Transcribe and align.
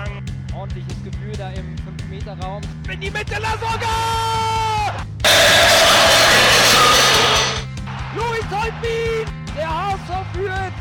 Boateng. 0.00 0.24
Ordentliches 0.56 1.04
Gefühl 1.04 1.32
da 1.36 1.50
im 1.50 1.76
5-Meter-Raum. 1.76 2.62
In 2.92 3.00
die 3.00 3.10
Mitte, 3.10 3.34
Lasogga! 3.40 5.06
Luis 8.14 8.44
Holtbein, 8.50 9.26
der 9.56 9.68
HSV 9.68 10.32
führt. 10.32 10.72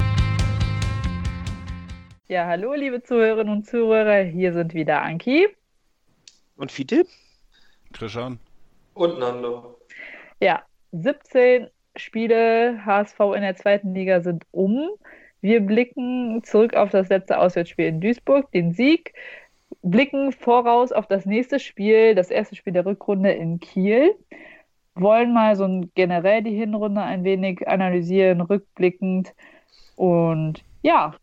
Ja, 2.27 2.45
hallo 2.45 2.73
liebe 2.73 3.01
Zuhörerinnen 3.01 3.53
und 3.53 3.67
Zuhörer, 3.67 4.23
hier 4.23 4.53
sind 4.53 4.73
wieder 4.73 5.01
Anki. 5.01 5.47
Und 6.55 6.71
Fiete? 6.71 7.05
Krishan. 7.93 8.39
Und 8.93 9.19
Nando. 9.19 9.79
Ja, 10.39 10.63
17 10.91 11.69
Spiele 11.95 12.85
HSV 12.85 13.19
in 13.35 13.41
der 13.41 13.55
zweiten 13.55 13.93
Liga 13.93 14.21
sind 14.21 14.45
um. 14.51 14.89
Wir 15.41 15.61
blicken 15.61 16.41
zurück 16.43 16.75
auf 16.75 16.89
das 16.91 17.09
letzte 17.09 17.39
Auswärtsspiel 17.39 17.85
in 17.85 18.01
Duisburg, 18.01 18.51
den 18.51 18.73
Sieg, 18.73 19.13
blicken 19.81 20.31
voraus 20.31 20.91
auf 20.91 21.07
das 21.07 21.25
nächste 21.25 21.59
Spiel, 21.59 22.15
das 22.15 22.29
erste 22.29 22.55
Spiel 22.55 22.73
der 22.73 22.85
Rückrunde 22.85 23.31
in 23.31 23.59
Kiel, 23.59 24.15
wollen 24.95 25.33
mal 25.33 25.55
so 25.55 25.87
generell 25.95 26.43
die 26.43 26.55
Hinrunde 26.55 27.01
ein 27.01 27.23
wenig 27.23 27.67
analysieren, 27.67 28.41
rückblickend. 28.41 29.33
Und 29.95 30.63
ja, 30.81 31.15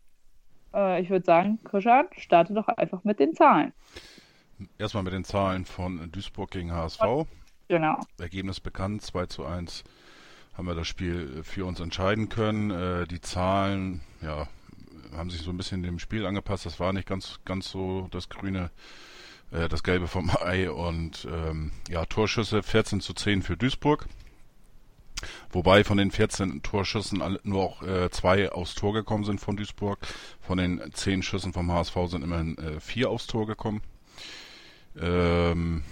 äh, 0.73 1.01
ich 1.01 1.09
würde 1.09 1.25
sagen, 1.25 1.59
Krishan, 1.63 2.07
starte 2.17 2.53
doch 2.53 2.67
einfach 2.67 3.03
mit 3.03 3.19
den 3.19 3.35
Zahlen. 3.35 3.73
Erstmal 4.79 5.03
mit 5.03 5.13
den 5.13 5.23
Zahlen 5.23 5.65
von 5.65 6.11
Duisburg 6.11 6.49
gegen 6.49 6.73
HSV. 6.73 7.27
Genau. 7.67 7.99
Ergebnis 8.19 8.59
bekannt, 8.59 9.03
2 9.03 9.25
zu 9.27 9.45
1 9.45 9.83
haben 10.57 10.67
wir 10.67 10.75
das 10.75 10.87
Spiel 10.87 11.43
für 11.43 11.65
uns 11.65 11.79
entscheiden 11.79 12.29
können. 12.29 12.71
Äh, 12.71 13.07
die 13.07 13.21
Zahlen, 13.21 14.01
ja, 14.21 14.47
haben 15.15 15.29
sich 15.29 15.41
so 15.41 15.51
ein 15.51 15.57
bisschen 15.57 15.83
dem 15.83 15.99
Spiel 15.99 16.25
angepasst. 16.25 16.65
Das 16.65 16.79
war 16.79 16.93
nicht 16.93 17.07
ganz, 17.07 17.39
ganz 17.45 17.69
so 17.69 18.07
das 18.09 18.27
grüne, 18.27 18.71
äh, 19.51 19.69
das 19.69 19.83
gelbe 19.83 20.07
vom 20.07 20.31
Ei 20.41 20.71
und 20.71 21.27
ähm, 21.31 21.71
ja, 21.89 22.05
Torschüsse 22.05 22.63
14 22.63 23.01
zu 23.01 23.13
10 23.13 23.43
für 23.43 23.55
Duisburg. 23.55 24.07
Wobei 25.51 25.83
von 25.83 25.97
den 25.97 26.11
14 26.11 26.61
Torschüssen 26.61 27.39
nur 27.43 27.63
auch 27.63 27.83
äh, 27.83 28.09
zwei 28.09 28.51
aufs 28.51 28.75
Tor 28.75 28.93
gekommen 28.93 29.23
sind 29.23 29.39
von 29.39 29.57
Duisburg. 29.57 29.99
Von 30.41 30.57
den 30.57 30.81
10 30.91 31.23
Schüssen 31.23 31.53
vom 31.53 31.71
HSV 31.71 31.95
sind 32.07 32.23
immerhin 32.23 32.57
äh, 32.57 32.79
vier 32.79 33.09
aufs 33.09 33.27
Tor 33.27 33.45
gekommen. 33.47 33.81
Ähm, 34.99 35.83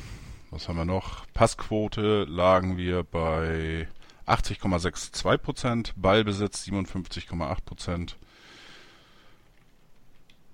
was 0.50 0.67
haben 0.67 0.77
wir 0.77 0.85
noch? 0.85 1.25
Passquote 1.33 2.25
lagen 2.25 2.77
wir 2.77 3.03
bei 3.03 3.88
80,62 4.28 5.38
Prozent, 5.38 5.94
Ballbesitz 5.95 6.66
57,8 6.66 7.58
Prozent. 7.66 8.18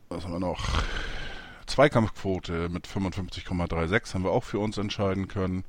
Was 0.09 0.25
haben 0.25 0.33
wir 0.33 0.39
noch? 0.39 0.83
Zweikampfquote 1.67 2.67
mit 2.67 2.85
55,36 2.85 4.13
haben 4.13 4.23
wir 4.23 4.31
auch 4.31 4.43
für 4.43 4.59
uns 4.59 4.77
entscheiden 4.77 5.29
können. 5.29 5.63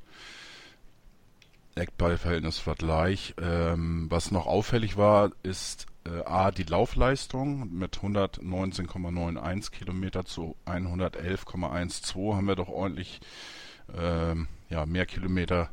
Eckballverhältnis 1.75 2.67
war 2.67 2.75
gleich. 2.75 3.33
Ähm, 3.41 4.07
was 4.09 4.31
noch 4.31 4.45
auffällig 4.45 4.97
war, 4.97 5.31
ist 5.43 5.87
äh, 6.05 6.23
A, 6.25 6.51
die 6.51 6.63
Laufleistung 6.63 7.73
mit 7.73 7.99
119,91 7.99 9.71
Kilometer 9.71 10.25
zu 10.25 10.57
111,12 10.65 12.35
haben 12.35 12.47
wir 12.47 12.55
doch 12.55 12.69
ordentlich 12.69 13.21
ähm, 13.97 14.47
ja, 14.69 14.85
mehr 14.85 15.05
Kilometer 15.05 15.69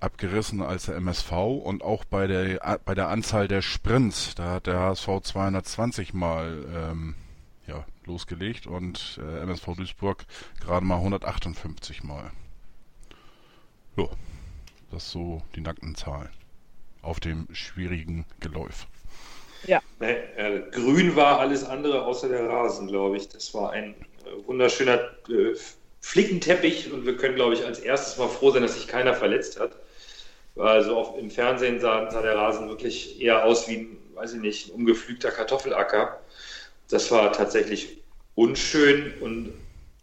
abgerissen 0.00 0.62
als 0.62 0.86
der 0.86 0.96
MSV 0.96 1.32
und 1.32 1.82
auch 1.82 2.04
bei 2.04 2.26
der 2.26 2.80
bei 2.84 2.94
der 2.94 3.08
Anzahl 3.08 3.48
der 3.48 3.62
Sprints, 3.62 4.34
da 4.34 4.52
hat 4.52 4.66
der 4.66 4.78
HSV 4.78 5.20
220 5.22 6.14
mal 6.14 6.64
ähm, 6.74 7.14
ja, 7.66 7.84
losgelegt 8.06 8.66
und 8.66 9.20
äh, 9.22 9.42
MSV 9.42 9.76
Duisburg 9.76 10.24
gerade 10.60 10.84
mal 10.84 10.96
158 10.96 12.02
mal. 12.02 12.30
Jo, 13.96 14.10
das 14.90 15.10
so 15.10 15.42
die 15.54 15.60
nackten 15.60 15.94
Zahlen 15.94 16.30
auf 17.02 17.20
dem 17.20 17.46
schwierigen 17.52 18.26
Geläuf. 18.40 18.86
Ja. 19.66 19.80
Nee, 19.98 20.16
äh, 20.36 20.62
grün 20.70 21.16
war 21.16 21.38
alles 21.38 21.64
andere 21.64 22.04
außer 22.04 22.28
der 22.28 22.48
Rasen, 22.48 22.88
glaube 22.88 23.16
ich. 23.16 23.28
Das 23.28 23.52
war 23.52 23.72
ein 23.72 23.94
äh, 24.24 24.46
wunderschöner 24.46 24.94
äh, 25.28 25.54
Flickenteppich 26.00 26.92
und 26.92 27.04
wir 27.04 27.16
können, 27.16 27.34
glaube 27.34 27.54
ich, 27.54 27.64
als 27.64 27.78
erstes 27.78 28.16
mal 28.16 28.28
froh 28.28 28.50
sein, 28.50 28.62
dass 28.62 28.74
sich 28.74 28.88
keiner 28.88 29.14
verletzt 29.14 29.60
hat. 29.60 29.72
Also 30.56 30.96
auch 30.96 31.16
im 31.16 31.30
Fernsehen 31.30 31.80
sah, 31.80 32.10
sah, 32.10 32.22
der 32.22 32.36
Rasen 32.36 32.68
wirklich 32.68 33.20
eher 33.20 33.44
aus 33.44 33.68
wie 33.68 33.76
ein, 33.78 33.98
weiß 34.14 34.34
ich 34.34 34.40
nicht, 34.40 34.68
ein 34.68 34.72
umgepflügter 34.72 35.30
Kartoffelacker. 35.30 36.20
Das 36.88 37.10
war 37.10 37.32
tatsächlich 37.32 37.98
unschön 38.34 39.14
und 39.20 39.52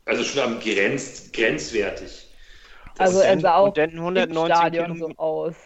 also 0.06 0.24
schon 0.24 0.42
am 0.42 0.60
Grenz, 0.60 1.32
grenzwertig. 1.34 2.28
Das 2.96 3.10
also 3.10 3.20
er 3.20 3.40
sah 3.40 3.56
auch 3.56 3.68
und 3.68 3.78
dann 3.78 3.92
119 3.92 4.56
Stadion 4.56 4.98
so 4.98 5.12
aus. 5.18 5.56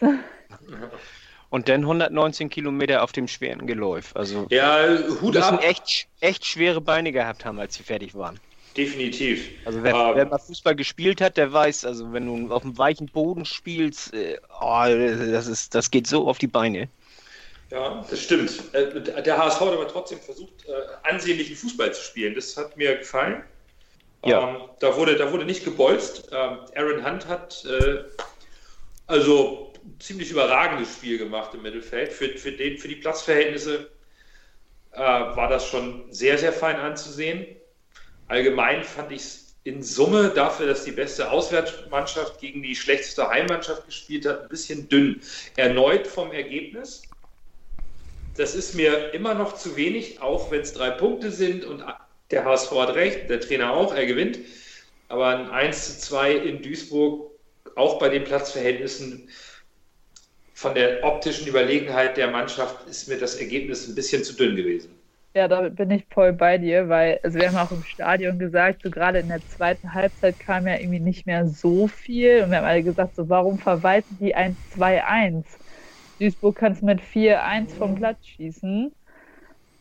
Und 1.48 1.68
dann 1.68 1.82
119 1.82 2.48
Kilometer 2.48 3.02
auf 3.02 3.12
dem 3.12 3.28
schweren 3.28 3.66
Geläuf. 3.66 4.16
Also 4.16 4.46
ja, 4.48 4.88
Hut 5.20 5.34
müssen 5.34 5.56
ab. 5.56 5.62
echt, 5.62 6.08
echt 6.20 6.46
schwere 6.46 6.80
Beine 6.80 7.12
gehabt 7.12 7.44
haben, 7.44 7.60
als 7.60 7.74
sie 7.74 7.82
fertig 7.82 8.14
waren. 8.14 8.40
Definitiv. 8.76 9.50
Also 9.66 9.82
wer, 9.82 9.94
ähm, 9.94 10.12
wer, 10.14 10.26
mal 10.26 10.38
Fußball 10.38 10.74
gespielt 10.74 11.20
hat, 11.20 11.36
der 11.36 11.52
weiß, 11.52 11.84
also 11.84 12.12
wenn 12.12 12.26
du 12.26 12.54
auf 12.54 12.62
dem 12.62 12.78
weichen 12.78 13.06
Boden 13.06 13.44
spielst, 13.44 14.14
äh, 14.14 14.38
oh, 14.60 14.84
das, 14.86 15.46
ist, 15.46 15.74
das 15.74 15.90
geht 15.90 16.06
so 16.06 16.26
auf 16.26 16.38
die 16.38 16.46
Beine. 16.46 16.88
Ja, 17.70 18.04
das 18.08 18.20
stimmt. 18.20 18.62
Äh, 18.74 19.00
der 19.22 19.38
HSV 19.38 19.60
hat 19.60 19.72
aber 19.72 19.88
trotzdem 19.88 20.20
versucht, 20.20 20.66
äh, 20.66 21.08
ansehnlichen 21.08 21.56
Fußball 21.56 21.92
zu 21.92 22.02
spielen. 22.02 22.34
Das 22.34 22.56
hat 22.56 22.76
mir 22.76 22.96
gefallen. 22.96 23.42
Ja. 24.24 24.48
Ähm, 24.48 24.56
da, 24.80 24.96
wurde, 24.96 25.16
da 25.16 25.32
wurde 25.32 25.44
nicht 25.44 25.64
gebolzt. 25.64 26.28
Ähm, 26.32 26.58
Aaron 26.74 27.04
Hunt 27.04 27.26
hat 27.28 27.64
äh, 27.64 28.04
also 29.06 29.72
ein 29.84 30.00
ziemlich 30.00 30.30
überragendes 30.30 30.94
Spiel 30.94 31.18
gemacht 31.18 31.52
im 31.54 31.62
Mittelfeld. 31.62 32.12
Für, 32.12 32.28
für, 32.28 32.52
den, 32.52 32.78
für 32.78 32.88
die 32.88 32.96
Platzverhältnisse 32.96 33.90
äh, 34.92 34.98
war 34.98 35.48
das 35.48 35.66
schon 35.66 36.12
sehr, 36.12 36.38
sehr 36.38 36.52
fein 36.52 36.76
anzusehen. 36.76 37.46
Allgemein 38.28 38.82
fand 38.84 39.12
ich 39.12 39.20
es 39.22 39.56
in 39.64 39.82
Summe 39.82 40.30
dafür, 40.34 40.66
dass 40.66 40.84
die 40.84 40.92
beste 40.92 41.30
Auswärtsmannschaft 41.30 42.40
gegen 42.40 42.62
die 42.62 42.74
schlechteste 42.74 43.28
Heimmannschaft 43.28 43.86
gespielt 43.86 44.26
hat, 44.26 44.42
ein 44.42 44.48
bisschen 44.48 44.88
dünn. 44.88 45.20
Erneut 45.56 46.06
vom 46.06 46.32
Ergebnis. 46.32 47.02
Das 48.36 48.54
ist 48.54 48.74
mir 48.74 49.12
immer 49.14 49.34
noch 49.34 49.56
zu 49.56 49.76
wenig, 49.76 50.20
auch 50.20 50.50
wenn 50.50 50.62
es 50.62 50.72
drei 50.72 50.90
Punkte 50.90 51.30
sind 51.30 51.64
und 51.64 51.84
der 52.30 52.44
HSV 52.44 52.70
hat 52.72 52.94
recht, 52.94 53.30
der 53.30 53.40
Trainer 53.40 53.72
auch, 53.72 53.94
er 53.94 54.06
gewinnt. 54.06 54.38
Aber 55.08 55.28
ein 55.28 55.50
1 55.50 56.00
zu 56.00 56.08
2 56.08 56.32
in 56.32 56.62
Duisburg, 56.62 57.30
auch 57.76 57.98
bei 57.98 58.08
den 58.08 58.24
Platzverhältnissen, 58.24 59.28
von 60.54 60.74
der 60.74 61.02
optischen 61.04 61.46
Überlegenheit 61.46 62.16
der 62.16 62.30
Mannschaft 62.30 62.88
ist 62.88 63.08
mir 63.08 63.18
das 63.18 63.34
Ergebnis 63.34 63.88
ein 63.88 63.94
bisschen 63.94 64.22
zu 64.22 64.34
dünn 64.34 64.56
gewesen. 64.56 65.01
Ja, 65.34 65.48
da 65.48 65.70
bin 65.70 65.90
ich 65.90 66.06
voll 66.12 66.34
bei 66.34 66.58
dir, 66.58 66.88
weil 66.90 67.18
also 67.22 67.38
wir 67.38 67.48
haben 67.48 67.56
auch 67.56 67.72
im 67.72 67.82
Stadion 67.84 68.38
gesagt, 68.38 68.82
so 68.82 68.90
gerade 68.90 69.18
in 69.20 69.28
der 69.28 69.46
zweiten 69.46 69.94
Halbzeit 69.94 70.38
kam 70.38 70.66
ja 70.66 70.76
irgendwie 70.78 71.00
nicht 71.00 71.24
mehr 71.26 71.46
so 71.48 71.86
viel 71.88 72.42
und 72.42 72.50
wir 72.50 72.58
haben 72.58 72.66
alle 72.66 72.82
gesagt, 72.84 73.14
so 73.14 73.30
warum 73.30 73.58
verwalten 73.58 74.18
die 74.18 74.34
1-2-1? 74.34 75.58
Duisburg 76.20 76.56
kann 76.58 76.72
es 76.72 76.82
mit 76.82 77.00
4-1 77.00 77.74
vom 77.74 77.94
Platz 77.94 78.26
schießen. 78.26 78.94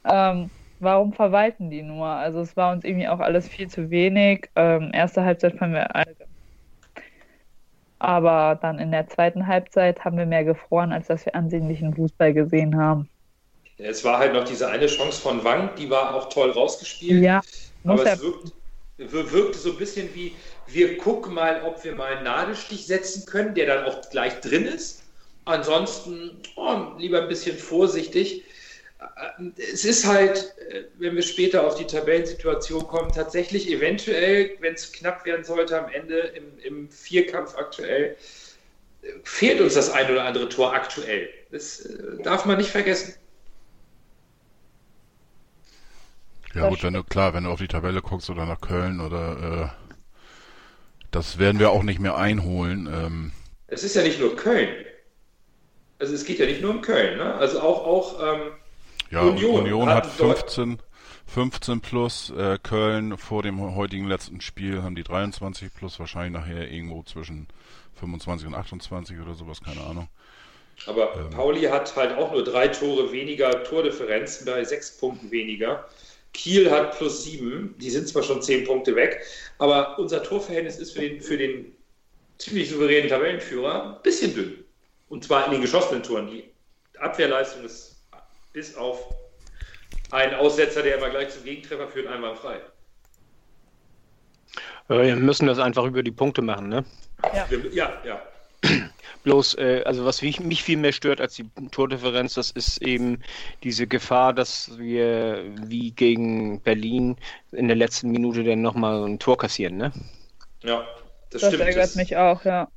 Ähm, 0.06 0.52
warum 0.80 1.14
verwalten 1.14 1.70
die 1.72 1.84
nur? 1.84 2.08
Also 2.08 2.42
es 2.42 2.56
war 2.58 2.74
uns 2.74 2.84
irgendwie 2.86 3.08
auch 3.10 3.20
alles 3.20 3.48
viel 3.50 3.68
zu 3.70 3.90
wenig. 3.92 4.50
Ähm, 4.56 4.92
erste 4.94 5.24
Halbzeit 5.26 5.58
fanden 5.58 5.76
wir 5.76 5.96
alle. 5.96 6.16
Aber 8.00 8.56
dann 8.62 8.80
in 8.80 8.92
der 8.92 9.08
zweiten 9.08 9.48
Halbzeit 9.48 10.04
haben 10.04 10.18
wir 10.18 10.26
mehr 10.26 10.44
gefroren, 10.44 10.92
als 10.92 11.08
dass 11.08 11.26
wir 11.26 11.36
ansehnlichen 11.36 11.94
Fußball 11.96 12.34
gesehen 12.34 12.76
haben. 12.78 13.10
Es 13.84 14.04
war 14.04 14.20
halt 14.20 14.34
noch 14.34 14.44
diese 14.44 14.68
eine 14.68 14.88
Chance 14.88 15.22
von 15.22 15.44
Wang, 15.44 15.72
die 15.78 15.90
war 15.90 16.16
auch 16.16 16.30
toll 16.30 16.52
rausgespielt. 16.52 17.24
Ja, 17.24 17.42
aber 17.84 18.06
es 18.06 18.22
wirkte, 18.22 18.52
wirkte 18.98 19.58
so 19.58 19.72
ein 19.72 19.78
bisschen 19.78 20.14
wie, 20.14 20.36
wir 20.68 20.98
gucken 20.98 21.34
mal, 21.34 21.64
ob 21.64 21.84
wir 21.84 21.96
mal 21.96 22.16
einen 22.16 22.24
Nadelstich 22.24 22.86
setzen 22.86 23.26
können, 23.26 23.56
der 23.56 23.68
dann 23.68 23.86
auch 23.86 24.10
gleich 24.10 24.40
drin 24.42 24.66
ist. 24.66 25.04
Ansonsten 25.46 26.40
oh, 26.56 26.94
lieber 26.98 27.24
ein 27.24 27.28
bisschen 27.28 27.58
vorsichtig. 27.58 28.44
Es 29.58 29.84
ist 29.84 30.06
halt, 30.06 30.54
wenn 31.00 31.16
wir 31.16 31.24
später 31.24 31.66
auf 31.66 31.76
die 31.76 31.88
Tabellensituation 31.88 32.88
kommen, 32.88 33.12
tatsächlich 33.12 33.68
eventuell, 33.72 34.52
wenn 34.60 34.76
es 34.76 34.92
knapp 34.92 35.26
werden 35.26 35.44
sollte 35.44 35.84
am 35.84 35.92
Ende 35.92 36.20
im, 36.20 36.60
im 36.64 36.90
Vierkampf 36.92 37.56
aktuell, 37.56 38.16
fehlt 39.24 39.60
uns 39.60 39.74
das 39.74 39.90
ein 39.90 40.12
oder 40.12 40.24
andere 40.26 40.50
Tor 40.50 40.74
aktuell. 40.74 41.30
Das 41.52 41.82
äh, 41.82 42.22
darf 42.24 42.46
man 42.46 42.58
nicht 42.58 42.70
vergessen. 42.70 43.16
Ja 46.54 46.70
gut, 46.70 46.84
wenn 46.84 46.94
du 46.94 47.04
klar, 47.04 47.34
wenn 47.34 47.46
du 47.46 47.50
auf 47.50 47.60
die 47.60 47.68
Tabelle 47.68 48.02
guckst 48.02 48.30
oder 48.30 48.46
nach 48.46 48.62
Köln 48.62 49.00
oder 49.00 49.72
äh, 49.74 49.92
das 51.12 51.38
werden 51.38 51.60
wir 51.60 51.72
auch 51.72 51.84
nicht 51.84 52.00
mehr 52.00 52.18
einholen. 52.18 52.90
Ähm. 52.92 53.32
Es 53.68 53.84
ist 53.84 53.96
ja 53.96 54.04
nicht 54.04 54.20
nur 54.20 54.36
Köln. 54.36 54.70
Also 56.00 56.14
es 56.14 56.26
geht 56.26 56.40
ja 56.40 56.46
nicht 56.46 56.62
nur 56.62 56.72
um 56.72 56.82
Köln, 56.82 57.18
ne? 57.18 57.36
Also 57.36 57.62
auch 57.62 57.86
auch 57.86 58.20
ähm, 58.34 58.52
ja, 59.12 59.22
Union, 59.22 59.62
Union 59.62 59.90
hat 59.90 60.08
15, 60.08 60.80
15 61.28 61.82
plus. 61.82 62.32
Äh, 62.32 62.58
Köln 62.64 63.18
vor 63.18 63.44
dem 63.44 63.76
heutigen 63.76 64.08
letzten 64.08 64.42
Spiel 64.42 64.82
haben 64.82 64.96
die 64.96 65.04
23 65.04 65.74
plus, 65.74 66.00
wahrscheinlich 66.00 66.34
nachher 66.34 66.72
irgendwo 66.72 67.04
zwischen 67.04 67.48
25 68.00 68.48
und 68.48 68.56
28 68.56 69.20
oder 69.20 69.36
sowas, 69.36 69.62
keine 69.62 69.82
Ahnung. 69.82 70.08
Aber 70.88 71.16
ähm, 71.16 71.30
Pauli 71.30 71.64
hat 71.64 71.96
halt 71.96 72.18
auch 72.18 72.32
nur 72.32 72.44
drei 72.44 72.68
Tore 72.70 73.12
weniger 73.12 73.64
Tordifferenzen 73.64 74.46
bei 74.46 74.64
sechs 74.64 74.98
Punkten 74.98 75.30
weniger. 75.30 75.88
Kiel 76.34 76.72
hat 76.72 76.98
plus 76.98 77.24
sieben, 77.24 77.76
die 77.80 77.90
sind 77.90 78.08
zwar 78.08 78.24
schon 78.24 78.42
zehn 78.42 78.64
Punkte 78.64 78.96
weg, 78.96 79.22
aber 79.58 80.00
unser 80.00 80.24
Torverhältnis 80.24 80.78
ist 80.78 80.94
für 80.94 81.02
den, 81.02 81.22
für 81.22 81.38
den 81.38 81.76
ziemlich 82.38 82.70
souveränen 82.70 83.10
Tabellenführer 83.10 83.98
ein 83.98 84.02
bisschen 84.02 84.34
dünn. 84.34 84.64
Und 85.10 85.26
zwar 85.26 85.46
in 85.46 85.52
den 85.52 85.62
geschossenen 85.62 86.04
Toren. 86.04 86.28
Die 86.28 86.50
Abwehrleistung 87.00 87.66
ist 87.66 88.02
bis 88.54 88.76
auf 88.76 89.14
einen 90.12 90.34
Aussetzer, 90.36 90.84
der 90.84 90.98
immer 90.98 91.10
gleich 91.10 91.30
zum 91.30 91.44
Gegentreffer 91.44 91.88
führt, 91.88 92.08
einwandfrei. 92.08 92.62
Wir 94.88 95.16
müssen 95.16 95.48
das 95.48 95.60
einfach 95.60 95.86
über 95.86 96.04
die 96.04 96.12
Punkte 96.12 96.42
machen, 96.42 96.70
ne? 96.70 96.84
Ja, 97.34 97.48
ja. 97.72 98.02
ja. 98.04 98.22
Bloß, 99.24 99.56
äh, 99.56 99.84
also 99.86 100.06
was 100.06 100.22
mich, 100.22 100.40
mich, 100.40 100.64
viel 100.64 100.78
mehr 100.78 100.94
stört 100.94 101.22
als 101.22 101.36
die 101.36 101.46
Tordifferenz, 101.72 102.34
das 102.34 102.52
ist 102.52 102.82
eben 102.82 103.22
diese 103.64 103.86
Gefahr, 103.86 104.34
dass 104.34 104.78
wir 104.78 105.44
wie 105.68 105.92
gegen 105.92 106.60
Berlin 106.62 107.18
in 107.52 107.68
der 107.68 107.78
letzten 107.78 108.10
Minute 108.12 108.44
dann 108.44 108.62
nochmal 108.62 109.04
ein 109.04 109.20
Tor 109.20 109.38
kassieren, 109.38 109.78
ne? 109.78 109.92
Ja, 110.64 110.88
das, 111.30 111.42
das 111.42 111.54
stimmt. 111.54 111.68
Das 111.68 111.76
ärgert 111.76 111.96
mich 111.96 112.18
auch, 112.18 112.44
ja. 112.46 112.68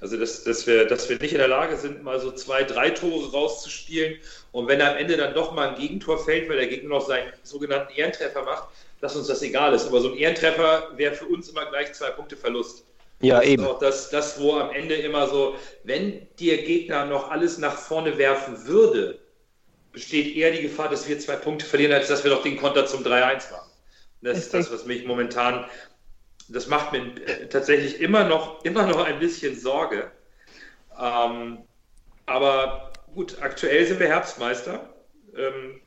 Also, 0.00 0.16
dass, 0.16 0.44
dass, 0.44 0.66
wir, 0.66 0.86
dass 0.86 1.08
wir 1.10 1.18
nicht 1.18 1.32
in 1.32 1.38
der 1.38 1.48
Lage 1.48 1.76
sind, 1.76 2.02
mal 2.02 2.18
so 2.20 2.32
zwei, 2.32 2.62
drei 2.64 2.90
Tore 2.90 3.32
rauszuspielen. 3.32 4.18
Und 4.50 4.66
wenn 4.66 4.80
am 4.80 4.96
Ende 4.96 5.16
dann 5.16 5.34
doch 5.34 5.52
mal 5.52 5.68
ein 5.68 5.74
Gegentor 5.80 6.24
fällt, 6.24 6.48
weil 6.48 6.56
der 6.56 6.68
Gegner 6.68 6.88
noch 6.88 7.06
seinen 7.06 7.30
sogenannten 7.42 7.92
Ehrentreffer 7.92 8.42
macht, 8.42 8.68
dass 9.00 9.14
uns 9.14 9.26
das 9.26 9.42
egal 9.42 9.74
ist. 9.74 9.86
Aber 9.86 10.00
so 10.00 10.10
ein 10.10 10.16
Ehrentreffer 10.16 10.88
wäre 10.96 11.14
für 11.14 11.26
uns 11.26 11.50
immer 11.50 11.66
gleich 11.66 11.92
zwei 11.92 12.10
Punkte 12.10 12.36
Verlust. 12.36 12.84
Ja, 13.20 13.38
das 13.38 13.46
eben. 13.46 13.62
Ist 13.62 13.68
auch 13.68 13.78
das, 13.78 14.10
das, 14.10 14.40
wo 14.40 14.54
am 14.54 14.70
Ende 14.70 14.94
immer 14.94 15.28
so, 15.28 15.56
wenn 15.84 16.26
der 16.38 16.58
Gegner 16.58 17.04
noch 17.04 17.30
alles 17.30 17.58
nach 17.58 17.76
vorne 17.76 18.18
werfen 18.18 18.66
würde, 18.66 19.18
besteht 19.92 20.36
eher 20.36 20.52
die 20.52 20.62
Gefahr, 20.62 20.88
dass 20.88 21.08
wir 21.08 21.18
zwei 21.18 21.36
Punkte 21.36 21.66
verlieren, 21.66 21.92
als 21.92 22.08
dass 22.08 22.24
wir 22.24 22.30
doch 22.30 22.42
den 22.42 22.56
Konter 22.56 22.86
zum 22.86 23.02
3-1 23.02 23.50
machen. 23.50 23.70
Das 24.22 24.38
ist 24.38 24.54
das, 24.54 24.70
was 24.72 24.84
mich 24.84 25.04
momentan 25.06 25.66
das 26.50 26.66
macht 26.66 26.92
mir 26.92 27.14
tatsächlich 27.48 28.00
immer 28.00 28.24
noch, 28.24 28.64
immer 28.64 28.86
noch 28.86 29.04
ein 29.04 29.18
bisschen 29.20 29.58
Sorge. 29.58 30.10
Ähm, 30.98 31.58
aber 32.26 32.92
gut, 33.14 33.40
aktuell 33.40 33.86
sind 33.86 34.00
wir 34.00 34.08
Herbstmeister. 34.08 34.92
Ähm, 35.36 35.80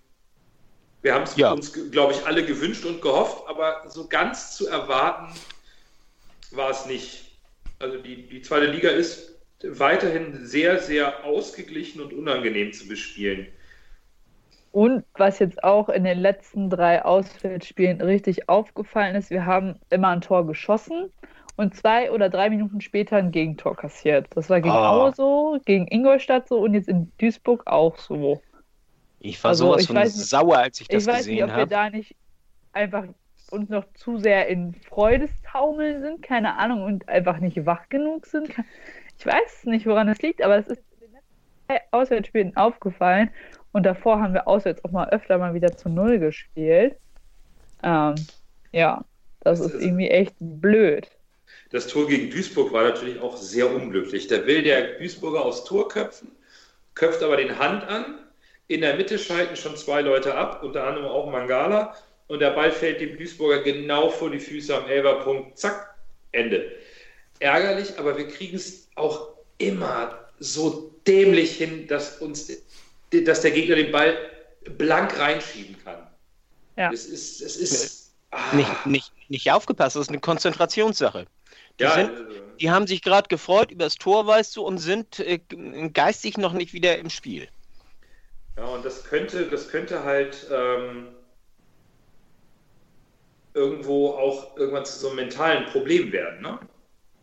wir 1.02 1.14
haben 1.14 1.24
es 1.24 1.36
ja. 1.36 1.52
uns, 1.52 1.74
glaube 1.92 2.14
ich, 2.14 2.26
alle 2.26 2.46
gewünscht 2.46 2.86
und 2.86 3.02
gehofft, 3.02 3.44
aber 3.48 3.84
so 3.90 4.08
ganz 4.08 4.56
zu 4.56 4.68
erwarten 4.68 5.34
war 6.52 6.70
es 6.70 6.86
nicht. 6.86 7.23
Also 7.84 7.98
die, 7.98 8.30
die 8.30 8.42
zweite 8.42 8.68
Liga 8.68 8.90
ist 8.90 9.38
weiterhin 9.62 10.46
sehr, 10.46 10.80
sehr 10.80 11.26
ausgeglichen 11.26 12.02
und 12.02 12.14
unangenehm 12.14 12.72
zu 12.72 12.88
bespielen. 12.88 13.48
Und 14.72 15.04
was 15.16 15.40
jetzt 15.40 15.64
auch 15.66 15.90
in 15.90 16.06
den 16.06 16.20
letzten 16.20 16.70
drei 16.70 17.04
Auswärtsspielen 17.04 18.00
richtig 18.00 18.48
aufgefallen 18.48 19.16
ist, 19.16 19.30
wir 19.32 19.46
haben 19.46 19.76
immer 19.90 20.08
ein 20.08 20.22
Tor 20.22 20.48
geschossen 20.48 21.12
und 21.58 21.76
zwei 21.76 22.10
oder 22.10 22.30
drei 22.30 22.50
Minuten 22.50 22.80
später 22.80 23.18
ein 23.18 23.32
Gegentor 23.32 23.76
kassiert. 23.76 24.28
Das 24.34 24.50
war 24.50 24.62
gegen 24.62 24.74
oh. 24.74 24.78
Aue 24.78 25.14
so, 25.14 25.60
gegen 25.66 25.86
Ingolstadt 25.88 26.48
so 26.48 26.60
und 26.60 26.74
jetzt 26.74 26.88
in 26.88 27.12
Duisburg 27.18 27.68
auch 27.68 27.98
so. 27.98 28.42
Ich 29.20 29.44
war 29.44 29.50
also, 29.50 29.66
sowas 29.66 29.82
ich 29.82 29.88
von 29.88 29.96
weiß, 29.98 30.30
sauer, 30.30 30.58
als 30.58 30.80
ich 30.80 30.88
das 30.88 31.06
gesehen 31.06 31.12
habe. 31.12 31.20
Ich 31.20 31.26
weiß 31.26 31.28
nicht, 31.28 31.44
ob 31.44 31.50
hab. 31.52 31.58
wir 31.58 31.66
da 31.66 31.90
nicht 31.90 32.16
einfach 32.72 33.04
uns 33.54 33.70
noch 33.70 33.86
zu 33.94 34.18
sehr 34.18 34.48
in 34.48 34.74
Freudestaumeln 34.74 36.02
sind, 36.02 36.22
keine 36.22 36.58
Ahnung, 36.58 36.84
und 36.84 37.08
einfach 37.08 37.40
nicht 37.40 37.66
wach 37.66 37.88
genug 37.90 38.26
sind. 38.26 38.50
Ich 39.18 39.26
weiß 39.26 39.66
nicht, 39.66 39.86
woran 39.86 40.10
es 40.10 40.22
liegt, 40.22 40.42
aber 40.42 40.58
es 40.58 40.68
ist 40.68 40.82
in 41.00 41.08
den 41.08 41.14
letzten 41.14 41.68
drei 41.68 41.82
Auswärtsspielen 41.92 42.58
aufgefallen. 42.58 43.30
Und 43.72 43.86
davor 43.86 44.20
haben 44.20 44.34
wir 44.34 44.48
auswärts 44.48 44.84
auch 44.84 44.92
mal 44.92 45.10
öfter 45.10 45.38
mal 45.38 45.54
wieder 45.54 45.78
zu 45.78 45.88
Null 45.88 46.20
gespielt. 46.20 46.96
Ähm, 47.84 48.16
ja, 48.72 49.06
das, 49.42 49.60
das 49.60 49.68
ist, 49.68 49.76
ist 49.76 49.84
irgendwie 49.84 50.10
echt 50.10 50.36
blöd. 50.40 51.10
Das 51.70 51.88
Tor 51.88 52.08
gegen 52.08 52.30
Duisburg 52.30 52.74
war 52.74 52.84
natürlich 52.84 53.20
auch 53.22 53.38
sehr 53.38 53.70
unglücklich. 53.72 54.28
Da 54.28 54.46
will 54.46 54.64
der 54.64 54.98
Duisburger 54.98 55.44
aufs 55.44 55.64
Tor 55.64 55.88
köpfen, 55.88 56.32
köpft 56.96 57.24
aber 57.24 57.38
den 57.38 57.58
Hand 57.60 57.88
an. 57.88 58.20
In 58.68 58.82
der 58.82 58.96
Mitte 58.96 59.20
schalten 59.20 59.56
schon 59.56 59.76
zwei 59.76 60.02
Leute 60.02 60.36
ab, 60.36 60.64
unter 60.64 60.86
anderem 60.86 61.08
auch 61.08 61.32
Mangala. 61.32 61.96
Und 62.34 62.40
der 62.40 62.50
Ball 62.50 62.72
fällt 62.72 63.00
dem 63.00 63.16
Duisburger 63.16 63.62
genau 63.62 64.10
vor 64.10 64.32
die 64.32 64.40
Füße 64.40 64.76
am 64.76 64.88
Elberpunkt. 64.88 65.56
Zack, 65.56 65.94
Ende. 66.32 66.72
Ärgerlich, 67.38 68.00
aber 68.00 68.18
wir 68.18 68.28
kriegen 68.28 68.56
es 68.56 68.90
auch 68.96 69.36
immer 69.60 70.28
so 70.40 70.96
dämlich 71.06 71.58
hin, 71.58 71.86
dass 71.88 72.18
uns 72.22 72.52
dass 73.12 73.42
der 73.42 73.52
Gegner 73.52 73.76
den 73.76 73.92
Ball 73.92 74.18
blank 74.80 75.16
reinschieben 75.20 75.76
kann. 75.84 76.08
Ja. 76.76 76.92
Es 76.92 77.06
ist, 77.06 77.40
es 77.40 77.56
ist 77.56 78.16
ah. 78.32 78.56
nicht, 78.56 78.86
nicht, 78.88 79.12
nicht 79.30 79.52
aufgepasst, 79.52 79.96
das 79.96 80.02
ist 80.02 80.10
eine 80.10 80.20
Konzentrationssache. 80.20 81.28
Die, 81.80 81.84
ja, 81.84 81.94
sind, 81.94 82.18
also, 82.18 82.32
die 82.60 82.72
haben 82.72 82.88
sich 82.88 83.04
gerade 83.04 83.28
gefreut 83.28 83.70
über 83.70 83.84
das 83.84 83.94
Tor, 83.94 84.26
weißt 84.26 84.56
du, 84.56 84.64
und 84.64 84.80
sind 84.80 85.20
äh, 85.20 85.38
geistig 85.94 86.40
noch 86.40 86.54
nicht 86.54 86.74
wieder 86.74 86.98
im 86.98 87.12
Spiel. 87.12 87.48
Ja, 88.58 88.66
und 88.66 88.84
das 88.84 89.04
könnte, 89.04 89.46
das 89.46 89.70
könnte 89.70 90.04
halt 90.04 90.48
ähm, 90.52 91.10
irgendwo 93.54 94.10
auch 94.10 94.58
irgendwann 94.58 94.86
zu 94.86 94.98
so 94.98 95.08
einem 95.08 95.18
mentalen 95.18 95.66
Problem 95.68 96.12
werden. 96.12 96.42
Ne? 96.42 96.60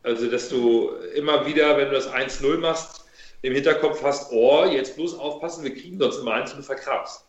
Also, 0.03 0.31
dass 0.31 0.49
du 0.49 0.91
immer 1.15 1.47
wieder, 1.47 1.77
wenn 1.77 1.89
du 1.89 1.95
das 1.95 2.11
1-0 2.11 2.59
machst, 2.59 3.05
im 3.43 3.55
Hinterkopf 3.55 4.03
hast, 4.03 4.33
oh, 4.33 4.65
jetzt 4.65 4.97
bloß 4.97 5.19
aufpassen, 5.19 5.65
wir 5.65 5.75
kriegen 5.75 5.99
sonst 5.99 6.19
immer 6.19 6.35
eins 6.35 6.53
und 6.53 6.59
du 6.59 6.63
verkrabst. 6.63 7.27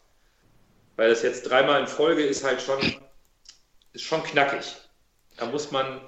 Weil 0.98 1.10
das 1.10 1.24
jetzt 1.24 1.44
dreimal 1.44 1.82
in 1.82 1.88
Folge 1.88 2.24
ist 2.24 2.44
halt 2.44 2.62
schon, 2.62 2.80
ist 3.94 4.04
schon 4.04 4.24
knackig. 4.24 4.76
Da 5.38 5.46
muss 5.46 5.72
man. 5.72 6.02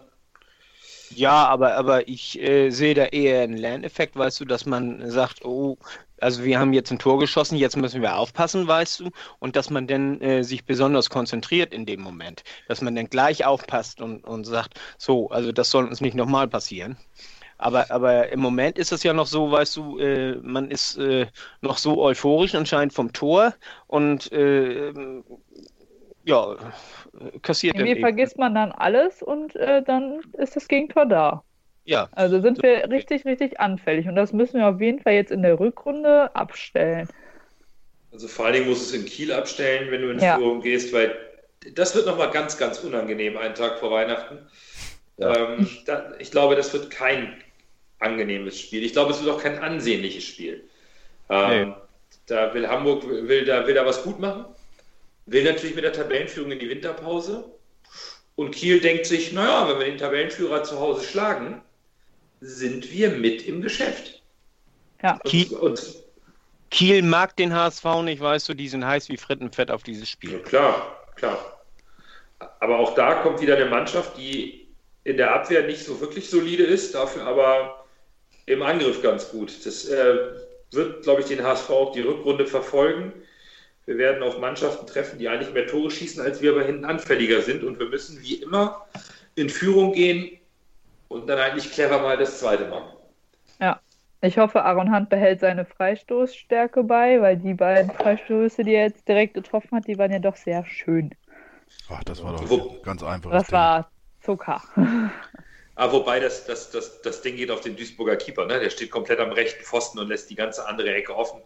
Ja, 1.15 1.47
aber, 1.47 1.75
aber 1.75 2.07
ich 2.07 2.39
äh, 2.41 2.69
sehe 2.69 2.93
da 2.93 3.05
eher 3.05 3.43
einen 3.43 3.57
Lerneffekt, 3.57 4.15
weißt 4.15 4.39
du, 4.39 4.45
dass 4.45 4.65
man 4.65 5.09
sagt, 5.11 5.43
oh, 5.45 5.77
also 6.19 6.43
wir 6.43 6.59
haben 6.59 6.73
jetzt 6.73 6.91
ein 6.91 6.99
Tor 6.99 7.19
geschossen, 7.19 7.57
jetzt 7.57 7.75
müssen 7.77 8.01
wir 8.01 8.17
aufpassen, 8.17 8.67
weißt 8.67 9.01
du, 9.01 9.09
und 9.39 9.55
dass 9.55 9.69
man 9.69 9.87
dann 9.87 10.21
äh, 10.21 10.43
sich 10.43 10.65
besonders 10.65 11.09
konzentriert 11.09 11.73
in 11.73 11.85
dem 11.85 12.01
Moment, 12.01 12.43
dass 12.67 12.81
man 12.81 12.95
dann 12.95 13.09
gleich 13.09 13.45
aufpasst 13.45 14.01
und, 14.01 14.23
und 14.23 14.45
sagt, 14.45 14.79
so, 14.97 15.29
also 15.29 15.51
das 15.51 15.69
soll 15.69 15.85
uns 15.87 16.01
nicht 16.01 16.15
nochmal 16.15 16.47
passieren. 16.47 16.97
Aber, 17.57 17.91
aber 17.91 18.29
im 18.29 18.39
Moment 18.39 18.77
ist 18.77 18.91
es 18.91 19.03
ja 19.03 19.13
noch 19.13 19.27
so, 19.27 19.51
weißt 19.51 19.75
du, 19.77 19.99
äh, 19.99 20.35
man 20.41 20.71
ist 20.71 20.97
äh, 20.97 21.27
noch 21.61 21.77
so 21.77 22.01
euphorisch 22.01 22.55
anscheinend 22.55 22.93
vom 22.93 23.13
Tor 23.13 23.53
und 23.87 24.31
äh, 24.31 24.93
ja, 26.23 26.55
kassiert 27.41 27.75
Irgendwie 27.75 27.99
vergisst 27.99 28.37
man 28.37 28.55
dann 28.55 28.71
alles 28.71 29.21
und 29.21 29.55
äh, 29.55 29.83
dann 29.83 30.21
ist 30.33 30.55
das 30.55 30.67
Gegentor 30.67 31.05
da. 31.05 31.43
Ja. 31.85 32.07
Also 32.13 32.41
sind 32.41 32.63
wir 32.63 32.89
richtig, 32.89 33.25
richtig 33.25 33.59
anfällig 33.59 34.07
und 34.07 34.15
das 34.15 34.31
müssen 34.31 34.59
wir 34.59 34.67
auf 34.67 34.79
jeden 34.79 35.01
Fall 35.01 35.13
jetzt 35.13 35.31
in 35.31 35.41
der 35.41 35.59
Rückrunde 35.59 36.33
abstellen. 36.35 37.09
Also 38.11 38.27
vor 38.27 38.45
allen 38.45 38.53
Dingen 38.55 38.69
muss 38.69 38.81
es 38.81 38.93
in 38.93 39.05
Kiel 39.05 39.33
abstellen, 39.33 39.91
wenn 39.91 40.01
du 40.01 40.11
in 40.11 40.19
ja. 40.19 40.37
Führung 40.37 40.61
gehst, 40.61 40.93
weil 40.93 41.15
das 41.75 41.95
wird 41.95 42.05
nochmal 42.05 42.29
ganz, 42.31 42.57
ganz 42.57 42.79
unangenehm, 42.79 43.37
einen 43.37 43.55
Tag 43.55 43.79
vor 43.79 43.91
Weihnachten. 43.91 44.39
Ja. 45.17 45.35
Ähm, 45.35 45.67
da, 45.85 46.11
ich 46.19 46.31
glaube, 46.31 46.55
das 46.55 46.73
wird 46.73 46.89
kein 46.89 47.41
angenehmes 47.99 48.59
Spiel. 48.59 48.83
Ich 48.83 48.93
glaube, 48.93 49.11
es 49.11 49.23
wird 49.23 49.33
auch 49.33 49.41
kein 49.41 49.59
ansehnliches 49.59 50.23
Spiel. 50.23 50.63
Ähm, 51.29 51.69
nee. 51.69 51.75
Da 52.27 52.53
will 52.53 52.67
Hamburg 52.67 53.07
will 53.07 53.45
da, 53.45 53.67
will 53.67 53.73
da 53.73 53.85
was 53.85 54.03
gut 54.03 54.19
machen, 54.19 54.45
will 55.25 55.43
natürlich 55.43 55.75
mit 55.75 55.83
der 55.83 55.93
Tabellenführung 55.93 56.51
in 56.51 56.59
die 56.59 56.69
Winterpause. 56.69 57.45
Und 58.35 58.51
Kiel 58.51 58.79
denkt 58.79 59.05
sich, 59.05 59.31
naja, 59.31 59.69
wenn 59.69 59.79
wir 59.79 59.85
den 59.85 59.97
Tabellenführer 59.97 60.63
zu 60.63 60.79
Hause 60.79 61.05
schlagen, 61.05 61.61
sind 62.41 62.91
wir 62.91 63.11
mit 63.11 63.47
im 63.47 63.61
Geschäft. 63.61 64.21
Ja. 65.01 65.13
Und, 65.13 65.23
Kiel, 65.23 65.53
und, 65.55 65.95
Kiel 66.71 67.03
mag 67.03 67.35
den 67.37 67.53
HSV 67.53 67.85
nicht, 68.03 68.21
weißt 68.21 68.49
du, 68.49 68.53
die 68.53 68.67
sind 68.67 68.85
heiß 68.85 69.09
wie 69.09 69.17
Frittenfett 69.17 69.69
auf 69.69 69.83
dieses 69.83 70.09
Spiel. 70.09 70.33
Ja, 70.33 70.39
klar, 70.39 71.05
klar. 71.15 71.63
Aber 72.59 72.79
auch 72.79 72.95
da 72.95 73.15
kommt 73.15 73.41
wieder 73.41 73.55
eine 73.55 73.65
Mannschaft, 73.65 74.17
die 74.17 74.67
in 75.03 75.17
der 75.17 75.33
Abwehr 75.33 75.63
nicht 75.63 75.83
so 75.83 75.99
wirklich 76.01 76.29
solide 76.29 76.63
ist, 76.63 76.95
dafür 76.95 77.25
aber 77.25 77.85
im 78.45 78.61
Angriff 78.61 79.01
ganz 79.01 79.29
gut. 79.29 79.65
Das 79.65 79.85
äh, 79.85 80.15
wird, 80.71 81.03
glaube 81.03 81.21
ich, 81.21 81.27
den 81.27 81.43
HSV 81.43 81.69
auch 81.69 81.91
die 81.91 82.01
Rückrunde 82.01 82.47
verfolgen. 82.47 83.13
Wir 83.85 83.97
werden 83.97 84.23
auf 84.23 84.39
Mannschaften 84.39 84.87
treffen, 84.87 85.19
die 85.19 85.27
eigentlich 85.27 85.53
mehr 85.53 85.67
Tore 85.67 85.91
schießen, 85.91 86.21
als 86.23 86.41
wir 86.41 86.51
aber 86.51 86.63
hinten 86.63 86.85
anfälliger 86.85 87.41
sind. 87.41 87.63
Und 87.63 87.79
wir 87.79 87.87
müssen 87.87 88.21
wie 88.21 88.35
immer 88.35 88.85
in 89.35 89.49
Führung 89.49 89.93
gehen 89.93 90.39
und 91.09 91.27
dann 91.27 91.39
eigentlich 91.39 91.71
clever 91.71 91.99
mal 91.99 92.17
das 92.17 92.39
zweite 92.39 92.67
machen. 92.67 92.93
Ja, 93.59 93.81
Ich 94.21 94.37
hoffe, 94.37 94.63
Aaron 94.63 94.93
Hunt 94.95 95.09
behält 95.09 95.39
seine 95.41 95.65
Freistoßstärke 95.65 96.83
bei, 96.83 97.19
weil 97.21 97.37
die 97.37 97.53
beiden 97.53 97.91
Freistöße, 97.91 98.63
die 98.63 98.73
er 98.73 98.85
jetzt 98.87 99.07
direkt 99.07 99.33
getroffen 99.33 99.77
hat, 99.77 99.87
die 99.87 99.97
waren 99.97 100.11
ja 100.11 100.19
doch 100.19 100.35
sehr 100.35 100.65
schön. 100.65 101.13
Ach, 101.89 102.03
das 102.03 102.23
war 102.23 102.33
doch 102.33 102.49
Wo- 102.49 102.79
ganz 102.83 103.03
einfach. 103.03 103.31
Das 103.31 103.51
war 103.51 103.89
Zucker. 104.21 104.61
Aber 105.75 105.93
wobei 105.93 106.19
das, 106.19 106.45
das, 106.45 106.71
das, 106.71 107.01
das 107.01 107.21
Ding 107.21 107.35
geht 107.35 107.51
auf 107.51 107.61
den 107.61 107.75
Duisburger 107.75 108.15
Keeper, 108.15 108.45
ne? 108.45 108.59
Der 108.59 108.69
steht 108.69 108.91
komplett 108.91 109.19
am 109.19 109.31
rechten 109.31 109.63
Pfosten 109.63 109.99
und 109.99 110.07
lässt 110.07 110.29
die 110.29 110.35
ganze 110.35 110.65
andere 110.67 110.93
Ecke 110.93 111.15
offen. 111.15 111.41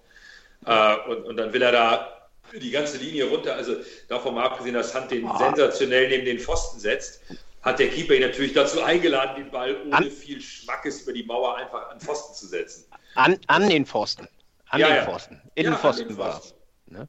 Äh, 0.66 0.96
und, 1.10 1.26
und 1.26 1.38
dann 1.38 1.54
will 1.54 1.62
er 1.62 1.72
da 1.72 2.17
die 2.54 2.72
ganze 2.72 2.98
Linie 2.98 3.26
runter. 3.26 3.56
Also 3.56 3.76
davon 4.08 4.36
mal 4.36 4.46
abgesehen, 4.46 4.74
dass 4.76 4.94
Hand 4.96 5.12
den 5.12 5.30
sensationell 5.38 6.08
neben 6.10 6.26
den 6.26 6.40
Pfosten 6.40 6.80
setzt, 6.80 7.22
hat 7.62 7.80
der 7.80 7.90
Keeper 7.90 8.14
ihn 8.14 8.22
natürlich 8.22 8.54
dazu 8.54 8.82
eingeladen, 8.82 9.36
den 9.44 9.52
Ball 9.52 9.82
ohne 9.82 9.94
An- 9.96 10.12
viel 10.12 10.42
Schmackes 10.42 11.02
über 11.02 11.14
die 11.14 11.24
Mauer 11.24 11.58
einfach 11.58 11.90
an 11.90 12.00
Pfosten 12.00 12.34
zu 12.36 12.48
setzen. 12.48 12.86
An, 13.16 13.38
an 13.48 13.68
den 13.70 13.86
Pfosten. 13.86 14.28
An 14.70 14.80
Ja, 14.80 14.88
den 14.88 14.96
ja. 14.98 15.04
Pfosten. 15.06 15.36
Ja, 15.44 15.52
In 15.56 15.64
den 15.66 15.74
an 15.74 15.80
Pfosten 15.80 16.08
den 16.08 16.18
war 16.18 16.40
es. 16.40 16.56
Ne? 16.86 17.08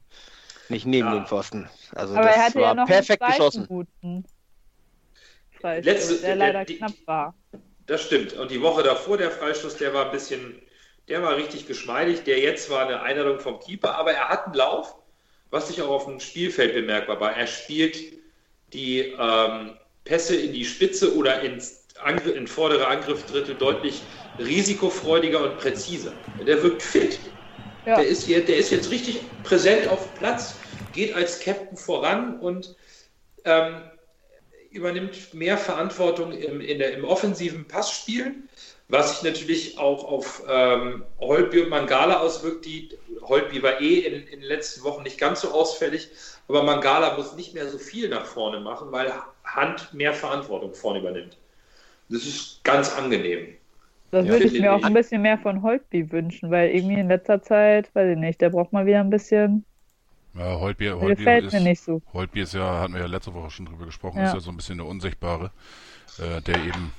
Nicht 0.69 0.85
neben 0.85 1.07
Ja. 1.07 1.13
den 1.15 1.25
Pfosten. 1.27 1.69
Also 1.95 2.15
Aber 2.15 2.27
das 2.27 2.35
er 2.35 2.55
war 2.55 2.61
ja 2.61 2.73
noch 2.73 2.85
perfekt 2.87 3.23
geschossen. 3.25 3.65
guten 3.67 4.25
Freistoß, 5.59 5.85
Letzte- 5.85 6.13
der 6.15 6.21
der- 6.21 6.35
leider 6.35 6.65
die- 6.65 6.77
knapp 6.77 6.93
war. 7.05 7.35
Das 7.85 8.01
stimmt. 8.03 8.33
Und 8.33 8.51
die 8.51 8.61
Woche 8.61 8.83
davor, 8.83 9.17
der 9.17 9.31
Freistoß, 9.31 9.77
der 9.77 9.93
war 9.93 10.05
ein 10.05 10.11
bisschen, 10.11 10.61
der 11.07 11.23
war 11.23 11.35
richtig 11.37 11.67
geschmeidig. 11.67 12.23
Der 12.23 12.39
jetzt 12.39 12.69
war 12.69 12.85
eine 12.85 13.01
Einladung 13.01 13.39
vom 13.39 13.59
Keeper, 13.59 13.95
aber 13.95 14.11
er 14.13 14.29
hat 14.29 14.45
einen 14.45 14.53
Lauf, 14.53 14.95
was 15.51 15.67
sich 15.67 15.81
auch 15.81 15.89
auf 15.89 16.05
dem 16.05 16.19
Spielfeld 16.19 16.73
bemerkbar 16.73 17.19
war. 17.19 17.35
Er 17.35 17.47
spielt 17.47 17.97
die 18.73 18.99
ähm, 18.99 19.77
Pässe 20.03 20.35
in 20.35 20.53
die 20.53 20.65
Spitze 20.65 21.15
oder 21.15 21.41
ins 21.41 21.87
Angr 22.01 22.33
in 22.33 22.47
vordere 22.47 22.87
Angriffsdrittel 22.87 23.55
deutlich 23.55 24.03
risikofreudiger 24.37 25.43
und 25.43 25.57
präziser. 25.57 26.13
Der 26.37 26.63
wirkt 26.63 26.81
fit. 26.81 27.19
Ja. 27.85 27.95
Der, 27.95 28.07
ist 28.07 28.23
hier, 28.23 28.45
der 28.45 28.57
ist 28.57 28.71
jetzt 28.71 28.91
richtig 28.91 29.19
präsent 29.43 29.87
auf 29.87 30.11
dem 30.11 30.13
Platz, 30.15 30.59
geht 30.91 31.13
als 31.13 31.39
Captain 31.39 31.77
voran 31.77 32.39
und 32.39 32.75
ähm, 33.45 33.81
übernimmt 34.71 35.33
mehr 35.33 35.57
Verantwortung 35.57 36.31
im, 36.31 36.61
in 36.61 36.79
der, 36.79 36.93
im 36.93 37.03
offensiven 37.03 37.67
Passspiel, 37.67 38.35
was 38.87 39.13
sich 39.13 39.23
natürlich 39.23 39.77
auch 39.77 40.03
auf 40.03 40.43
ähm, 40.47 41.03
Holtby 41.19 41.61
und 41.61 41.69
Mangala 41.69 42.19
auswirkt. 42.19 42.65
Die, 42.65 42.89
Holtby 43.21 43.61
war 43.63 43.81
eh 43.81 43.99
in, 43.99 44.27
in 44.27 44.39
den 44.41 44.47
letzten 44.49 44.83
Wochen 44.83 45.03
nicht 45.03 45.19
ganz 45.19 45.41
so 45.41 45.51
ausfällig, 45.51 46.09
aber 46.47 46.63
Mangala 46.63 47.15
muss 47.17 47.35
nicht 47.35 47.53
mehr 47.53 47.69
so 47.69 47.77
viel 47.77 48.09
nach 48.09 48.25
vorne 48.25 48.59
machen, 48.59 48.91
weil 48.91 49.11
Hand 49.43 49.93
mehr 49.93 50.13
Verantwortung 50.13 50.73
vorne 50.73 50.99
übernimmt. 50.99 51.37
Das 52.09 52.25
ist 52.25 52.63
ganz 52.63 52.91
angenehm. 52.97 53.55
Das 54.11 54.27
Ja, 54.27 54.29
würde 54.29 54.45
ich 54.47 54.57
mir 54.59 54.73
auch 54.75 54.83
ein 54.83 54.93
bisschen 54.93 55.21
mehr 55.23 55.39
von 55.39 55.63
Holtby 55.63 56.11
wünschen, 56.11 56.51
weil 56.51 56.69
irgendwie 56.69 56.99
in 56.99 57.07
letzter 57.07 57.41
Zeit, 57.41 57.93
weiß 57.95 58.11
ich 58.13 58.17
nicht, 58.19 58.39
der 58.41 58.49
braucht 58.51 58.71
mal 58.73 58.85
wieder 58.85 58.99
ein 58.99 59.09
bisschen, 59.09 59.65
Ja, 60.33 60.59
Holtbier, 60.59 60.99
der 61.01 61.09
Holtbier 61.09 61.27
gefällt 61.29 61.45
ist, 61.47 61.49
mir 61.51 61.59
nicht 61.59 61.81
so. 61.83 62.01
Holtbier 62.13 62.43
ist 62.43 62.53
ja, 62.53 62.79
hatten 62.79 62.93
wir 62.93 63.01
ja 63.01 63.07
letzte 63.07 63.33
Woche 63.33 63.49
schon 63.51 63.65
drüber 63.65 63.85
gesprochen, 63.85 64.21
Ja. 64.21 64.23
ist 64.23 64.33
ja 64.33 64.39
so 64.39 64.49
ein 64.51 64.57
bisschen 64.57 64.77
der 64.77 64.87
Unsichtbare, 64.87 65.51
äh, 66.17 66.41
der 66.41 66.61
eben 66.61 66.93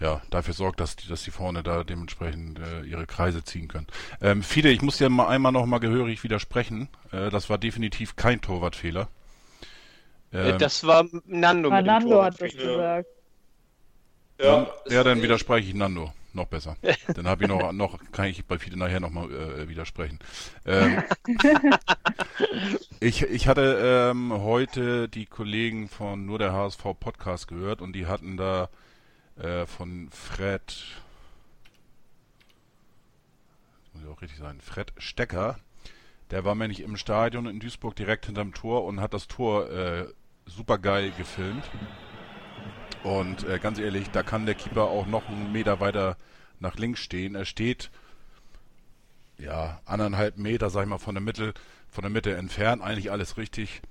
ja 0.00 0.20
dafür 0.30 0.54
sorgt, 0.54 0.80
dass 0.80 0.96
die, 0.96 1.08
dass 1.08 1.22
die 1.22 1.30
vorne 1.30 1.62
da 1.62 1.84
dementsprechend 1.84 2.58
äh, 2.58 2.82
ihre 2.82 3.06
Kreise 3.06 3.44
ziehen 3.44 3.68
können. 3.68 3.86
Ähm, 4.20 4.42
Fide, 4.42 4.70
ich 4.70 4.82
muss 4.82 4.98
dir 4.98 5.08
mal 5.08 5.28
einmal 5.28 5.52
noch 5.52 5.66
mal 5.66 5.78
gehörig 5.78 6.22
widersprechen. 6.24 6.88
Äh, 7.12 7.30
das 7.30 7.48
war 7.50 7.58
definitiv 7.58 8.16
kein 8.16 8.40
Torwartfehler. 8.40 9.08
Äh, 10.32 10.50
Ähm, 10.50 10.58
Das 10.58 10.84
war 10.84 11.04
Nando 11.26 11.70
mit 11.70 11.86
dem 11.86 11.86
Fernando 11.86 12.22
hat 12.22 12.40
das 12.40 12.52
gesagt. 12.52 13.08
dann, 14.38 14.66
ja, 14.88 15.02
dann 15.04 15.22
widerspreche 15.22 15.68
ich 15.68 15.74
Nando. 15.74 16.12
Noch 16.32 16.44
besser. 16.46 16.76
Dann 17.14 17.26
habe 17.26 17.44
ich 17.44 17.48
noch, 17.48 17.72
noch, 17.72 17.98
kann 18.12 18.26
ich 18.26 18.44
bei 18.44 18.58
Fide 18.58 18.78
nachher 18.78 19.00
nochmal 19.00 19.30
äh, 19.32 19.68
widersprechen. 19.70 20.18
Ähm, 20.66 21.02
ich, 23.00 23.22
ich 23.22 23.48
hatte 23.48 24.10
ähm, 24.10 24.30
heute 24.34 25.08
die 25.08 25.24
Kollegen 25.24 25.88
von 25.88 26.26
Nur 26.26 26.38
der 26.38 26.52
HSV 26.52 26.82
Podcast 27.00 27.48
gehört 27.48 27.80
und 27.80 27.94
die 27.94 28.04
hatten 28.06 28.36
da 28.36 28.68
äh, 29.36 29.66
von 29.66 30.08
Fred, 30.10 30.76
muss 33.92 34.02
ich 34.02 34.08
auch 34.08 34.22
richtig 34.22 34.38
sein, 34.38 34.60
Fred 34.60 34.92
Stecker, 34.98 35.58
der 36.30 36.44
war 36.44 36.54
nämlich 36.54 36.80
im 36.80 36.96
Stadion 36.96 37.46
in 37.46 37.60
Duisburg 37.60 37.94
direkt 37.94 38.26
hinterm 38.26 38.52
Tor 38.52 38.84
und 38.84 39.00
hat 39.00 39.14
das 39.14 39.28
Tor 39.28 39.70
äh, 39.70 40.06
super 40.44 40.78
geil 40.78 41.12
gefilmt. 41.16 41.64
Und 43.04 43.44
äh, 43.44 43.60
ganz 43.60 43.78
ehrlich, 43.78 44.10
da 44.10 44.24
kann 44.24 44.46
der 44.46 44.56
Keeper 44.56 44.84
auch 44.84 45.06
noch 45.06 45.28
einen 45.28 45.52
Meter 45.52 45.78
weiter 45.78 46.16
nach 46.58 46.76
links 46.76 47.00
stehen. 47.00 47.36
Er 47.36 47.44
steht 47.44 47.90
ja 49.38 49.80
anderthalb 49.84 50.38
Meter, 50.38 50.70
sag 50.70 50.82
ich 50.82 50.88
mal, 50.88 50.98
von 50.98 51.14
der 51.14 51.22
Mitte, 51.22 51.54
von 51.88 52.02
der 52.02 52.10
Mitte 52.10 52.34
entfernt. 52.34 52.82
Eigentlich 52.82 53.12
alles 53.12 53.36
richtig. 53.36 53.82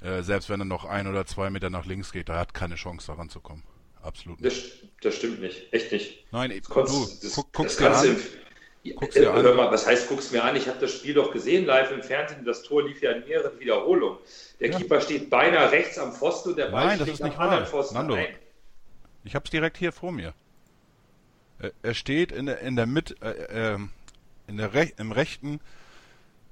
Äh, 0.00 0.22
selbst 0.22 0.48
wenn 0.48 0.60
er 0.60 0.66
noch 0.66 0.84
ein 0.84 1.08
oder 1.08 1.26
zwei 1.26 1.50
Meter 1.50 1.70
nach 1.70 1.86
links 1.86 2.12
geht, 2.12 2.28
er 2.28 2.38
hat 2.38 2.54
keine 2.54 2.76
Chance 2.76 3.08
daran 3.08 3.28
zu 3.28 3.40
kommen. 3.40 3.64
Absolut 4.02 4.40
nicht. 4.40 4.56
Das, 4.56 4.88
das 5.02 5.14
stimmt 5.16 5.40
nicht. 5.40 5.72
Echt 5.72 5.92
nicht. 5.92 6.24
Nein, 6.32 6.50
Das 6.50 6.60
du, 6.66 6.72
konntest- 6.72 7.24
das- 7.24 7.34
guck, 7.34 7.52
das 7.52 7.52
guck's 7.52 7.76
dir 7.76 7.84
kannst 7.84 8.00
an. 8.00 8.06
du 8.06 8.12
im- 8.12 9.10
dir 9.10 9.22
Äh, 9.22 9.26
an. 9.26 9.42
Hör 9.42 9.54
mal, 9.54 9.70
was 9.70 9.86
heißt, 9.86 10.08
guck's 10.08 10.30
mir 10.30 10.42
an? 10.42 10.56
Ich 10.56 10.66
habe 10.68 10.78
das 10.78 10.92
Spiel 10.94 11.12
doch 11.14 11.30
gesehen 11.32 11.66
live 11.66 11.90
im 11.92 12.02
Fernsehen. 12.02 12.44
Das 12.46 12.62
Tor 12.62 12.82
lief 12.82 13.02
ja 13.02 13.12
in 13.12 13.26
mehreren 13.28 13.58
Wiederholungen. 13.60 14.18
Der 14.58 14.70
Ja. 14.70 14.78
Keeper 14.78 15.00
steht 15.02 15.28
beinahe 15.28 15.70
rechts 15.70 15.98
am 15.98 16.12
Pfosten 16.14 16.50
und 16.50 16.56
der 16.56 16.66
Ball 16.70 16.86
Nein, 16.86 16.98
das 16.98 17.08
ist 17.08 17.22
nicht 17.22 17.34
am 17.36 17.40
anderen 17.42 17.62
wahr. 17.64 17.70
Pfosten 17.70 17.94
Nando. 17.94 18.14
ein. 18.14 18.34
Ich 19.24 19.34
hab's 19.34 19.50
direkt 19.50 19.76
hier 19.76 19.92
vor 19.92 20.12
mir. 20.12 20.32
Er, 21.82 21.92
steht 21.92 22.32
in 22.32 22.46
der 22.46 22.60
in 22.60 22.74
der 22.74 22.86
Mitte, 22.86 23.16
äh, 23.20 23.72
ähm, 23.74 23.90
in 24.46 24.56
der 24.56 24.72
Rech 24.72 24.94
im 24.96 25.12
rechten 25.12 25.60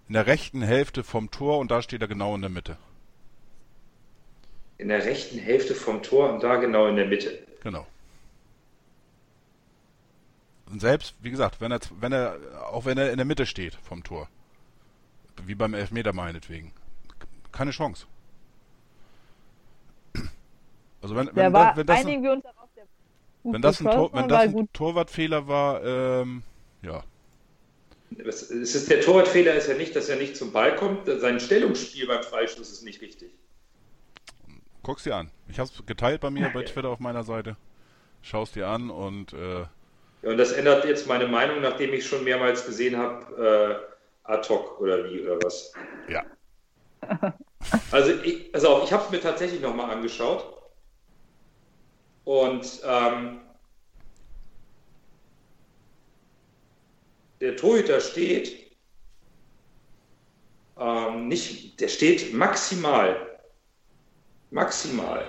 in 0.07 0.13
der 0.15 0.27
rechten 0.27 0.61
Hälfte 0.61 1.03
vom 1.03 1.31
Tor 1.31 1.59
und 1.59 1.71
da 1.71 1.81
steht 1.81 2.03
er 2.03 2.09
genau 2.09 2.35
in 2.35 2.43
der 2.43 2.51
Mitte. 2.51 2.77
In 4.79 4.89
der 4.89 5.05
rechten 5.05 5.39
Hälfte 5.39 5.75
vom 5.75 6.03
Tor 6.03 6.33
und 6.33 6.43
da 6.43 6.57
genau 6.57 6.87
in 6.87 6.97
der 6.97 7.07
Mitte. 7.07 7.39
Genau. 7.63 7.87
Und 10.71 10.81
selbst, 10.81 11.15
wie 11.23 11.31
gesagt, 11.31 11.61
wenn 11.61 11.73
er, 11.73 11.81
wenn 12.01 12.13
er, 12.13 12.39
auch 12.71 12.85
wenn 12.85 12.99
er 12.99 13.11
in 13.11 13.17
der 13.17 13.25
Mitte 13.25 13.47
steht 13.47 13.75
vom 13.83 14.05
Tor, 14.05 14.29
wie 15.47 15.55
beim 15.55 15.75
Elfmeter 15.75 16.13
meinetwegen, 16.13 16.73
keine 17.53 17.71
Chance. 17.71 18.07
Also 21.01 21.15
wenn, 21.17 21.31
wenn, 21.35 21.53
war, 21.53 21.77
wenn 21.77 21.87
das, 21.87 22.01
ein, 22.01 22.07
einigen 22.07 22.23
wir 22.23 22.33
uns 22.33 22.43
darauf, 22.43 22.69
der 22.77 22.85
gut 23.43 23.55
wenn 23.55 23.63
das 23.63 23.81
ein, 23.81 23.87
Tor, 23.87 24.13
wenn 24.13 24.29
das 24.29 24.37
war 24.37 24.43
ein 24.43 24.53
gut. 24.53 24.75
Torwartfehler 24.75 25.47
war, 25.49 25.85
ähm, 25.85 26.43
ja, 26.83 27.05
Es 28.27 28.51
es 28.51 28.75
ist, 28.75 28.91
der 28.91 29.01
Torwartfehler 29.01 29.55
ist 29.55 29.69
ja 29.69 29.75
nicht, 29.75 29.95
dass 29.95 30.09
er 30.09 30.17
nicht 30.17 30.37
zum 30.37 30.53
Ball 30.53 30.75
kommt. 30.77 31.07
Sein 31.07 31.41
Stellungsspiel 31.41 32.07
beim 32.07 32.23
Freistoß 32.23 32.71
ist 32.71 32.83
nicht 32.83 33.01
richtig. 33.01 33.31
Guck's 34.83 35.05
dir 35.05 35.17
an. 35.17 35.31
Ich 35.49 35.59
hab's 35.59 35.83
geteilt 35.87 36.21
bei 36.21 36.31
mir 36.31 36.51
bei 36.51 36.63
Twitter 36.63 36.89
auf 36.89 37.01
meiner 37.01 37.25
Seite. 37.25 37.57
Schau's 38.23 38.53
dir 38.53 38.69
an 38.69 38.91
und 38.91 39.33
äh, 39.33 39.67
Ja, 40.23 40.31
und 40.31 40.39
das 40.39 40.53
ändert 40.53 40.85
jetzt 40.85 41.07
meine 41.07 41.27
Meinung, 41.29 41.61
nachdem 41.61 41.93
ich 41.95 42.07
schon 42.07 42.25
mehrmals 42.25 42.67
gesehen 42.67 42.97
habe, 42.97 43.85
äh, 44.27 44.31
ad 44.31 44.49
hoc 44.49 44.81
oder 44.81 45.05
wie 45.05 45.23
oder 45.23 45.41
was. 45.41 45.73
ja. 46.09 46.25
Also, 47.91 48.13
ich, 48.23 48.55
also 48.55 48.83
ich 48.85 48.93
habe 48.93 49.05
es 49.05 49.11
mir 49.11 49.21
tatsächlich 49.21 49.61
nochmal 49.61 49.91
angeschaut. 49.91 50.45
Und 52.25 52.81
ähm, 52.85 53.41
der 57.41 57.57
Torhüter 57.57 58.01
steht 58.01 58.77
ähm, 60.77 61.29
nicht, 61.29 61.81
der 61.81 61.89
steht 61.89 62.33
maximal, 62.33 63.28
maximal 64.51 65.25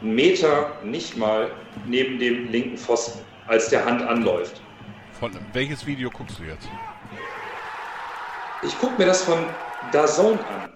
einen 0.00 0.14
Meter 0.14 0.72
nicht 0.84 1.16
mal 1.16 1.50
neben 1.86 2.18
dem 2.18 2.50
linken 2.50 2.76
Pfosten, 2.76 3.20
als 3.46 3.68
der 3.68 3.84
Hand 3.84 4.02
anläuft. 4.02 4.60
Von 5.18 5.32
welches 5.52 5.86
Video 5.86 6.10
guckst 6.10 6.38
du 6.40 6.42
jetzt? 6.44 6.68
Ich 8.64 8.76
gucke 8.78 8.98
mir 8.98 9.06
das 9.06 9.22
von 9.22 9.44
DAZN 9.92 10.38
an, 10.40 10.72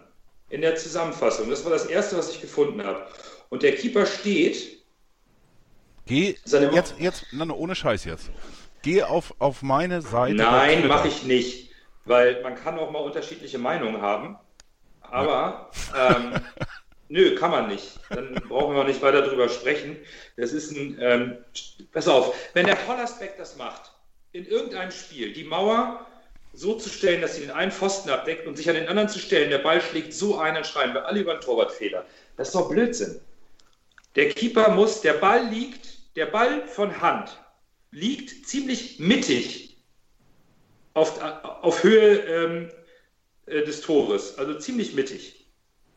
in 0.51 0.61
der 0.61 0.77
Zusammenfassung. 0.77 1.51
Das 1.51 1.65
war 1.65 1.73
das 1.73 1.87
erste, 1.87 2.17
was 2.17 2.31
ich 2.31 2.41
gefunden 2.41 2.85
habe. 2.85 3.07
Und 3.49 3.63
der 3.63 3.75
Keeper 3.75 4.07
steht, 4.07 4.77
Geh 6.07 6.37
Seine- 6.45 6.73
jetzt, 6.73 6.95
jetzt, 7.01 7.27
nein, 7.33 7.51
ohne 7.51 7.75
Scheiß 7.75 8.05
jetzt. 8.05 8.31
Geh 8.83 9.03
auf, 9.03 9.35
auf 9.41 9.63
meine 9.63 10.03
Seite. 10.03 10.37
nein, 10.37 10.87
mache 10.87 11.09
ich 11.09 11.25
nicht, 11.25 11.73
weil 12.05 12.41
man 12.45 12.55
kann 12.55 12.79
auch 12.79 12.93
mal 12.93 13.01
unterschiedliche 13.01 13.59
Meinungen 13.59 14.01
haben. 14.01 14.39
Aber 15.11 15.71
ähm, 15.97 16.35
nö, 17.09 17.35
kann 17.35 17.51
man 17.51 17.69
nicht. 17.69 17.99
Dann 18.11 18.35
brauchen 18.49 18.75
wir 18.75 18.83
auch 18.83 18.87
nicht 18.87 19.03
weiter 19.03 19.23
drüber 19.23 19.49
sprechen. 19.49 19.97
Das 20.37 20.53
ist 20.53 20.73
ein, 20.73 20.99
ähm, 21.01 21.39
pass 21.93 22.09
auf, 22.09 22.35
wenn 22.55 22.67
der 22.67 22.77
Pollersbeck 22.77 23.37
das 23.39 23.57
macht, 23.57 23.93
in 24.33 24.47
irgendeinem 24.47 24.91
Spiel, 24.91 25.33
die 25.33 25.45
Mauer 25.45 26.07
so 26.53 26.75
zu 26.75 26.89
stellen, 26.89 27.21
dass 27.21 27.37
sie 27.37 27.43
den 27.43 27.51
einen 27.51 27.71
Pfosten 27.71 28.11
abdeckt 28.11 28.47
und 28.47 28.57
sich 28.57 28.69
an 28.69 28.77
den 28.77 28.89
anderen 28.89 29.09
zu 29.09 29.19
stellen, 29.19 29.51
der 29.51 29.59
Ball 29.59 29.81
schlägt 29.81 30.15
so 30.15 30.39
ein, 30.39 30.55
dann 30.55 30.65
schreien 30.65 30.95
wir 30.95 31.07
alle 31.07 31.21
über 31.21 31.33
einen 31.33 31.41
Torwartfehler. 31.41 32.05
Das 32.37 32.49
ist 32.49 32.55
doch 32.55 32.71
Blödsinn. 32.71 33.21
Der 34.15 34.31
Keeper 34.31 34.71
muss, 34.71 35.03
der 35.03 35.15
Ball 35.15 35.47
liegt, 35.49 36.17
der 36.17 36.27
Ball 36.27 36.67
von 36.67 37.01
Hand 37.01 37.39
liegt 37.91 38.47
ziemlich 38.47 38.99
mittig 38.99 39.77
auf, 40.95 41.21
auf 41.23 41.83
Höhe 41.83 42.17
ähm, 42.21 42.71
äh, 43.47 43.63
des 43.63 43.81
Tores, 43.81 44.39
also 44.39 44.55
ziemlich 44.59 44.95
mittig. 44.95 45.47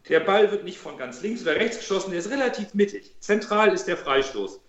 Der 0.08 0.22
Ball 0.22 0.52
wird 0.52 0.64
nicht 0.64 0.78
von 0.78 0.98
ganz 0.98 1.22
links 1.22 1.42
oder 1.44 1.56
rechts 1.56 1.80
geschossen, 1.80 2.12
der 2.12 2.20
ist 2.20 2.32
relativ 2.32 2.74
mittig. 2.74 3.14
Zentral 3.20 3.74
ist 3.74 3.86
der 3.86 3.98
Freistoß. 3.98 4.60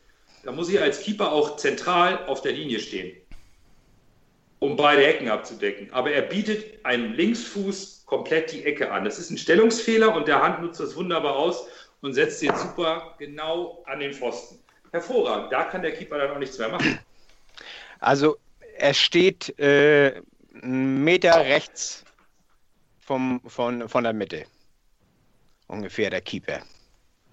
Da 0.43 0.53
muss 0.53 0.69
ich 0.69 0.81
als 0.81 1.01
Keeper 1.01 1.33
auch 1.33 1.57
zentral 1.57 2.27
auf 2.27 2.41
der 2.43 2.53
Linie 2.53 2.81
stehen, 2.81 3.17
um 4.59 4.77
beide 4.77 5.05
Ecken 5.05 5.29
abzudecken. 5.29 5.93
Aber 5.93 6.11
er 6.11 6.23
bietet 6.23 6.85
einem 6.85 7.13
Linksfuß 7.13 8.05
komplett 8.07 8.53
die 8.53 8.65
Ecke 8.65 8.91
an. 8.91 9.05
Das 9.05 9.19
ist 9.19 9.31
ein 9.31 9.39
Stellungsfehler 9.39 10.15
und 10.15 10.29
der 10.29 10.43
Hand 10.43 10.63
nutzt 10.63 10.81
das 10.81 10.97
wunderbar 10.97 11.37
aus 11.37 11.67
und 12.01 12.15
setzt 12.15 12.43
den 12.43 12.55
super 12.57 13.15
genau 13.19 13.83
an 13.87 14.01
den 14.01 14.13
Pfosten. 14.13 14.59
Hervorragend. 14.93 15.53
Da 15.53 15.65
kann 15.65 15.83
der 15.83 15.93
Keeper 15.93 16.19
dann 16.19 16.31
auch 16.33 16.39
nichts 16.39 16.59
mehr 16.59 16.69
machen. 16.69 16.99
Also 18.01 18.39
er 18.77 18.95
steht 18.95 19.59
äh, 19.59 20.23
einen 20.63 21.05
Meter 21.05 21.37
rechts 21.37 22.05
vom, 23.11 23.40
von, 23.45 23.88
von 23.88 24.05
der 24.05 24.12
Mitte. 24.12 24.45
Ungefähr 25.67 26.11
der 26.11 26.21
Keeper. 26.21 26.61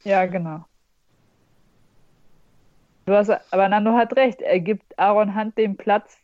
Ja, 0.04 0.26
genau. 0.26 0.66
Du 3.06 3.14
hast, 3.14 3.30
aber 3.30 3.70
Nando 3.70 3.94
hat 3.94 4.16
recht. 4.16 4.42
Er 4.42 4.60
gibt 4.60 4.98
Aaron 4.98 5.36
Hunt 5.36 5.56
den 5.56 5.78
Platz. 5.78 6.18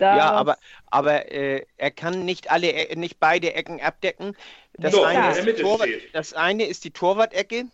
Da 0.00 0.16
ja, 0.16 0.32
aber, 0.32 0.58
aber 0.86 1.30
äh, 1.30 1.64
er 1.76 1.90
kann 1.92 2.24
nicht 2.24 2.50
alle, 2.50 2.72
äh, 2.72 2.96
nicht 2.96 3.20
beide 3.20 3.54
Ecken 3.54 3.80
abdecken. 3.80 4.36
Das, 4.72 4.92
Doch, 4.92 5.06
eine, 5.06 5.38
in 5.38 5.46
ist 5.46 5.60
Torwart, 5.60 5.88
das 6.12 6.32
eine 6.32 6.64
ist 6.64 6.82
die 6.82 6.90
Torwart-Ecke, 6.90 7.66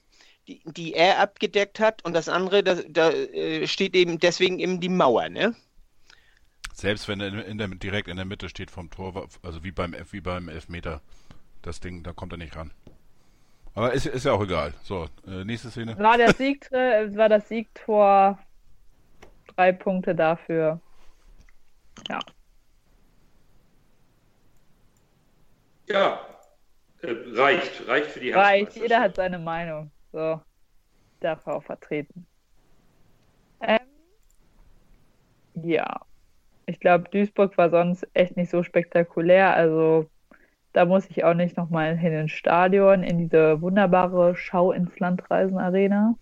die, 0.49 0.61
die 0.67 0.93
er 0.93 1.19
abgedeckt 1.19 1.81
hat, 1.81 2.05
und 2.05 2.13
das 2.13 2.29
andere, 2.29 2.63
da, 2.63 2.75
da 2.75 3.11
äh, 3.11 3.67
steht 3.67 3.97
eben 3.97 4.19
deswegen 4.19 4.59
eben 4.59 4.81
die 4.81 4.91
Mauer, 4.91 5.31
ne? 5.31 5.57
Selbst 6.75 7.09
wenn 7.09 7.21
er 7.21 7.29
in, 7.29 7.39
in 7.39 7.59
der, 7.59 7.69
direkt 7.69 8.09
in 8.09 8.17
der 8.17 8.25
Mitte 8.25 8.49
steht 8.49 8.71
vom 8.71 8.91
Tor, 8.91 9.29
also 9.43 9.63
wie 9.63 9.73
beim, 9.73 9.95
wie 10.11 10.21
beim 10.21 10.49
Elfmeter, 10.49 11.01
das 11.63 11.81
Ding, 11.81 12.03
da 12.03 12.13
kommt 12.13 12.33
er 12.33 12.39
nicht 12.39 12.57
ran. 12.57 12.73
Aber 13.75 13.93
ist, 13.93 14.07
ist 14.07 14.25
ja 14.25 14.33
auch 14.33 14.43
egal. 14.43 14.75
So, 14.83 15.07
äh, 15.27 15.45
nächste 15.45 15.71
Szene. 15.71 15.99
war, 15.99 16.19
der 16.19 16.35
Sieg, 16.35 16.71
äh, 16.73 17.15
war 17.17 17.29
das 17.29 17.49
Siegtor 17.49 18.39
drei 19.57 19.73
Punkte 19.73 20.15
dafür. 20.15 20.81
Ja. 22.09 22.19
Ja, 25.89 26.21
äh, 27.03 27.15
reicht. 27.35 27.87
Reicht 27.89 28.11
für 28.11 28.21
die 28.21 28.31
Reicht, 28.31 28.77
jeder 28.77 29.01
hat 29.01 29.17
seine 29.17 29.39
Meinung. 29.39 29.91
So, 30.13 30.41
darf 31.21 31.47
er 31.47 31.57
auch 31.57 31.65
vertreten. 31.65 32.27
Ähm, 33.61 33.79
ja, 35.55 36.01
ich 36.67 36.79
glaube, 36.81 37.09
Duisburg 37.11 37.57
war 37.59 37.71
sonst 37.71 38.07
echt 38.15 38.37
nicht 38.37 38.51
so 38.51 38.63
spektakulär. 38.63 39.55
Also 39.55 40.11
da 40.73 40.85
muss 40.85 41.09
ich 41.11 41.25
auch 41.25 41.35
nicht 41.35 41.57
nochmal 41.57 41.97
hin 41.97 42.13
ins 42.13 42.33
Stadion, 42.33 43.03
in 43.03 43.19
diese 43.19 43.61
wunderbare 43.61 44.35
Schau 44.37 44.73
ins 44.73 44.99
Landreisen 44.99 45.59
Arena. 45.59 46.15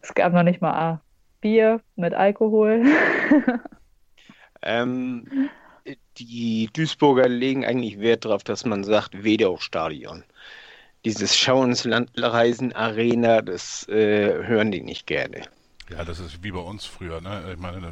Es 0.00 0.14
gab 0.14 0.32
noch 0.32 0.42
nicht 0.42 0.60
mal 0.60 1.00
Bier 1.40 1.80
mit 1.96 2.14
Alkohol. 2.14 2.84
Ähm, 4.62 5.48
die 6.18 6.68
Duisburger 6.72 7.28
legen 7.28 7.64
eigentlich 7.64 7.98
Wert 7.98 8.24
darauf, 8.24 8.44
dass 8.44 8.64
man 8.64 8.84
sagt, 8.84 9.24
Wedau-Stadion. 9.24 10.24
Dieses 11.04 11.36
Schau 11.36 11.64
ins 11.64 11.84
Landreisen 11.84 12.74
Arena, 12.74 13.40
das 13.40 13.88
äh, 13.88 14.44
hören 14.44 14.70
die 14.70 14.82
nicht 14.82 15.06
gerne. 15.06 15.42
Ja, 15.88 16.04
das 16.04 16.20
ist 16.20 16.42
wie 16.42 16.52
bei 16.52 16.60
uns 16.60 16.84
früher, 16.84 17.20
ne? 17.20 17.52
Ich 17.52 17.58
meine, 17.58 17.90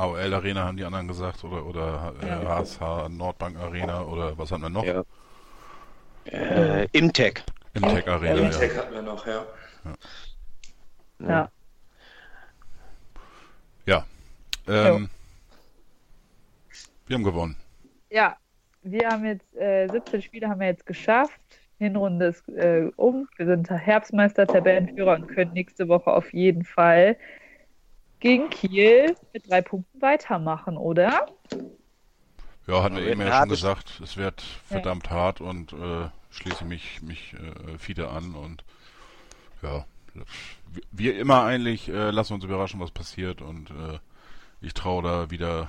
AOL 0.00 0.34
Arena 0.34 0.64
haben 0.64 0.76
die 0.76 0.84
anderen 0.84 1.06
gesagt 1.08 1.44
oder 1.44 1.66
oder 1.66 2.14
äh, 2.22 2.26
Ja. 2.26 2.58
HSH 2.58 3.08
Nordbank 3.10 3.58
Arena 3.58 4.02
oder 4.02 4.36
was 4.38 4.50
haben 4.50 4.62
wir 4.62 4.70
noch? 4.70 4.84
Ja. 4.84 5.04
Äh, 6.24 6.86
Imtech. 6.92 7.42
Imtech 7.74 8.08
Arena, 8.08 8.40
ja. 8.40 8.46
Intec 8.46 8.76
hatten 8.76 8.94
wir 8.94 9.02
noch, 9.02 9.26
ja. 9.26 9.44
Ja. 11.18 11.50
Ja. 13.86 14.06
Ähm, 14.68 15.10
wir 17.06 17.16
haben 17.16 17.24
gewonnen. 17.24 17.56
Ja, 18.10 18.36
wir 18.82 19.08
haben 19.08 19.24
jetzt 19.26 19.54
äh, 19.56 19.86
17 19.88 20.22
Spiele 20.22 20.48
haben 20.48 20.60
wir 20.60 20.68
jetzt 20.68 20.86
geschafft. 20.86 21.40
Hinrunde 21.78 22.26
ist 22.26 22.48
äh, 22.48 22.90
um. 22.96 23.28
Wir 23.36 23.46
sind 23.46 23.70
Herbstmeister, 23.70 24.46
Tabellenführer 24.46 25.14
und 25.14 25.28
können 25.28 25.52
nächste 25.52 25.88
Woche 25.88 26.10
auf 26.10 26.32
jeden 26.32 26.64
Fall 26.64 27.16
gegen 28.20 28.50
Kiel 28.50 29.16
mit 29.32 29.48
drei 29.50 29.62
Punkten 29.62 30.00
weitermachen, 30.00 30.76
oder? 30.76 31.26
Ja, 32.66 32.82
hatten 32.82 32.96
wir 32.96 33.06
eben 33.06 33.20
ja 33.20 33.40
schon 33.40 33.48
gesagt, 33.48 34.00
es 34.04 34.16
wird 34.16 34.42
verdammt 34.66 35.10
hart 35.10 35.40
und 35.40 35.72
äh, 35.72 36.08
schließe 36.30 36.64
mich, 36.64 37.02
mich 37.02 37.34
äh, 37.34 37.78
Fiete 37.78 38.10
an 38.10 38.34
und 38.34 38.62
ja, 39.62 39.84
wie- 40.72 40.82
wie 40.92 41.08
immer 41.08 41.42
eigentlich, 41.42 41.88
äh, 41.88 42.10
lassen 42.10 42.30
wir 42.30 42.34
uns 42.36 42.44
überraschen, 42.44 42.78
was 42.80 42.90
passiert 42.92 43.42
und 43.42 43.70
äh, 43.70 43.98
ich 44.60 44.74
traue 44.74 45.02
da 45.02 45.30
wieder 45.30 45.68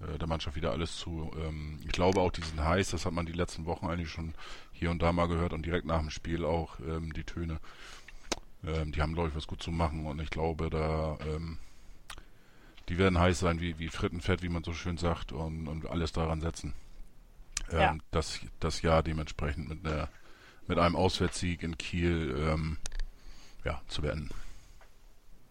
äh, 0.00 0.18
der 0.18 0.28
Mannschaft 0.28 0.56
wieder 0.56 0.72
alles 0.72 0.96
zu. 0.96 1.30
Ähm, 1.38 1.78
ich 1.84 1.92
glaube 1.92 2.20
auch, 2.20 2.32
die 2.32 2.42
sind 2.42 2.62
heiß, 2.62 2.90
das 2.90 3.06
hat 3.06 3.12
man 3.12 3.26
die 3.26 3.32
letzten 3.32 3.64
Wochen 3.64 3.86
eigentlich 3.86 4.10
schon 4.10 4.34
hier 4.72 4.90
und 4.90 5.00
da 5.00 5.12
mal 5.12 5.28
gehört 5.28 5.52
und 5.52 5.64
direkt 5.64 5.86
nach 5.86 6.00
dem 6.00 6.10
Spiel 6.10 6.44
auch 6.44 6.78
ähm, 6.80 7.12
die 7.12 7.24
Töne. 7.24 7.60
Ähm, 8.68 8.92
die 8.92 9.02
haben, 9.02 9.14
glaube 9.14 9.30
ich, 9.30 9.36
was 9.36 9.46
gut 9.46 9.62
zu 9.62 9.70
machen 9.72 10.06
und 10.06 10.20
ich 10.20 10.30
glaube, 10.30 10.70
da 10.70 11.18
ähm, 11.26 11.58
die 12.88 12.98
werden 12.98 13.18
heiß 13.18 13.40
sein 13.40 13.60
wie, 13.60 13.78
wie 13.78 13.88
Frittenfett, 13.88 14.42
wie 14.42 14.48
man 14.48 14.64
so 14.64 14.72
schön 14.72 14.96
sagt, 14.96 15.32
und, 15.32 15.68
und 15.68 15.86
alles 15.90 16.12
daran 16.12 16.40
setzen, 16.40 16.74
ähm, 17.70 17.78
Ja. 17.78 17.98
das, 18.10 18.40
das 18.60 18.82
Jahr 18.82 19.02
dementsprechend 19.02 19.68
mit, 19.68 19.86
einer, 19.86 20.10
mit 20.66 20.78
einem 20.78 20.96
Auswärtssieg 20.96 21.62
in 21.62 21.76
Kiel 21.78 22.34
ähm, 22.38 22.78
ja, 23.64 23.80
zu 23.88 24.02
beenden. 24.02 24.30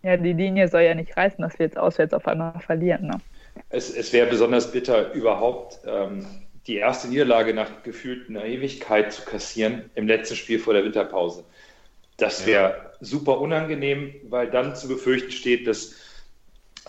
Ja, 0.03 0.17
die 0.17 0.33
Linie 0.33 0.67
soll 0.67 0.81
ja 0.81 0.95
nicht 0.95 1.17
reißen, 1.17 1.41
dass 1.41 1.59
wir 1.59 1.65
jetzt 1.65 1.77
auswärts 1.77 2.13
auf 2.13 2.27
einmal 2.27 2.59
verlieren. 2.59 3.07
Ne? 3.07 3.21
Es, 3.69 3.89
es 3.89 4.13
wäre 4.13 4.29
besonders 4.29 4.71
bitter, 4.71 5.11
überhaupt 5.13 5.79
ähm, 5.85 6.25
die 6.67 6.77
erste 6.77 7.07
Niederlage 7.07 7.53
nach 7.53 7.83
gefühlt 7.83 8.29
einer 8.29 8.45
Ewigkeit 8.45 9.11
zu 9.13 9.23
kassieren 9.25 9.89
im 9.95 10.07
letzten 10.07 10.35
Spiel 10.35 10.59
vor 10.59 10.73
der 10.73 10.83
Winterpause. 10.83 11.45
Das 12.17 12.45
wäre 12.45 12.93
super 12.99 13.39
unangenehm, 13.39 14.15
weil 14.23 14.49
dann 14.49 14.75
zu 14.75 14.87
befürchten 14.87 15.31
steht, 15.31 15.67
dass 15.67 15.93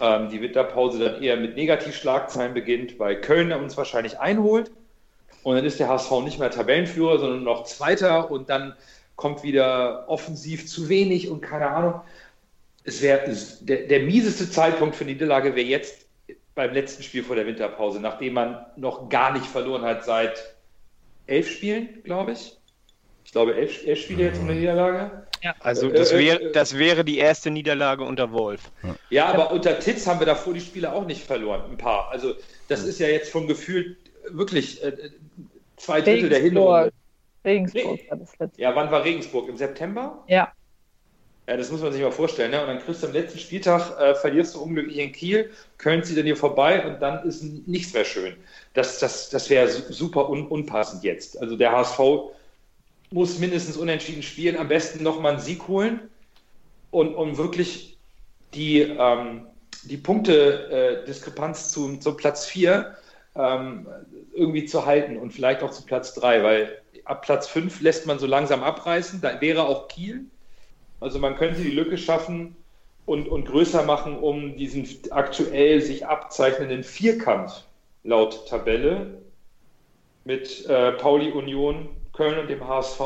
ähm, 0.00 0.30
die 0.30 0.40
Winterpause 0.40 0.98
dann 0.98 1.22
eher 1.22 1.36
mit 1.36 1.56
Negativschlagzeilen 1.56 2.54
beginnt, 2.54 2.98
weil 2.98 3.20
Köln 3.20 3.52
uns 3.52 3.76
wahrscheinlich 3.76 4.18
einholt 4.18 4.70
und 5.42 5.56
dann 5.56 5.64
ist 5.64 5.80
der 5.80 5.88
HSV 5.88 6.10
nicht 6.24 6.38
mehr 6.38 6.50
Tabellenführer, 6.50 7.18
sondern 7.18 7.44
noch 7.44 7.64
Zweiter 7.64 8.30
und 8.30 8.48
dann 8.48 8.74
kommt 9.16 9.42
wieder 9.42 10.08
offensiv 10.08 10.66
zu 10.66 10.88
wenig 10.88 11.28
und 11.28 11.40
keine 11.40 11.68
Ahnung. 11.70 12.00
Es 12.84 13.02
wäre 13.02 13.36
der, 13.60 13.86
der 13.86 14.00
mieseste 14.00 14.50
Zeitpunkt 14.50 14.96
für 14.96 15.04
die 15.04 15.12
Niederlage 15.12 15.54
wäre 15.56 15.66
jetzt 15.66 16.06
beim 16.54 16.72
letzten 16.72 17.02
Spiel 17.02 17.22
vor 17.22 17.36
der 17.36 17.46
Winterpause, 17.46 18.00
nachdem 18.00 18.34
man 18.34 18.64
noch 18.76 19.08
gar 19.08 19.32
nicht 19.32 19.46
verloren 19.46 19.82
hat 19.82 20.04
seit 20.04 20.54
elf 21.26 21.50
Spielen, 21.50 22.02
glaube 22.04 22.32
ich. 22.32 22.57
Ich 23.28 23.32
glaube, 23.32 23.54
elf, 23.54 23.86
elf 23.86 24.00
Spiele 24.00 24.24
jetzt 24.24 24.40
ohne 24.40 24.54
Niederlage. 24.54 25.26
Also 25.60 25.90
Äh, 25.90 25.92
das, 25.92 26.12
äh, 26.12 26.18
wär, 26.18 26.40
äh, 26.40 26.52
das 26.52 26.78
wäre 26.78 27.04
die 27.04 27.18
erste 27.18 27.50
Niederlage 27.50 28.02
unter 28.02 28.32
Wolf. 28.32 28.72
Ja, 29.10 29.26
aber 29.26 29.50
unter 29.52 29.78
Titz 29.78 30.06
haben 30.06 30.18
wir 30.18 30.24
davor 30.26 30.54
die 30.54 30.62
Spiele 30.62 30.90
auch 30.94 31.04
nicht 31.04 31.22
verloren, 31.22 31.60
ein 31.70 31.76
paar. 31.76 32.08
Also 32.10 32.36
das 32.68 32.84
ist 32.84 32.98
ja 33.00 33.06
jetzt 33.08 33.30
vom 33.30 33.46
Gefühl 33.46 33.98
wirklich 34.30 34.82
äh, 34.82 35.10
zwei 35.76 36.00
Drittel 36.00 36.30
der 36.30 36.38
Hinrunde. 36.40 36.90
Regensburg 37.44 38.00
war 38.08 38.16
das 38.16 38.38
letzte. 38.38 38.62
Ja, 38.62 38.74
wann 38.74 38.90
war 38.90 39.04
Regensburg? 39.04 39.46
Im 39.50 39.58
September? 39.58 40.24
Ja, 40.26 40.50
Ja, 41.46 41.56
das 41.58 41.70
muss 41.70 41.82
man 41.82 41.92
sich 41.92 42.00
mal 42.00 42.10
vorstellen. 42.12 42.50
Ne? 42.50 42.62
Und 42.62 42.66
dann 42.68 42.78
kriegst 42.78 43.02
du 43.02 43.08
am 43.08 43.12
letzten 43.12 43.38
Spieltag, 43.38 43.98
äh, 44.00 44.14
verlierst 44.14 44.54
du 44.54 44.60
unglücklich 44.62 44.96
in 44.96 45.12
Kiel, 45.12 45.50
Köln 45.76 46.02
zieht 46.02 46.18
an 46.18 46.24
dir 46.24 46.36
vorbei 46.36 46.86
und 46.86 47.00
dann 47.00 47.28
ist 47.28 47.42
nichts 47.66 47.92
mehr 47.92 48.06
schön. 48.06 48.36
Das, 48.72 48.98
das, 49.00 49.28
das 49.28 49.50
wäre 49.50 49.68
su- 49.68 49.92
super 49.92 50.30
un, 50.30 50.46
unpassend 50.48 51.04
jetzt. 51.04 51.38
Also 51.42 51.56
der 51.56 51.72
HSV 51.72 51.98
muss 53.10 53.38
mindestens 53.38 53.76
unentschieden 53.76 54.22
spielen, 54.22 54.56
am 54.56 54.68
besten 54.68 55.02
nochmal 55.02 55.32
einen 55.32 55.40
Sieg 55.40 55.66
holen 55.68 56.00
und, 56.90 57.14
und 57.14 57.38
wirklich 57.38 57.98
die, 58.54 58.80
ähm, 58.80 59.46
die 59.84 59.96
Punkte-Diskrepanz 59.96 61.70
zum, 61.70 62.00
zum 62.00 62.16
Platz 62.16 62.46
4 62.46 62.96
ähm, 63.34 63.86
irgendwie 64.34 64.66
zu 64.66 64.84
halten 64.86 65.16
und 65.16 65.32
vielleicht 65.32 65.62
auch 65.62 65.70
zu 65.70 65.84
Platz 65.84 66.14
3, 66.14 66.42
weil 66.42 66.82
ab 67.04 67.22
Platz 67.22 67.48
5 67.48 67.80
lässt 67.80 68.06
man 68.06 68.18
so 68.18 68.26
langsam 68.26 68.62
abreißen. 68.62 69.20
Da 69.20 69.40
wäre 69.40 69.66
auch 69.66 69.88
Kiel. 69.88 70.24
Also 71.00 71.18
man 71.18 71.36
könnte 71.36 71.62
die 71.62 71.70
Lücke 71.70 71.96
schaffen 71.96 72.56
und, 73.06 73.28
und 73.28 73.46
größer 73.46 73.84
machen, 73.84 74.18
um 74.18 74.56
diesen 74.56 74.86
aktuell 75.10 75.80
sich 75.80 76.06
abzeichnenden 76.06 76.84
Vierkampf 76.84 77.62
laut 78.04 78.46
Tabelle 78.48 79.18
mit 80.24 80.66
äh, 80.66 80.92
Pauli 80.92 81.30
Union, 81.30 81.88
Köln 82.18 82.38
und 82.38 82.50
dem 82.50 82.66
HSV 82.66 83.00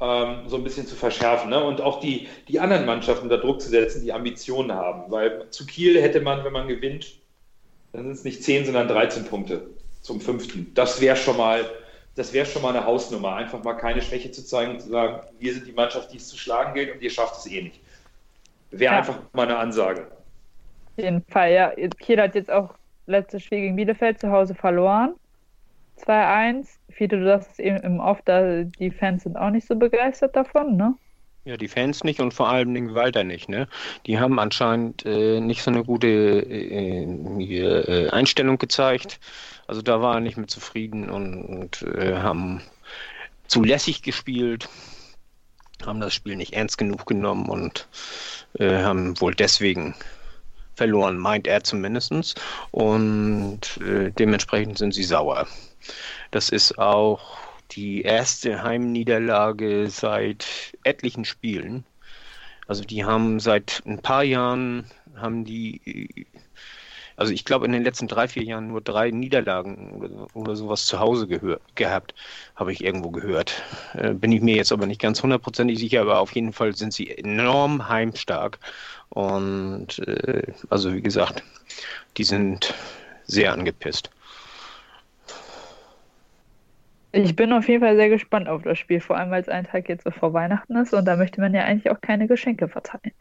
ähm, 0.00 0.46
so 0.46 0.56
ein 0.56 0.64
bisschen 0.64 0.86
zu 0.86 0.94
verschärfen 0.94 1.48
ne? 1.48 1.64
und 1.64 1.80
auch 1.80 1.98
die, 2.00 2.28
die 2.46 2.60
anderen 2.60 2.84
Mannschaften 2.84 3.24
unter 3.24 3.38
Druck 3.38 3.62
zu 3.62 3.70
setzen, 3.70 4.02
die 4.02 4.12
Ambitionen 4.12 4.72
haben. 4.72 5.10
Weil 5.10 5.48
zu 5.48 5.64
Kiel 5.64 6.00
hätte 6.00 6.20
man, 6.20 6.44
wenn 6.44 6.52
man 6.52 6.68
gewinnt, 6.68 7.14
dann 7.92 8.02
sind 8.02 8.12
es 8.12 8.24
nicht 8.24 8.44
10, 8.44 8.66
sondern 8.66 8.88
13 8.88 9.24
Punkte 9.24 9.66
zum 10.02 10.20
fünften. 10.20 10.72
Das 10.74 11.00
wäre 11.00 11.16
schon 11.16 11.38
mal, 11.38 11.64
das 12.16 12.34
wäre 12.34 12.44
schon 12.44 12.60
mal 12.60 12.76
eine 12.76 12.84
Hausnummer. 12.84 13.34
Einfach 13.36 13.64
mal 13.64 13.72
keine 13.72 14.02
Schwäche 14.02 14.30
zu 14.30 14.44
zeigen 14.44 14.72
und 14.72 14.80
zu 14.80 14.90
sagen, 14.90 15.26
wir 15.38 15.54
sind 15.54 15.66
die 15.66 15.72
Mannschaft, 15.72 16.12
die 16.12 16.18
es 16.18 16.28
zu 16.28 16.36
schlagen 16.36 16.74
gilt 16.74 16.94
und 16.94 17.00
ihr 17.00 17.10
schafft 17.10 17.38
es 17.38 17.50
eh 17.50 17.62
nicht. 17.62 17.80
Wäre 18.70 18.92
ja. 18.92 18.98
einfach 18.98 19.18
mal 19.32 19.44
eine 19.44 19.56
Ansage. 19.56 20.08
Auf 20.96 21.02
jeden 21.02 21.24
Fall, 21.30 21.52
ja. 21.52 21.72
Kiel 21.98 22.20
hat 22.20 22.34
jetzt 22.34 22.50
auch 22.50 22.74
letztes 23.06 23.42
Spiel 23.42 23.60
gegen 23.60 23.76
Bielefeld 23.76 24.20
zu 24.20 24.30
Hause 24.30 24.54
verloren. 24.54 25.14
2-1. 25.98 26.66
Fiete, 26.90 27.18
du 27.18 27.24
sagst 27.24 27.52
es 27.52 27.58
eben 27.58 28.00
da 28.24 28.62
die 28.62 28.90
Fans 28.90 29.24
sind 29.24 29.36
auch 29.36 29.50
nicht 29.50 29.66
so 29.66 29.76
begeistert 29.76 30.34
davon, 30.36 30.76
ne? 30.76 30.94
Ja, 31.44 31.56
die 31.56 31.68
Fans 31.68 32.02
nicht 32.02 32.18
und 32.18 32.34
vor 32.34 32.48
allem 32.48 32.74
den 32.74 32.94
Walter 32.94 33.22
nicht, 33.22 33.48
ne? 33.48 33.68
Die 34.06 34.18
haben 34.18 34.40
anscheinend 34.40 35.06
äh, 35.06 35.40
nicht 35.40 35.62
so 35.62 35.70
eine 35.70 35.84
gute 35.84 36.08
äh, 36.08 37.04
äh, 37.04 38.10
Einstellung 38.10 38.58
gezeigt. 38.58 39.20
Also 39.68 39.80
da 39.80 40.02
war 40.02 40.14
er 40.14 40.20
nicht 40.20 40.36
mit 40.36 40.50
zufrieden 40.50 41.08
und, 41.08 41.44
und 41.44 41.82
äh, 41.82 42.16
haben 42.16 42.62
zu 43.46 43.62
lässig 43.62 44.02
gespielt, 44.02 44.68
haben 45.84 46.00
das 46.00 46.14
Spiel 46.14 46.34
nicht 46.34 46.54
ernst 46.54 46.78
genug 46.78 47.06
genommen 47.06 47.48
und 47.48 47.86
äh, 48.58 48.82
haben 48.82 49.20
wohl 49.20 49.34
deswegen 49.34 49.94
verloren, 50.74 51.16
meint 51.16 51.46
er 51.46 51.64
zumindest. 51.64 52.40
Und 52.70 53.78
äh, 53.86 54.10
dementsprechend 54.10 54.78
sind 54.78 54.94
sie 54.94 55.04
sauer. 55.04 55.46
Das 56.30 56.48
ist 56.48 56.78
auch 56.78 57.38
die 57.72 58.02
erste 58.02 58.62
Heimniederlage 58.62 59.88
seit 59.90 60.46
etlichen 60.84 61.24
Spielen. 61.24 61.84
Also 62.66 62.84
die 62.84 63.04
haben 63.04 63.40
seit 63.40 63.82
ein 63.86 64.00
paar 64.00 64.24
Jahren 64.24 64.86
haben 65.16 65.44
die, 65.44 66.26
also 67.16 67.32
ich 67.32 67.44
glaube 67.44 67.66
in 67.66 67.72
den 67.72 67.84
letzten 67.84 68.08
drei, 68.08 68.28
vier 68.28 68.42
Jahren 68.42 68.68
nur 68.68 68.80
drei 68.80 69.10
Niederlagen 69.10 69.92
oder, 69.92 70.36
oder 70.36 70.56
sowas 70.56 70.86
zu 70.86 70.98
Hause 70.98 71.26
gehör, 71.26 71.60
gehabt, 71.74 72.14
habe 72.56 72.72
ich 72.72 72.84
irgendwo 72.84 73.10
gehört. 73.10 73.62
Äh, 73.94 74.14
bin 74.14 74.32
ich 74.32 74.42
mir 74.42 74.56
jetzt 74.56 74.72
aber 74.72 74.86
nicht 74.86 75.00
ganz 75.00 75.22
hundertprozentig 75.22 75.78
sicher, 75.78 76.02
aber 76.02 76.18
auf 76.18 76.34
jeden 76.34 76.52
Fall 76.52 76.74
sind 76.76 76.92
sie 76.92 77.16
enorm 77.16 77.88
heimstark. 77.88 78.58
Und 79.10 80.00
äh, 80.00 80.52
also 80.68 80.92
wie 80.92 81.02
gesagt, 81.02 81.42
die 82.16 82.24
sind 82.24 82.74
sehr 83.26 83.52
angepisst. 83.52 84.10
Ich 87.16 87.34
bin 87.34 87.50
auf 87.54 87.66
jeden 87.66 87.80
Fall 87.80 87.96
sehr 87.96 88.10
gespannt 88.10 88.46
auf 88.46 88.62
das 88.62 88.78
Spiel, 88.78 89.00
vor 89.00 89.16
allem 89.16 89.30
weil 89.30 89.40
es 89.40 89.48
ein 89.48 89.64
Tag 89.64 89.88
jetzt 89.88 90.04
so 90.04 90.10
vor 90.10 90.34
Weihnachten 90.34 90.76
ist 90.76 90.92
und 90.92 91.06
da 91.06 91.16
möchte 91.16 91.40
man 91.40 91.54
ja 91.54 91.62
eigentlich 91.62 91.90
auch 91.90 92.00
keine 92.02 92.26
Geschenke 92.26 92.68
verteilen. 92.68 93.14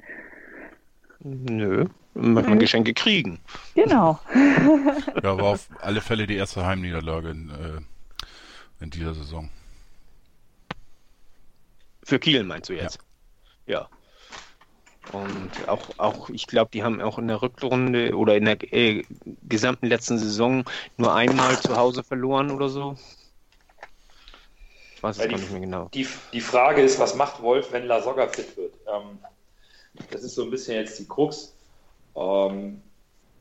Nö, 1.20 1.86
möchte 2.14 2.50
man 2.50 2.60
Geschenke 2.60 2.94
kriegen. 2.94 3.40
Genau. 3.74 4.20
ja, 5.24 5.38
war 5.38 5.46
auf 5.46 5.70
alle 5.80 6.02
Fälle 6.02 6.28
die 6.28 6.36
erste 6.36 6.66
Heimniederlage 6.66 7.30
in, 7.30 7.50
äh, 7.50 8.84
in 8.84 8.90
dieser 8.90 9.14
Saison. 9.14 9.50
Für 12.04 12.20
Kiel 12.20 12.44
meinst 12.44 12.70
du 12.70 12.74
jetzt? 12.74 13.00
Ja. 13.66 13.80
ja. 13.80 13.90
Und 15.14 15.70
auch, 15.70 15.88
auch 16.00 16.30
ich 16.30 16.48
glaube, 16.48 16.70
die 16.74 16.84
haben 16.84 17.00
auch 17.00 17.18
in 17.18 17.30
der 17.30 17.42
Rückrunde 17.42 18.14
oder 18.14 18.36
in 18.36 18.44
der 18.44 18.58
äh, 18.74 19.06
gesamten 19.48 19.88
letzten 19.88 20.18
Saison 20.18 20.66
nur 20.98 21.16
einmal 21.16 21.58
zu 21.62 21.78
Hause 21.78 22.04
verloren 22.04 22.52
oder 22.52 22.68
so. 22.68 22.98
Weiß 25.06 25.18
es 25.18 25.30
gar 25.30 25.38
nicht 25.38 25.52
mehr 25.52 25.60
genau. 25.60 25.90
Die, 25.94 26.08
die 26.34 26.42
Frage 26.42 26.82
ist, 26.82 26.98
was 26.98 27.14
macht 27.14 27.42
Wolf, 27.44 27.72
wenn 27.72 27.86
La 27.86 28.02
Soga 28.02 28.28
fit 28.28 28.58
wird? 28.58 28.74
Ähm, 28.88 29.20
das 30.10 30.24
ist 30.24 30.34
so 30.34 30.44
ein 30.44 30.50
bisschen 30.50 30.76
jetzt 30.76 30.98
die 30.98 31.08
Krux. 31.08 31.56
Ähm, 32.16 32.82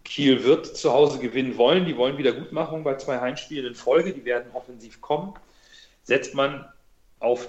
Kiel 0.05 0.45
wird 0.45 0.67
zu 0.77 0.93
Hause 0.93 1.19
gewinnen 1.19 1.57
wollen. 1.57 1.87
Die 1.87 1.97
wollen 1.97 2.19
Wiedergutmachung 2.19 2.85
bei 2.85 2.97
zwei 2.97 3.19
Heimspielen 3.19 3.67
in 3.67 3.75
Folge. 3.75 4.13
Die 4.13 4.27
werden 4.27 4.53
offensiv 4.53 5.01
kommen. 5.01 5.33
Setzt 6.03 6.35
man 6.35 6.69
auf 7.19 7.49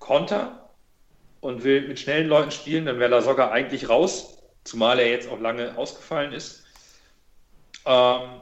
Konter 0.00 0.70
und 1.40 1.62
will 1.62 1.86
mit 1.86 2.00
schnellen 2.00 2.26
Leuten 2.26 2.50
spielen, 2.50 2.86
dann 2.86 2.98
wäre 2.98 3.10
La 3.10 3.20
Soga 3.20 3.50
eigentlich 3.50 3.88
raus, 3.88 4.38
zumal 4.64 4.98
er 4.98 5.08
jetzt 5.08 5.28
auch 5.28 5.38
lange 5.38 5.78
ausgefallen 5.78 6.32
ist. 6.32 6.64
Ähm, 7.86 8.40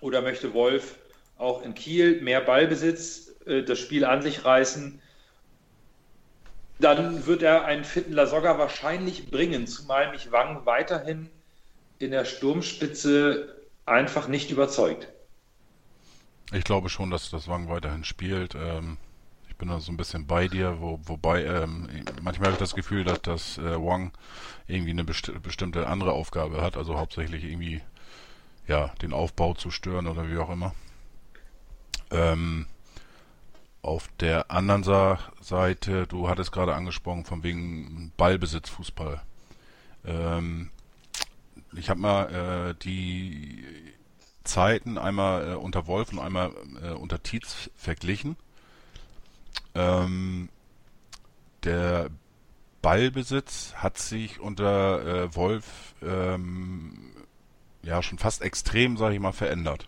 oder 0.00 0.22
möchte 0.22 0.54
Wolf 0.54 0.96
auch 1.38 1.62
in 1.62 1.74
Kiel 1.74 2.20
mehr 2.20 2.40
Ballbesitz, 2.40 3.29
äh, 3.46 3.62
das 3.62 3.78
Spiel 3.78 4.04
an 4.04 4.22
sich 4.22 4.44
reißen? 4.44 5.00
Dann 6.78 7.26
wird 7.26 7.42
er 7.42 7.64
einen 7.64 7.84
fitten 7.84 8.12
La 8.12 8.26
Soga 8.26 8.58
wahrscheinlich 8.58 9.30
bringen, 9.30 9.66
zumal 9.66 10.10
mich 10.10 10.32
Wang 10.32 10.64
weiterhin 10.64 11.28
in 11.98 12.10
der 12.10 12.24
Sturmspitze 12.24 13.54
einfach 13.84 14.28
nicht 14.28 14.50
überzeugt. 14.50 15.08
Ich 16.52 16.64
glaube 16.64 16.88
schon, 16.88 17.10
dass 17.10 17.30
das 17.30 17.48
Wang 17.48 17.68
weiterhin 17.68 18.04
spielt. 18.04 18.54
Ähm, 18.54 18.96
bin 19.60 19.68
da 19.68 19.78
so 19.78 19.92
ein 19.92 19.96
bisschen 19.96 20.26
bei 20.26 20.48
dir, 20.48 20.80
wo, 20.80 20.98
wobei 21.04 21.44
ähm, 21.44 21.88
manchmal 22.22 22.46
habe 22.46 22.54
ich 22.54 22.58
das 22.58 22.74
Gefühl, 22.74 23.04
dass 23.04 23.20
das 23.22 23.58
äh, 23.58 23.76
Wang 23.76 24.10
irgendwie 24.66 24.90
eine 24.90 25.04
besti 25.04 25.32
bestimmte 25.32 25.86
andere 25.86 26.12
Aufgabe 26.12 26.62
hat, 26.62 26.76
also 26.76 26.98
hauptsächlich 26.98 27.44
irgendwie 27.44 27.82
ja 28.66 28.88
den 29.02 29.12
Aufbau 29.12 29.52
zu 29.52 29.70
stören 29.70 30.06
oder 30.06 30.28
wie 30.30 30.38
auch 30.38 30.48
immer. 30.48 30.74
Ähm, 32.10 32.66
auf 33.82 34.08
der 34.20 34.50
anderen 34.50 34.84
Seite, 35.40 36.06
du 36.06 36.28
hattest 36.28 36.52
gerade 36.52 36.74
angesprochen, 36.74 37.24
von 37.24 37.42
wegen 37.42 38.12
Ballbesitz 38.16 38.68
Fußball. 38.68 39.22
Ähm, 40.04 40.70
ich 41.72 41.88
habe 41.88 42.00
mal 42.00 42.70
äh, 42.70 42.74
die 42.82 43.64
Zeiten 44.44 44.98
einmal 44.98 45.52
äh, 45.52 45.54
unter 45.54 45.86
Wolf 45.86 46.12
und 46.12 46.18
einmal 46.18 46.52
äh, 46.82 46.90
unter 46.90 47.22
Tietz 47.22 47.70
verglichen. 47.76 48.36
Ähm, 49.74 50.48
der 51.64 52.10
Ballbesitz 52.82 53.74
hat 53.76 53.98
sich 53.98 54.40
unter 54.40 55.06
äh, 55.06 55.34
Wolf 55.34 55.94
ähm, 56.02 57.12
ja 57.82 58.02
schon 58.02 58.18
fast 58.18 58.42
extrem, 58.42 58.96
sage 58.96 59.14
ich 59.14 59.20
mal, 59.20 59.32
verändert. 59.32 59.86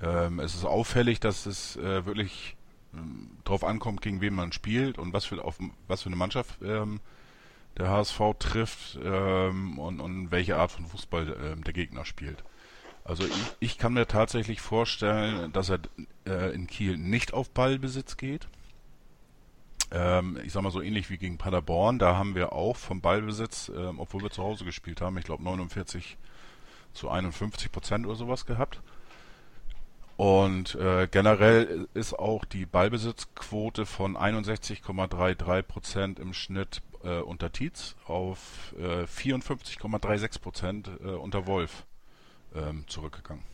Ähm, 0.00 0.40
es 0.40 0.54
ist 0.54 0.64
auffällig, 0.64 1.20
dass 1.20 1.46
es 1.46 1.76
äh, 1.76 2.04
wirklich 2.06 2.55
drauf 3.44 3.64
ankommt, 3.64 4.02
gegen 4.02 4.20
wen 4.20 4.34
man 4.34 4.52
spielt 4.52 4.98
und 4.98 5.12
was 5.12 5.24
für, 5.24 5.42
auf, 5.44 5.58
was 5.86 6.02
für 6.02 6.08
eine 6.08 6.16
Mannschaft 6.16 6.60
ähm, 6.62 7.00
der 7.76 7.90
HSV 7.90 8.20
trifft 8.38 8.98
ähm, 9.02 9.78
und, 9.78 10.00
und 10.00 10.30
welche 10.30 10.56
Art 10.56 10.72
von 10.72 10.86
Fußball 10.86 11.36
ähm, 11.42 11.64
der 11.64 11.72
Gegner 11.72 12.04
spielt. 12.04 12.42
Also 13.04 13.24
ich, 13.24 13.56
ich 13.60 13.78
kann 13.78 13.92
mir 13.92 14.06
tatsächlich 14.06 14.60
vorstellen, 14.60 15.52
dass 15.52 15.70
er 15.70 15.78
äh, 16.26 16.52
in 16.54 16.66
Kiel 16.66 16.96
nicht 16.96 17.32
auf 17.34 17.50
Ballbesitz 17.50 18.16
geht. 18.16 18.48
Ähm, 19.92 20.38
ich 20.44 20.52
sag 20.52 20.62
mal 20.62 20.72
so 20.72 20.80
ähnlich 20.80 21.10
wie 21.10 21.18
gegen 21.18 21.38
Paderborn, 21.38 22.00
da 22.00 22.16
haben 22.16 22.34
wir 22.34 22.52
auch 22.52 22.76
vom 22.76 23.00
Ballbesitz, 23.00 23.68
äh, 23.68 23.92
obwohl 23.98 24.22
wir 24.22 24.30
zu 24.30 24.42
Hause 24.42 24.64
gespielt 24.64 25.00
haben, 25.00 25.16
ich 25.18 25.24
glaube 25.24 25.44
49 25.44 26.16
zu 26.92 27.08
51 27.08 27.70
Prozent 27.70 28.06
oder 28.06 28.16
sowas 28.16 28.46
gehabt. 28.46 28.80
Und 30.16 30.74
äh, 30.76 31.08
generell 31.10 31.88
ist 31.92 32.18
auch 32.18 32.46
die 32.46 32.64
Ballbesitzquote 32.64 33.84
von 33.84 34.16
61,33 34.16 35.62
Prozent 35.62 36.18
im 36.18 36.32
Schnitt 36.32 36.80
äh, 37.04 37.18
unter 37.18 37.52
Tietz 37.52 37.96
auf 38.06 38.74
äh, 38.78 39.04
54,36 39.04 40.40
Prozent 40.40 40.90
äh, 41.04 41.08
unter 41.08 41.46
Wolf 41.46 41.84
ähm, 42.54 42.84
zurückgegangen. 42.86 43.44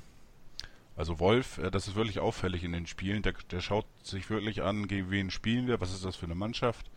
Also 0.96 1.18
Wolf, 1.18 1.58
äh, 1.58 1.70
das 1.70 1.88
ist 1.88 1.96
wirklich 1.96 2.20
auffällig 2.20 2.62
in 2.62 2.72
den 2.72 2.86
Spielen. 2.86 3.22
Der, 3.22 3.34
der 3.50 3.60
schaut 3.60 3.86
sich 4.04 4.30
wirklich 4.30 4.62
an, 4.62 4.86
gegen 4.86 5.10
wen 5.10 5.30
spielen 5.30 5.66
wir, 5.66 5.80
was 5.80 5.92
ist 5.92 6.04
das 6.04 6.14
für 6.14 6.26
eine 6.26 6.36
Mannschaft. 6.36 6.90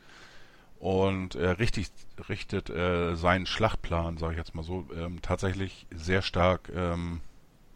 Und 0.77 1.35
er 1.35 1.57
richtig, 1.57 1.87
richtet 2.29 2.69
äh, 2.69 3.15
seinen 3.15 3.47
Schlachtplan, 3.47 4.17
sage 4.17 4.33
ich 4.33 4.37
jetzt 4.37 4.53
mal 4.53 4.63
so, 4.63 4.85
ähm, 4.95 5.21
tatsächlich 5.23 5.87
sehr 5.89 6.21
stark 6.21 6.69
ähm, 6.75 7.21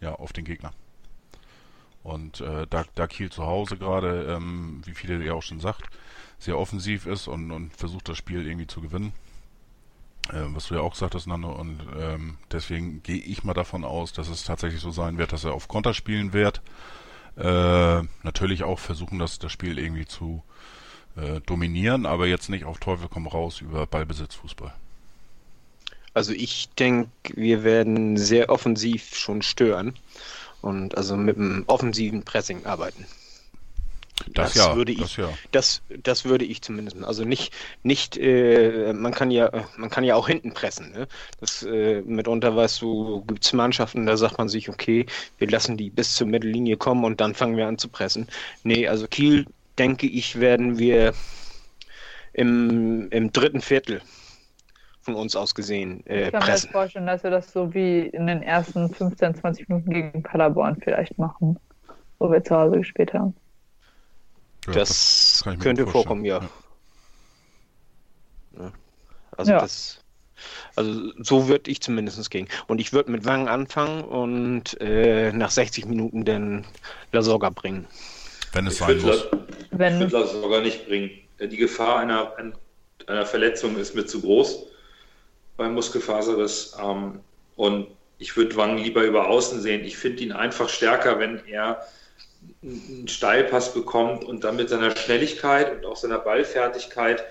ja, 0.02 0.14
auf 0.14 0.34
den 0.34 0.46
Gegner. 0.46 0.72
Und 2.10 2.42
äh, 2.42 2.66
da, 2.70 2.86
da 2.96 3.08
Kiel 3.08 3.30
zu 3.30 3.46
Hause 3.46 3.78
gerade, 3.78 4.36
ähm, 4.36 4.82
wie 4.86 4.96
viele 4.96 5.24
ja 5.24 5.34
auch 5.34 5.44
schon 5.44 5.60
sagt, 5.60 5.84
sehr 6.40 6.58
offensiv 6.58 7.06
ist 7.06 7.28
und, 7.28 7.52
und 7.52 7.76
versucht 7.76 8.10
das 8.10 8.18
Spiel 8.18 8.48
irgendwie 8.48 8.66
zu 8.66 8.82
gewinnen, 8.82 9.14
äh, 10.30 10.42
was 10.48 10.68
du 10.68 10.76
ja 10.76 10.82
auch 10.82 10.94
gesagt 10.94 11.14
hast, 11.14 11.28
Nando, 11.28 11.52
und 11.52 11.80
ähm, 12.00 12.38
deswegen 12.52 13.04
gehe 13.04 13.22
ich 13.22 13.44
mal 13.44 13.54
davon 13.54 13.84
aus, 13.84 14.12
dass 14.12 14.28
es 14.28 14.44
tatsächlich 14.44 14.82
so 14.82 14.90
sein 14.90 15.20
wird, 15.20 15.34
dass 15.34 15.44
er 15.44 15.54
auf 15.54 15.68
Konter 15.68 15.94
spielen 15.94 16.34
wird. 16.34 16.62
Äh, 17.38 18.02
natürlich 18.24 18.64
auch 18.64 18.80
versuchen, 18.80 19.20
das, 19.20 19.38
das 19.38 19.52
Spiel 19.52 19.78
irgendwie 19.78 20.06
zu 20.06 20.42
äh, 21.16 21.42
dominieren, 21.42 22.08
aber 22.08 22.26
jetzt 22.26 22.50
nicht 22.50 22.66
auf 22.66 22.80
Teufel 22.80 23.08
komm 23.08 23.28
raus 23.28 23.62
über 23.62 23.86
Ballbesitzfußball. 23.86 24.74
Also 26.16 26.34
ich 26.34 26.70
denke, 26.70 27.12
wir 27.36 27.64
werden 27.64 28.18
sehr 28.18 28.50
offensiv 28.50 29.16
schon 29.16 29.44
stören 29.44 29.94
und 30.62 30.98
also 30.98 31.16
mit 31.18 31.38
einem 31.38 31.64
offensiven 31.68 32.24
Pressing 32.24 32.66
arbeiten. 32.66 33.06
Das, 34.34 34.54
Das 34.54 34.56
ja, 34.56 34.76
würde 34.76 34.92
ich- 34.92 35.00
das 35.00 35.16
ja. 35.16 35.30
Das, 35.52 35.82
das 36.04 36.26
würde 36.26 36.44
ich 36.44 36.62
zumindest. 36.62 37.02
Also 37.04 37.24
nicht, 37.24 37.54
nicht, 37.84 38.18
äh, 38.18 38.92
man 38.94 39.14
kann 39.14 39.32
ja, 39.32 39.50
man 39.78 39.90
kann 39.90 40.04
ja 40.04 40.16
auch 40.16 40.28
hinten 40.28 40.54
pressen. 40.54 40.92
Ne? 40.92 41.08
Das 41.40 41.64
äh, 41.64 42.02
mitunter 42.02 42.54
weißt 42.54 42.82
du, 42.82 43.24
gibt 43.26 43.46
es 43.46 43.54
Mannschaften, 43.54 44.06
da 44.06 44.18
sagt 44.18 44.38
man 44.38 44.50
sich, 44.50 44.68
okay, 44.68 45.06
wir 45.38 45.50
lassen 45.50 45.78
die 45.78 45.90
bis 45.90 46.16
zur 46.16 46.28
Mittellinie 46.28 46.76
kommen 46.76 47.06
und 47.06 47.22
dann 47.22 47.34
fangen 47.34 47.56
wir 47.56 47.68
an 47.68 47.78
zu 47.78 47.88
pressen. 47.88 48.28
Nee, 48.64 48.88
also 48.90 49.08
Kiel, 49.08 49.46
denke 49.78 50.06
ich, 50.08 50.40
werden 50.42 50.78
wir 50.78 51.14
im, 52.34 53.10
im 53.12 53.32
dritten 53.32 53.62
Viertel 53.62 54.02
von 55.02 55.16
uns 55.16 55.36
aus 55.36 55.56
gesehen 55.56 56.06
äh, 56.08 56.26
Ich 56.26 56.32
kann 56.32 56.44
mir 56.44 56.52
jetzt 56.52 56.64
pressen. 56.64 56.72
vorstellen, 56.72 57.08
dass 57.08 57.24
wir 57.24 57.32
das 57.32 57.52
so 57.52 57.74
wie 57.74 58.02
in 58.02 58.28
den 58.28 58.42
ersten 58.44 58.90
15, 58.94 59.36
20 59.36 59.70
Minuten 59.70 59.90
gegen 59.92 60.24
Paderborn 60.24 60.78
vielleicht 60.82 61.18
machen, 61.18 61.58
wo 62.20 62.32
wir 62.32 62.44
zu 62.44 62.56
Hause 62.56 62.78
gespielt 62.78 63.14
haben. 63.14 63.36
ja 64.68 64.74
Das 64.74 65.42
ich 65.42 65.58
mir 65.58 65.64
könnte 65.64 65.88
vorkommen, 65.88 66.26
ja. 66.26 66.42
Also 69.38 69.52
Ja. 69.52 69.62
das, 69.62 70.00
also 70.76 71.12
so 71.24 71.48
würde 71.48 71.72
ich 71.72 71.82
zumindest 71.82 72.30
gehen. 72.30 72.48
Und 72.68 72.82
ich 72.82 72.92
würde 72.94 73.12
mit 73.12 73.26
Wang 73.26 73.48
anfangen 73.48 74.04
und 74.04 74.80
äh, 74.82 75.32
nach 75.32 75.50
60 75.52 75.86
Minuten 75.86 76.26
den 76.26 76.66
Lasogga 77.12 77.50
bringen. 77.50 77.88
Wenn 78.52 78.68
es 78.68 78.74
Ich 78.74 78.80
sein 78.80 78.98
würde 78.98 79.02
muss. 79.02 79.28
das, 79.32 79.40
ich 79.60 79.80
Wenn, 79.80 80.00
würd 80.02 80.14
das 80.14 80.32
sogar 80.34 80.62
nicht 80.62 80.88
bringen. 80.88 81.12
Die 81.40 81.58
Gefahr 81.58 82.00
einer, 82.00 82.34
einer 83.08 83.26
Verletzung 83.26 83.78
ist 83.78 83.96
mir 83.96 84.06
zu 84.06 84.22
groß 84.22 84.66
beim 85.60 85.76
Muskelfaserriss. 85.76 86.76
Ähm, 86.82 87.20
und 87.56 87.88
ich 88.18 88.36
würde 88.36 88.56
Wang 88.56 88.78
lieber 88.78 89.04
über 89.04 89.28
außen 89.28 89.62
sehen. 89.62 89.86
Ich 89.86 89.98
finde 89.98 90.24
ihn 90.24 90.32
einfach 90.32 90.70
stärker, 90.70 91.20
wenn 91.20 91.46
er 91.46 91.86
einen 92.64 93.08
Steilpass 93.08 93.74
bekommt 93.74 94.24
und 94.24 94.44
dann 94.44 94.56
mit 94.56 94.70
seiner 94.70 94.96
Schnelligkeit 94.96 95.72
und 95.72 95.86
auch 95.86 95.96
seiner 95.96 96.18
Ballfertigkeit 96.18 97.24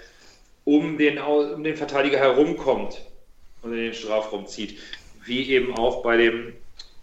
um 0.65 0.99
den, 0.99 1.19
um 1.19 1.65
den 1.65 1.77
Verteidiger 1.77 2.19
herumkommt 2.19 3.01
und 3.63 3.73
in 3.73 3.79
den 3.79 3.95
Strafraum 3.95 4.47
zieht. 4.47 4.79
Wie 5.25 5.51
eben 5.51 5.75
auch 5.77 6.03
bei, 6.03 6.17
dem, 6.17 6.55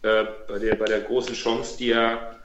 äh, 0.03 0.25
bei, 0.47 0.59
der, 0.59 0.75
bei 0.75 0.85
der 0.85 1.01
großen 1.01 1.35
Chance, 1.35 1.77
die 1.77 1.91
er 1.91 2.39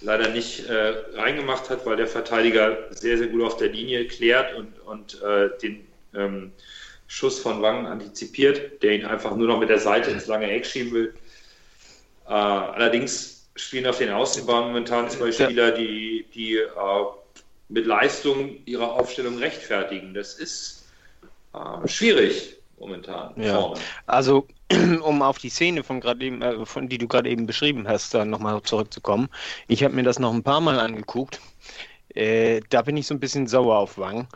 leider 0.00 0.28
nicht 0.30 0.66
äh, 0.66 0.94
reingemacht 1.14 1.70
hat, 1.70 1.86
weil 1.86 1.96
der 1.96 2.06
Verteidiger 2.06 2.88
sehr, 2.90 3.18
sehr 3.18 3.28
gut 3.28 3.42
auf 3.42 3.56
der 3.56 3.68
Linie 3.68 4.06
klärt 4.08 4.54
und, 4.54 4.78
und 4.80 5.22
äh, 5.22 5.50
den 5.62 5.86
ähm, 6.14 6.52
Schuss 7.12 7.40
von 7.40 7.60
Wang 7.60 7.86
antizipiert, 7.86 8.82
der 8.82 8.92
ihn 8.92 9.04
einfach 9.04 9.36
nur 9.36 9.46
noch 9.46 9.60
mit 9.60 9.68
der 9.68 9.78
Seite 9.78 10.10
ins 10.10 10.28
lange 10.28 10.50
Eck 10.50 10.64
schieben 10.64 10.92
will. 10.92 11.14
Äh, 12.26 12.32
allerdings 12.32 13.50
spielen 13.54 13.86
auf 13.86 13.98
den 13.98 14.08
Außenbahnen 14.08 14.68
momentan 14.68 15.10
zwei. 15.10 15.30
Spieler, 15.30 15.72
die, 15.72 16.24
die 16.34 16.54
äh, 16.54 16.68
mit 17.68 17.84
Leistung 17.84 18.56
ihre 18.64 18.90
Aufstellung 18.90 19.36
rechtfertigen. 19.36 20.14
Das 20.14 20.32
ist 20.38 20.86
äh, 21.52 21.86
schwierig 21.86 22.56
momentan. 22.78 23.34
Ja. 23.36 23.60
vorne. 23.60 23.80
Also 24.06 24.48
um 25.02 25.20
auf 25.20 25.36
die 25.36 25.50
Szene 25.50 25.84
von 25.84 26.00
gerade 26.00 26.24
eben, 26.24 26.40
äh, 26.40 26.64
von 26.64 26.88
die 26.88 26.96
du 26.96 27.08
gerade 27.08 27.28
eben 27.28 27.44
beschrieben 27.44 27.86
hast, 27.86 28.14
dann 28.14 28.30
nochmal 28.30 28.62
zurückzukommen. 28.62 29.28
Ich 29.68 29.84
habe 29.84 29.94
mir 29.94 30.02
das 30.02 30.18
noch 30.18 30.32
ein 30.32 30.42
paar 30.42 30.62
Mal 30.62 30.80
angeguckt. 30.80 31.42
Äh, 32.14 32.62
da 32.70 32.80
bin 32.80 32.96
ich 32.96 33.06
so 33.06 33.12
ein 33.12 33.20
bisschen 33.20 33.48
sauer 33.48 33.76
auf 33.76 33.98
Wang. 33.98 34.28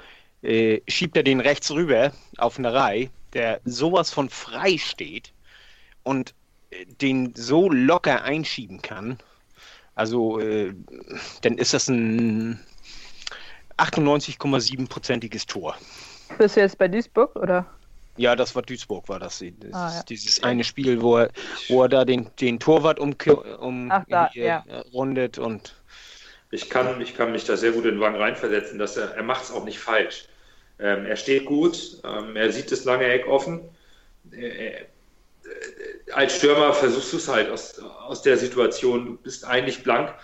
Äh, 0.47 0.81
schiebt 0.87 1.17
er 1.17 1.25
den 1.25 1.41
rechts 1.41 1.73
rüber 1.73 2.13
auf 2.39 2.57
eine 2.57 2.73
Reihe, 2.73 3.11
der 3.33 3.61
sowas 3.65 4.13
von 4.13 4.31
frei 4.31 4.79
steht 4.79 5.33
und 6.05 6.35
äh, 6.71 6.87
den 6.87 7.35
so 7.35 7.69
locker 7.69 8.23
einschieben 8.23 8.81
Also, 9.97 10.39
äh, 10.39 10.73
dann 11.43 11.59
ist 11.59 11.75
das 11.75 11.89
ein 11.89 12.61
98,7-prozentiges 13.79 15.47
Tor. 15.47 15.75
bist 16.39 16.55
du 16.57 16.61
jetzt 16.61 16.79
bei 16.79 16.87
Duisburg 16.87 17.35
oder? 17.35 17.67
Ja, 18.17 18.37
das 18.37 18.55
war 18.55 18.63
Duisburg, 18.63 19.09
war 19.09 19.19
das. 19.19 19.41
das 19.41 19.73
Ah, 19.73 19.89
ist 19.89 19.95
ja. 19.97 20.03
Dieses 20.09 20.43
eine 20.45 20.63
Spiel, 20.63 21.03
wo 21.03 21.17
er, 21.17 21.31
wo 21.69 21.83
er 21.83 21.89
da 21.89 22.05
den, 22.05 22.31
den 22.41 22.61
Torwart 22.61 23.01
um, 23.01 23.17
um 23.59 23.91
Ach, 23.91 24.05
da, 24.09 24.31
hier, 24.33 24.45
ja. 24.45 24.65
äh, 24.69 24.79
rundet 24.93 25.39
und 25.39 25.75
Ich 26.53 26.71
kann, 26.71 27.01
ich 27.01 27.17
kann 27.17 27.33
mich 27.33 27.47
da 27.47 27.57
sehr 27.57 27.73
gut 27.73 27.85
in 27.85 27.99
Wang 27.99 28.15
reinversetzen, 28.15 28.79
dass 28.79 28.97
er, 28.97 29.11
er 29.17 29.25
macht 29.25 29.43
es 29.43 29.51
auch 29.51 29.65
nicht 29.65 29.81
falsch. 29.81 30.29
Ähm, 30.79 31.07
er 31.07 31.17
steht 31.17 31.47
gut, 31.47 32.01
ähm, 32.05 32.37
er 32.37 32.53
sieht 32.53 32.71
das 32.71 32.85
lange 32.85 33.07
Eck 33.07 33.27
offen. 33.27 33.69
Äh, 34.33 34.69
äh, 34.69 34.85
als 36.13 36.37
Stürmer 36.37 36.73
versuchst 36.73 37.13
du 37.13 37.17
es 37.17 37.29
halt 37.29 37.51
aus, 37.51 37.79
aus 37.79 38.23
der 38.23 38.37
Situation. 38.37 39.07
Du 39.07 39.17
bist 39.17 39.45
eigentlich 39.45 39.83
blank 39.83 40.15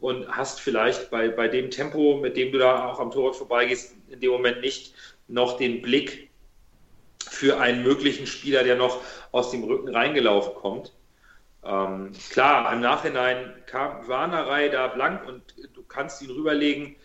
und 0.00 0.28
hast 0.28 0.60
vielleicht 0.60 1.10
bei, 1.10 1.28
bei 1.28 1.48
dem 1.48 1.70
Tempo, 1.70 2.16
mit 2.16 2.36
dem 2.36 2.52
du 2.52 2.58
da 2.58 2.86
auch 2.86 2.98
am 2.98 3.10
Torwart 3.10 3.36
vorbeigehst, 3.36 3.94
in 4.08 4.20
dem 4.20 4.30
Moment 4.30 4.60
nicht 4.60 4.94
noch 5.28 5.56
den 5.56 5.82
Blick 5.82 6.30
für 7.28 7.60
einen 7.60 7.82
möglichen 7.82 8.26
Spieler, 8.26 8.64
der 8.64 8.76
noch 8.76 9.00
aus 9.32 9.50
dem 9.50 9.62
Rücken 9.64 9.88
reingelaufen 9.94 10.54
kommt. 10.54 10.92
Ähm, 11.62 12.12
klar, 12.30 12.72
im 12.72 12.80
Nachhinein 12.80 13.54
kam 13.66 14.08
Warnerei 14.08 14.68
da 14.68 14.88
blank 14.88 15.26
und 15.28 15.42
du 15.74 15.82
kannst 15.82 16.22
ihn 16.22 16.30
rüberlegen. 16.30 16.96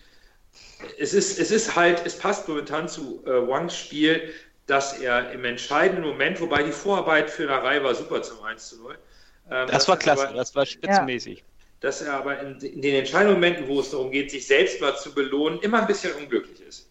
Es 0.99 1.13
ist, 1.13 1.39
es 1.39 1.51
ist 1.51 1.75
halt, 1.75 2.05
es 2.05 2.17
passt 2.17 2.47
momentan 2.47 2.87
zu 2.87 3.23
äh, 3.25 3.29
Wangs 3.47 3.77
Spiel, 3.77 4.33
dass 4.67 4.99
er 4.99 5.31
im 5.31 5.45
entscheidenden 5.45 6.03
Moment, 6.05 6.39
wobei 6.41 6.63
die 6.63 6.71
Vorarbeit 6.71 7.29
für 7.29 7.45
Narei 7.45 7.83
war 7.83 7.93
super 7.95 8.21
zum 8.21 8.41
1 8.43 8.69
zu 8.69 8.81
0. 8.81 8.97
Ähm, 9.51 9.67
das 9.67 9.87
war 9.87 9.97
klasse, 9.97 10.27
aber- 10.27 10.37
das 10.37 10.55
war 10.55 10.65
spitzenmäßig. 10.65 11.43
dass 11.81 12.01
er 12.01 12.13
aber 12.13 12.39
in, 12.39 12.59
in 12.61 12.81
den 12.81 12.95
entscheidenden 12.95 13.35
Momenten, 13.35 13.67
wo 13.67 13.79
es 13.79 13.91
darum 13.91 14.09
geht, 14.11 14.31
sich 14.31 14.47
selbst 14.47 14.81
mal 14.81 14.95
zu 14.97 15.13
belohnen, 15.13 15.59
immer 15.61 15.81
ein 15.81 15.87
bisschen 15.87 16.13
unglücklich 16.13 16.59
ist. 16.67 16.89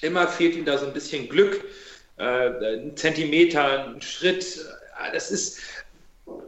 Immer 0.00 0.28
fehlt 0.28 0.54
ihm 0.56 0.64
da 0.64 0.78
so 0.78 0.86
ein 0.86 0.92
bisschen 0.92 1.28
Glück, 1.28 1.64
äh, 2.18 2.24
ein 2.24 2.96
Zentimeter, 2.96 3.88
ein 3.88 4.00
Schritt. 4.02 4.44
Äh, 5.02 5.12
Das 5.12 5.30
ist, 5.30 5.60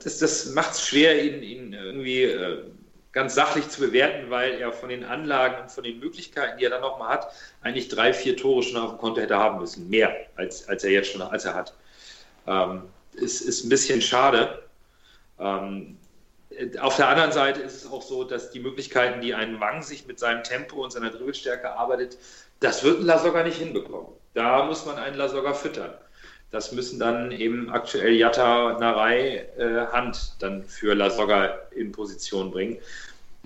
das, 0.02 0.18
das 0.18 0.46
macht 0.46 0.72
es 0.72 0.86
schwer, 0.88 1.22
ihn, 1.22 1.42
ihn 1.42 1.72
irgendwie 1.72 2.22
äh, 2.22 2.62
ganz 3.16 3.34
sachlich 3.34 3.66
zu 3.70 3.80
bewerten, 3.80 4.28
weil 4.28 4.60
er 4.60 4.72
von 4.72 4.90
den 4.90 5.02
Anlagen 5.02 5.62
und 5.62 5.70
von 5.70 5.82
den 5.82 5.98
Möglichkeiten, 5.98 6.58
die 6.58 6.64
er 6.64 6.70
dann 6.70 6.82
nochmal 6.82 7.08
hat, 7.08 7.32
eigentlich 7.62 7.88
drei, 7.88 8.12
vier 8.12 8.36
Tore 8.36 8.62
schon 8.62 8.76
auf 8.76 8.90
dem 8.90 8.98
Konto 8.98 9.22
hätte 9.22 9.38
haben 9.38 9.58
müssen. 9.58 9.88
Mehr, 9.88 10.14
als, 10.36 10.68
als 10.68 10.84
er 10.84 10.90
jetzt 10.90 11.12
schon 11.12 11.22
als 11.22 11.46
er 11.46 11.54
hat. 11.54 11.72
Ähm, 12.46 12.82
ist, 13.14 13.40
ist 13.40 13.64
ein 13.64 13.70
bisschen 13.70 14.02
schade. 14.02 14.62
Ähm, 15.40 15.96
auf 16.78 16.96
der 16.96 17.08
anderen 17.08 17.32
Seite 17.32 17.62
ist 17.62 17.76
es 17.76 17.90
auch 17.90 18.02
so, 18.02 18.22
dass 18.22 18.50
die 18.50 18.60
Möglichkeiten, 18.60 19.22
die 19.22 19.32
ein 19.32 19.60
Wang 19.60 19.82
sich 19.82 20.06
mit 20.06 20.18
seinem 20.18 20.44
Tempo 20.44 20.84
und 20.84 20.90
seiner 20.90 21.08
Dribbelstärke 21.08 21.72
arbeitet, 21.72 22.18
das 22.60 22.84
wird 22.84 23.00
ein 23.00 23.06
Lasogga 23.06 23.44
nicht 23.44 23.56
hinbekommen. 23.56 24.12
Da 24.34 24.66
muss 24.66 24.84
man 24.84 24.96
einen 24.96 25.16
Lasogga 25.16 25.54
füttern. 25.54 25.94
Das 26.50 26.72
müssen 26.72 26.98
dann 26.98 27.32
eben 27.32 27.70
aktuell 27.70 28.14
Jatta, 28.14 28.78
Narei, 28.78 29.46
äh, 29.58 29.86
Hand 29.92 30.36
dann 30.38 30.64
für 30.64 30.94
Lasogga 30.94 31.58
in 31.74 31.92
Position 31.92 32.50
bringen. 32.50 32.78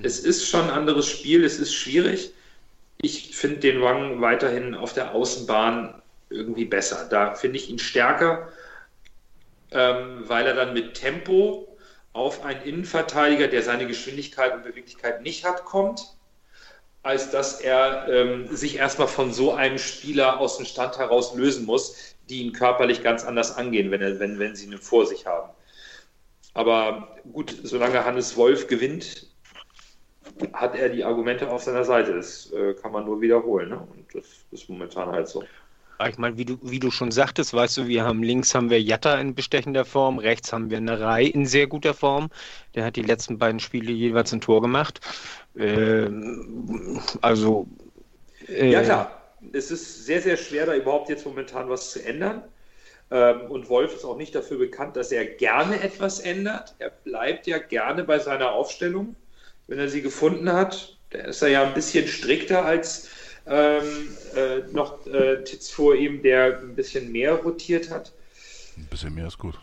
Es 0.03 0.21
ist 0.21 0.49
schon 0.49 0.65
ein 0.65 0.71
anderes 0.71 1.07
Spiel, 1.09 1.45
es 1.45 1.59
ist 1.59 1.75
schwierig. 1.75 2.33
Ich 3.03 3.35
finde 3.35 3.59
den 3.59 3.81
Wang 3.81 4.21
weiterhin 4.21 4.75
auf 4.75 4.93
der 4.93 5.15
Außenbahn 5.15 6.01
irgendwie 6.29 6.65
besser. 6.65 7.07
Da 7.11 7.35
finde 7.35 7.59
ich 7.59 7.71
ihn 7.71 7.79
stärker, 7.79 8.49
ähm, 9.73 10.25
weil 10.29 10.47
er 10.47 10.55
dann 10.55 10.75
mit 10.75 10.95
Tempo 10.95 11.77
auf 12.13 12.45
einen 12.45 12.63
Innenverteidiger, 12.63 13.49
der 13.49 13.63
seine 13.63 13.87
Geschwindigkeit 13.87 14.55
und 14.55 14.65
Beweglichkeit 14.65 15.23
nicht 15.23 15.45
hat, 15.45 15.65
kommt, 15.65 16.15
als 17.03 17.31
dass 17.31 17.61
er 17.61 18.09
ähm, 18.09 18.55
sich 18.55 18.77
erstmal 18.77 19.09
von 19.09 19.33
so 19.33 19.53
einem 19.53 19.79
Spieler 19.79 20.41
aus 20.41 20.57
dem 20.57 20.67
Stand 20.67 20.99
heraus 20.99 21.35
lösen 21.35 21.65
muss, 21.67 22.10
die 22.31 22.43
ihn 22.43 22.53
körperlich 22.53 23.03
ganz 23.03 23.25
anders 23.25 23.57
angehen, 23.57 23.91
wenn, 23.91 24.01
er, 24.01 24.19
wenn, 24.21 24.39
wenn 24.39 24.55
sie 24.55 24.67
ihn 24.67 24.79
vor 24.79 25.07
sich 25.07 25.27
haben. 25.27 25.51
Aber 26.55 27.17
gut, 27.33 27.55
solange 27.63 28.05
Hannes 28.05 28.37
Wolf 28.37 28.67
gewinnt, 28.67 29.27
hat 30.53 30.75
er 30.75 30.89
die 30.89 31.05
Argumente 31.05 31.51
auf 31.51 31.63
seiner 31.63 31.85
Seite. 31.85 32.15
Das 32.15 32.53
äh, 32.53 32.75
kann 32.75 32.93
man 32.93 33.05
nur 33.05 33.21
wiederholen. 33.21 33.71
Ne? 33.71 33.77
Und 33.79 34.07
das 34.15 34.27
ist 34.51 34.69
momentan 34.69 35.11
halt 35.11 35.29
so. 35.29 35.45
Ich 36.09 36.17
meine, 36.17 36.39
wie 36.39 36.47
du, 36.47 36.59
wie 36.63 36.79
du 36.79 36.91
schon 36.91 37.11
sagtest, 37.11 37.53
weißt 37.53 37.77
du, 37.77 37.87
wir 37.87 38.05
haben 38.05 38.23
links 38.23 38.55
haben 38.55 38.71
wir 38.71 38.81
Jatta 38.81 39.17
in 39.17 39.35
bestechender 39.35 39.85
Form, 39.85 40.19
rechts 40.19 40.51
haben 40.51 40.71
wir 40.71 40.79
eine 40.79 40.99
Reihe 40.99 41.29
in 41.29 41.45
sehr 41.45 41.67
guter 41.67 41.93
Form. 41.93 42.31
Der 42.75 42.87
hat 42.87 42.97
die 42.97 43.03
letzten 43.03 43.37
beiden 43.37 43.61
Spiele 43.61 43.93
jeweils 43.93 44.33
ein 44.33 44.41
Tor 44.41 44.63
gemacht. 44.63 45.01
Ähm, 45.59 47.01
also 47.21 47.67
äh, 48.49 48.71
Ja, 48.71 48.83
klar. 48.83 49.20
Es 49.53 49.71
ist 49.71 50.05
sehr, 50.05 50.21
sehr 50.21 50.37
schwer, 50.37 50.67
da 50.67 50.75
überhaupt 50.75 51.09
jetzt 51.09 51.25
momentan 51.25 51.69
was 51.69 51.91
zu 51.91 52.05
ändern. 52.05 52.43
Ähm, 53.11 53.51
und 53.51 53.69
Wolf 53.69 53.95
ist 53.95 54.05
auch 54.05 54.17
nicht 54.17 54.35
dafür 54.35 54.59
bekannt, 54.59 54.97
dass 54.97 55.11
er 55.13 55.25
gerne 55.25 55.81
etwas 55.83 56.21
ändert. 56.21 56.75
Er 56.79 56.91
bleibt 56.91 57.47
ja 57.47 57.59
gerne 57.59 58.05
bei 58.05 58.19
seiner 58.19 58.53
Aufstellung, 58.53 59.17
wenn 59.67 59.79
er 59.79 59.89
sie 59.89 60.03
gefunden 60.03 60.53
hat. 60.53 60.97
Da 61.11 61.21
ist 61.21 61.43
er 61.43 61.49
ja 61.49 61.65
ein 61.65 61.75
bisschen 61.75 62.07
strikter 62.07 62.65
als 62.65 63.09
ähm, 63.47 64.17
äh, 64.37 64.59
noch 64.73 65.07
äh, 65.07 65.43
Titz 65.43 65.71
vor 65.71 65.95
ihm, 65.95 66.23
der 66.23 66.59
ein 66.59 66.77
bisschen 66.77 67.11
mehr 67.11 67.35
rotiert 67.35 67.91
hat. 67.91 68.13
Ein 68.77 68.87
bisschen 68.87 69.15
mehr 69.15 69.27
ist 69.27 69.39
gut. 69.39 69.59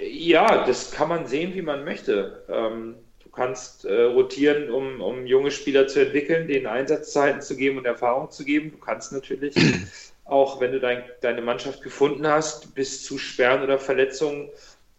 Ja, 0.00 0.64
das 0.64 0.90
kann 0.92 1.08
man 1.08 1.26
sehen, 1.26 1.54
wie 1.54 1.62
man 1.62 1.84
möchte. 1.84 2.44
Ähm, 2.48 2.94
kannst 3.36 3.84
äh, 3.84 4.02
rotieren, 4.02 4.70
um, 4.70 5.00
um 5.00 5.26
junge 5.26 5.50
Spieler 5.50 5.86
zu 5.86 6.00
entwickeln, 6.00 6.48
denen 6.48 6.66
Einsatzzeiten 6.66 7.42
zu 7.42 7.54
geben 7.54 7.78
und 7.78 7.84
Erfahrung 7.84 8.30
zu 8.30 8.44
geben. 8.44 8.72
Du 8.72 8.78
kannst 8.78 9.12
natürlich 9.12 9.54
auch, 10.24 10.60
wenn 10.60 10.72
du 10.72 10.80
dein, 10.80 11.04
deine 11.20 11.42
Mannschaft 11.42 11.82
gefunden 11.82 12.26
hast, 12.26 12.74
bis 12.74 13.04
zu 13.04 13.18
Sperren 13.18 13.62
oder 13.62 13.78
Verletzungen 13.78 14.48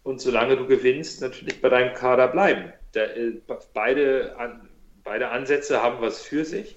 und 0.04 0.22
solange 0.22 0.56
du 0.56 0.68
gewinnst, 0.68 1.20
natürlich 1.22 1.60
bei 1.62 1.70
deinem 1.70 1.96
Kader 1.96 2.28
bleiben. 2.28 2.72
Da, 2.94 3.02
äh, 3.06 3.34
beide, 3.74 4.36
an, 4.38 4.70
beide 5.04 5.30
Ansätze 5.30 5.82
haben 5.82 6.00
was 6.00 6.22
für 6.22 6.46
sich. 6.46 6.76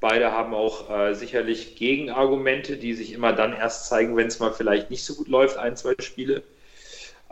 Beide 0.00 0.32
haben 0.32 0.52
auch 0.52 0.90
äh, 0.90 1.14
sicherlich 1.14 1.76
Gegenargumente, 1.76 2.76
die 2.76 2.94
sich 2.94 3.12
immer 3.12 3.32
dann 3.32 3.54
erst 3.54 3.88
zeigen, 3.88 4.16
wenn 4.16 4.26
es 4.26 4.40
mal 4.40 4.52
vielleicht 4.52 4.90
nicht 4.90 5.04
so 5.04 5.14
gut 5.14 5.28
läuft, 5.28 5.56
ein, 5.56 5.76
zwei 5.76 5.94
Spiele. 6.00 6.42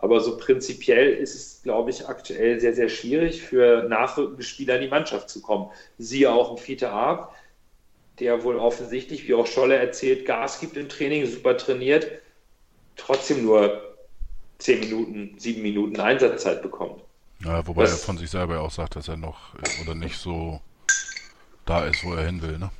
Aber 0.04 0.20
so 0.20 0.36
prinzipiell 0.36 1.14
ist 1.14 1.34
es, 1.34 1.62
glaube 1.62 1.88
ich, 1.88 2.06
aktuell 2.06 2.60
sehr, 2.60 2.74
sehr 2.74 2.90
schwierig 2.90 3.40
für 3.40 3.84
nachrückende 3.84 4.42
Spieler 4.42 4.74
in 4.74 4.82
die 4.82 4.88
Mannschaft 4.88 5.30
zu 5.30 5.40
kommen. 5.40 5.70
Siehe 5.96 6.30
auch 6.30 6.50
ein 6.50 6.58
Fiete 6.58 6.90
Arp, 6.90 7.34
der 8.18 8.44
wohl 8.44 8.56
offensichtlich, 8.56 9.26
wie 9.26 9.32
auch 9.32 9.46
Scholle 9.46 9.76
erzählt, 9.76 10.26
Gas 10.26 10.60
gibt 10.60 10.76
im 10.76 10.90
Training, 10.90 11.24
super 11.24 11.56
trainiert, 11.56 12.06
trotzdem 12.96 13.46
nur 13.46 13.94
10 14.58 14.80
Minuten, 14.80 15.38
7 15.38 15.62
Minuten 15.62 15.98
Einsatzzeit 15.98 16.60
bekommt. 16.60 17.02
Ja, 17.42 17.66
wobei 17.66 17.84
das, 17.84 18.02
er 18.02 18.04
von 18.04 18.18
sich 18.18 18.28
selber 18.28 18.60
auch 18.60 18.70
sagt, 18.70 18.96
dass 18.96 19.08
er 19.08 19.16
noch 19.16 19.54
oder 19.80 19.94
nicht 19.94 20.18
so 20.18 20.60
da 21.64 21.86
ist, 21.86 22.04
wo 22.04 22.12
er 22.12 22.26
hin 22.26 22.42
will, 22.42 22.58
ne? 22.58 22.70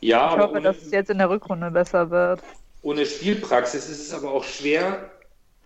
Ja, 0.00 0.34
ich 0.34 0.40
hoffe, 0.40 0.50
ohne, 0.50 0.62
dass 0.62 0.78
es 0.78 0.90
jetzt 0.90 1.10
in 1.10 1.18
der 1.18 1.30
Rückrunde 1.30 1.70
besser 1.70 2.10
wird. 2.10 2.42
Ohne 2.82 3.06
Spielpraxis 3.06 3.88
ist 3.88 4.00
es 4.00 4.12
aber 4.12 4.32
auch 4.32 4.42
schwer, 4.42 5.12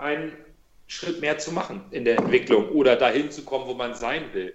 einen 0.00 0.32
Schritt 0.86 1.20
mehr 1.20 1.38
zu 1.38 1.52
machen 1.52 1.84
in 1.92 2.04
der 2.04 2.18
Entwicklung 2.18 2.68
oder 2.70 2.96
dahin 2.96 3.30
zu 3.30 3.42
kommen, 3.44 3.66
wo 3.66 3.74
man 3.74 3.94
sein 3.94 4.24
will. 4.32 4.54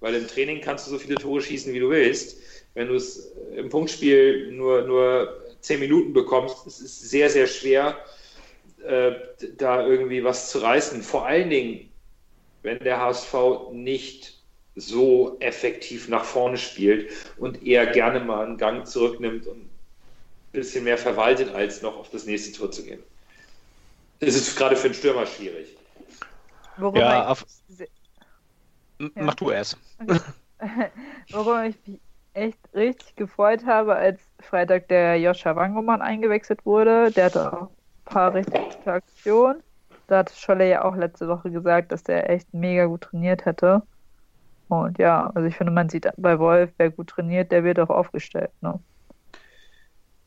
Weil 0.00 0.14
im 0.14 0.28
Training 0.28 0.60
kannst 0.60 0.86
du 0.86 0.90
so 0.90 0.98
viele 0.98 1.14
Tore 1.14 1.40
schießen, 1.40 1.72
wie 1.72 1.80
du 1.80 1.90
willst. 1.90 2.38
Wenn 2.74 2.88
du 2.88 2.94
es 2.94 3.32
im 3.56 3.68
Punktspiel 3.68 4.52
nur, 4.52 4.82
nur 4.82 5.42
10 5.60 5.80
Minuten 5.80 6.12
bekommst, 6.12 6.66
ist 6.66 6.80
es 6.80 7.00
sehr, 7.00 7.28
sehr 7.30 7.46
schwer, 7.46 7.98
äh, 8.86 9.12
da 9.56 9.86
irgendwie 9.86 10.24
was 10.24 10.50
zu 10.50 10.58
reißen. 10.58 11.02
Vor 11.02 11.26
allen 11.26 11.50
Dingen, 11.50 11.90
wenn 12.62 12.78
der 12.80 13.00
HSV 13.00 13.34
nicht 13.72 14.38
so 14.76 15.36
effektiv 15.40 16.08
nach 16.08 16.24
vorne 16.24 16.56
spielt 16.56 17.10
und 17.36 17.66
eher 17.66 17.86
gerne 17.86 18.20
mal 18.20 18.46
einen 18.46 18.56
Gang 18.56 18.86
zurücknimmt 18.86 19.46
und 19.46 19.58
ein 19.58 19.70
bisschen 20.52 20.84
mehr 20.84 20.98
verwaltet, 20.98 21.54
als 21.54 21.82
noch 21.82 21.96
auf 21.96 22.10
das 22.10 22.26
nächste 22.26 22.56
Tor 22.56 22.70
zu 22.70 22.84
gehen. 22.84 23.02
Es 24.20 24.36
ist 24.36 24.56
gerade 24.56 24.76
für 24.76 24.86
einen 24.86 24.94
Stürmer 24.94 25.26
schwierig. 25.26 25.76
Worum 26.76 26.96
ja, 26.96 27.28
auf... 27.28 27.44
Mach 29.14 29.34
du 29.34 29.50
erst. 29.50 29.78
Okay. 29.98 30.20
Worum 31.30 31.64
ich 31.64 31.76
mich 31.86 32.00
echt 32.34 32.58
richtig 32.74 33.16
gefreut 33.16 33.64
habe, 33.66 33.96
als 33.96 34.20
Freitag 34.40 34.88
der 34.88 35.18
Joscha 35.18 35.56
Wangoman 35.56 36.02
eingewechselt 36.02 36.64
wurde. 36.64 37.10
Der 37.10 37.26
hatte 37.26 37.52
auch 37.52 37.62
ein 37.62 38.04
paar 38.04 38.34
richtig 38.34 38.76
gute 38.76 38.92
Aktionen. 38.92 39.62
Da 40.06 40.18
hat 40.18 40.30
Scholle 40.30 40.68
ja 40.68 40.84
auch 40.84 40.96
letzte 40.96 41.28
Woche 41.28 41.50
gesagt, 41.50 41.92
dass 41.92 42.02
der 42.02 42.28
echt 42.28 42.52
mega 42.52 42.86
gut 42.86 43.02
trainiert 43.02 43.46
hätte. 43.46 43.82
Und 44.68 44.98
ja, 44.98 45.30
also 45.34 45.48
ich 45.48 45.56
finde, 45.56 45.72
man 45.72 45.88
sieht 45.88 46.08
bei 46.16 46.38
Wolf, 46.38 46.70
wer 46.76 46.90
gut 46.90 47.08
trainiert, 47.08 47.50
der 47.52 47.64
wird 47.64 47.80
auch 47.80 47.90
aufgestellt. 47.90 48.50
Ne? 48.60 48.78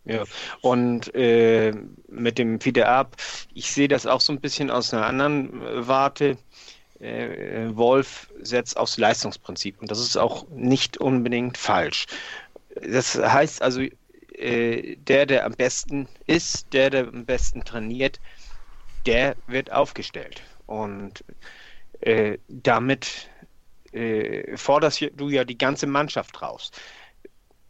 Ja, 0.06 0.26
und 0.62 1.14
äh, 1.16 1.72
mit 2.10 2.38
dem 2.38 2.60
Fiete-Ab, 2.60 3.16
ich 3.54 3.72
sehe 3.72 3.88
das 3.88 4.06
auch 4.06 4.20
so 4.20 4.34
ein 4.34 4.42
bisschen 4.42 4.70
aus 4.70 4.94
einer 4.94 5.06
anderen 5.06 5.62
äh, 5.62 5.88
Warte. 5.88 6.38
Äh, 7.00 7.76
Wolf 7.76 8.32
setzt 8.42 8.78
aufs 8.78 8.98
Leistungsprinzip 8.98 9.82
und 9.82 9.92
das 9.92 10.00
ist 10.00 10.18
auch 10.18 10.48
nicht 10.50 10.98
unbedingt 10.98 11.58
falsch. 11.58 12.08
Das 12.82 13.16
heißt 13.18 13.62
also, 13.62 13.82
äh, 14.34 14.96
der, 14.98 15.26
der 15.26 15.46
am 15.46 15.54
besten 15.54 16.08
ist, 16.28 16.74
der, 16.74 16.90
der 16.90 17.08
am 17.08 17.26
besten 17.26 17.64
trainiert, 17.66 18.20
der 19.06 19.38
wird 19.48 19.72
aufgestellt. 19.72 20.42
Und 20.66 21.24
äh, 22.02 22.38
damit 22.48 23.30
äh, 23.92 24.58
forderst 24.58 25.02
du 25.16 25.30
ja 25.30 25.44
die 25.46 25.58
ganze 25.58 25.88
Mannschaft 25.88 26.42
raus. 26.42 26.72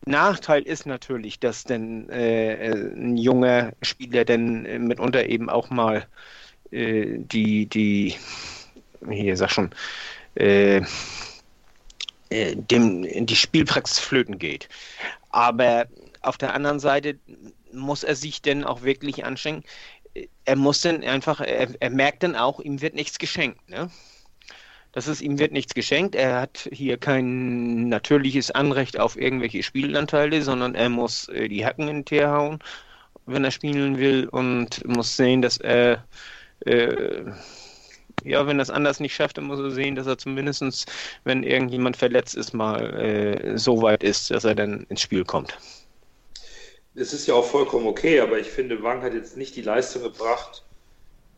Nachteil 0.06 0.64
ist 0.64 0.86
natürlich, 0.86 1.40
dass 1.40 1.64
denn 1.64 2.10
äh, 2.10 2.72
ein 2.72 3.18
junger 3.18 3.74
Spieler 3.82 4.26
dann 4.26 4.64
mitunter 4.88 5.28
eben 5.28 5.50
auch 5.50 5.70
mal 5.70 6.08
äh, 6.72 7.20
die, 7.20 7.68
die, 7.68 8.16
hier 9.10 9.38
sag 9.38 9.52
schon, 9.52 9.72
äh, 10.36 10.82
äh 12.30 12.56
dem, 12.56 13.26
die 13.26 13.36
Spielpraxis 13.36 14.00
flöten 14.00 14.40
geht. 14.40 14.68
Aber 15.30 15.88
auf 16.22 16.38
der 16.38 16.54
anderen 16.54 16.80
Seite 16.80 17.18
muss 17.72 18.04
er 18.04 18.16
sich 18.16 18.42
denn 18.42 18.64
auch 18.64 18.84
wirklich 18.84 19.26
anstrengen. 19.26 19.64
Er 20.46 20.56
muss 20.56 20.82
dann 20.82 21.04
einfach, 21.04 21.40
er, 21.42 21.70
er 21.80 21.90
merkt 21.90 22.24
dann 22.24 22.36
auch, 22.36 22.60
ihm 22.60 22.82
wird 22.82 22.94
nichts 22.94 23.20
geschenkt. 23.20 23.70
Ne? 23.70 23.90
Das 24.94 25.08
ist, 25.08 25.22
ihm 25.22 25.40
wird 25.40 25.52
nichts 25.52 25.74
geschenkt. 25.74 26.16
Er 26.16 26.40
hat 26.40 26.70
hier 26.72 26.98
kein 26.98 27.90
natürliches 27.90 28.52
Anrecht 28.52 29.00
auf 29.00 29.18
irgendwelche 29.18 29.64
Spielanteile, 29.64 30.42
sondern 30.42 30.76
er 30.76 30.90
muss 30.90 31.28
äh, 31.30 31.50
die 31.50 31.66
Hacken 31.66 31.88
in 31.88 31.96
den 31.98 32.06
Teer 32.06 32.32
hauen, 32.32 32.60
wenn 33.26 33.44
er 33.44 33.52
spielen 33.52 33.98
will 33.98 34.28
und 34.30 34.88
muss 34.88 35.18
sehen, 35.18 35.42
dass 35.42 35.58
er 35.58 36.06
äh, 36.66 37.26
ja, 38.24 38.48
wenn 38.48 38.60
er 38.60 38.64
es 38.64 38.70
anders 38.70 39.00
nicht 39.00 39.16
schafft, 39.16 39.38
dann 39.38 39.46
muss 39.46 39.60
er 39.60 39.72
sehen, 39.72 39.96
dass 39.96 40.08
er 40.08 40.18
zumindest, 40.18 40.86
wenn 41.24 41.44
irgendjemand 41.44 41.98
verletzt 41.98 42.36
ist, 42.36 42.54
mal 42.54 42.94
äh, 42.94 43.58
so 43.58 43.82
weit 43.82 44.04
ist, 44.04 44.32
dass 44.32 44.44
er 44.44 44.56
dann 44.56 44.86
ins 44.90 45.02
Spiel 45.02 45.26
kommt. 45.26 45.58
Es 46.96 47.12
ist 47.12 47.28
ja 47.28 47.34
auch 47.34 47.46
vollkommen 47.46 47.88
okay, 47.88 48.20
aber 48.20 48.40
ich 48.40 48.48
finde, 48.48 48.84
Wang 48.84 49.02
hat 49.02 49.14
jetzt 49.14 49.36
nicht 49.36 49.56
die 49.56 49.62
Leistung 49.62 50.04
gebracht, 50.04 50.64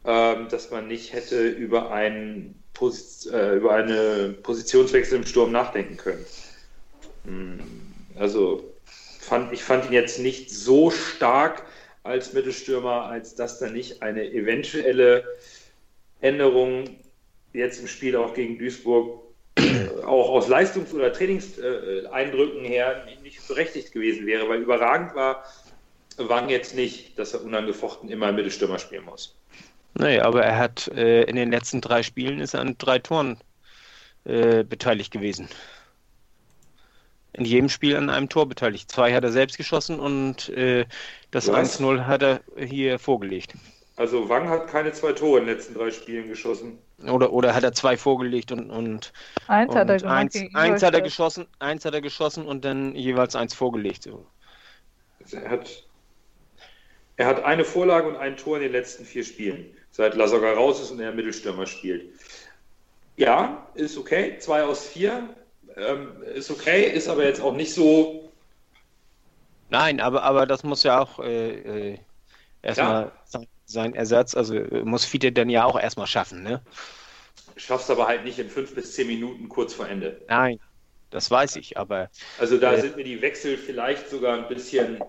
ähm, 0.03 0.47
dass 0.49 0.69
man 0.69 0.87
nicht 0.87 1.13
hätte 1.13 1.47
über 1.47 1.91
einen 1.91 2.61
Posi 2.75 3.29
äh, 3.29 3.55
über 3.55 3.73
eine 3.73 4.35
Positionswechsel 4.43 5.17
im 5.17 5.25
Sturm 5.25 5.51
nachdenken 5.51 5.97
können. 5.97 6.25
Hm, 7.25 7.59
also 8.19 8.71
fand, 9.19 9.51
ich 9.51 9.63
fand 9.63 9.85
ihn 9.85 9.93
jetzt 9.93 10.19
nicht 10.19 10.51
so 10.51 10.91
stark 10.91 11.63
als 12.03 12.33
Mittelstürmer, 12.33 13.05
als 13.05 13.33
dass 13.33 13.57
da 13.57 13.67
nicht 13.67 14.03
eine 14.03 14.31
eventuelle 14.31 15.23
Änderung 16.21 16.97
jetzt 17.53 17.79
im 17.79 17.87
Spiel 17.87 18.15
auch 18.15 18.35
gegen 18.35 18.59
Duisburg 18.59 19.23
äh, 19.57 20.03
auch 20.03 20.29
aus 20.29 20.47
Leistungs- 20.47 20.93
oder 20.93 21.11
Trainingseindrücken 21.11 22.63
her 22.63 23.05
nicht 23.23 23.47
berechtigt 23.47 23.91
gewesen 23.91 24.27
wäre, 24.27 24.47
weil 24.47 24.61
überragend 24.61 25.15
war 25.15 25.43
Wang 26.17 26.49
jetzt 26.49 26.75
nicht, 26.75 27.17
dass 27.17 27.33
er 27.33 27.43
unangefochten 27.43 28.09
immer 28.09 28.31
Mittelstürmer 28.31 28.79
spielen 28.79 29.05
muss. 29.05 29.35
Nee, 29.97 30.19
aber 30.19 30.43
er 30.43 30.57
hat 30.57 30.89
äh, 30.89 31.23
in 31.23 31.35
den 31.35 31.51
letzten 31.51 31.81
drei 31.81 32.03
Spielen 32.03 32.39
ist 32.39 32.53
er 32.53 32.61
an 32.61 32.77
drei 32.77 32.99
Toren 32.99 33.37
äh, 34.25 34.63
beteiligt 34.63 35.11
gewesen. 35.11 35.47
In 37.31 37.45
jedem 37.45 37.69
Spiel 37.69 37.95
an 37.95 38.09
einem 38.09 38.29
Tor 38.29 38.47
beteiligt. 38.47 38.91
Zwei 38.91 39.13
hat 39.13 39.23
er 39.23 39.31
selbst 39.31 39.57
geschossen 39.57 39.99
und 39.99 40.49
äh, 40.49 40.85
das 41.31 41.49
1-0 41.49 42.05
hat 42.05 42.23
er 42.23 42.41
hier 42.57 42.99
vorgelegt. 42.99 43.55
Also 43.97 44.27
Wang 44.27 44.49
hat 44.49 44.67
keine 44.67 44.91
zwei 44.91 45.13
Tore 45.13 45.39
in 45.39 45.45
den 45.45 45.55
letzten 45.55 45.73
drei 45.73 45.91
Spielen 45.91 46.27
geschossen. 46.27 46.79
Oder, 47.07 47.31
oder 47.31 47.55
hat 47.55 47.63
er 47.63 47.71
zwei 47.71 47.95
vorgelegt 47.95 48.51
und, 48.51 48.69
und, 48.69 49.13
eins, 49.47 49.69
und 49.69 49.77
hat, 49.77 49.89
er 49.89 50.09
eins, 50.09 50.35
eins 50.53 50.83
hat 50.83 50.93
er 50.93 51.01
geschossen, 51.01 51.47
eins 51.59 51.85
hat 51.85 51.93
er 51.93 52.01
geschossen 52.01 52.45
und 52.45 52.65
dann 52.65 52.95
jeweils 52.95 53.35
eins 53.35 53.53
vorgelegt. 53.53 54.03
So. 54.03 54.25
Also 55.21 55.37
er 55.37 55.49
hat, 55.49 55.87
er 57.15 57.27
hat 57.27 57.43
eine 57.43 57.63
Vorlage 57.63 58.07
und 58.07 58.17
ein 58.17 58.35
Tor 58.35 58.57
in 58.57 58.63
den 58.63 58.71
letzten 58.73 59.05
vier 59.05 59.23
Spielen 59.23 59.65
seit 59.95 60.15
Lasogga 60.15 60.51
raus 60.51 60.81
ist 60.81 60.91
und 60.91 60.99
er 60.99 61.13
Mittelstürmer 61.13 61.65
spielt. 61.65 62.09
Ja, 63.15 63.65
ist 63.75 63.97
okay. 63.97 64.37
Zwei 64.39 64.63
aus 64.63 64.85
vier 64.85 65.29
ähm, 65.77 66.21
ist 66.33 66.51
okay, 66.51 66.83
ist 66.83 67.07
aber 67.07 67.23
jetzt 67.23 67.39
auch 67.39 67.53
nicht 67.53 67.73
so. 67.73 68.29
Nein, 69.69 70.01
aber, 70.01 70.23
aber 70.23 70.45
das 70.45 70.63
muss 70.63 70.83
ja 70.83 70.99
auch 70.99 71.19
äh, 71.19 71.93
äh, 71.93 71.97
erstmal 72.61 73.13
sein, 73.23 73.47
sein, 73.65 73.95
Ersatz. 73.95 74.35
Also 74.35 74.55
äh, 74.55 74.83
muss 74.83 75.05
Fiete 75.05 75.31
dann 75.31 75.49
ja 75.49 75.63
auch 75.63 75.79
erstmal 75.79 76.07
schaffen, 76.07 76.43
ne? 76.43 76.61
Schaffst 77.55 77.89
aber 77.89 78.05
halt 78.05 78.25
nicht 78.25 78.37
in 78.37 78.49
fünf 78.49 78.75
bis 78.75 78.93
zehn 78.95 79.07
Minuten 79.07 79.47
kurz 79.47 79.73
vor 79.73 79.87
Ende. 79.87 80.21
Nein, 80.27 80.59
das 81.09 81.31
weiß 81.31 81.55
ich, 81.55 81.77
aber. 81.77 82.09
Also 82.37 82.57
da 82.57 82.73
äh, 82.73 82.81
sind 82.81 82.97
mir 82.97 83.05
die 83.05 83.21
Wechsel 83.21 83.57
vielleicht 83.57 84.09
sogar 84.09 84.37
ein 84.37 84.49
bisschen. 84.49 85.01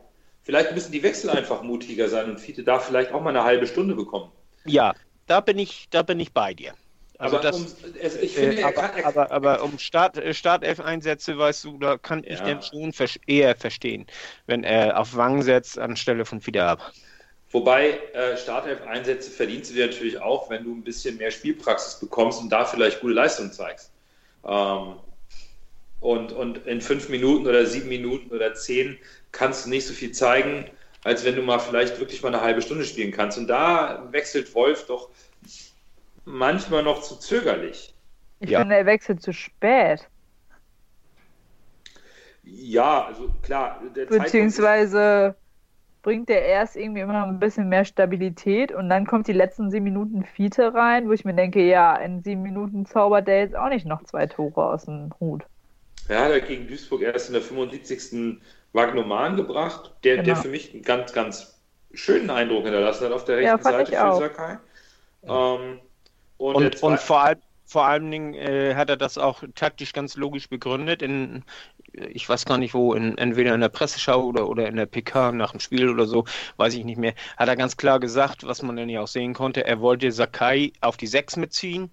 Vielleicht 0.45 0.73
müssen 0.73 0.93
die 0.93 1.03
Wechsel 1.03 1.31
einfach 1.31 1.63
mutiger 1.63 2.09
sein 2.09 2.31
und 2.31 2.39
Fiete 2.39 2.63
darf 2.63 2.87
vielleicht 2.87 3.11
auch 3.11 3.21
mal 3.21 3.31
eine 3.31 3.43
halbe 3.43 3.67
Stunde 3.67 3.97
bekommen. 3.97 4.31
Ja, 4.71 4.95
da 5.27 5.41
bin 5.41 5.59
ich, 5.59 5.89
da 5.91 6.03
bin 6.03 6.21
ich 6.21 6.33
bei 6.33 6.55
dir. 6.55 6.75
Also 7.19 7.37
aber, 7.37 7.43
das, 7.43 7.57
um, 7.57 7.67
also 8.03 8.19
finde, 8.19 8.61
äh, 8.61 8.63
aber, 8.63 8.73
kann, 8.73 9.05
aber, 9.05 9.31
aber, 9.31 9.63
um 9.63 9.79
Start, 9.79 10.19
äh, 10.19 10.35
Startelf-Einsätze, 10.35 11.39
weißt 11.39 11.65
du, 11.65 11.79
da 11.79 11.97
kann 11.97 12.23
ich 12.25 12.39
ja. 12.39 12.45
den 12.45 12.63
schon 12.63 12.93
eher 13.27 13.57
verstehen, 13.57 14.07
wenn 14.47 14.65
er 14.65 15.01
auf 15.01 15.17
Wang 15.17 15.43
setzt 15.43 15.79
anstelle 15.79 16.27
von 16.27 16.41
Fiederab. 16.41 16.93
Wobei 17.51 17.99
äh, 18.13 18.37
Startelf-Einsätze 18.37 19.31
verdienst 19.31 19.71
du 19.71 19.75
dir 19.75 19.87
natürlich 19.87 20.21
auch, 20.21 20.51
wenn 20.51 20.65
du 20.65 20.75
ein 20.75 20.83
bisschen 20.83 21.17
mehr 21.17 21.31
Spielpraxis 21.31 21.99
bekommst 22.01 22.41
und 22.41 22.51
da 22.51 22.67
vielleicht 22.67 23.01
gute 23.01 23.15
Leistung 23.15 23.51
zeigst. 23.51 23.93
Ähm, 24.47 24.97
und, 26.01 26.33
und 26.33 26.67
in 26.67 26.83
fünf 26.83 27.09
Minuten 27.09 27.47
oder 27.47 27.65
sieben 27.65 27.89
Minuten 27.89 28.31
oder 28.31 28.53
zehn 28.55 28.99
kannst 29.33 29.65
du 29.65 29.71
nicht 29.71 29.87
so 29.87 29.95
viel 29.95 30.13
zeigen, 30.13 30.71
als 31.07 31.25
wenn 31.25 31.37
du 31.37 31.43
mal 31.43 31.61
vielleicht 31.61 32.01
wirklich 32.01 32.21
mal 32.23 32.35
eine 32.35 32.43
halbe 32.43 32.61
Stunde 32.61 32.85
spielen 32.85 33.13
kannst. 33.13 33.39
Und 33.39 33.47
da 33.47 34.09
wechselt 34.11 34.53
Wolf 34.57 34.87
doch 34.87 35.09
manchmal 36.25 36.83
noch 36.83 37.01
zu 37.01 37.15
zögerlich. 37.17 37.95
Ich 38.41 38.51
Ja. 38.51 38.59
finde, 38.59 38.75
er 38.75 38.87
wechselt 38.87 39.23
zu 39.23 39.33
spät. 39.33 40.09
Ja, 42.43 43.07
also 43.07 43.31
klar. 43.43 43.81
Beziehungsweise 43.95 45.37
bringt 46.03 46.29
er 46.29 46.43
erst 46.45 46.75
irgendwie 46.75 47.03
immer 47.03 47.25
ein 47.25 47.39
bisschen 47.39 47.69
mehr 47.69 47.85
Stabilität 47.85 48.73
und 48.73 48.89
dann 48.89 49.07
kommt 49.07 49.29
die 49.29 49.33
letzten 49.33 49.71
sieben 49.71 49.85
Minuten 49.85 50.25
Fiete 50.25 50.75
rein, 50.75 51.09
wo 51.09 51.13
ich 51.13 51.25
mir 51.25 51.35
denke, 51.35 51.65
ja, 51.65 51.95
in 51.97 52.23
sieben 52.25 52.43
Minuten 52.43 52.85
zaubert 52.85 53.29
der 53.29 53.41
jetzt 53.41 53.55
auch 53.57 53.69
nicht 53.69 53.87
noch 53.87 54.03
zwei 54.03 54.27
Tore 54.27 54.73
aus 54.73 54.87
dem 54.87 55.13
Hut. 55.21 55.47
Ja, 56.09 56.25
hat 56.25 56.33
er 56.33 56.41
gegen 56.41 56.67
Duisburg 56.67 57.03
erst 57.03 57.29
in 57.29 57.35
der 57.35 57.43
75. 57.43 58.41
Wagnoman 58.73 59.37
gebracht, 59.37 59.93
der, 60.05 60.17
der 60.19 60.25
Genau. 60.25 60.43
für 60.43 60.49
mich 60.49 60.73
einen 60.75 60.83
ganz, 60.83 61.13
ganz 61.13 61.61
schönen 61.93 62.31
Eindruck 62.31 62.65
hinterlassen 62.65 63.07
hat 63.07 63.13
auf 63.13 63.25
der 63.25 63.37
Ja, 63.41 63.53
rechten 63.53 63.63
fand 63.63 63.77
Seite 63.77 63.93
ich 63.93 63.99
für. 63.99 64.13
Sakai. 64.13 64.59
Ähm, 65.27 65.81
und, 66.37 66.61
der 66.61 66.71
Und, 66.71 66.83
und 66.83 67.01
vor, 67.01 67.21
allem, 67.23 67.41
vor 67.65 67.87
allen 67.87 68.11
Dingen 68.11 68.35
äh, 68.35 68.75
hat 68.77 68.91
er 68.91 68.97
das 68.97 69.19
auch 69.19 69.43
taktisch 69.55 69.93
ganz 69.93 70.17
logisch 70.17 70.49
begründet. 70.49 71.03
In, 71.03 71.45
ich 71.93 72.29
weiß 72.29 72.45
gar 72.45 72.59
nicht 72.59 72.75
wo, 72.75 72.95
in, 72.95 73.17
entweder 73.19 73.55
in 73.55 73.61
der 73.61 73.69
Presseschau 73.71 74.23
oder, 74.25 74.49
oder 74.49 74.69
in 74.69 74.77
der 74.77 74.87
PK 74.87 75.33
nach 75.33 75.53
dem 75.53 75.61
Spiel 75.61 75.89
oder 75.89 76.07
so, 76.07 76.25
weiß 76.59 76.75
ich 76.75 76.85
nicht 76.85 76.99
mehr, 76.99 77.15
hat 77.37 77.49
er 77.49 77.57
ganz 77.57 77.77
klar 77.77 78.01
gesagt, 78.01 78.47
was 78.47 78.63
man 78.63 78.77
dann 78.77 78.89
ja 78.89 79.01
auch 79.03 79.09
sehen 79.09 79.35
konnte, 79.35 79.65
er 79.67 79.81
wollte 79.81 80.13
Sakai 80.13 80.73
auf 80.81 80.97
die 80.97 81.07
Sechs 81.07 81.37
mitziehen 81.37 81.91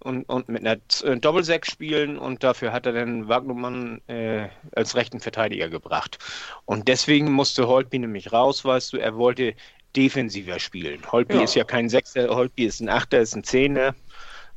und, 0.00 0.24
und 0.28 0.48
mit 0.48 0.66
einer 0.66 0.80
äh, 1.04 1.16
Doppelsechs 1.18 1.70
spielen 1.70 2.18
und 2.18 2.42
dafür 2.44 2.72
hat 2.72 2.86
er 2.86 2.92
dann 2.92 3.28
Wagnermann 3.28 4.00
äh, 4.08 4.48
als 4.74 4.94
rechten 4.94 5.20
Verteidiger 5.20 5.68
gebracht. 5.68 6.18
Und 6.64 6.88
deswegen 6.88 7.32
musste 7.32 7.66
Holtby 7.68 7.98
nämlich 7.98 8.32
raus, 8.32 8.64
weißt 8.64 8.92
du, 8.92 8.98
er 8.98 9.16
wollte 9.16 9.54
defensiver 9.96 10.58
spielen. 10.58 11.10
Holtby 11.10 11.36
Ja. 11.36 11.42
ist 11.42 11.54
ja 11.54 11.64
kein 11.64 11.88
Sechser, 11.88 12.28
Holtby 12.28 12.66
ist 12.66 12.80
ein 12.80 12.88
Achter, 12.88 13.20
ist 13.20 13.34
ein 13.34 13.44
Zehner 13.44 13.94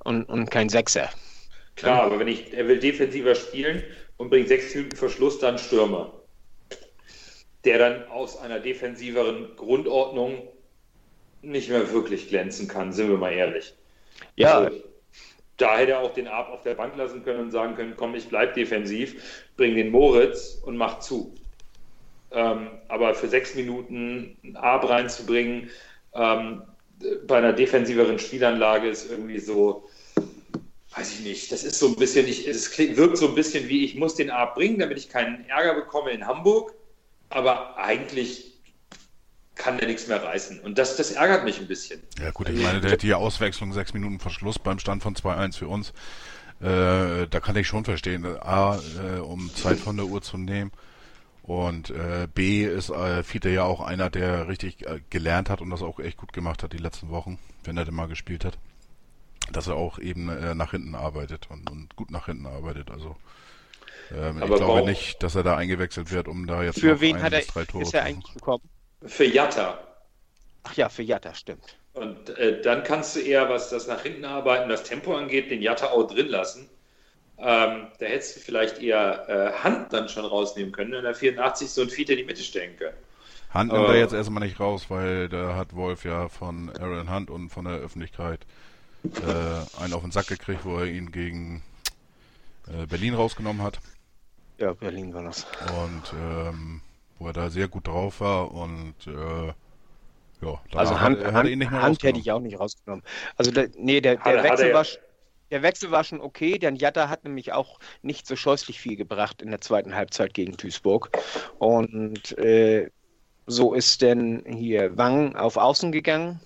und, 0.03 0.25
und 0.25 0.51
kein 0.51 0.69
Sechser. 0.69 1.09
Klar, 1.75 2.03
aber 2.03 2.19
wenn 2.19 2.27
ich, 2.27 2.53
er 2.53 2.67
will 2.67 2.79
defensiver 2.79 3.35
spielen 3.35 3.83
und 4.17 4.29
bringt 4.29 4.47
sechs 4.49 4.73
Minuten 4.75 4.95
Verschluss, 4.95 5.39
dann 5.39 5.57
Stürmer. 5.57 6.13
Der 7.63 7.77
dann 7.77 8.07
aus 8.07 8.37
einer 8.37 8.59
defensiveren 8.59 9.55
Grundordnung 9.55 10.47
nicht 11.41 11.69
mehr 11.69 11.91
wirklich 11.91 12.27
glänzen 12.29 12.67
kann, 12.67 12.93
sind 12.93 13.09
wir 13.09 13.17
mal 13.17 13.33
ehrlich. 13.33 13.75
Ja, 14.35 14.63
Also, 14.65 14.88
da 15.59 15.77
hätte 15.77 15.91
er 15.91 15.99
auch 15.99 16.13
den 16.13 16.27
Ab 16.27 16.49
auf 16.51 16.63
der 16.63 16.75
Bank 16.75 16.95
lassen 16.95 17.23
können 17.23 17.41
und 17.41 17.51
sagen 17.51 17.75
können, 17.75 17.93
komm, 17.95 18.15
ich 18.15 18.27
bleib 18.27 18.53
defensiv, 18.55 19.45
bring 19.57 19.75
den 19.75 19.91
Moritz 19.91 20.61
und 20.65 20.77
mach 20.77 20.99
zu. 20.99 21.35
Ähm, 22.31 22.69
aber 22.87 23.13
für 23.13 23.27
sechs 23.27 23.55
Minuten 23.55 24.37
Ab 24.55 24.87
reinzubringen, 24.89 25.69
ähm, 26.13 26.63
bei 27.27 27.37
einer 27.37 27.53
defensiveren 27.53 28.19
Spielanlage 28.19 28.89
ist 28.89 29.09
irgendwie 29.09 29.39
so, 29.39 29.87
weiß 30.95 31.13
ich 31.13 31.19
nicht, 31.21 31.51
das 31.51 31.63
ist 31.63 31.79
so 31.79 31.87
ein 31.87 31.95
bisschen, 31.95 32.27
ich, 32.27 32.47
es 32.47 32.77
wirkt 32.77 33.17
so 33.17 33.27
ein 33.27 33.35
bisschen 33.35 33.67
wie, 33.67 33.85
ich 33.85 33.95
muss 33.95 34.15
den 34.15 34.29
Ab 34.29 34.55
bringen, 34.55 34.79
damit 34.79 34.97
ich 34.97 35.09
keinen 35.09 35.45
Ärger 35.49 35.75
bekomme 35.75 36.11
in 36.11 36.25
Hamburg, 36.25 36.73
aber 37.29 37.77
eigentlich 37.77 38.48
kann 39.59 39.77
der 39.77 39.87
nichts 39.87 40.07
mehr 40.07 40.23
reißen. 40.23 40.59
Und 40.61 40.77
das, 40.77 40.95
das 40.95 41.11
ärgert 41.11 41.43
mich 41.43 41.59
ein 41.59 41.67
bisschen. 41.67 42.01
Ja 42.19 42.31
gut, 42.31 42.49
ich 42.49 42.63
meine, 42.63 42.81
der, 42.81 42.97
die 42.97 43.13
Auswechslung 43.13 43.73
sechs 43.73 43.93
Minuten 43.93 44.19
Verschluss 44.19 44.57
beim 44.57 44.79
Stand 44.79 45.03
von 45.03 45.15
2-1 45.15 45.57
für 45.57 45.67
uns, 45.67 45.89
äh, 46.61 47.27
da 47.27 47.39
kann 47.39 47.55
ich 47.55 47.67
schon 47.67 47.85
verstehen. 47.85 48.25
A, 48.25 48.77
äh, 48.77 49.19
um 49.19 49.53
Zeit 49.53 49.77
von 49.77 49.97
der 49.97 50.07
Uhr 50.07 50.21
zu 50.21 50.37
nehmen. 50.37 50.71
Und 51.43 51.89
äh, 51.89 52.27
B 52.33 52.63
ist 52.63 52.89
äh, 52.89 53.23
Fiete 53.23 53.49
ja 53.49 53.63
auch 53.63 53.81
einer, 53.81 54.09
der 54.09 54.47
richtig 54.47 54.85
äh, 54.87 55.01
gelernt 55.09 55.49
hat 55.49 55.61
und 55.61 55.69
das 55.71 55.81
auch 55.81 55.99
echt 55.99 56.17
gut 56.17 56.31
gemacht 56.31 56.63
hat 56.63 56.73
die 56.73 56.77
letzten 56.77 57.09
Wochen, 57.09 57.37
wenn 57.63 57.75
er 57.77 57.85
denn 57.85 57.95
mal 57.95 58.07
gespielt 58.07 58.45
hat. 58.45 58.57
Dass 59.51 59.67
er 59.67 59.75
auch 59.75 59.97
eben 59.99 60.29
äh, 60.29 60.53
nach 60.53 60.71
hinten 60.71 60.95
arbeitet 60.95 61.47
und, 61.49 61.69
und 61.69 61.95
gut 61.95 62.11
nach 62.11 62.27
hinten 62.27 62.45
arbeitet. 62.45 62.91
Also 62.91 63.15
ähm, 64.11 64.37
ich 64.39 64.45
glaube 64.45 64.59
warum- 64.67 64.87
nicht, 64.89 65.21
dass 65.23 65.35
er 65.35 65.43
da 65.43 65.57
eingewechselt 65.57 66.11
wird, 66.11 66.27
um 66.27 66.45
da 66.45 66.61
jetzt 66.63 66.79
für 66.79 66.93
noch 66.93 67.01
wen 67.01 67.15
ein 67.15 67.23
hat 67.23 67.33
er, 67.33 67.41
drei 67.41 67.65
Tore 67.65 67.83
ist 67.83 67.93
er 67.93 68.03
eigentlich 68.03 68.33
gekommen? 68.33 68.63
Für 69.05 69.25
Jatta. 69.25 69.79
Ach 70.63 70.73
ja, 70.75 70.89
für 70.89 71.03
Jatta, 71.03 71.33
stimmt. 71.33 71.77
Und 71.93 72.29
äh, 72.37 72.61
dann 72.61 72.83
kannst 72.83 73.15
du 73.15 73.19
eher, 73.21 73.49
was 73.49 73.69
das 73.69 73.87
nach 73.87 74.01
hinten 74.01 74.25
arbeiten, 74.25 74.69
das 74.69 74.83
Tempo 74.83 75.15
angeht, 75.15 75.49
den 75.51 75.61
Jatta 75.61 75.87
auch 75.87 76.07
drin 76.07 76.27
lassen. 76.27 76.69
Ähm, 77.37 77.87
da 77.99 78.05
hättest 78.05 78.35
du 78.35 78.39
vielleicht 78.41 78.79
eher 78.81 79.27
äh, 79.29 79.63
Hand 79.63 79.93
dann 79.93 80.09
schon 80.09 80.25
rausnehmen 80.25 80.71
können, 80.73 80.93
in 80.93 81.03
der 81.03 81.15
84 81.15 81.69
so 81.69 81.81
ein 81.81 81.89
Fiete 81.89 82.11
in 82.13 82.19
die 82.19 82.25
Mitte 82.25 82.43
stellen 82.43 82.75
können. 82.77 82.97
Hand 83.53 83.71
nimmt 83.71 83.87
Äh. 83.87 83.91
er 83.93 83.97
jetzt 83.99 84.13
erstmal 84.13 84.43
nicht 84.43 84.59
raus, 84.59 84.85
weil 84.89 85.29
da 85.29 85.55
hat 85.55 85.73
Wolf 85.75 86.03
ja 86.03 86.27
von 86.29 86.69
Aaron 86.77 87.11
Hunt 87.13 87.29
und 87.29 87.49
von 87.49 87.65
der 87.65 87.75
Öffentlichkeit 87.75 88.41
äh, 89.03 89.81
einen 89.81 89.93
auf 89.93 90.01
den 90.01 90.11
Sack 90.11 90.27
gekriegt, 90.27 90.65
wo 90.65 90.77
er 90.79 90.85
ihn 90.85 91.11
gegen 91.11 91.63
äh, 92.67 92.85
Berlin 92.85 93.13
rausgenommen 93.15 93.63
hat. 93.63 93.79
Ja, 94.57 94.73
Berlin 94.73 95.13
war 95.13 95.23
das. 95.23 95.47
Und 95.81 96.13
ähm, 96.21 96.81
wo 97.19 97.27
er 97.27 97.33
da 97.33 97.49
sehr 97.49 97.67
gut 97.67 97.87
drauf 97.87 98.21
war 98.21 98.51
und 98.51 98.95
äh, 99.07 99.47
ja, 100.41 100.61
da 100.71 100.79
Also 100.79 100.93
hat, 100.95 101.01
Hand, 101.01 101.19
er 101.19 101.27
hat 101.27 101.33
Hand, 101.35 101.49
ihn 101.49 101.59
nicht 101.59 101.71
mehr 101.71 101.81
Hand 101.81 101.97
hätte 102.03 102.17
rausgenommen. 102.17 102.21
ich 102.21 102.31
auch 102.31 102.39
nicht 102.39 102.59
rausgenommen. 102.59 103.03
Also 103.35 103.51
der, 103.51 103.69
nee, 103.77 103.99
der, 104.01 104.17
Hat 104.19 104.25
der 104.25 104.33
er- 104.35 104.37
hat 104.43 104.51
Wechsel 104.51 104.67
er- 104.69 104.73
war 104.75 104.85
der 105.51 105.63
Wechsel 105.63 105.89
war 105.89 106.03
schon 106.03 106.21
okay, 106.21 106.59
denn 106.59 106.75
Jatta 106.75 107.09
hat 107.09 107.23
nämlich 107.23 107.53
auch 107.53 107.79
nicht 108.03 108.27
so 108.27 108.35
scheußlich 108.35 108.79
viel 108.79 108.95
gebracht 108.95 109.41
in 109.41 109.49
der 109.49 109.59
zweiten 109.61 109.95
Halbzeit 109.95 110.35
gegen 110.35 110.55
Duisburg. 110.55 111.09
Und 111.57 112.37
äh, 112.37 112.91
so 113.47 113.73
ist 113.73 114.03
denn 114.03 114.43
hier 114.47 114.95
Wang 114.95 115.35
auf 115.35 115.57
Außen 115.57 115.91
gegangen 115.91 116.39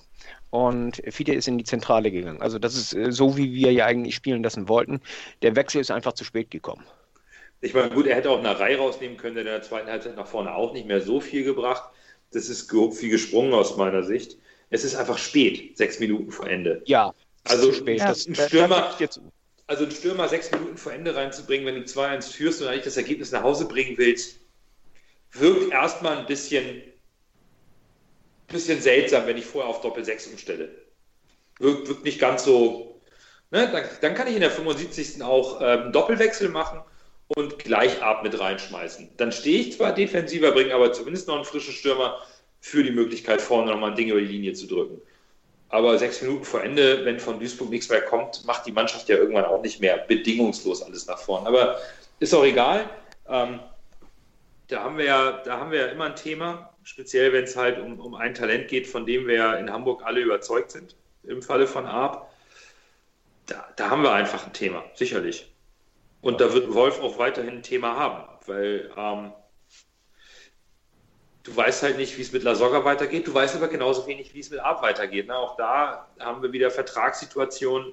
und 0.51 1.01
Fiete 1.09 1.33
ist 1.33 1.49
in 1.49 1.57
die 1.57 1.65
Zentrale 1.65 2.11
gegangen. 2.11 2.41
Also 2.41 2.59
das 2.59 2.75
ist 2.75 2.93
äh, 2.93 3.11
so, 3.11 3.35
wie 3.35 3.51
wir 3.53 3.73
ja 3.73 3.85
eigentlich 3.87 4.15
spielen 4.15 4.41
lassen 4.41 4.69
wollten. 4.69 5.01
Der 5.41 5.57
Wechsel 5.57 5.81
ist 5.81 5.91
einfach 5.91 6.13
zu 6.13 6.23
spät 6.23 6.49
gekommen. 6.49 6.85
Ich 7.63 7.73
meine, 7.73 7.91
gut, 7.91 8.07
er 8.07 8.17
hätte 8.17 8.29
auch 8.29 8.39
eine 8.39 8.59
Reihe 8.59 8.77
rausnehmen 8.77 9.15
können, 9.15 9.35
der 9.35 9.45
in 9.45 9.49
der 9.49 9.61
zweiten 9.61 9.89
Halbzeit 9.89 10.17
nach 10.17 10.27
vorne 10.27 10.53
auch 10.53 10.73
nicht 10.73 10.85
mehr 10.85 10.99
so 10.99 11.21
viel 11.21 11.45
gebracht. 11.45 11.89
Das 12.31 12.49
ist 12.49 12.69
viel 12.69 13.09
gesprungen 13.09 13.53
aus 13.53 13.77
meiner 13.77 14.03
Sicht. 14.03 14.37
Es 14.69 14.83
ist 14.83 14.95
einfach 14.95 15.17
spät, 15.17 15.77
sechs 15.77 15.97
Minuten 15.99 16.29
vor 16.31 16.45
Ende. 16.47 16.81
Ja, 16.85 17.13
Also 17.45 17.71
spät. 17.71 18.01
Das, 18.01 18.27
ein 18.27 18.35
Stürmer-. 18.35 18.93
Also 19.67 19.83
einen 19.83 19.93
Stürmer 19.93 20.27
sechs 20.27 20.51
Minuten 20.51 20.75
vor 20.75 20.91
Ende 20.91 21.15
reinzubringen, 21.15 21.65
wenn 21.65 21.75
du 21.75 21.81
2-1 21.83 22.33
führst 22.33 22.61
und 22.61 22.67
eigentlich 22.67 22.83
das 22.83 22.97
Ergebnis 22.97 23.31
nach 23.31 23.43
Hause 23.43 23.65
bringen 23.65 23.97
willst, 23.97 24.41
wirkt 25.31 25.71
erstmal 25.71 26.17
ein 26.17 26.25
bisschen, 26.25 26.83
bisschen 28.49 28.81
seltsam, 28.81 29.25
wenn 29.25 29.37
ich 29.37 29.45
vorher 29.45 29.69
auf 29.69 29.79
Doppel 29.79 30.03
6 30.03 30.27
umstelle. 30.27 30.69
Wirkt, 31.59 31.87
wirkt 31.87 32.03
nicht 32.03 32.19
ganz 32.19 32.43
so. 32.43 32.99
Ne? 33.51 33.69
Dann, 33.71 33.85
dann 34.01 34.15
kann 34.15 34.27
ich 34.27 34.35
in 34.35 34.41
der 34.41 34.51
75. 34.51 35.23
auch 35.23 35.61
ähm, 35.61 35.83
einen 35.83 35.91
Doppelwechsel 35.93 36.49
machen 36.49 36.81
und 37.27 37.59
gleich 37.59 38.01
ab 38.01 38.23
mit 38.23 38.39
reinschmeißen. 38.39 39.09
Dann 39.17 39.31
stehe 39.31 39.59
ich 39.59 39.77
zwar 39.77 39.93
defensiver, 39.93 40.51
bringe 40.51 40.73
aber 40.73 40.93
zumindest 40.93 41.27
noch 41.27 41.35
einen 41.35 41.45
frischen 41.45 41.73
Stürmer 41.73 42.21
für 42.59 42.83
die 42.83 42.91
Möglichkeit, 42.91 43.41
vorne 43.41 43.71
nochmal 43.71 43.91
ein 43.91 43.95
Ding 43.95 44.09
über 44.09 44.19
die 44.19 44.27
Linie 44.27 44.53
zu 44.53 44.67
drücken. 44.67 45.01
Aber 45.69 45.97
sechs 45.97 46.21
Minuten 46.21 46.43
vor 46.43 46.63
Ende, 46.63 47.03
wenn 47.03 47.19
von 47.19 47.39
Duisburg 47.39 47.69
nichts 47.69 47.89
mehr 47.89 48.01
kommt, 48.01 48.45
macht 48.45 48.65
die 48.67 48.71
Mannschaft 48.71 49.09
ja 49.09 49.17
irgendwann 49.17 49.45
auch 49.45 49.61
nicht 49.61 49.79
mehr 49.79 49.97
bedingungslos 49.97 50.83
alles 50.83 51.07
nach 51.07 51.17
vorne. 51.17 51.47
Aber 51.47 51.79
ist 52.19 52.33
auch 52.33 52.43
egal. 52.43 52.87
Ähm, 53.27 53.59
da 54.67 54.83
haben 54.83 54.97
wir 54.97 55.05
ja, 55.05 55.31
da 55.43 55.59
haben 55.59 55.71
wir 55.71 55.79
ja 55.79 55.85
immer 55.87 56.05
ein 56.05 56.15
Thema, 56.15 56.73
speziell 56.83 57.33
wenn 57.33 57.45
es 57.45 57.55
halt 57.55 57.79
um, 57.79 57.99
um 57.99 58.15
ein 58.15 58.33
Talent 58.33 58.67
geht, 58.67 58.87
von 58.87 59.05
dem 59.05 59.27
wir 59.27 59.35
ja 59.35 59.53
in 59.55 59.71
Hamburg 59.71 60.03
alle 60.05 60.21
überzeugt 60.21 60.71
sind, 60.71 60.95
im 61.23 61.41
Falle 61.41 61.67
von 61.67 61.85
Arp. 61.85 62.29
Da, 63.47 63.67
da 63.75 63.89
haben 63.89 64.03
wir 64.03 64.13
einfach 64.13 64.45
ein 64.45 64.53
Thema, 64.53 64.83
sicherlich. 64.93 65.52
Und 66.23 66.39
da 66.39 66.53
wird 66.53 66.73
Wolf 66.73 67.01
auch 67.01 67.17
weiterhin 67.19 67.55
ein 67.57 67.63
Thema 67.63 67.97
haben, 67.97 68.23
weil 68.47 68.89
ähm, 68.95 69.33
du 71.43 71.55
weißt 71.55 71.83
halt 71.83 71.97
nicht, 71.97 72.17
wie 72.17 72.21
es 72.21 72.31
mit 72.31 72.43
La 72.43 72.55
Soga 72.55 72.85
weitergeht. 72.85 73.27
Du 73.27 73.33
weißt 73.33 73.57
aber 73.57 73.67
genauso 73.67 74.07
wenig, 74.07 74.33
wie 74.33 74.39
es 74.39 74.49
mit 74.49 74.61
Arp 74.61 74.81
weitergeht. 74.81 75.27
Ne? 75.27 75.35
Auch 75.35 75.57
da 75.57 76.07
haben 76.21 76.41
wir 76.41 76.53
wieder 76.53 76.71
Vertragssituationen 76.71 77.91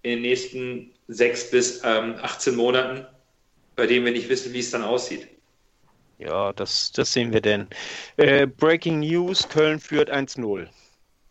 in 0.00 0.12
den 0.12 0.22
nächsten 0.22 0.94
sechs 1.06 1.50
bis 1.50 1.84
ähm, 1.84 2.16
18 2.22 2.56
Monaten, 2.56 3.06
bei 3.76 3.86
denen 3.86 4.06
wir 4.06 4.12
nicht 4.12 4.30
wissen, 4.30 4.54
wie 4.54 4.60
es 4.60 4.70
dann 4.70 4.82
aussieht. 4.82 5.28
Ja, 6.16 6.54
das, 6.54 6.92
das 6.92 7.12
sehen 7.12 7.30
wir 7.30 7.42
denn. 7.42 7.68
Äh, 8.16 8.46
Breaking 8.46 9.00
News: 9.00 9.46
Köln 9.46 9.78
führt 9.78 10.10
1-0. 10.10 10.66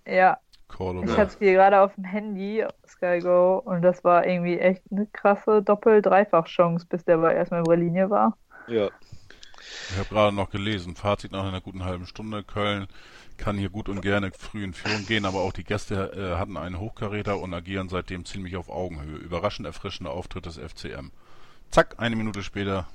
Ja, 0.08 0.40
Cordoba. 0.68 1.12
ich 1.12 1.18
hatte 1.18 1.32
es 1.32 1.40
hier 1.40 1.54
gerade 1.54 1.82
auf 1.82 1.96
dem 1.96 2.04
Handy, 2.04 2.66
Sky 3.00 3.20
Go, 3.20 3.62
und 3.64 3.82
das 3.82 4.04
war 4.04 4.28
irgendwie 4.28 4.60
echt 4.60 4.84
eine 4.92 5.08
krasse 5.08 5.64
Doppel-Dreifach-Chance, 5.64 6.86
bis 6.90 7.06
der 7.06 7.18
bei 7.18 7.34
erstmal 7.34 7.62
über 7.62 7.78
Linie 7.78 8.10
war. 8.10 8.38
Ja. 8.68 8.90
Ich 9.92 9.98
habe 9.98 10.10
gerade 10.10 10.36
noch 10.36 10.50
gelesen, 10.50 10.96
Fazit 10.96 11.32
nach 11.32 11.46
einer 11.46 11.62
guten 11.62 11.86
halben 11.86 12.06
Stunde. 12.06 12.44
Köln 12.44 12.88
kann 13.38 13.58
hier 13.58 13.70
gut 13.70 13.88
und 13.88 14.02
gerne 14.02 14.32
früh 14.38 14.66
in 14.66 14.74
Führung 14.74 15.06
gehen, 15.06 15.26
aber 15.26 15.40
auch 15.40 15.54
die 15.54 15.64
Gäste 15.64 16.12
äh, 16.14 16.38
hatten 16.38 16.58
einen 16.58 16.78
Hochkaräter 16.78 17.40
und 17.40 17.54
agieren 17.54 17.88
seitdem 17.88 18.26
ziemlich 18.26 18.58
auf 18.58 18.70
Augenhöhe. 18.70 19.16
Überraschend 19.16 19.66
erfrischender 19.66 20.12
Auftritt 20.12 20.46
des 20.46 20.58
FCM. 20.58 21.12
Zack, 21.72 21.96
eine 22.00 22.18
Minute 22.18 22.44
später 22.44 22.88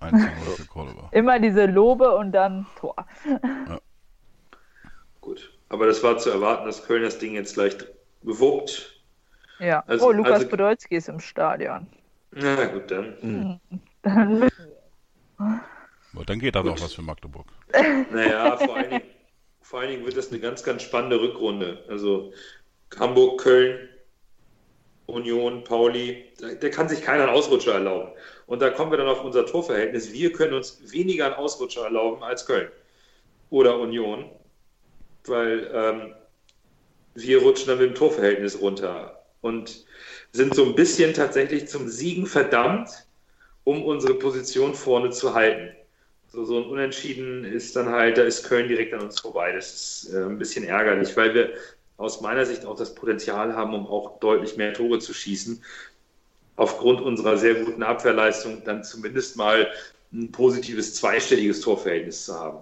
1 0.00 0.24
für 0.56 0.64
Cordoba. 0.64 1.10
Immer 1.12 1.38
diese 1.38 1.66
Lobe 1.66 2.16
und 2.16 2.32
dann 2.32 2.66
Tor. 2.78 2.96
Ja. 3.68 3.78
Gut, 5.20 5.52
aber 5.68 5.86
das 5.86 6.02
war 6.02 6.16
zu 6.16 6.30
erwarten, 6.30 6.64
dass 6.64 6.86
Köln 6.86 7.02
das 7.02 7.18
Ding 7.18 7.34
jetzt 7.34 7.56
leicht 7.56 7.86
bewuppt. 8.22 8.97
Ja. 9.58 9.82
Also, 9.86 10.06
oh, 10.06 10.12
Lukas 10.12 10.32
also, 10.32 10.48
Podolski 10.48 10.96
ist 10.96 11.08
im 11.08 11.20
Stadion. 11.20 11.86
Na 12.32 12.64
gut, 12.66 12.90
dann. 12.90 13.16
Mhm. 13.20 13.60
Dann 14.02 14.38
müssen 14.38 14.66
wir. 15.38 16.24
Dann 16.26 16.38
geht 16.38 16.54
da 16.54 16.62
noch 16.62 16.80
was 16.80 16.94
für 16.94 17.02
Magdeburg. 17.02 17.46
Naja, 18.10 18.56
vor 18.56 18.76
allen, 18.76 18.90
Dingen, 18.90 19.02
vor 19.60 19.80
allen 19.80 19.90
Dingen 19.90 20.04
wird 20.04 20.16
das 20.16 20.30
eine 20.30 20.40
ganz, 20.40 20.62
ganz 20.62 20.82
spannende 20.82 21.20
Rückrunde. 21.20 21.84
Also 21.88 22.32
Hamburg, 22.98 23.40
Köln, 23.40 23.88
Union, 25.06 25.64
Pauli, 25.64 26.24
da, 26.38 26.68
kann 26.68 26.88
sich 26.88 27.02
keiner 27.02 27.24
einen 27.24 27.32
Ausrutscher 27.32 27.74
erlauben. 27.74 28.10
Und 28.46 28.60
da 28.60 28.70
kommen 28.70 28.90
wir 28.90 28.98
dann 28.98 29.08
auf 29.08 29.24
unser 29.24 29.46
Torverhältnis. 29.46 30.12
Wir 30.12 30.32
können 30.32 30.54
uns 30.54 30.92
weniger 30.92 31.26
einen 31.26 31.34
Ausrutscher 31.34 31.84
erlauben 31.84 32.22
als 32.22 32.46
Köln 32.46 32.70
oder 33.50 33.78
Union, 33.78 34.30
weil 35.24 35.70
ähm, 35.72 36.14
wir 37.14 37.42
rutschen 37.42 37.68
dann 37.68 37.78
mit 37.78 37.90
dem 37.90 37.94
Torverhältnis 37.94 38.60
runter 38.60 39.17
und 39.40 39.84
sind 40.32 40.54
so 40.54 40.64
ein 40.64 40.74
bisschen 40.74 41.14
tatsächlich 41.14 41.68
zum 41.68 41.88
Siegen 41.88 42.26
verdammt, 42.26 43.06
um 43.64 43.84
unsere 43.84 44.14
Position 44.14 44.74
vorne 44.74 45.10
zu 45.10 45.34
halten. 45.34 45.74
So, 46.30 46.44
so 46.44 46.58
ein 46.58 46.66
Unentschieden 46.66 47.44
ist 47.44 47.74
dann 47.76 47.88
halt, 47.88 48.18
da 48.18 48.22
ist 48.22 48.44
Köln 48.44 48.68
direkt 48.68 48.92
an 48.92 49.00
uns 49.00 49.20
vorbei. 49.20 49.52
Das 49.52 49.72
ist 49.72 50.12
äh, 50.12 50.24
ein 50.24 50.38
bisschen 50.38 50.64
ärgerlich, 50.64 51.16
weil 51.16 51.34
wir 51.34 51.54
aus 51.96 52.20
meiner 52.20 52.44
Sicht 52.44 52.64
auch 52.64 52.76
das 52.76 52.94
Potenzial 52.94 53.54
haben, 53.54 53.74
um 53.74 53.86
auch 53.86 54.20
deutlich 54.20 54.56
mehr 54.56 54.74
Tore 54.74 54.98
zu 54.98 55.14
schießen. 55.14 55.62
Aufgrund 56.56 57.00
unserer 57.00 57.38
sehr 57.38 57.54
guten 57.54 57.82
Abwehrleistung 57.82 58.62
dann 58.64 58.84
zumindest 58.84 59.36
mal 59.36 59.70
ein 60.12 60.30
positives 60.32 60.94
zweistelliges 60.94 61.60
Torverhältnis 61.60 62.24
zu 62.24 62.34
haben. 62.34 62.58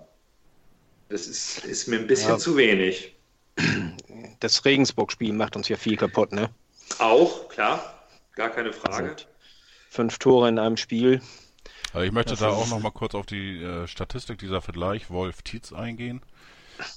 Das 1.09 1.27
ist, 1.27 1.64
ist 1.64 1.89
mir 1.89 1.99
ein 1.99 2.07
bisschen 2.07 2.31
ja. 2.31 2.39
zu 2.39 2.57
wenig. 2.57 3.14
Das 4.41 4.64
Regensburg-Spiel 4.64 5.33
macht 5.33 5.57
uns 5.57 5.68
ja 5.68 5.77
viel 5.77 5.97
kaputt, 5.97 6.33
ne? 6.33 6.51
Auch, 6.99 7.49
klar, 7.49 7.95
gar 8.34 8.51
keine 8.51 8.72
Frage. 8.72 9.11
Also, 9.11 9.24
fünf 9.91 10.18
Tore 10.18 10.49
in 10.49 10.59
einem 10.59 10.76
Spiel. 10.76 11.20
Also 11.93 12.05
ich 12.05 12.12
möchte 12.12 12.37
da 12.37 12.51
auch 12.51 12.68
noch 12.68 12.80
mal 12.80 12.91
kurz 12.91 13.14
auf 13.14 13.26
die 13.26 13.62
äh, 13.62 13.87
Statistik 13.87 14.39
dieser 14.39 14.61
Vergleich 14.61 15.09
Wolf-Tietz 15.11 15.72
eingehen. 15.72 16.20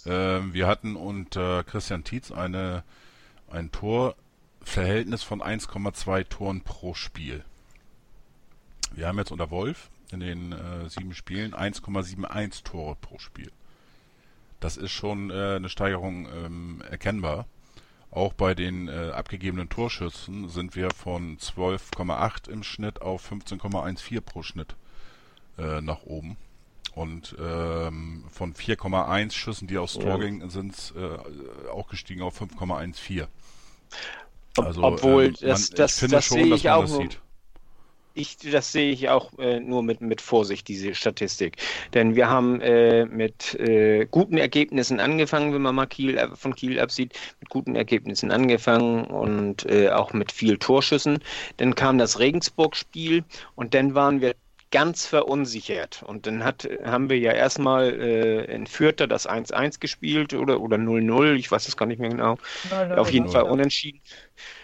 Ähm, 0.05 0.53
wir 0.53 0.67
hatten 0.67 0.95
unter 0.95 1.63
Christian 1.63 2.03
Tietz 2.03 2.31
eine, 2.31 2.83
ein 3.49 3.71
Torverhältnis 3.71 5.23
von 5.23 5.41
1,2 5.41 6.27
Toren 6.27 6.61
pro 6.61 6.93
Spiel. 6.93 7.45
Wir 8.91 9.07
haben 9.07 9.17
jetzt 9.17 9.31
unter 9.31 9.51
Wolf 9.51 9.89
in 10.11 10.19
den 10.19 10.51
äh, 10.51 10.89
sieben 10.89 11.13
Spielen 11.13 11.53
1,71 11.53 12.63
Tore 12.63 12.97
pro 12.99 13.19
Spiel. 13.19 13.51
Das 14.59 14.75
ist 14.75 14.91
schon 14.91 15.29
äh, 15.29 15.55
eine 15.55 15.69
Steigerung 15.69 16.27
ähm, 16.27 16.83
erkennbar. 16.89 17.45
Auch 18.11 18.33
bei 18.33 18.55
den 18.55 18.87
äh, 18.87 19.11
abgegebenen 19.11 19.69
Torschüssen 19.69 20.49
sind 20.49 20.75
wir 20.75 20.89
von 20.91 21.37
12,8 21.37 22.49
im 22.49 22.63
Schnitt 22.63 23.01
auf 23.01 23.31
15,14 23.31 24.21
pro 24.21 24.41
Schnitt 24.41 24.75
äh, 25.57 25.81
nach 25.81 26.03
oben. 26.03 26.37
Und 26.95 27.35
ähm, 27.39 28.23
von 28.31 28.55
4,1 28.55 29.31
Schüssen, 29.31 29.67
die 29.67 29.77
aufs 29.77 29.93
Tor 29.93 30.05
ja. 30.05 30.17
gingen, 30.17 30.49
sind 30.49 30.73
es 30.73 30.91
äh, 30.91 31.69
auch 31.71 31.87
gestiegen 31.87 32.23
auf 32.23 32.41
5,14. 32.41 33.27
Also, 34.57 34.83
Obwohl, 34.83 35.25
ähm, 35.25 35.35
man, 35.41 35.49
das, 35.49 35.69
das, 35.69 35.93
ich 35.93 35.99
finde 35.99 36.15
das 36.15 36.25
schon, 36.25 36.49
dass 36.49 36.63
man 36.63 36.81
das 36.81 36.95
sieht 36.95 37.19
ich, 38.19 38.37
das 38.37 38.71
sehe 38.71 38.91
ich 38.91 39.09
auch 39.09 39.31
äh, 39.39 39.59
nur 39.59 39.83
mit, 39.83 40.01
mit 40.01 40.21
Vorsicht, 40.21 40.67
diese 40.67 40.93
Statistik. 40.93 41.57
Denn 41.93 42.15
wir 42.15 42.29
haben 42.29 42.61
äh, 42.61 43.05
mit 43.05 43.55
äh, 43.55 44.05
guten 44.09 44.37
Ergebnissen 44.37 44.99
angefangen, 44.99 45.53
wenn 45.53 45.61
man 45.61 45.75
mal 45.75 45.87
Kiel, 45.87 46.17
äh, 46.17 46.27
von 46.35 46.55
Kiel 46.55 46.79
absieht, 46.79 47.17
mit 47.39 47.49
guten 47.49 47.75
Ergebnissen 47.75 48.31
angefangen 48.31 49.05
und 49.05 49.65
äh, 49.65 49.89
auch 49.89 50.13
mit 50.13 50.31
viel 50.31 50.57
Torschüssen. 50.57 51.19
Dann 51.57 51.75
kam 51.75 51.97
das 51.97 52.19
Regensburg-Spiel 52.19 53.23
und 53.55 53.73
dann 53.73 53.95
waren 53.95 54.21
wir 54.21 54.35
ganz 54.71 55.05
verunsichert. 55.05 56.03
Und 56.03 56.27
dann 56.27 56.43
hat, 56.43 56.67
haben 56.83 57.09
wir 57.09 57.17
ja 57.17 57.31
erstmal 57.31 57.89
äh, 57.99 58.45
in 58.53 58.67
Fürther 58.67 59.07
das 59.07 59.27
1-1 59.27 59.79
gespielt 59.79 60.33
oder, 60.33 60.61
oder 60.61 60.77
0-0, 60.77 61.33
ich 61.35 61.51
weiß 61.51 61.67
es 61.67 61.77
gar 61.77 61.85
nicht 61.85 61.99
mehr 61.99 62.09
genau. 62.09 62.37
Nein, 62.69 62.89
nein, 62.89 62.99
Auf 62.99 63.11
jeden 63.11 63.29
Fall 63.29 63.43
unentschieden. 63.43 64.01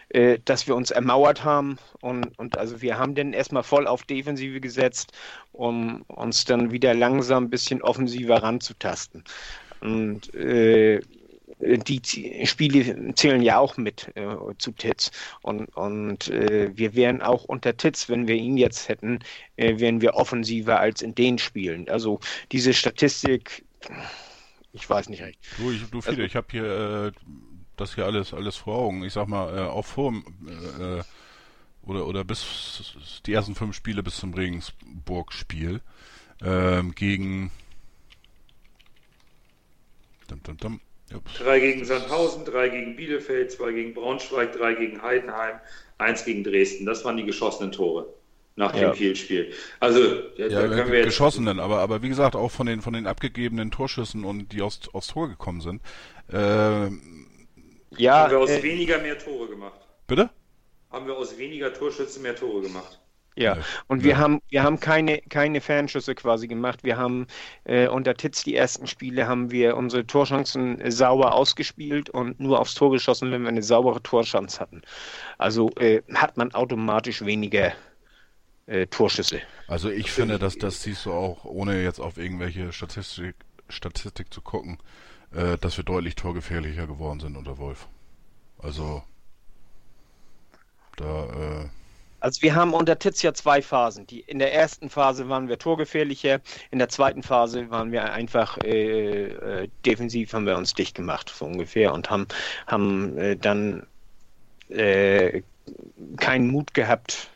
Äh, 0.09 0.39
dass 0.45 0.67
wir 0.67 0.75
uns 0.75 0.91
ermauert 0.91 1.43
haben 1.43 1.79
und, 2.01 2.37
und 2.37 2.57
also 2.59 2.81
wir 2.81 2.99
haben 2.99 3.15
dann 3.15 3.33
erstmal 3.33 3.63
voll 3.63 3.87
auf 3.87 4.03
Defensive 4.03 4.61
gesetzt, 4.61 5.13
um 5.51 6.03
uns 6.03 6.45
dann 6.45 6.71
wieder 6.71 6.93
langsam 6.93 7.45
ein 7.45 7.49
bisschen 7.49 7.81
offensiver 7.81 8.43
ranzutasten. 8.43 9.23
Und 9.81 10.33
äh, 10.35 11.01
die 11.59 12.45
Spiele 12.45 13.15
zählen 13.15 13.41
ja 13.41 13.57
auch 13.57 13.77
mit 13.77 14.11
äh, 14.15 14.35
zu 14.59 14.71
Titz. 14.73 15.11
Und, 15.41 15.65
und 15.75 16.27
äh, 16.29 16.69
wir 16.75 16.93
wären 16.93 17.21
auch 17.21 17.45
unter 17.45 17.75
Titz, 17.75 18.07
wenn 18.07 18.27
wir 18.27 18.35
ihn 18.35 18.57
jetzt 18.57 18.89
hätten, 18.89 19.19
äh, 19.55 19.79
wären 19.79 20.01
wir 20.01 20.13
offensiver 20.13 20.79
als 20.79 21.01
in 21.01 21.15
den 21.15 21.39
Spielen. 21.39 21.89
Also 21.89 22.19
diese 22.51 22.73
Statistik, 22.73 23.65
ich 24.71 24.87
weiß 24.87 25.09
nicht 25.09 25.23
recht. 25.23 25.39
Du, 25.57 25.71
ich, 25.71 25.81
du 25.89 26.01
Fiete, 26.01 26.09
also, 26.09 26.21
ich 26.21 26.35
habe 26.35 26.47
hier 26.51 26.65
äh, 26.65 27.11
das 27.78 27.95
hier 27.95 28.05
alles, 28.05 28.34
alles 28.34 28.55
vor 28.55 28.78
Augen. 28.78 29.03
Ich 29.03 29.13
sag 29.13 29.28
mal, 29.28 29.57
äh, 29.57 29.61
auch 29.61 29.86
vor 29.86 30.13
äh, 30.13 31.03
oder, 31.84 32.07
oder 32.07 32.23
bis 32.23 33.21
die 33.26 33.34
ersten 33.34 33.55
fünf 33.55 33.76
Spiele 33.76 34.03
bis 34.03 34.17
zum 34.17 34.34
Regensburg-Spiel 34.34 35.82
ähm, 36.43 36.95
gegen 36.95 37.51
dum, 40.28 40.41
dum, 40.43 40.57
dum, 40.57 40.82
Drei 41.38 41.59
gegen 41.59 41.86
Sandhausen, 41.86 42.45
drei 42.45 42.69
gegen 42.69 42.95
Bielefeld, 42.95 43.51
zwei 43.51 43.71
gegen 43.71 43.93
Braunschweig, 43.93 44.53
drei 44.53 44.73
gegen 44.73 45.01
Heidenheim, 45.03 45.59
eins 45.99 46.26
gegen 46.26 46.43
Dresden. 46.43 46.86
Das 46.86 47.05
waren 47.05 47.17
die 47.17 47.26
geschossenen 47.26 47.71
Tore 47.71 48.07
nach 48.55 48.71
dem 48.71 48.82
ja. 48.82 48.91
Kielspiel. 48.91 49.51
Also 49.80 49.99
ja, 50.38 50.49
da 50.49 50.67
können 50.67 50.91
wir 50.91 50.99
jetzt 50.99 51.07
geschossenen, 51.07 51.59
aber 51.59 51.80
aber 51.80 52.01
wie 52.01 52.09
gesagt 52.09 52.36
auch 52.36 52.49
von 52.49 52.65
den 52.65 52.82
von 52.82 52.93
den 52.93 53.05
abgegebenen 53.05 53.69
Torschüssen 53.69 54.23
und 54.23 54.51
die 54.51 54.61
aus 54.61 54.80
aus 54.93 55.07
Tor 55.07 55.30
gekommen 55.30 55.61
sind. 55.61 55.82
Äh, 56.32 56.89
ja, 57.91 58.23
haben 58.23 58.31
wir 58.31 58.39
aus 58.39 58.49
äh, 58.49 58.63
weniger 58.63 58.99
mehr 58.99 59.17
Tore 59.17 59.47
gemacht. 59.47 59.79
Bitte? 60.07 60.29
Haben 60.91 61.07
wir 61.07 61.17
aus 61.17 61.38
weniger 61.38 61.73
Torschützen 61.73 62.21
mehr 62.21 62.36
Tore 62.36 62.61
gemacht. 62.61 62.99
Ja, 63.38 63.57
und 63.88 64.03
wir 64.03 64.11
ja. 64.11 64.17
haben 64.17 64.41
wir 64.47 64.63
haben 64.63 64.79
keine 64.79 65.19
keine 65.21 65.59
Fernschüsse 65.59 66.15
quasi 66.15 66.47
gemacht. 66.47 66.83
Wir 66.83 66.97
haben 66.97 67.27
äh, 67.65 67.88
unter 67.88 68.15
Titz 68.15 68.43
die 68.43 68.55
ersten 68.55 68.88
Spiele 68.88 69.27
haben 69.27 69.51
wir 69.51 69.75
unsere 69.75 70.07
Torchancen 70.07 70.79
äh, 70.79 70.89
sauber 70.89 71.33
ausgespielt 71.33 72.09
und 72.09 72.39
nur 72.39 72.59
aufs 72.59 72.75
Tor 72.75 72.91
geschossen, 72.91 73.31
wenn 73.31 73.41
wir 73.41 73.49
eine 73.49 73.63
saubere 73.63 74.01
Torchance 74.01 74.59
hatten. 74.59 74.83
Also 75.38 75.69
äh, 75.75 76.01
hat 76.13 76.38
man 76.38 76.53
automatisch 76.53 77.25
weniger 77.25 77.73
äh, 78.67 78.88
Torschüsse. 78.88 79.41
Also 79.67 79.89
ich 79.89 80.11
finde, 80.11 80.39
dass 80.39 80.57
das 80.57 80.81
siehst 80.81 81.05
du 81.05 81.11
auch, 81.11 81.43
ohne 81.43 81.83
jetzt 81.83 81.99
auf 81.99 82.17
irgendwelche 82.17 82.71
Statistik 82.71 83.36
Statistik 83.67 84.31
zu 84.33 84.41
gucken, 84.41 84.77
äh, 85.36 85.57
dass 85.57 85.77
wir 85.77 85.83
deutlich 85.83 86.15
torgefährlicher 86.15 86.88
geworden 86.88 87.19
sind 87.19 87.36
unter 87.36 87.57
Wolf. 87.57 87.88
Also 88.57 89.03
da. 90.97 91.25
Äh, 91.25 91.69
also 92.21 92.41
wir 92.41 92.55
haben 92.55 92.73
unter 92.73 92.97
Titz 92.97 93.21
ja 93.21 93.33
zwei 93.33 93.61
Phasen. 93.61 94.07
Die, 94.07 94.21
in 94.21 94.39
der 94.39 94.53
ersten 94.53 94.89
Phase 94.89 95.29
waren 95.29 95.47
wir 95.47 95.59
torgefährlicher, 95.59 96.39
in 96.71 96.79
der 96.79 96.89
zweiten 96.89 97.21
Phase 97.21 97.69
waren 97.69 97.91
wir 97.91 98.11
einfach 98.11 98.57
äh, 98.63 99.25
äh, 99.25 99.69
defensiv, 99.86 100.33
haben 100.33 100.47
wir 100.47 100.57
uns 100.57 100.73
dicht 100.73 100.95
gemacht, 100.95 101.31
so 101.36 101.45
ungefähr, 101.45 101.93
und 101.93 102.09
haben, 102.09 102.27
haben 102.65 103.15
äh, 103.17 103.36
dann 103.36 103.86
äh, 104.69 105.43
keinen 106.17 106.47
Mut 106.47 106.73
gehabt, 106.73 107.29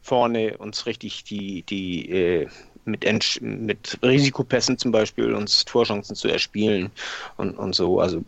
vorne 0.00 0.58
uns 0.58 0.86
richtig 0.86 1.24
die, 1.24 1.62
die 1.62 2.46
äh, 2.86 2.90
mit, 2.90 3.40
mit 3.40 3.98
Risikopässen 4.02 4.78
zum 4.78 4.92
Beispiel 4.92 5.34
uns 5.34 5.64
Torchancen 5.64 6.16
zu 6.16 6.28
erspielen 6.28 6.90
und, 7.36 7.58
und 7.58 7.74
so. 7.74 8.00
Also 8.00 8.22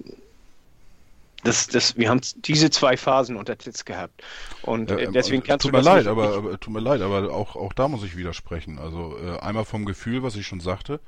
das, 1.45 1.67
das, 1.67 1.97
wir 1.97 2.09
haben 2.09 2.21
diese 2.37 2.71
zwei 2.71 2.97
Phasen 2.97 3.37
unter 3.37 3.59
Titz 3.59 3.85
gehabt. 3.85 4.23
Und 4.63 4.91
äh, 4.91 5.11
deswegen 5.11 5.43
kannst 5.43 5.65
tut 5.65 5.73
du 5.73 5.79
mir 5.79 5.83
leid, 5.83 6.07
aber, 6.07 6.37
aber, 6.37 6.61
tut 6.61 6.73
mir 6.73 6.81
leid, 6.81 7.01
aber 7.01 7.33
auch, 7.33 7.57
auch 7.57 7.73
da 7.73 7.89
muss 7.89 8.05
ich 8.05 8.17
widersprechen. 8.17 8.79
Also 8.79 9.17
äh, 9.19 9.39
einmal 9.41 9.65
vom 9.65 9.85
Gefühl, 9.85 10.23
was 10.23 10.37
ich 10.37 10.47
schon 10.47 10.61
sagte, 10.61 11.01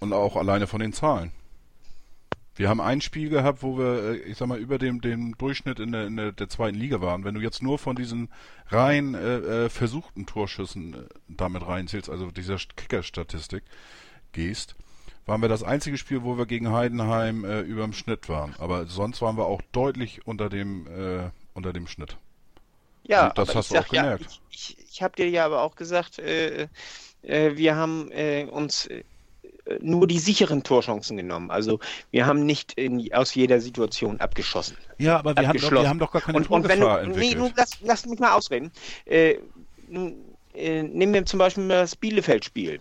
und 0.00 0.12
auch 0.12 0.36
alleine 0.36 0.66
von 0.66 0.80
den 0.80 0.92
Zahlen. 0.92 1.32
Wir 2.56 2.68
haben 2.68 2.80
ein 2.80 3.00
Spiel 3.00 3.30
gehabt, 3.30 3.62
wo 3.62 3.78
wir, 3.78 4.12
äh, 4.12 4.16
ich 4.18 4.38
sag 4.38 4.46
mal, 4.46 4.58
über 4.58 4.78
dem, 4.78 5.00
dem 5.00 5.36
Durchschnitt 5.36 5.80
in 5.80 5.92
der, 5.92 6.06
in 6.06 6.16
der, 6.16 6.32
der 6.32 6.48
zweiten 6.48 6.78
Liga 6.78 7.00
waren. 7.00 7.24
Wenn 7.24 7.34
du 7.34 7.40
jetzt 7.40 7.62
nur 7.62 7.78
von 7.78 7.96
diesen 7.96 8.28
rein 8.68 9.14
äh, 9.14 9.64
äh 9.64 9.68
versuchten 9.68 10.26
Torschüssen 10.26 10.94
äh, 10.94 10.98
damit 11.28 11.66
reinzählst, 11.66 12.08
also 12.08 12.30
dieser 12.30 12.56
Kicker-Statistik 12.76 13.64
gehst, 14.32 14.76
waren 15.26 15.40
wir 15.40 15.48
das 15.48 15.62
einzige 15.62 15.98
Spiel, 15.98 16.22
wo 16.22 16.38
wir 16.38 16.46
gegen 16.46 16.70
Heidenheim 16.70 17.44
äh, 17.44 17.60
über 17.60 17.82
dem 17.82 17.92
Schnitt 17.92 18.28
waren. 18.28 18.54
Aber 18.58 18.86
sonst 18.86 19.20
waren 19.22 19.36
wir 19.36 19.46
auch 19.46 19.62
deutlich 19.72 20.26
unter 20.26 20.48
dem, 20.48 20.86
äh, 20.86 21.30
unter 21.54 21.72
dem 21.72 21.88
Schnitt. 21.88 22.16
Ja, 23.02 23.28
Und 23.28 23.38
das 23.38 23.50
aber 23.50 23.58
hast 23.58 23.66
ich 23.66 23.72
du 23.72 23.80
auch 23.80 23.92
ja, 23.92 24.02
gemerkt. 24.02 24.40
Ich, 24.50 24.76
ich, 24.78 24.88
ich 24.92 25.02
habe 25.02 25.16
dir 25.16 25.28
ja 25.28 25.44
aber 25.44 25.62
auch 25.62 25.76
gesagt, 25.76 26.18
äh, 26.18 26.68
wir 27.22 27.74
haben 27.74 28.10
äh, 28.12 28.46
uns 28.50 28.88
nur 29.80 30.06
die 30.06 30.18
sicheren 30.18 30.62
Torchancen 30.62 31.16
genommen. 31.16 31.50
Also 31.50 31.80
wir 32.10 32.26
haben 32.26 32.44
nicht 32.44 32.72
in, 32.74 33.12
aus 33.14 33.34
jeder 33.34 33.60
Situation 33.60 34.20
abgeschossen. 34.20 34.76
Ja, 34.98 35.18
aber 35.18 35.36
wir 35.36 35.48
haben, 35.48 35.58
doch, 35.58 35.70
wir 35.70 35.88
haben 35.88 35.98
doch 35.98 36.12
gar 36.12 36.22
keine 36.22 36.38
Und, 36.38 36.50
und 36.50 36.68
wenn 36.68 36.80
du, 36.80 36.86
Torgefahr 36.86 37.06
nee, 37.06 37.12
entwickelt. 37.12 37.38
nun, 37.38 37.52
lass, 37.56 37.70
lass 37.82 38.06
mich 38.06 38.18
mal 38.18 38.32
ausreden. 38.32 38.70
Äh, 39.06 39.38
nun, 39.88 40.16
äh, 40.54 40.82
nehmen 40.82 41.14
wir 41.14 41.26
zum 41.26 41.38
Beispiel 41.38 41.64
mal 41.64 41.80
das 41.80 41.96
Bielefeld-Spiel. 41.96 42.80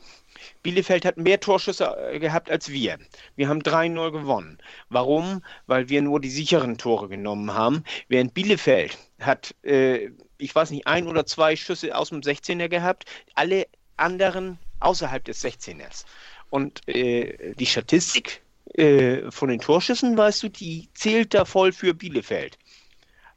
Bielefeld 0.61 1.05
hat 1.05 1.17
mehr 1.17 1.39
Torschüsse 1.39 1.95
äh, 2.11 2.19
gehabt 2.19 2.51
als 2.51 2.69
wir. 2.69 2.97
Wir 3.35 3.47
haben 3.47 3.61
3-0 3.61 4.11
gewonnen. 4.11 4.57
Warum? 4.89 5.41
Weil 5.67 5.89
wir 5.89 6.01
nur 6.01 6.19
die 6.19 6.29
sicheren 6.29 6.77
Tore 6.77 7.07
genommen 7.07 7.53
haben. 7.53 7.83
Während 8.09 8.33
Bielefeld 8.33 8.97
hat, 9.19 9.55
äh, 9.63 10.11
ich 10.37 10.53
weiß 10.53 10.71
nicht, 10.71 10.87
ein 10.87 11.07
oder 11.07 11.25
zwei 11.25 11.55
Schüsse 11.55 11.95
aus 11.95 12.09
dem 12.09 12.21
16er 12.21 12.67
gehabt, 12.67 13.05
alle 13.35 13.67
anderen 13.97 14.59
außerhalb 14.79 15.23
des 15.23 15.43
16ers. 15.43 16.05
Und 16.53 16.87
äh, 16.87 17.55
die 17.55 17.65
Statistik 17.65 18.43
äh, 18.75 19.31
von 19.31 19.49
den 19.49 19.59
Torschüssen, 19.59 20.15
weißt 20.15 20.43
du, 20.43 20.49
die 20.49 20.87
zählt 20.93 21.33
da 21.33 21.45
voll 21.45 21.71
für 21.71 21.95
Bielefeld. 21.95 22.59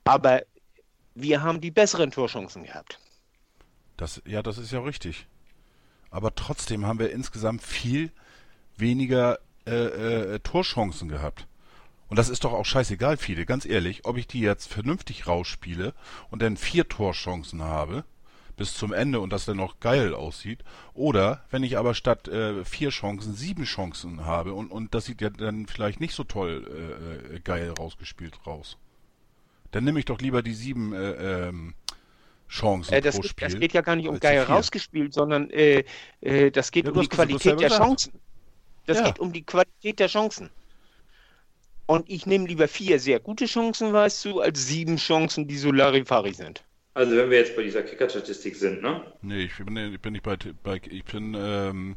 Aber 0.04 0.42
wir 1.14 1.40
haben 1.40 1.62
die 1.62 1.70
besseren 1.70 2.10
Torchancen 2.10 2.64
gehabt. 2.64 3.00
Das, 3.96 4.20
ja, 4.26 4.42
das 4.42 4.58
ist 4.58 4.70
ja 4.70 4.80
richtig. 4.80 5.26
Aber 6.10 6.34
trotzdem 6.34 6.84
haben 6.84 6.98
wir 6.98 7.10
insgesamt 7.10 7.62
viel 7.62 8.12
weniger 8.76 9.38
äh, 9.66 10.34
äh, 10.34 10.38
Torchancen 10.40 11.08
gehabt. 11.08 11.46
Und 12.08 12.18
das 12.18 12.28
ist 12.28 12.44
doch 12.44 12.52
auch 12.52 12.66
scheißegal, 12.66 13.16
viele, 13.16 13.46
ganz 13.46 13.64
ehrlich, 13.64 14.04
ob 14.04 14.18
ich 14.18 14.26
die 14.26 14.40
jetzt 14.40 14.70
vernünftig 14.70 15.26
rausspiele 15.26 15.94
und 16.30 16.42
dann 16.42 16.58
vier 16.58 16.86
Torchancen 16.86 17.62
habe 17.62 18.04
bis 18.56 18.74
zum 18.74 18.92
Ende 18.92 19.20
und 19.20 19.30
das 19.32 19.44
dann 19.44 19.56
noch 19.58 19.80
geil 19.80 20.14
aussieht, 20.14 20.64
oder 20.94 21.44
wenn 21.50 21.62
ich 21.62 21.76
aber 21.78 21.94
statt 21.94 22.28
äh, 22.28 22.64
vier 22.64 22.90
Chancen 22.90 23.34
sieben 23.34 23.64
Chancen 23.64 24.24
habe 24.24 24.54
und, 24.54 24.70
und 24.70 24.94
das 24.94 25.04
sieht 25.06 25.20
ja 25.20 25.30
dann 25.30 25.66
vielleicht 25.66 26.00
nicht 26.00 26.14
so 26.14 26.24
toll 26.24 26.66
äh, 27.32 27.36
äh, 27.36 27.40
geil 27.40 27.70
rausgespielt 27.78 28.46
raus. 28.46 28.78
Dann 29.72 29.84
nehme 29.84 29.98
ich 29.98 30.04
doch 30.06 30.20
lieber 30.20 30.42
die 30.42 30.54
sieben 30.54 30.92
äh, 30.94 31.48
ähm, 31.48 31.74
Chancen 32.48 32.94
Äh, 32.94 33.00
das, 33.00 33.16
pro 33.16 33.22
geht, 33.22 33.30
Spiel. 33.32 33.48
das 33.48 33.58
geht 33.58 33.72
ja 33.72 33.80
gar 33.82 33.96
nicht 33.96 34.08
um 34.08 34.18
geil 34.20 34.42
rausgespielt, 34.42 35.12
sondern 35.12 35.50
äh, 35.50 35.84
äh, 36.20 36.50
das 36.50 36.70
geht 36.70 36.86
Ja, 36.86 36.92
um 36.92 37.00
die 37.00 37.08
Qualität 37.08 37.60
der. 37.60 37.68
Chancen. 37.70 38.12
Das 38.86 38.98
Ja. 38.98 39.04
geht 39.06 39.18
um 39.18 39.32
die 39.32 39.44
Qualität 39.44 39.98
der 40.00 40.08
Chancen. 40.08 40.50
Und 41.86 42.08
ich 42.08 42.26
nehme 42.26 42.46
lieber 42.46 42.68
vier 42.68 43.00
sehr 43.00 43.18
gute 43.20 43.46
Chancen, 43.46 43.92
weißt 43.92 44.24
du, 44.24 44.40
als 44.40 44.66
sieben 44.66 44.96
Chancen, 44.98 45.48
die 45.48 45.56
so 45.58 45.72
Larifari 45.72 46.32
sind. 46.32 46.64
Also 46.96 47.14
wenn 47.14 47.28
wir 47.30 47.36
jetzt 47.40 47.54
bei 47.54 47.62
dieser 47.62 47.82
Kicker-Statistik 47.82 48.56
sind, 48.56 48.80
ne? 48.80 49.02
Nee, 49.20 49.42
ich 49.44 49.56
bin, 49.62 49.76
ich 49.76 50.00
bin 50.00 50.14
nicht 50.14 50.22
bei, 50.24 50.38
bei 50.62 50.80
ich 50.88 51.04
bin 51.04 51.36
ähm, 51.38 51.94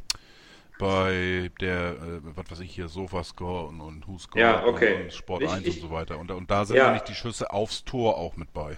bei 0.77 1.49
der, 1.61 1.91
äh, 1.91 2.19
was 2.35 2.51
weiß 2.51 2.59
ich 2.59 2.75
hier, 2.75 2.89
Sofascore 2.89 3.67
und, 3.69 3.79
und 3.79 4.05
WhoScore 4.09 4.41
Ja, 4.43 4.65
okay. 4.65 4.95
und, 4.95 5.01
und 5.03 5.13
Sport 5.13 5.43
Ich- 5.43 5.49
1 5.51 5.65
ich- 5.65 5.75
und 5.81 5.89
so 5.89 5.95
weiter. 5.95 6.19
Und, 6.19 6.29
da- 6.29 6.33
und 6.33 6.51
da 6.51 6.65
sind 6.65 6.75
Ja. 6.75 6.87
nämlich 6.87 7.03
die 7.03 7.13
Schüsse 7.15 7.49
aufs 7.49 7.85
Tor 7.85 8.17
auch 8.17 8.35
mit 8.35 8.51
bei. 8.51 8.77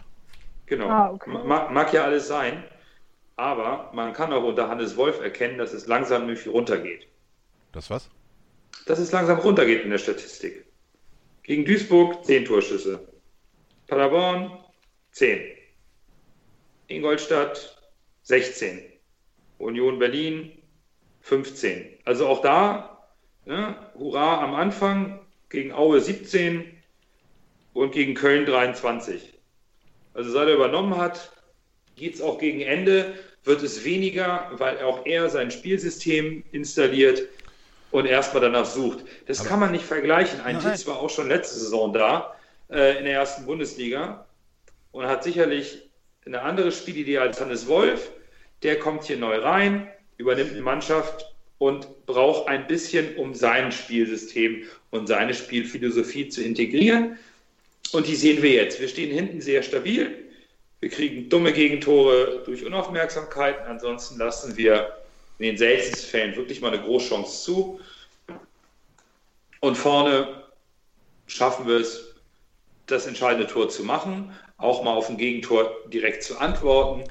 Genau. 0.67 0.89
Ah, 0.89 1.09
okay. 1.09 1.31
Ma- 1.31 1.69
mag, 1.71 1.91
ja 1.91 2.03
alles 2.03 2.27
sein, 2.27 2.63
aber 3.35 3.89
man 3.95 4.13
kann 4.13 4.31
auch 4.31 4.43
unter 4.43 4.69
Hannes 4.69 4.95
Wolf 4.97 5.19
erkennen, 5.21 5.57
dass 5.57 5.73
es 5.73 5.87
langsam 5.87 6.29
irgendwie 6.29 6.49
runtergeht. 6.49 7.07
Das 7.71 7.89
was? 7.89 8.11
Dass 8.85 8.99
es 8.99 9.11
langsam 9.11 9.39
runtergeht 9.39 9.83
in 9.85 9.89
der 9.89 9.97
Statistik. 9.97 10.65
Gegen 11.41 11.65
Duisburg 11.65 12.23
10 12.23 12.45
Torschüsse. 12.45 13.07
Paderborn 13.87 14.51
10. 15.13 15.39
Ingolstadt 16.95 17.77
16. 18.23 18.81
Union 19.57 19.99
Berlin 19.99 20.51
15. 21.21 21.99
Also 22.05 22.27
auch 22.27 22.41
da, 22.41 23.07
ne, 23.45 23.75
hurra 23.95 24.43
am 24.43 24.55
Anfang, 24.55 25.19
gegen 25.49 25.73
Aue 25.73 25.99
17 25.99 26.65
und 27.73 27.91
gegen 27.91 28.15
Köln 28.15 28.45
23. 28.45 29.33
Also 30.13 30.31
seit 30.31 30.47
er 30.47 30.55
übernommen 30.55 30.97
hat, 30.97 31.31
geht 31.95 32.15
es 32.15 32.21
auch 32.21 32.39
gegen 32.39 32.61
Ende, 32.61 33.13
wird 33.43 33.61
es 33.63 33.83
weniger, 33.83 34.49
weil 34.53 34.79
auch 34.79 35.05
er 35.05 35.29
sein 35.29 35.51
Spielsystem 35.51 36.43
installiert 36.51 37.23
und 37.91 38.05
erstmal 38.05 38.41
danach 38.41 38.65
sucht. 38.65 39.03
Das 39.27 39.43
kann 39.43 39.59
man 39.59 39.71
nicht 39.71 39.85
vergleichen. 39.85 40.41
Ein. 40.41 40.59
Titz 40.59 40.87
war 40.87 40.99
auch 40.99 41.09
schon 41.09 41.27
letzte 41.27 41.59
Saison 41.59 41.93
da 41.93 42.35
äh, 42.69 42.97
in 42.97 43.05
der 43.05 43.13
ersten 43.13 43.45
Bundesliga 43.45 44.25
und 44.91 45.05
hat 45.05 45.23
sicherlich 45.23 45.90
eine 46.25 46.41
andere 46.41 46.71
Spielidee 46.71 47.17
als 47.17 47.41
Hannes 47.41 47.67
Wolf. 47.67 48.11
Der 48.63 48.79
kommt 48.79 49.05
hier 49.05 49.17
neu 49.17 49.37
rein, 49.39 49.89
übernimmt 50.17 50.51
eine 50.51 50.61
Mannschaft 50.61 51.33
und 51.57 52.05
braucht 52.05 52.47
ein 52.47 52.67
bisschen, 52.67 53.15
um 53.15 53.33
sein 53.33 53.71
Spielsystem 53.71 54.63
und 54.91 55.07
seine 55.07 55.33
Spielphilosophie 55.33 56.29
zu 56.29 56.43
integrieren. 56.43 57.17
Und 57.91 58.07
die 58.07 58.15
sehen 58.15 58.41
wir 58.41 58.51
jetzt. 58.51 58.79
Wir 58.79 58.87
stehen 58.87 59.13
hinten 59.13 59.41
sehr 59.41 59.63
stabil. 59.63 60.15
Wir 60.79 60.89
kriegen 60.89 61.29
dumme 61.29 61.53
Gegentore 61.53 62.41
durch 62.45 62.65
Unaufmerksamkeiten. 62.65 63.65
Ansonsten 63.67 64.17
lassen 64.17 64.57
wir 64.57 64.97
in 65.39 65.45
den 65.45 65.57
seltensten 65.57 66.09
Fällen 66.09 66.35
wirklich 66.35 66.61
mal 66.61 66.73
eine 66.73 66.81
Großchance 66.81 67.43
zu. 67.43 67.79
Und 69.59 69.75
vorne 69.75 70.43
schaffen 71.27 71.67
wir 71.67 71.77
es, 71.77 72.15
das 72.87 73.05
entscheidende 73.05 73.47
Tor 73.47 73.69
zu 73.69 73.83
machen, 73.83 74.35
auch 74.61 74.83
mal 74.83 74.93
auf 74.93 75.09
ein 75.09 75.17
Gegentor 75.17 75.71
direkt 75.87 76.23
zu 76.23 76.39
antworten. 76.39 77.03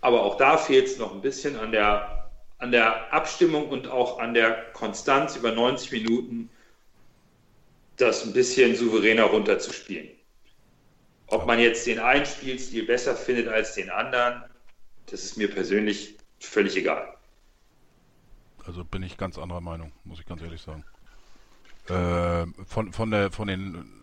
Aber 0.00 0.24
auch 0.24 0.36
da 0.36 0.58
fehlt 0.58 0.86
es 0.86 0.98
noch 0.98 1.12
ein 1.12 1.20
bisschen 1.20 1.56
an 1.56 1.72
der, 1.72 2.28
an 2.58 2.72
der 2.72 3.12
Abstimmung 3.12 3.68
und 3.68 3.86
auch 3.88 4.18
an 4.18 4.34
der 4.34 4.72
Konstanz 4.72 5.36
über 5.36 5.52
90 5.52 5.92
Minuten, 5.92 6.50
das 7.96 8.24
ein 8.24 8.32
bisschen 8.32 8.74
souveräner 8.74 9.24
runterzuspielen. 9.24 10.08
Ob 11.28 11.46
man 11.46 11.58
jetzt 11.60 11.86
den 11.86 11.98
einen 11.98 12.26
Spielstil 12.26 12.84
besser 12.84 13.14
findet 13.14 13.48
als 13.48 13.74
den 13.74 13.90
anderen, 13.90 14.42
das 15.06 15.24
ist 15.24 15.36
mir 15.36 15.48
persönlich 15.48 16.16
völlig 16.40 16.76
egal. 16.76 17.14
Also 18.66 18.84
bin 18.84 19.02
ich 19.02 19.16
ganz 19.16 19.38
anderer 19.38 19.60
Meinung, 19.60 19.92
muss 20.04 20.20
ich 20.20 20.26
ganz 20.26 20.42
ehrlich 20.42 20.62
sagen. 20.62 20.84
Äh, 21.88 22.46
von, 22.64 22.92
von 22.92 23.10
der, 23.10 23.30
von 23.30 23.48
den 23.48 24.01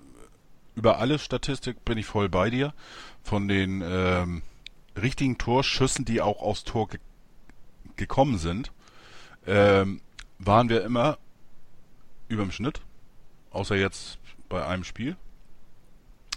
über 0.79 0.97
alles 0.97 1.25
Statistik 1.25 1.83
bin 1.83 1.97
ich 1.97 2.05
voll 2.05 2.29
bei 2.29 2.49
dir. 2.49 2.73
Von 3.21 3.49
den 3.49 3.83
ähm, 3.85 4.43
richtigen 4.95 5.37
Torschüssen, 5.37 6.05
die 6.05 6.21
auch 6.21 6.41
aufs 6.41 6.63
Tor 6.63 6.87
ge 6.87 6.99
gekommen 7.97 8.37
sind, 8.37 8.71
ähm, 9.45 9.99
waren 10.37 10.69
wir 10.69 10.85
immer 10.85 11.17
über 12.29 12.43
dem 12.43 12.51
Schnitt. 12.51 12.79
Außer 13.51 13.75
jetzt 13.75 14.19
bei 14.47 14.65
einem 14.65 14.85
Spiel 14.85 15.17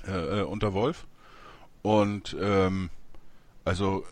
äh, 0.08 0.40
äh, 0.40 0.42
unter 0.42 0.72
Wolf. 0.72 1.06
Und 1.82 2.36
ähm, 2.40 2.90
also 3.64 4.04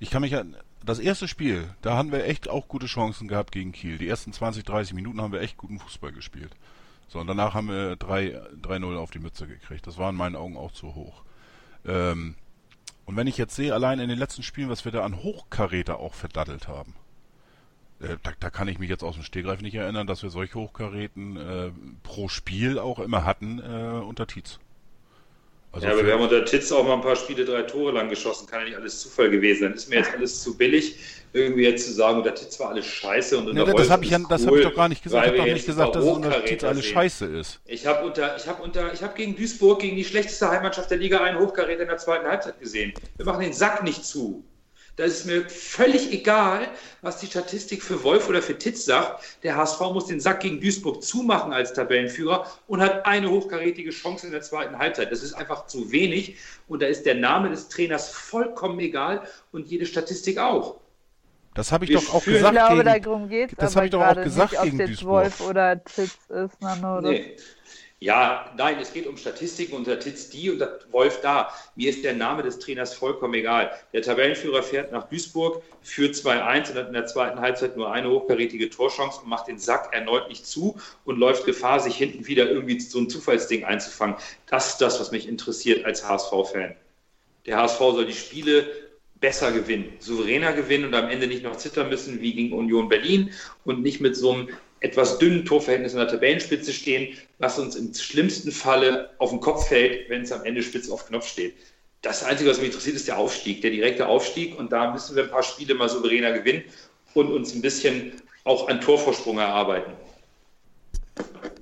ich 0.00 0.10
kann 0.10 0.22
mich 0.22 0.34
an 0.34 0.56
das 0.84 0.98
erste 0.98 1.28
Spiel, 1.28 1.72
da 1.80 1.96
haben 1.96 2.10
wir 2.10 2.24
echt 2.24 2.48
auch 2.48 2.66
gute 2.66 2.86
Chancen 2.86 3.28
gehabt 3.28 3.52
gegen 3.52 3.70
Kiel. 3.70 3.98
Die 3.98 4.08
ersten 4.08 4.32
20, 4.32 4.64
30 4.64 4.94
Minuten 4.94 5.20
haben 5.20 5.32
wir 5.32 5.42
echt 5.42 5.58
guten 5.58 5.78
Fußball 5.78 6.10
gespielt. 6.10 6.56
So, 7.08 7.18
und 7.18 7.26
danach 7.26 7.54
haben 7.54 7.68
wir 7.68 7.94
3-0 7.94 8.96
auf 8.96 9.10
die 9.10 9.18
Mütze 9.18 9.46
gekriegt. 9.46 9.86
Das 9.86 9.98
war 9.98 10.10
in 10.10 10.16
meinen 10.16 10.36
Augen 10.36 10.56
auch 10.56 10.72
zu 10.72 10.94
hoch. 10.94 11.24
Ähm, 11.86 12.34
und 13.06 13.16
wenn 13.16 13.26
ich 13.26 13.38
jetzt 13.38 13.56
sehe, 13.56 13.72
allein 13.72 13.98
in 13.98 14.10
den 14.10 14.18
letzten 14.18 14.42
Spielen, 14.42 14.68
was 14.68 14.84
wir 14.84 14.92
da 14.92 15.02
an 15.02 15.22
Hochkaräter 15.22 15.98
auch 15.98 16.12
verdattelt 16.12 16.68
haben, 16.68 16.94
äh, 18.00 18.16
da, 18.22 18.32
da 18.38 18.50
kann 18.50 18.68
ich 18.68 18.78
mich 18.78 18.90
jetzt 18.90 19.02
aus 19.02 19.14
dem 19.14 19.24
Stegreif 19.24 19.62
nicht 19.62 19.74
erinnern, 19.74 20.06
dass 20.06 20.22
wir 20.22 20.28
solche 20.28 20.54
Hochkaräten 20.56 21.36
äh, 21.36 21.70
pro 22.02 22.28
Spiel 22.28 22.78
auch 22.78 22.98
immer 22.98 23.24
hatten 23.24 23.58
äh, 23.58 24.02
unter 24.04 24.26
Tietz. 24.26 24.60
Also 25.70 25.86
ja, 25.86 25.92
aber 25.92 26.06
wir 26.06 26.14
haben 26.14 26.22
unter 26.22 26.44
Titz 26.44 26.72
auch 26.72 26.84
mal 26.84 26.94
ein 26.94 27.02
paar 27.02 27.16
Spiele 27.16 27.44
drei 27.44 27.62
Tore 27.62 27.92
lang 27.92 28.08
geschossen. 28.08 28.46
Kann 28.46 28.60
ja 28.60 28.66
nicht 28.66 28.76
alles 28.76 29.00
Zufall 29.00 29.30
gewesen 29.30 29.60
sein. 29.60 29.72
Ist 29.74 29.90
mir 29.90 29.96
jetzt 29.96 30.14
alles 30.14 30.42
zu 30.42 30.56
billig, 30.56 30.96
irgendwie 31.34 31.64
jetzt 31.64 31.86
zu 31.86 31.92
sagen, 31.92 32.18
unter 32.18 32.34
Titz 32.34 32.58
war 32.58 32.70
alles 32.70 32.86
scheiße 32.86 33.36
und 33.36 33.48
unter 33.48 33.66
Nee, 33.66 33.72
das 33.74 33.90
habe 33.90 34.04
ich, 34.04 34.10
ja, 34.10 34.18
das 34.18 34.42
cool, 34.42 34.48
hab 34.48 34.56
ich 34.56 34.64
doch 34.64 34.74
gar 34.74 34.88
nicht 34.88 35.02
gesagt. 35.02 35.26
Ich 35.26 35.32
habe 35.32 35.48
doch 35.48 35.54
nicht 35.54 35.66
gesagt, 35.66 35.94
dass 35.94 36.04
unter 36.04 36.28
Hochkaräter 36.30 36.68
alles 36.68 36.84
sehen. 36.84 36.94
scheiße 36.94 37.26
ist. 37.26 37.60
Ich 37.66 37.86
habe 37.86 38.06
unter, 38.06 38.36
ich 38.36 38.46
habe 38.46 38.62
unter, 38.62 38.92
ich 38.92 39.02
habe 39.02 39.14
gegen 39.14 39.36
Duisburg, 39.36 39.80
gegen 39.80 39.96
die 39.96 40.04
schlechteste 40.04 40.48
Heimmannschaft 40.48 40.90
der 40.90 40.98
Liga, 40.98 41.20
einen 41.20 41.38
Hochkaräter 41.38 41.82
in 41.82 41.88
der 41.88 41.98
zweiten 41.98 42.26
Halbzeit 42.26 42.58
gesehen. 42.58 42.94
Wir 43.16 43.26
machen 43.26 43.42
den 43.42 43.52
Sack 43.52 43.82
nicht 43.84 44.04
zu. 44.04 44.42
Da 44.98 45.04
ist 45.04 45.20
es 45.20 45.24
mir 45.26 45.48
völlig 45.48 46.12
egal, 46.12 46.66
was 47.02 47.18
die 47.18 47.26
Statistik 47.26 47.84
für 47.84 48.02
Wolf 48.02 48.28
oder 48.28 48.42
für 48.42 48.58
Titz 48.58 48.84
sagt. 48.84 49.38
Der 49.44 49.54
HSV 49.54 49.80
muss 49.92 50.06
den 50.06 50.18
Sack 50.18 50.40
gegen 50.40 50.60
Duisburg 50.60 51.04
zumachen 51.04 51.52
als 51.52 51.72
Tabellenführer 51.72 52.50
und 52.66 52.80
hat 52.80 53.06
eine 53.06 53.30
hochkarätige 53.30 53.90
Chance 53.90 54.26
in 54.26 54.32
der 54.32 54.42
zweiten 54.42 54.76
Halbzeit. 54.76 55.12
Das 55.12 55.22
ist 55.22 55.34
einfach 55.34 55.68
zu 55.68 55.92
wenig 55.92 56.36
und 56.66 56.82
da 56.82 56.88
ist 56.88 57.06
der 57.06 57.14
Name 57.14 57.48
des 57.48 57.68
Trainers 57.68 58.10
vollkommen 58.10 58.80
egal 58.80 59.22
und 59.52 59.68
jede 59.68 59.86
Statistik 59.86 60.38
auch. 60.38 60.80
Das 61.54 61.70
habe 61.70 61.84
ich 61.84 61.92
doch 61.92 62.14
auch 62.14 62.24
gesagt. 62.24 62.56
Ich 62.56 62.60
glaube, 62.60 62.84
gegen, 62.84 63.04
darum 63.04 63.28
geht 63.28 63.52
Das 63.56 63.76
habe 63.76 63.86
ich 63.86 63.92
doch 63.92 64.04
auch 64.04 64.20
gesagt 64.20 64.52
nicht, 64.52 64.62
gegen 64.64 64.82
ob 64.82 64.88
jetzt 64.88 65.04
Wolf 65.04 65.40
oder 65.42 65.84
Titz 65.84 66.18
ist, 66.28 66.60
Nano. 66.60 67.02
Nee. 67.02 67.36
Ja, 68.00 68.54
nein, 68.56 68.78
es 68.80 68.92
geht 68.92 69.08
um 69.08 69.16
Statistiken 69.16 69.74
und 69.74 69.88
der 69.88 69.98
Titz 69.98 70.30
die 70.30 70.50
und 70.50 70.62
Wolf 70.92 71.20
da. 71.20 71.52
Mir 71.74 71.90
ist 71.90 72.04
der 72.04 72.14
Name 72.14 72.44
des 72.44 72.60
Trainers 72.60 72.94
vollkommen 72.94 73.34
egal. 73.34 73.72
Der 73.92 74.02
Tabellenführer 74.02 74.62
fährt 74.62 74.92
nach 74.92 75.08
Duisburg, 75.08 75.64
führt 75.82 76.14
2-1 76.14 76.70
und 76.70 76.76
hat 76.76 76.86
in 76.86 76.92
der 76.92 77.06
zweiten 77.06 77.40
Halbzeit 77.40 77.76
nur 77.76 77.90
eine 77.90 78.08
hochkarätige 78.08 78.70
Torchance 78.70 79.20
und 79.20 79.28
macht 79.28 79.48
den 79.48 79.58
Sack 79.58 79.92
erneut 79.92 80.28
nicht 80.28 80.46
zu 80.46 80.76
und 81.04 81.18
läuft 81.18 81.44
Gefahr, 81.44 81.80
sich 81.80 81.96
hinten 81.96 82.28
wieder 82.28 82.48
irgendwie 82.48 82.78
so 82.78 83.00
ein 83.00 83.10
Zufallsding 83.10 83.64
einzufangen. 83.64 84.14
Das 84.46 84.68
ist 84.68 84.78
das, 84.78 85.00
was 85.00 85.10
mich 85.10 85.26
interessiert 85.26 85.84
als 85.84 86.08
HSV-Fan. 86.08 86.76
Der 87.46 87.56
HSV 87.56 87.78
soll 87.78 88.06
die 88.06 88.12
Spiele 88.12 88.70
besser 89.18 89.50
gewinnen, 89.50 89.94
souveräner 89.98 90.52
gewinnen 90.52 90.84
und 90.84 90.94
am 90.94 91.08
Ende 91.08 91.26
nicht 91.26 91.42
noch 91.42 91.56
zittern 91.56 91.88
müssen 91.88 92.20
wie 92.20 92.32
gegen 92.32 92.52
Union 92.52 92.88
Berlin 92.88 93.32
und 93.64 93.82
nicht 93.82 94.00
mit 94.00 94.14
so 94.16 94.32
einem 94.32 94.48
etwas 94.80 95.18
dünnen 95.18 95.44
Torverhältnis 95.44 95.94
an 95.94 96.00
der 96.00 96.08
Tabellenspitze 96.08 96.72
stehen, 96.72 97.16
was 97.38 97.58
uns 97.58 97.76
im 97.76 97.92
schlimmsten 97.94 98.52
Falle 98.52 99.10
auf 99.18 99.30
den 99.30 99.40
Kopf 99.40 99.68
fällt, 99.68 100.08
wenn 100.08 100.22
es 100.22 100.32
am 100.32 100.44
Ende 100.44 100.62
spitz 100.62 100.90
auf 100.90 101.06
Knopf 101.06 101.26
steht. 101.26 101.54
Das 102.02 102.22
Einzige, 102.22 102.50
was 102.50 102.58
mich 102.58 102.68
interessiert, 102.68 102.96
ist 102.96 103.08
der 103.08 103.18
Aufstieg, 103.18 103.60
der 103.60 103.70
direkte 103.70 104.06
Aufstieg. 104.06 104.56
Und 104.58 104.70
da 104.70 104.92
müssen 104.92 105.16
wir 105.16 105.24
ein 105.24 105.30
paar 105.30 105.42
Spiele 105.42 105.74
mal 105.74 105.88
souveräner 105.88 106.32
gewinnen 106.32 106.62
und 107.14 107.30
uns 107.32 107.54
ein 107.54 107.62
bisschen 107.62 108.12
auch 108.44 108.68
an 108.68 108.80
Torvorsprung 108.80 109.38
erarbeiten. 109.38 109.92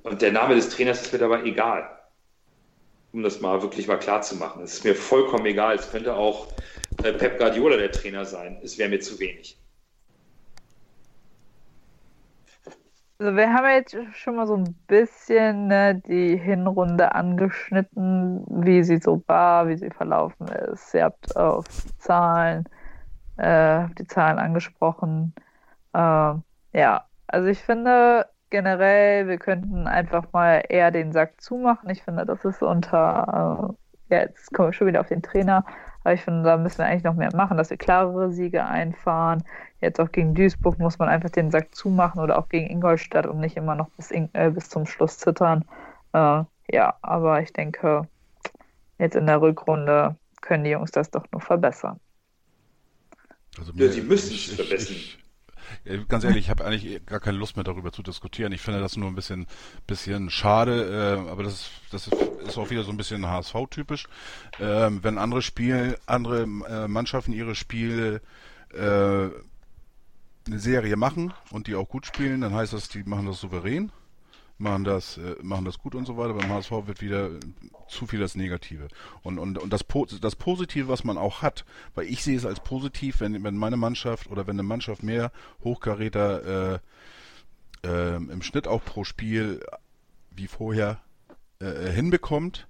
Und 0.03 0.21
der 0.21 0.31
Name 0.31 0.55
des 0.55 0.69
Trainers 0.69 1.01
ist 1.01 1.11
mir 1.11 1.19
dabei 1.19 1.43
egal. 1.43 1.89
Um 3.13 3.23
das 3.23 3.41
mal 3.41 3.61
wirklich 3.61 3.87
mal 3.87 3.97
klar 3.97 4.21
zu 4.21 4.35
machen. 4.35 4.63
Es 4.63 4.73
ist 4.75 4.83
mir 4.83 4.93
vollkommen 4.93 5.45
egal. 5.47 5.75
Es 5.75 5.89
könnte 5.89 6.13
auch 6.13 6.47
äh, 7.03 7.13
Pep 7.13 7.39
Guardiola 7.39 7.77
der 7.77 7.91
Trainer 7.91 8.25
sein. 8.25 8.59
Es 8.63 8.77
wäre 8.77 8.89
mir 8.89 8.99
zu 8.99 9.19
wenig. 9.19 9.57
Also 13.19 13.35
wir 13.35 13.51
haben 13.51 13.65
jetzt 13.65 13.97
schon 14.13 14.35
mal 14.35 14.45
so 14.45 14.55
ein 14.55 14.75
bisschen 14.87 15.67
ne, 15.67 15.95
die 16.07 16.37
Hinrunde 16.37 17.15
angeschnitten, 17.15 18.45
wie 18.47 18.83
sie 18.83 18.97
so 18.97 19.23
war, 19.25 19.67
wie 19.67 19.77
sie 19.77 19.89
verlaufen 19.89 20.47
ist. 20.47 20.93
Ihr 20.93 21.05
habt 21.05 21.35
auf 21.35 21.65
Zahlen, 21.97 22.65
äh, 23.37 23.87
die 23.97 24.05
Zahlen 24.05 24.37
angesprochen. 24.37 25.33
Äh, 25.93 26.33
ja, 26.73 27.07
also 27.27 27.47
ich 27.47 27.59
finde 27.63 28.27
generell, 28.51 29.27
wir 29.27 29.37
könnten 29.39 29.87
einfach 29.87 30.31
mal 30.31 30.63
eher 30.69 30.91
den 30.91 31.11
Sack 31.11 31.41
zumachen. 31.41 31.89
Ich 31.89 32.03
finde, 32.03 32.25
das 32.25 32.45
ist 32.45 32.61
unter, 32.61 33.75
äh, 34.09 34.15
ja, 34.15 34.21
jetzt 34.21 34.53
kommen 34.53 34.69
wir 34.69 34.73
schon 34.73 34.87
wieder 34.87 35.01
auf 35.01 35.07
den 35.09 35.23
Trainer, 35.23 35.65
aber 36.03 36.13
ich 36.13 36.23
finde, 36.23 36.43
da 36.43 36.57
müssen 36.57 36.77
wir 36.79 36.85
eigentlich 36.85 37.03
noch 37.03 37.15
mehr 37.15 37.35
machen, 37.35 37.57
dass 37.57 37.69
wir 37.71 37.77
klarere 37.77 38.31
Siege 38.31 38.65
einfahren. 38.65 39.43
Jetzt 39.81 39.99
auch 39.99 40.11
gegen 40.11 40.33
Duisburg 40.33 40.79
muss 40.79 40.97
man 40.97 41.09
einfach 41.09 41.29
den 41.29 41.51
Sack 41.51 41.75
zumachen 41.75 42.21
oder 42.21 42.39
auch 42.39 42.49
gegen 42.49 42.67
Ingolstadt 42.67 43.27
und 43.27 43.39
nicht 43.39 43.57
immer 43.57 43.75
noch 43.75 43.89
bis, 43.91 44.11
äh, 44.11 44.51
bis 44.53 44.69
zum 44.69 44.85
Schluss 44.85 45.17
zittern. 45.17 45.65
Äh, 46.13 46.43
ja, 46.71 46.97
aber 47.01 47.41
ich 47.41 47.53
denke, 47.53 48.07
jetzt 48.97 49.15
in 49.15 49.27
der 49.27 49.41
Rückrunde 49.41 50.15
können 50.41 50.63
die 50.63 50.71
Jungs 50.71 50.91
das 50.91 51.11
doch 51.11 51.25
nur 51.31 51.41
verbessern. 51.41 51.99
Also 53.57 53.73
mir, 53.73 53.85
ja, 53.85 53.91
sie 53.91 54.01
müssen 54.01 54.33
es 54.33 54.55
verbessern. 54.55 54.95
Ich, 54.95 55.19
Ganz 56.07 56.23
ehrlich, 56.23 56.45
ich 56.45 56.49
habe 56.49 56.65
eigentlich 56.65 57.05
gar 57.05 57.19
keine 57.19 57.37
Lust 57.37 57.55
mehr 57.55 57.63
darüber 57.63 57.91
zu 57.91 58.01
diskutieren. 58.01 58.51
Ich 58.51 58.61
finde 58.61 58.79
das 58.79 58.97
nur 58.97 59.09
ein 59.09 59.15
bisschen, 59.15 59.47
bisschen 59.85 60.29
schade, 60.29 61.17
äh, 61.27 61.29
aber 61.29 61.43
das, 61.43 61.53
ist, 61.53 61.71
das 61.91 62.09
ist 62.47 62.57
auch 62.57 62.69
wieder 62.69 62.83
so 62.83 62.91
ein 62.91 62.97
bisschen 62.97 63.27
HSV-typisch. 63.27 64.07
Ähm, 64.59 65.03
wenn 65.03 65.17
andere 65.17 65.41
Spiele, 65.41 65.99
andere 66.05 66.43
äh, 66.43 66.87
Mannschaften 66.87 67.33
ihre 67.33 67.55
Spiele 67.55 68.21
äh, 68.73 69.29
eine 70.47 70.59
Serie 70.59 70.95
machen 70.95 71.33
und 71.51 71.67
die 71.67 71.75
auch 71.75 71.87
gut 71.87 72.05
spielen, 72.05 72.41
dann 72.41 72.53
heißt 72.53 72.73
das, 72.73 72.89
die 72.89 73.03
machen 73.03 73.25
das 73.25 73.39
souverän 73.39 73.91
machen 74.59 74.83
das, 74.83 75.17
äh, 75.17 75.35
machen 75.41 75.65
das 75.65 75.77
gut 75.77 75.95
und 75.95 76.05
so 76.05 76.17
weiter. 76.17 76.33
Beim 76.33 76.49
HSV 76.49 76.71
wird 76.85 77.01
wieder 77.01 77.29
zu 77.87 78.07
viel 78.07 78.19
das 78.19 78.35
Negative. 78.35 78.87
Und, 79.21 79.37
und, 79.37 79.57
und 79.57 79.71
das, 79.71 79.85
das 80.21 80.35
Positive, 80.35 80.87
was 80.87 81.03
man 81.03 81.17
auch 81.17 81.41
hat, 81.41 81.65
weil 81.95 82.07
ich 82.07 82.23
sehe 82.23 82.37
es 82.37 82.45
als 82.45 82.59
positiv, 82.59 83.19
wenn, 83.19 83.43
wenn 83.43 83.55
meine 83.55 83.77
Mannschaft 83.77 84.29
oder 84.29 84.47
wenn 84.47 84.55
eine 84.55 84.63
Mannschaft 84.63 85.03
mehr 85.03 85.31
Hochkaräter 85.63 86.73
äh, 86.73 86.79
äh, 87.87 88.15
im 88.15 88.41
Schnitt 88.41 88.67
auch 88.67 88.83
pro 88.83 89.03
Spiel 89.03 89.63
wie 90.31 90.47
vorher 90.47 90.99
äh, 91.59 91.89
hinbekommt. 91.91 92.67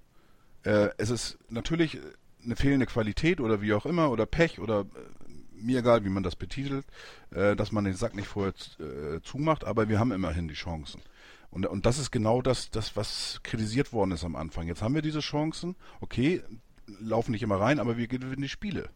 Äh, 0.63 0.89
es 0.97 1.09
ist 1.09 1.37
natürlich 1.49 1.99
eine 2.43 2.55
fehlende 2.55 2.85
Qualität 2.85 3.41
oder 3.41 3.61
wie 3.61 3.73
auch 3.73 3.85
immer 3.85 4.11
oder 4.11 4.25
Pech 4.25 4.59
oder 4.59 4.81
äh, 4.81 5.16
mir 5.61 5.79
egal, 5.79 6.03
wie 6.05 6.09
man 6.09 6.23
das 6.23 6.35
betitelt, 6.35 6.85
äh, 7.31 7.55
dass 7.55 7.71
man 7.71 7.83
den 7.83 7.95
Sack 7.95 8.15
nicht 8.15 8.27
vorher 8.27 8.53
äh, 8.79 9.21
zumacht, 9.21 9.65
aber 9.65 9.89
wir 9.89 9.99
haben 9.99 10.11
immerhin 10.11 10.47
die 10.47 10.53
Chancen. 10.53 11.01
Und, 11.49 11.65
und 11.65 11.85
das 11.85 11.97
ist 11.97 12.11
genau 12.11 12.41
das, 12.41 12.69
das, 12.69 12.95
was 12.95 13.39
kritisiert 13.43 13.93
worden 13.93 14.11
ist 14.11 14.23
am 14.23 14.35
Anfang. 14.35 14.67
Jetzt 14.67 14.81
haben 14.81 14.95
wir 14.95 15.01
diese 15.01 15.21
Chancen, 15.21 15.75
okay, 16.01 16.41
laufen 16.99 17.31
nicht 17.31 17.43
immer 17.43 17.59
rein, 17.59 17.79
aber 17.79 17.97
wir 17.97 18.07
gewinnen 18.07 18.41
die 18.41 18.49
Spiele. 18.49 18.89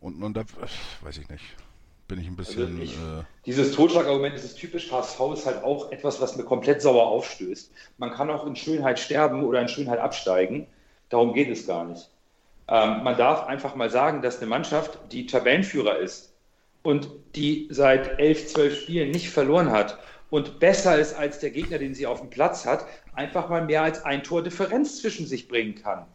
Und, 0.00 0.22
und 0.22 0.36
da 0.36 0.44
weiß 1.02 1.18
ich 1.18 1.28
nicht. 1.28 1.44
Bin 2.06 2.20
ich 2.20 2.26
ein 2.26 2.36
bisschen. 2.36 2.80
Also 2.80 2.82
ich, 2.82 2.92
äh, 2.92 3.24
dieses 3.46 3.72
Totschlagargument 3.72 4.34
ist 4.34 4.56
typisch. 4.56 4.92
HSV 4.92 5.20
ist 5.32 5.46
halt 5.46 5.64
auch 5.64 5.90
etwas, 5.90 6.20
was 6.20 6.36
mir 6.36 6.44
komplett 6.44 6.82
sauer 6.82 7.06
aufstößt. 7.06 7.72
Man 7.96 8.12
kann 8.12 8.28
auch 8.30 8.46
in 8.46 8.56
Schönheit 8.56 8.98
sterben 8.98 9.42
oder 9.42 9.62
in 9.62 9.68
Schönheit 9.68 9.98
absteigen. 9.98 10.66
Darum 11.08 11.32
geht 11.32 11.48
es 11.48 11.66
gar 11.66 11.84
nicht. 11.86 12.10
Ähm, 12.68 13.02
man 13.02 13.16
darf 13.16 13.46
einfach 13.46 13.74
mal 13.74 13.90
sagen, 13.90 14.22
dass 14.22 14.38
eine 14.38 14.46
Mannschaft, 14.46 14.98
die 15.12 15.26
Tabellenführer 15.26 15.98
ist 15.98 16.34
und 16.82 17.08
die 17.34 17.68
seit 17.70 18.18
elf, 18.18 18.46
zwölf 18.46 18.80
Spielen 18.80 19.10
nicht 19.10 19.30
verloren 19.30 19.70
hat 19.70 19.98
und 20.30 20.60
besser 20.60 20.98
ist 20.98 21.14
als 21.14 21.38
der 21.38 21.50
Gegner, 21.50 21.78
den 21.78 21.94
sie 21.94 22.06
auf 22.06 22.20
dem 22.20 22.30
Platz 22.30 22.64
hat, 22.64 22.86
einfach 23.14 23.48
mal 23.48 23.64
mehr 23.64 23.82
als 23.82 24.04
ein 24.04 24.22
Tor 24.22 24.42
Differenz 24.42 25.00
zwischen 25.00 25.26
sich 25.26 25.48
bringen 25.48 25.74
kann. 25.74 26.06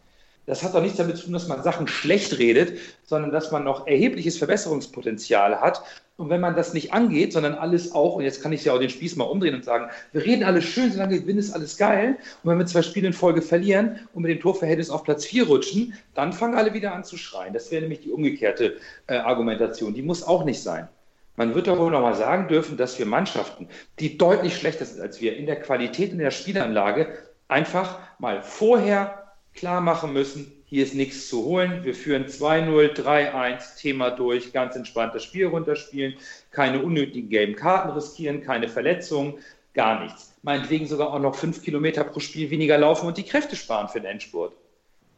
Das 0.46 0.62
hat 0.62 0.74
doch 0.74 0.82
nichts 0.82 0.96
damit 0.98 1.16
zu 1.16 1.24
tun, 1.24 1.32
dass 1.32 1.48
man 1.48 1.62
Sachen 1.62 1.86
schlecht 1.86 2.38
redet, 2.38 2.78
sondern 3.04 3.30
dass 3.30 3.52
man 3.52 3.62
noch 3.62 3.86
erhebliches 3.86 4.36
Verbesserungspotenzial 4.36 5.60
hat. 5.60 5.82
Und 6.20 6.28
wenn 6.28 6.42
man 6.42 6.54
das 6.54 6.74
nicht 6.74 6.92
angeht, 6.92 7.32
sondern 7.32 7.54
alles 7.54 7.94
auch, 7.94 8.16
und 8.16 8.24
jetzt 8.24 8.42
kann 8.42 8.52
ich 8.52 8.62
ja 8.62 8.74
auch 8.74 8.78
den 8.78 8.90
Spieß 8.90 9.16
mal 9.16 9.24
umdrehen 9.24 9.54
und 9.54 9.64
sagen, 9.64 9.88
wir 10.12 10.22
reden 10.22 10.44
alles 10.44 10.64
schön, 10.64 10.92
solange 10.92 11.12
wir 11.12 11.20
gewinnen, 11.22 11.38
ist 11.38 11.54
alles 11.54 11.78
geil. 11.78 12.18
Und 12.42 12.50
wenn 12.50 12.58
wir 12.58 12.66
zwei 12.66 12.82
Spiele 12.82 13.06
in 13.06 13.14
Folge 13.14 13.40
verlieren 13.40 14.00
und 14.12 14.24
mit 14.24 14.30
dem 14.30 14.38
Torverhältnis 14.38 14.90
auf 14.90 15.02
Platz 15.02 15.24
4 15.24 15.46
rutschen, 15.46 15.94
dann 16.12 16.34
fangen 16.34 16.56
alle 16.56 16.74
wieder 16.74 16.92
an 16.92 17.04
zu 17.04 17.16
schreien. 17.16 17.54
Das 17.54 17.70
wäre 17.70 17.80
nämlich 17.80 18.02
die 18.02 18.10
umgekehrte 18.10 18.76
äh, 19.06 19.14
Argumentation. 19.14 19.94
Die 19.94 20.02
muss 20.02 20.22
auch 20.22 20.44
nicht 20.44 20.60
sein. 20.60 20.88
Man 21.36 21.54
wird 21.54 21.68
doch 21.68 21.78
wohl 21.78 21.90
noch 21.90 22.02
mal 22.02 22.14
sagen 22.14 22.48
dürfen, 22.48 22.76
dass 22.76 22.98
wir 22.98 23.06
Mannschaften, 23.06 23.66
die 23.98 24.18
deutlich 24.18 24.54
schlechter 24.54 24.84
sind 24.84 25.00
als 25.00 25.22
wir, 25.22 25.38
in 25.38 25.46
der 25.46 25.58
Qualität 25.58 26.12
in 26.12 26.18
der 26.18 26.32
Spielanlage 26.32 27.14
einfach 27.48 27.98
mal 28.18 28.42
vorher 28.42 29.32
klar 29.54 29.80
machen 29.80 30.12
müssen, 30.12 30.52
hier 30.70 30.84
ist 30.84 30.94
nichts 30.94 31.28
zu 31.28 31.44
holen. 31.44 31.82
Wir 31.82 31.96
führen 31.96 32.26
2-0, 32.26 32.94
3-1, 32.94 33.76
Thema 33.76 34.10
durch, 34.10 34.52
ganz 34.52 34.76
entspannt 34.76 35.16
das 35.16 35.24
Spiel 35.24 35.46
runterspielen, 35.46 36.14
keine 36.52 36.80
unnötigen 36.80 37.28
gelben 37.28 37.56
Karten 37.56 37.90
riskieren, 37.90 38.40
keine 38.40 38.68
Verletzungen, 38.68 39.34
gar 39.74 40.00
nichts. 40.00 40.32
Meinetwegen 40.42 40.86
sogar 40.86 41.12
auch 41.12 41.18
noch 41.18 41.34
fünf 41.34 41.62
Kilometer 41.64 42.04
pro 42.04 42.20
Spiel 42.20 42.50
weniger 42.50 42.78
laufen 42.78 43.08
und 43.08 43.18
die 43.18 43.24
Kräfte 43.24 43.56
sparen 43.56 43.88
für 43.88 44.00
den 44.00 44.12
Endspurt. 44.12 44.54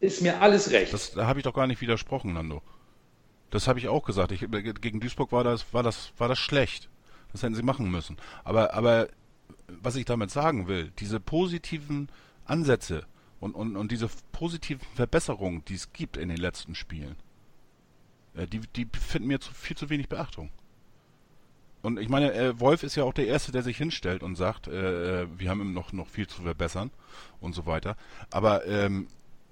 Ist 0.00 0.22
mir 0.22 0.40
alles 0.40 0.70
recht. 0.70 0.92
Das, 0.92 1.12
da 1.12 1.26
habe 1.26 1.38
ich 1.38 1.44
doch 1.44 1.54
gar 1.54 1.66
nicht 1.66 1.82
widersprochen, 1.82 2.32
Nando. 2.32 2.62
Das 3.50 3.68
habe 3.68 3.78
ich 3.78 3.88
auch 3.88 4.04
gesagt. 4.04 4.32
Ich, 4.32 4.40
gegen 4.80 5.00
Duisburg 5.00 5.32
war 5.32 5.44
das, 5.44 5.66
war 5.74 5.82
das, 5.82 6.12
war 6.16 6.28
das 6.28 6.38
schlecht. 6.38 6.88
Das 7.30 7.42
hätten 7.42 7.54
sie 7.54 7.62
machen 7.62 7.90
müssen. 7.90 8.16
Aber, 8.42 8.72
aber 8.72 9.08
was 9.68 9.96
ich 9.96 10.06
damit 10.06 10.30
sagen 10.30 10.66
will, 10.66 10.92
diese 10.98 11.20
positiven 11.20 12.08
Ansätze 12.46 13.04
und, 13.42 13.56
und, 13.56 13.76
und 13.76 13.90
diese 13.90 14.08
positiven 14.30 14.86
Verbesserungen, 14.94 15.64
die 15.64 15.74
es 15.74 15.92
gibt 15.92 16.16
in 16.16 16.28
den 16.28 16.38
letzten 16.38 16.76
Spielen, 16.76 17.16
äh, 18.36 18.46
die, 18.46 18.60
die 18.60 18.86
finden 18.96 19.26
mir 19.26 19.40
zu, 19.40 19.52
viel 19.52 19.76
zu 19.76 19.90
wenig 19.90 20.08
Beachtung. 20.08 20.50
Und 21.82 21.98
ich 21.98 22.08
meine, 22.08 22.32
äh, 22.34 22.60
Wolf 22.60 22.84
ist 22.84 22.94
ja 22.94 23.02
auch 23.02 23.12
der 23.12 23.26
Erste, 23.26 23.50
der 23.50 23.64
sich 23.64 23.76
hinstellt 23.76 24.22
und 24.22 24.36
sagt, 24.36 24.68
äh, 24.68 25.22
äh 25.22 25.26
wir 25.36 25.50
haben 25.50 25.72
noch, 25.72 25.92
noch 25.92 26.06
viel 26.06 26.28
zu 26.28 26.42
verbessern 26.42 26.92
und 27.40 27.52
so 27.52 27.66
weiter. 27.66 27.96
Aber, 28.30 28.64
ähm, 28.64 29.08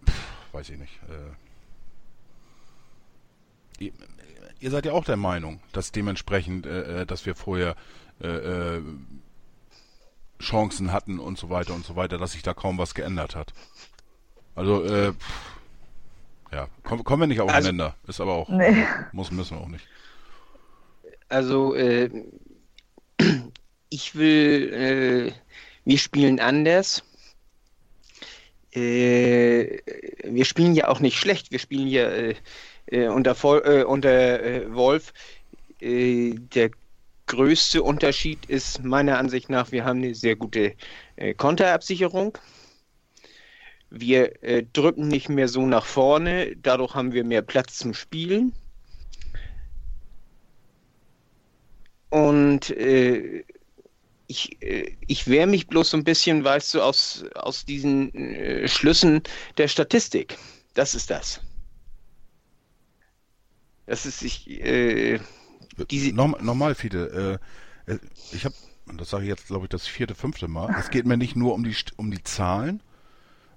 pff, 0.08 0.22
weiß 0.52 0.70
ich 0.70 0.78
nicht. 0.78 1.00
Äh, 3.80 3.90
ihr 4.60 4.70
seid 4.70 4.86
ja 4.86 4.92
auch 4.92 5.04
der 5.04 5.16
Meinung, 5.16 5.58
dass 5.72 5.90
dementsprechend, 5.90 6.64
äh, 6.64 7.06
dass 7.06 7.26
wir 7.26 7.34
vorher 7.34 7.74
Chancen 10.40 10.92
hatten 10.92 11.18
und 11.18 11.38
so 11.38 11.50
weiter 11.50 11.74
und 11.74 11.84
so 11.84 11.96
weiter, 11.96 12.18
dass 12.18 12.32
sich 12.32 12.42
da 12.42 12.54
kaum 12.54 12.78
was 12.78 12.94
geändert 12.94 13.36
hat. 13.36 13.52
Also, 14.54 14.84
äh, 14.84 15.12
ja, 16.52 16.68
komm, 16.82 17.04
kommen 17.04 17.22
wir 17.22 17.26
nicht 17.28 17.40
also 17.40 17.50
aufeinander. 17.50 17.96
Also, 18.02 18.10
ist 18.10 18.20
aber 18.20 18.32
auch, 18.32 18.48
nee. 18.48 18.84
muss, 19.12 19.30
müssen 19.30 19.56
wir 19.56 19.62
auch 19.62 19.68
nicht. 19.68 19.86
Also, 21.28 21.74
äh, 21.74 22.10
ich 23.90 24.14
will, 24.14 24.72
äh, 24.72 25.32
wir 25.84 25.98
spielen 25.98 26.40
anders. 26.40 27.02
Äh, 28.72 29.78
wir 30.24 30.44
spielen 30.44 30.74
ja 30.74 30.88
auch 30.88 31.00
nicht 31.00 31.18
schlecht. 31.18 31.50
Wir 31.50 31.58
spielen 31.58 31.88
ja 31.88 32.08
äh, 32.08 32.34
äh, 32.86 33.08
unter, 33.08 33.34
Vol 33.34 33.62
äh, 33.64 33.84
unter 33.84 34.42
äh, 34.42 34.74
Wolf 34.74 35.12
äh, 35.80 36.34
der 36.34 36.70
größte 37.26 37.82
Unterschied 37.82 38.46
ist 38.46 38.82
meiner 38.82 39.18
Ansicht 39.18 39.50
nach, 39.50 39.70
wir 39.70 39.84
haben 39.84 40.02
eine 40.02 40.16
sehr 40.16 40.34
gute 40.34 40.74
Konterabsicherung. 41.36 42.36
Wir 43.90 44.42
äh, 44.42 44.64
drücken 44.72 45.08
nicht 45.08 45.28
mehr 45.28 45.48
so 45.48 45.66
nach 45.66 45.84
vorne, 45.84 46.56
dadurch 46.56 46.94
haben 46.94 47.12
wir 47.12 47.24
mehr 47.24 47.42
Platz 47.42 47.76
zum 47.78 47.92
Spielen. 47.92 48.52
Und 52.08 52.70
äh, 52.70 53.44
ich, 54.26 54.62
äh, 54.62 54.96
ich 55.06 55.26
wehre 55.26 55.46
mich 55.46 55.66
bloß 55.66 55.90
so 55.90 55.96
ein 55.96 56.04
bisschen, 56.04 56.44
weißt 56.44 56.74
du, 56.74 56.82
aus, 56.82 57.24
aus 57.34 57.64
diesen 57.64 58.14
äh, 58.14 58.68
Schlüssen 58.68 59.22
der 59.58 59.68
Statistik. 59.68 60.38
Das 60.74 60.94
ist 60.94 61.10
das. 61.10 61.40
Das 63.86 64.06
ist 64.06 64.22
ich. 64.22 64.48
Äh, 64.48 65.18
diese 65.90 66.12
Normal, 66.12 66.76
Fiete. 66.76 67.40
Äh, 67.86 67.92
äh, 67.92 67.98
ich 68.30 68.44
habe, 68.44 68.54
das 68.96 69.10
sage 69.10 69.24
ich 69.24 69.28
jetzt, 69.28 69.48
glaube 69.48 69.64
ich, 69.64 69.70
das 69.70 69.86
vierte, 69.86 70.14
fünfte 70.14 70.46
Mal. 70.46 70.74
Es 70.78 70.90
geht 70.90 71.06
mir 71.06 71.16
nicht 71.16 71.34
nur 71.34 71.54
um 71.54 71.64
die 71.64 71.74
um 71.96 72.10
die 72.12 72.22
Zahlen, 72.22 72.82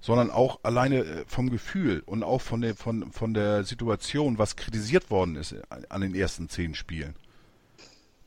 sondern 0.03 0.31
auch 0.31 0.59
alleine 0.63 0.99
äh, 0.99 1.23
vom 1.27 1.49
Gefühl 1.49 2.03
und 2.05 2.23
auch 2.23 2.41
von 2.41 2.61
der 2.61 2.75
von 2.75 3.11
von 3.13 3.33
der 3.33 3.63
Situation, 3.63 4.37
was 4.37 4.57
kritisiert 4.57 5.09
worden 5.09 5.37
ist 5.37 5.55
an 5.89 6.01
den 6.01 6.13
ersten 6.13 6.49
zehn 6.49 6.75
Spielen 6.75 7.15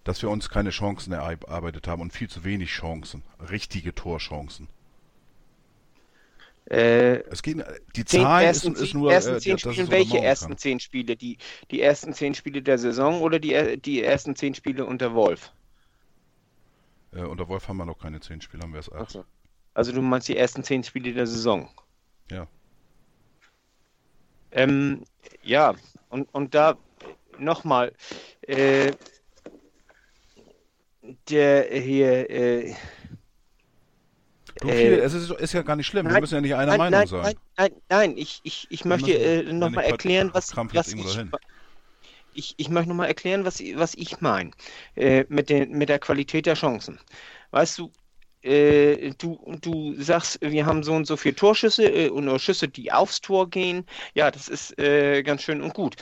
dass 0.07 0.23
wir 0.23 0.31
uns 0.31 0.49
keine 0.49 0.71
Chancen 0.71 1.13
erarbeitet 1.13 1.89
haben 1.89 2.01
und 2.01 2.13
viel 2.13 2.29
zu 2.29 2.45
wenig 2.45 2.71
Chancen, 2.71 3.25
richtige 3.51 3.93
Torchancen. 3.93 4.69
Äh, 6.71 7.23
es 7.29 7.43
geht, 7.43 7.65
die 7.97 8.05
Zahl 8.05 8.45
ist, 8.45 8.65
ist, 8.65 8.95
nur. 8.95 9.13
Ersten 9.13 9.35
äh, 9.35 9.41
zehn 9.41 9.59
Spiele, 9.59 9.91
welche 9.91 10.21
ersten 10.21 10.51
kann. 10.51 10.59
zehn 10.59 10.81
Spiele? 10.81 11.17
Die, 11.17 11.39
die 11.73 11.81
ersten 11.81 12.13
zehn 12.13 12.35
Spiele 12.35 12.63
der 12.63 12.79
Saison 12.79 13.21
oder 13.21 13.41
die, 13.41 13.81
die 13.81 14.03
ersten 14.03 14.37
zehn 14.37 14.55
Spiele 14.55 14.85
unter 14.85 15.13
Wolf? 15.15 15.53
Äh, 17.13 17.23
unter 17.23 17.49
Wolf 17.49 17.67
haben 17.67 17.77
wir 17.77 17.85
noch 17.85 17.99
keine 17.99 18.21
zehn 18.21 18.41
Spiele, 18.41 18.63
haben 18.63 18.73
wir 18.73 18.79
erst 18.79 18.93
acht. 18.93 19.11
So. 19.11 19.25
Also 19.77 19.93
du 19.93 20.01
meinst 20.01 20.27
die 20.27 20.39
ersten 20.39 20.65
zehn 20.65 20.83
Spiele 20.83 21.13
der 21.13 21.27
Saison? 21.27 21.69
Ja. 22.31 22.47
Ähm, 24.51 25.05
ja, 25.43 25.75
und, 26.09 26.33
und 26.33 26.55
da 26.55 26.79
nochmal, 27.37 27.93
äh, 28.41 28.93
der 31.29 31.67
hier. 31.79 32.31
Äh, 32.31 32.75
du, 34.61 34.69
viele, 34.69 34.97
äh, 34.97 35.05
es 35.05 35.13
ist, 35.13 35.31
ist, 35.31 35.53
ja 35.53 35.61
gar 35.61 35.77
nicht 35.77 35.87
schlimm, 35.87 36.07
nein, 36.07 36.15
wir 36.15 36.21
müssen 36.23 36.37
ja 36.37 36.41
nicht 36.41 36.55
einer 36.55 36.79
nein, 36.79 36.79
Meinung 36.79 36.99
nein, 36.99 37.07
sein. 37.09 37.23
Nein, 37.23 37.37
nein, 37.59 37.83
nein, 37.91 38.17
ich, 38.17 38.41
ich, 38.45 38.67
ich 38.71 38.87
möchte 38.87 39.13
äh, 39.13 39.53
nochmal 39.53 39.85
erklären, 39.85 40.31
was, 40.33 40.57
was 40.57 40.95
ich, 40.95 41.19
ich, 42.33 42.55
ich 42.57 42.69
möchte 42.71 42.89
nochmal 42.89 43.09
erklären, 43.09 43.45
was, 43.45 43.61
was 43.75 43.95
ich 43.95 44.23
meine 44.23 44.53
äh, 44.95 45.27
mit, 45.29 45.51
mit 45.51 45.91
der 45.91 45.99
Qualität 45.99 46.47
der 46.47 46.55
Chancen. 46.55 46.99
Weißt 47.51 47.79
du, 47.79 47.93
äh, 48.43 49.13
du, 49.19 49.39
du 49.61 49.95
sagst, 50.01 50.39
wir 50.41 50.67
haben 50.67 50.83
so 50.83 50.93
und 50.93 51.07
so 51.07 51.17
viele 51.17 51.35
Torschüsse 51.35 51.85
äh, 51.85 52.09
und 52.09 52.41
Schüsse, 52.41 52.69
die 52.69 52.93
aufs 52.93 53.21
Tor 53.21 53.51
gehen. 53.51 53.85
Ja, 54.15 54.31
das 54.31 54.49
ist 54.49 54.79
äh, 54.79 55.23
ganz 55.23 55.43
schön 55.43 55.63
und 55.63 55.75
gut. 55.75 55.97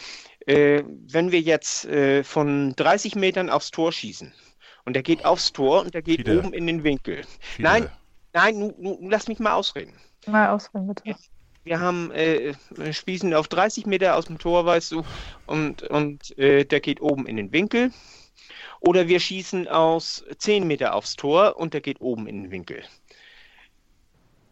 Äh, 0.47 0.83
wenn 0.87 1.33
wir 1.33 1.41
jetzt 1.41 1.87
äh, 1.87 2.23
von 2.23 2.75
30 2.77 3.15
Metern 3.17 3.49
aufs 3.49 3.71
Tor 3.71 3.93
schießen, 3.93 4.33
und 4.85 4.95
der 4.95 5.03
geht 5.03 5.25
aufs 5.25 5.53
Tor 5.53 5.83
und 5.83 5.95
der 5.95 6.03
geht 6.03 6.19
Fide. 6.19 6.39
oben 6.39 6.53
in 6.53 6.67
den 6.67 6.85
Winkel. 6.85 7.25
Fide. 7.41 7.63
Nein, 7.63 7.91
nein, 8.33 8.59
nu, 8.59 8.75
nu, 8.79 9.09
lass 9.09 9.29
mich 9.29 9.39
mal 9.39 9.55
ausreden. 9.55 9.95
Mal 10.27 10.49
ausreden, 10.49 10.89
bitte. 10.89 11.17
Wir 11.65 11.81
haben 11.81 12.11
äh, 12.11 12.53
Spießen 12.93 13.33
auf 13.33 13.49
30 13.49 13.87
Meter 13.87 14.17
aus 14.17 14.27
dem 14.27 14.39
Tor, 14.39 14.67
weißt 14.67 14.93
du, 14.93 15.03
und, 15.47 15.83
und 15.85 16.37
äh, 16.37 16.65
der 16.65 16.81
geht 16.81 17.01
oben 17.01 17.27
in 17.27 17.37
den 17.37 17.53
Winkel. 17.53 17.91
Oder 18.81 19.09
wir 19.09 19.21
schießen 19.21 19.69
aus 19.69 20.25
10 20.39 20.67
Meter 20.67 20.95
aufs 20.95 21.17
Tor 21.17 21.57
und 21.57 21.75
der 21.75 21.81
geht 21.81 22.01
oben 22.01 22.27
in 22.27 22.45
den 22.45 22.51
Winkel. 22.51 22.85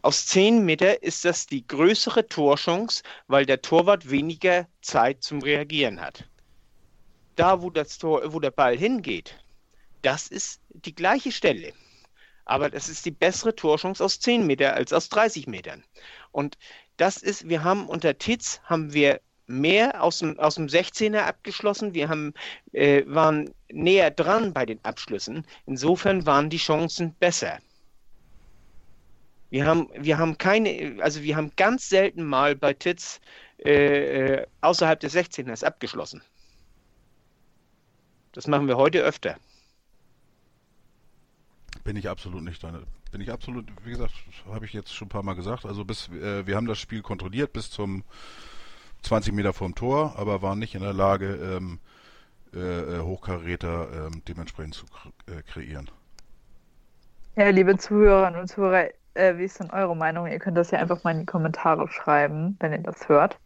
Aus 0.01 0.25
10 0.27 0.65
Meter 0.65 1.01
ist 1.01 1.23
das 1.23 1.47
die 1.47 1.65
größere 1.65 2.27
Torchance, 2.27 3.03
weil 3.27 3.45
der 3.45 3.61
Torwart 3.61 4.09
weniger 4.09 4.67
Zeit 4.81 5.23
zum 5.23 5.41
Reagieren 5.41 6.01
hat. 6.01 6.27
Da, 7.35 7.61
wo, 7.61 7.69
das 7.69 7.97
Tor, 7.97 8.33
wo 8.33 8.39
der 8.39 8.51
Ball 8.51 8.77
hingeht, 8.77 9.37
das 10.01 10.27
ist 10.27 10.61
die 10.69 10.93
gleiche 10.93 11.31
Stelle. 11.31 11.73
Aber 12.45 12.69
das 12.69 12.89
ist 12.89 13.05
die 13.05 13.11
bessere 13.11 13.55
Torchance 13.55 14.03
aus 14.03 14.19
10 14.19 14.45
Meter 14.45 14.73
als 14.73 14.91
aus 14.91 15.07
30 15.09 15.47
Metern. 15.47 15.83
Und 16.31 16.57
das 16.97 17.17
ist, 17.17 17.47
wir 17.47 17.63
haben 17.63 17.87
unter 17.87 18.17
Titz 18.17 18.59
haben 18.65 18.93
wir 18.93 19.21
mehr 19.47 20.01
aus 20.01 20.19
dem, 20.19 20.39
aus 20.39 20.55
dem 20.55 20.67
16er 20.67 21.19
abgeschlossen. 21.19 21.93
Wir 21.93 22.09
haben, 22.09 22.33
äh, 22.71 23.03
waren 23.05 23.49
näher 23.71 24.11
dran 24.11 24.53
bei 24.53 24.65
den 24.65 24.83
Abschlüssen. 24.83 25.45
Insofern 25.65 26.25
waren 26.25 26.49
die 26.49 26.57
Chancen 26.57 27.13
besser. 27.15 27.59
Wir 29.49 29.65
haben, 29.65 29.89
wir 29.95 30.17
haben 30.17 30.37
keine, 30.37 30.97
also 31.01 31.21
wir 31.21 31.35
haben 31.35 31.51
ganz 31.55 31.87
selten 31.87 32.23
mal 32.23 32.55
bei 32.55 32.73
Titz 32.73 33.21
äh, 33.63 34.39
äh 34.39 34.47
außerhalb 34.61 34.99
des 34.99 35.15
16ers 35.15 35.63
abgeschlossen. 35.63 36.21
Das 38.31 38.47
machen 38.47 38.67
wir 38.67 38.77
heute 38.77 39.01
öfter. 39.01 39.37
Bin 41.83 41.95
ich 41.95 42.09
absolut 42.09 42.43
nicht 42.43 42.63
deine. 42.63 42.83
Bin 43.11 43.21
ich 43.21 43.31
absolut, 43.31 43.67
wie 43.85 43.91
gesagt, 43.91 44.13
habe 44.47 44.65
ich 44.65 44.73
jetzt 44.73 44.91
schon 44.91 45.05
ein 45.05 45.09
paar 45.09 45.21
Mal 45.21 45.35
gesagt. 45.35 45.65
Also 45.65 45.85
bis 45.85 46.07
äh, 46.09 46.47
wir 46.47 46.55
haben 46.55 46.65
das 46.65 46.79
Spiel 46.79 47.03
kontrolliert 47.03 47.53
bis 47.53 47.69
zum 47.69 48.03
20 49.03 49.33
Meter 49.33 49.53
vorm 49.53 49.75
Tor, 49.75 50.15
aber 50.17 50.41
waren 50.41 50.59
nicht 50.59 50.75
in 50.75 50.81
der 50.81 50.93
Lage, 50.93 51.35
ähm, 51.35 51.79
äh, 52.53 52.59
äh 52.59 52.99
Hochkaräter 53.01 54.07
ähm, 54.07 54.21
dementsprechend 54.27 54.75
zu 54.75 54.85
äh, 55.27 55.41
kreieren. 55.43 55.89
Ja, 57.35 57.49
liebe 57.49 57.77
Zuhörerinnen 57.77 58.39
und 58.39 58.47
Zuhörer, 58.47 58.89
äh, 59.15 59.37
wie 59.37 59.45
ist 59.45 59.59
denn 59.59 59.71
eure 59.71 59.95
Meinung? 59.95 60.27
Ihr 60.27 60.39
könnt 60.39 60.57
das 60.57 60.71
ja 60.71 60.79
einfach 60.79 61.03
mal 61.03 61.11
in 61.11 61.21
die 61.21 61.25
Kommentare 61.25 61.87
schreiben, 61.87 62.57
wenn 62.59 62.71
ihr 62.71 62.79
das 62.79 63.09
hört. 63.09 63.37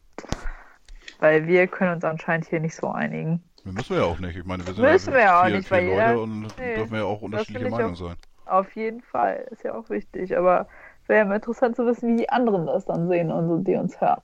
Weil 1.19 1.47
wir 1.47 1.67
können 1.67 1.93
uns 1.93 2.03
anscheinend 2.03 2.47
hier 2.47 2.59
nicht 2.59 2.75
so 2.75 2.89
einigen. 2.89 3.41
Müssen 3.63 3.95
wir 3.95 3.97
ja 3.97 4.03
auch 4.05 4.19
nicht. 4.19 4.37
Ich 4.37 4.45
meine, 4.45 4.65
wir 4.65 4.73
sind 4.73 4.83
Müssen 4.83 5.13
wir 5.13 5.21
ja 5.21 5.41
auch 5.41 5.49
nicht, 5.49 5.67
vier 5.67 5.81
Leute 5.81 5.91
jeder... 5.91 6.21
und 6.21 6.41
nee, 6.57 6.75
dürfen 6.75 6.95
ja 6.95 7.03
auch 7.03 7.21
unterschiedliche 7.21 7.69
Meinungen 7.69 7.95
sein. 7.95 8.15
Auf 8.45 8.75
jeden 8.75 9.01
Fall, 9.01 9.45
ist 9.51 9.63
ja 9.63 9.73
auch 9.73 9.89
wichtig. 9.89 10.37
Aber 10.37 10.67
wäre 11.07 11.27
ja 11.27 11.35
interessant 11.35 11.75
zu 11.75 11.85
wissen, 11.85 12.13
wie 12.13 12.21
die 12.21 12.29
anderen 12.29 12.65
das 12.65 12.85
dann 12.85 13.07
sehen 13.07 13.31
und 13.31 13.47
so, 13.47 13.57
die 13.57 13.75
uns 13.75 13.99
hören. 13.99 14.21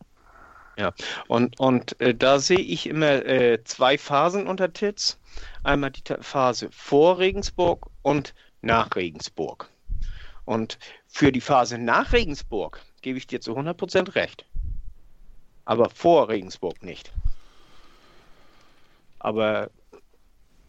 Ja, 0.78 0.94
und, 1.28 1.60
und 1.60 2.00
äh, 2.02 2.16
da 2.16 2.40
sehe 2.40 2.60
ich 2.60 2.88
immer 2.88 3.26
äh, 3.26 3.64
zwei 3.64 3.98
Phasen 3.98 4.48
unter 4.48 4.74
Titz. 4.74 5.20
Einmal 5.64 5.92
die 5.92 6.02
Phase 6.22 6.70
vor 6.72 7.20
Regensburg 7.20 7.90
und 8.02 8.34
nach 8.62 8.96
Regensburg. 8.96 9.70
Und 10.46 10.78
für 11.08 11.32
die 11.32 11.42
Phase 11.42 11.78
nach 11.78 12.12
Regensburg 12.12 12.82
gebe 13.02 13.18
ich 13.18 13.28
dir 13.28 13.40
zu 13.40 13.58
100% 13.58 14.16
recht. 14.16 14.46
Aber 15.66 15.90
vor 15.90 16.30
Regensburg 16.30 16.84
nicht. 16.84 17.12
Aber 19.20 19.70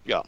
ja. 0.05 0.23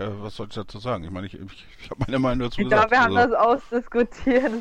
Ja, 0.00 0.22
was 0.22 0.36
soll 0.36 0.46
ich 0.48 0.54
dazu 0.54 0.78
sagen? 0.78 1.04
Ich 1.04 1.10
meine, 1.10 1.26
ich, 1.26 1.38
ich, 1.38 1.66
ich 1.78 1.90
habe 1.90 2.00
meine 2.06 2.18
Meinung 2.18 2.48
dazu 2.48 2.62
ich 2.62 2.70
gesagt. 2.70 2.84
Ich 2.84 2.90
glaube, 2.90 3.12
wir 3.12 3.18
also. 3.18 3.18
haben 3.18 3.30
das 3.30 3.38
ausdiskutiert. 3.38 4.52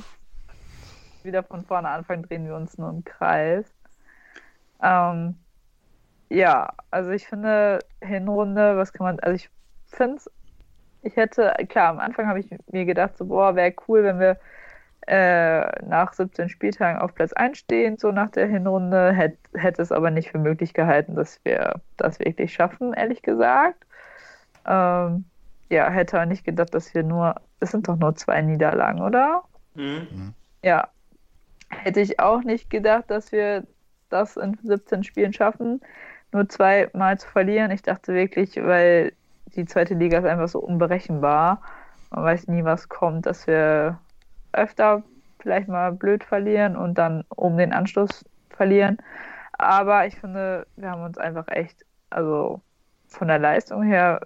Wieder 1.23 1.43
von 1.43 1.63
vorne 1.63 1.87
anfangen, 1.87 2.23
drehen 2.23 2.45
wir 2.45 2.55
uns 2.55 2.77
nur 2.77 2.89
im 2.89 3.05
Kreis. 3.05 3.65
Ähm, 4.83 5.35
ja, 6.27 6.73
also 6.91 7.11
ich 7.11 7.25
finde, 7.25 7.79
Hinrunde, 8.01 8.75
was 8.75 8.91
kann 8.91 9.05
man, 9.05 9.19
also 9.21 9.35
ich 9.35 9.49
finde 9.87 10.17
es, 10.17 10.29
ich 11.03 11.15
hätte, 11.15 11.53
klar, 11.69 11.89
am 11.89 11.99
Anfang 11.99 12.27
habe 12.27 12.41
ich 12.41 12.47
mir 12.71 12.83
gedacht, 12.83 13.17
so, 13.17 13.25
boah, 13.25 13.55
wäre 13.55 13.73
cool, 13.87 14.03
wenn 14.03 14.19
wir 14.19 14.37
äh, 15.07 15.85
nach 15.85 16.11
17 16.11 16.49
Spieltagen 16.49 16.99
auf 16.99 17.15
Platz 17.15 17.31
1 17.31 17.57
stehen, 17.57 17.97
so 17.97 18.11
nach 18.11 18.29
der 18.29 18.47
Hinrunde. 18.47 19.13
Hätte 19.13 19.37
hätt 19.53 19.79
es 19.79 19.93
aber 19.93 20.11
nicht 20.11 20.31
für 20.31 20.37
möglich 20.37 20.73
gehalten, 20.73 21.15
dass 21.15 21.39
wir 21.45 21.81
das 21.95 22.19
wirklich 22.19 22.53
schaffen, 22.53 22.93
ehrlich 22.93 23.21
gesagt. 23.21 23.85
Ähm, 24.67 25.25
ja, 25.69 25.89
hätte 25.89 26.21
auch 26.21 26.25
nicht 26.25 26.43
gedacht, 26.43 26.73
dass 26.73 26.93
wir 26.93 27.03
nur, 27.03 27.35
es 27.59 27.71
sind 27.71 27.87
doch 27.87 27.97
nur 27.97 28.15
zwei 28.15 28.41
Niederlagen, 28.41 29.01
oder? 29.01 29.43
Mhm. 29.75 30.07
mhm. 30.11 30.33
Ja. 30.63 30.89
Hätte 31.69 32.01
ich 32.01 32.19
auch 32.19 32.41
nicht 32.41 32.69
gedacht, 32.69 33.05
dass 33.11 33.31
wir 33.31 33.63
das 34.09 34.37
in 34.37 34.57
17 34.63 35.03
Spielen 35.03 35.33
schaffen, 35.33 35.81
nur 36.31 36.49
zweimal 36.49 37.19
zu 37.19 37.27
verlieren. 37.27 37.69
Ich 37.69 37.83
dachte 37.83 38.13
wirklich, 38.13 38.55
weil 38.57 39.13
die 39.55 39.65
zweite 39.65 39.93
Liga 39.93 40.17
ist 40.17 40.25
einfach 40.25 40.47
so 40.47 40.59
unberechenbar. 40.59 41.61
Man 42.09 42.23
weiß 42.23 42.47
nie, 42.47 42.63
was 42.63 42.89
kommt, 42.89 43.27
dass 43.27 43.45
wir 43.45 43.99
öfter 44.51 45.03
vielleicht 45.39 45.67
mal 45.67 45.91
blöd 45.91 46.23
verlieren 46.23 46.75
und 46.75 46.97
dann 46.97 47.23
um 47.29 47.57
den 47.57 47.71
Anschluss 47.71 48.25
verlieren. 48.49 48.97
Aber 49.53 50.07
ich 50.07 50.15
finde, 50.15 50.65
wir 50.75 50.89
haben 50.89 51.03
uns 51.03 51.17
einfach 51.17 51.47
echt, 51.49 51.85
also 52.09 52.61
von 53.07 53.27
der 53.27 53.39
Leistung 53.39 53.83
her 53.83 54.21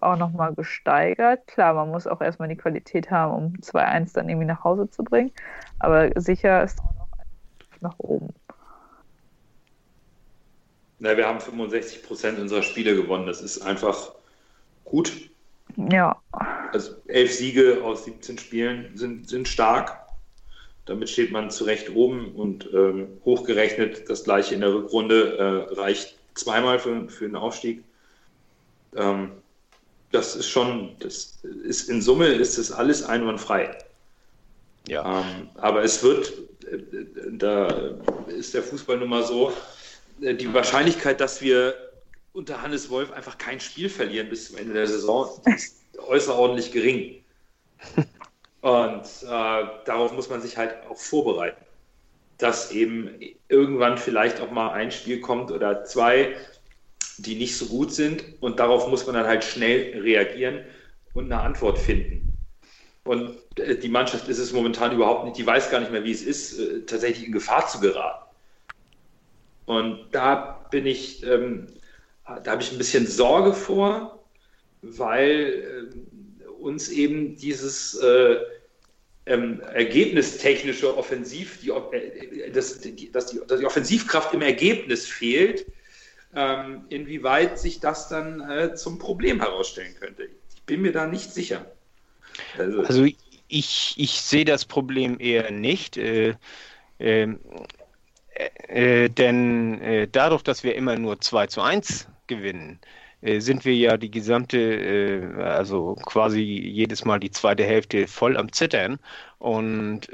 auch 0.00 0.16
nochmal 0.16 0.54
gesteigert. 0.54 1.46
Klar, 1.46 1.74
man 1.74 1.90
muss 1.90 2.06
auch 2.06 2.20
erstmal 2.20 2.48
die 2.48 2.56
Qualität 2.56 3.10
haben, 3.10 3.34
um 3.34 3.52
2-1 3.60 4.14
dann 4.14 4.28
irgendwie 4.28 4.46
nach 4.46 4.64
Hause 4.64 4.90
zu 4.90 5.02
bringen. 5.02 5.32
Aber 5.78 6.10
sicher 6.20 6.62
ist 6.62 6.78
auch 6.80 6.94
noch 6.94 7.08
nach 7.80 7.98
oben. 7.98 8.28
Na, 11.00 11.16
wir 11.16 11.26
haben 11.26 11.40
65 11.40 12.02
Prozent 12.02 12.38
unserer 12.38 12.62
Spiele 12.62 12.96
gewonnen. 12.96 13.26
Das 13.26 13.40
ist 13.40 13.60
einfach 13.60 14.12
gut. 14.84 15.12
Ja. 15.76 16.20
Also 16.72 16.92
elf 17.06 17.32
Siege 17.32 17.82
aus 17.84 18.04
17 18.04 18.38
Spielen 18.38 18.90
sind, 18.96 19.28
sind 19.28 19.46
stark. 19.46 19.96
Damit 20.86 21.08
steht 21.10 21.30
man 21.30 21.50
zu 21.50 21.64
Recht 21.64 21.94
oben 21.94 22.34
und 22.34 22.68
ähm, 22.72 23.08
hochgerechnet 23.24 24.08
das 24.08 24.24
gleiche 24.24 24.54
in 24.54 24.62
der 24.62 24.72
Rückrunde 24.72 25.68
äh, 25.70 25.74
reicht 25.74 26.18
zweimal 26.34 26.78
für, 26.78 27.08
für 27.08 27.26
den 27.26 27.36
Aufstieg. 27.36 27.84
Ähm, 28.96 29.32
das 30.10 30.36
ist 30.36 30.48
schon, 30.48 30.96
das 31.00 31.38
ist 31.64 31.88
in 31.88 32.00
Summe 32.00 32.26
ist 32.26 32.58
das 32.58 32.72
alles 32.72 33.02
einwandfrei. 33.02 33.76
Ja. 34.86 35.20
Ähm, 35.20 35.50
aber 35.56 35.82
es 35.82 36.02
wird, 36.02 36.32
äh, 36.70 36.78
da 37.32 37.68
ist 38.26 38.54
der 38.54 38.62
Fußball 38.62 38.96
nun 38.96 39.10
mal 39.10 39.22
so, 39.22 39.52
äh, 40.22 40.34
die 40.34 40.52
Wahrscheinlichkeit, 40.52 41.20
dass 41.20 41.42
wir 41.42 41.74
unter 42.32 42.62
Hannes 42.62 42.88
Wolf 42.88 43.12
einfach 43.12 43.36
kein 43.36 43.60
Spiel 43.60 43.88
verlieren 43.90 44.28
bis 44.30 44.48
zum 44.48 44.58
Ende 44.58 44.74
der 44.74 44.86
Saison, 44.86 45.40
ist 45.54 45.76
äußerordentlich 46.06 46.72
gering. 46.72 47.22
Und 48.60 49.04
äh, 49.22 49.66
darauf 49.84 50.12
muss 50.12 50.30
man 50.30 50.40
sich 50.40 50.56
halt 50.56 50.74
auch 50.88 50.96
vorbereiten, 50.96 51.64
dass 52.38 52.70
eben 52.72 53.20
irgendwann 53.48 53.98
vielleicht 53.98 54.40
auch 54.40 54.50
mal 54.50 54.70
ein 54.70 54.90
Spiel 54.90 55.20
kommt 55.20 55.50
oder 55.50 55.84
zwei, 55.84 56.36
die 57.18 57.34
nicht 57.34 57.56
so 57.56 57.66
gut 57.66 57.92
sind. 57.92 58.24
Und 58.40 58.60
darauf 58.60 58.88
muss 58.88 59.06
man 59.06 59.14
dann 59.14 59.26
halt 59.26 59.44
schnell 59.44 60.00
reagieren 60.00 60.64
und 61.14 61.26
eine 61.26 61.40
Antwort 61.40 61.78
finden. 61.78 62.32
Und 63.04 63.38
äh, 63.58 63.76
die 63.76 63.88
Mannschaft 63.88 64.28
ist 64.28 64.38
es 64.38 64.52
momentan 64.52 64.94
überhaupt 64.94 65.24
nicht, 65.24 65.38
die 65.38 65.46
weiß 65.46 65.70
gar 65.70 65.80
nicht 65.80 65.92
mehr, 65.92 66.04
wie 66.04 66.12
es 66.12 66.22
ist, 66.22 66.58
äh, 66.58 66.82
tatsächlich 66.82 67.26
in 67.26 67.32
Gefahr 67.32 67.66
zu 67.66 67.80
geraten. 67.80 68.24
Und 69.66 70.06
da 70.12 70.66
bin 70.70 70.86
ich, 70.86 71.22
ähm, 71.24 71.66
da 72.24 72.52
habe 72.52 72.62
ich 72.62 72.72
ein 72.72 72.78
bisschen 72.78 73.06
Sorge 73.06 73.52
vor, 73.52 74.24
weil 74.82 75.90
äh, 75.92 76.46
uns 76.60 76.88
eben 76.88 77.36
dieses 77.36 77.94
äh, 77.94 78.36
ähm, 79.26 79.60
ergebnistechnische 79.60 80.96
Offensiv, 80.96 81.60
die, 81.60 81.70
äh, 81.70 82.50
das, 82.50 82.80
die, 82.80 83.10
dass, 83.12 83.26
die, 83.26 83.40
dass 83.46 83.60
die 83.60 83.66
Offensivkraft 83.66 84.32
im 84.34 84.42
Ergebnis 84.42 85.06
fehlt 85.06 85.66
ähm, 86.38 86.84
inwieweit 86.88 87.58
sich 87.58 87.80
das 87.80 88.08
dann 88.08 88.48
äh, 88.48 88.74
zum 88.74 88.98
Problem 88.98 89.40
herausstellen 89.40 89.94
könnte. 89.98 90.28
Ich 90.54 90.62
bin 90.62 90.82
mir 90.82 90.92
da 90.92 91.06
nicht 91.06 91.32
sicher. 91.32 91.66
Also, 92.56 92.82
also 92.82 93.04
ich, 93.48 93.94
ich 93.96 94.20
sehe 94.20 94.44
das 94.44 94.64
Problem 94.64 95.18
eher 95.18 95.50
nicht. 95.50 95.96
Äh, 95.96 96.34
ähm, 97.00 97.40
äh, 98.68 99.04
äh, 99.04 99.08
denn 99.08 100.08
dadurch, 100.12 100.42
dass 100.42 100.62
wir 100.62 100.76
immer 100.76 100.96
nur 100.96 101.20
2 101.20 101.48
zu 101.48 101.60
1 101.60 102.06
gewinnen, 102.28 102.78
sind 103.20 103.64
wir 103.64 103.74
ja 103.74 103.96
die 103.96 104.12
gesamte, 104.12 105.34
also 105.40 105.96
quasi 106.06 106.40
jedes 106.40 107.04
Mal 107.04 107.18
die 107.18 107.32
zweite 107.32 107.64
Hälfte 107.64 108.06
voll 108.06 108.36
am 108.36 108.52
Zittern. 108.52 109.00
Und 109.40 110.06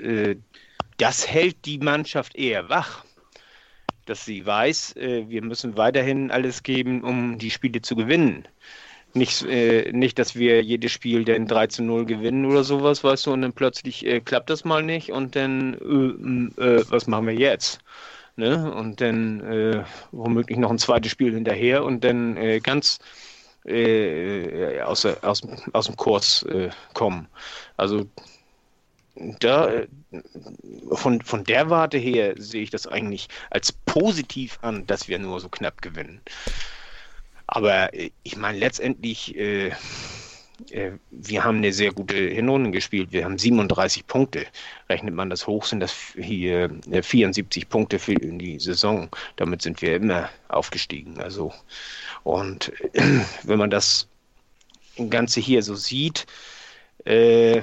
das 0.97 1.29
hält 1.29 1.67
die 1.67 1.79
Mannschaft 1.79 2.35
eher 2.35 2.71
wach 2.71 3.05
dass 4.05 4.25
sie 4.25 4.45
weiß, 4.45 4.97
äh, 4.97 5.29
wir 5.29 5.43
müssen 5.43 5.77
weiterhin 5.77 6.31
alles 6.31 6.63
geben, 6.63 7.03
um 7.03 7.39
die 7.39 7.51
Spiele 7.51 7.83
zu 7.83 7.97
gewinnen. 7.97 8.47
Nicht, 9.15 9.43
äh, 9.45 9.93
nicht, 9.93 10.19
dass 10.19 10.35
wir 10.35 10.63
jedes 10.63 10.91
Spiel 10.91 11.25
dann 11.25 11.47
3 11.47 11.69
zu 11.69 11.83
0 11.85 12.05
gewinnen 12.05 12.47
oder 12.47 12.65
sowas, 12.65 13.05
weißt 13.05 13.27
du, 13.27 13.33
und 13.33 13.43
dann 13.43 13.53
plötzlich 13.53 14.05
äh, 14.05 14.21
klappt 14.21 14.51
das 14.51 14.65
mal 14.65 14.83
nicht 14.83 15.13
und 15.13 15.37
dann, 15.37 15.75
äh, 16.59 16.63
äh, 16.63 16.85
was 16.89 17.07
machen 17.07 17.29
wir 17.29 17.35
jetzt? 17.35 17.79
Ne? 18.37 18.75
Und 18.75 19.01
dann 19.01 19.41
äh, 19.41 19.85
womöglich 20.11 20.59
noch 20.59 20.71
ein 20.71 20.79
zweites 20.79 21.13
Spiel 21.13 21.33
hinterher 21.33 21.85
und 21.85 22.03
dann 22.03 22.61
ganz 22.63 22.99
aus, 24.85 25.07
aus, 25.07 25.41
aus 25.73 25.87
dem 25.87 25.97
Kurs 25.97 26.45
kommen. 26.93 27.29
Also 27.79 28.05
da, 29.17 29.73
äh, 29.73 29.87
von, 30.93 31.23
von 31.23 31.45
der 31.45 31.71
Warte 31.71 31.99
her 31.99 32.35
sehe 32.37 32.63
ich 32.63 32.71
das 32.71 32.87
eigentlich 32.87 33.29
als 33.51 33.73
positiv 33.73 34.59
an, 34.63 34.87
dass 34.87 35.09
wir 35.09 35.19
nur 35.19 35.41
so 35.41 35.49
knapp 35.49 35.83
gewinnen. 35.83 36.21
Aber 37.47 37.95
äh, 37.95 38.11
ich 38.23 38.37
meine, 38.37 38.59
letztendlich, 38.59 39.37
äh, 39.37 39.73
äh, 40.71 40.93
wir 41.11 41.45
haben 41.45 41.59
eine 41.59 41.73
sehr 41.73 41.93
gute 41.93 42.17
Hinrunde 42.17 42.71
gespielt. 42.71 43.13
Wir 43.13 43.25
haben 43.25 43.39
37 43.39 44.07
Punkte. 44.07 44.47
Rechnet 44.89 45.15
man 45.15 45.31
das 45.31 45.47
hoch, 45.47 45.65
sind 45.65 45.81
das 45.81 45.95
hier 46.17 46.71
74 46.91 47.63
äh, 47.63 47.67
Punkte 47.67 47.99
für 47.99 48.15
die 48.15 48.59
Saison. 48.59 49.09
Damit 49.37 49.63
sind 49.63 49.83
wir 49.83 49.97
immer 49.97 50.29
aufgestiegen. 50.49 51.21
Also, 51.21 51.53
und 52.25 52.73
äh, 52.95 53.21
wenn 53.45 53.59
man 53.59 53.71
das 53.71 54.09
Ganze 55.11 55.41
hier 55.41 55.63
so 55.63 55.75
sieht, 55.75 56.27
äh, 57.05 57.63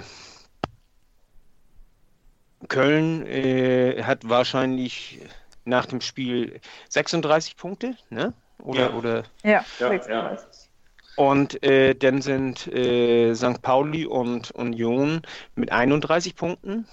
Köln 2.67 3.25
äh, 3.25 4.03
hat 4.03 4.27
wahrscheinlich 4.29 5.19
nach 5.65 5.85
dem 5.85 6.01
Spiel 6.01 6.59
36 6.89 7.57
Punkte, 7.57 7.95
ne? 8.09 8.33
Oder, 8.59 8.79
ja. 8.81 8.93
oder? 8.93 9.23
Ja, 9.43 9.65
36. 9.79 10.69
Und 11.15 11.61
äh, 11.63 11.93
dann 11.93 12.21
sind 12.21 12.67
äh, 12.67 13.33
St. 13.35 13.61
Pauli 13.61 14.05
und 14.05 14.51
Union 14.51 15.21
mit 15.55 15.71
31 15.71 16.35
Punkten. 16.35 16.87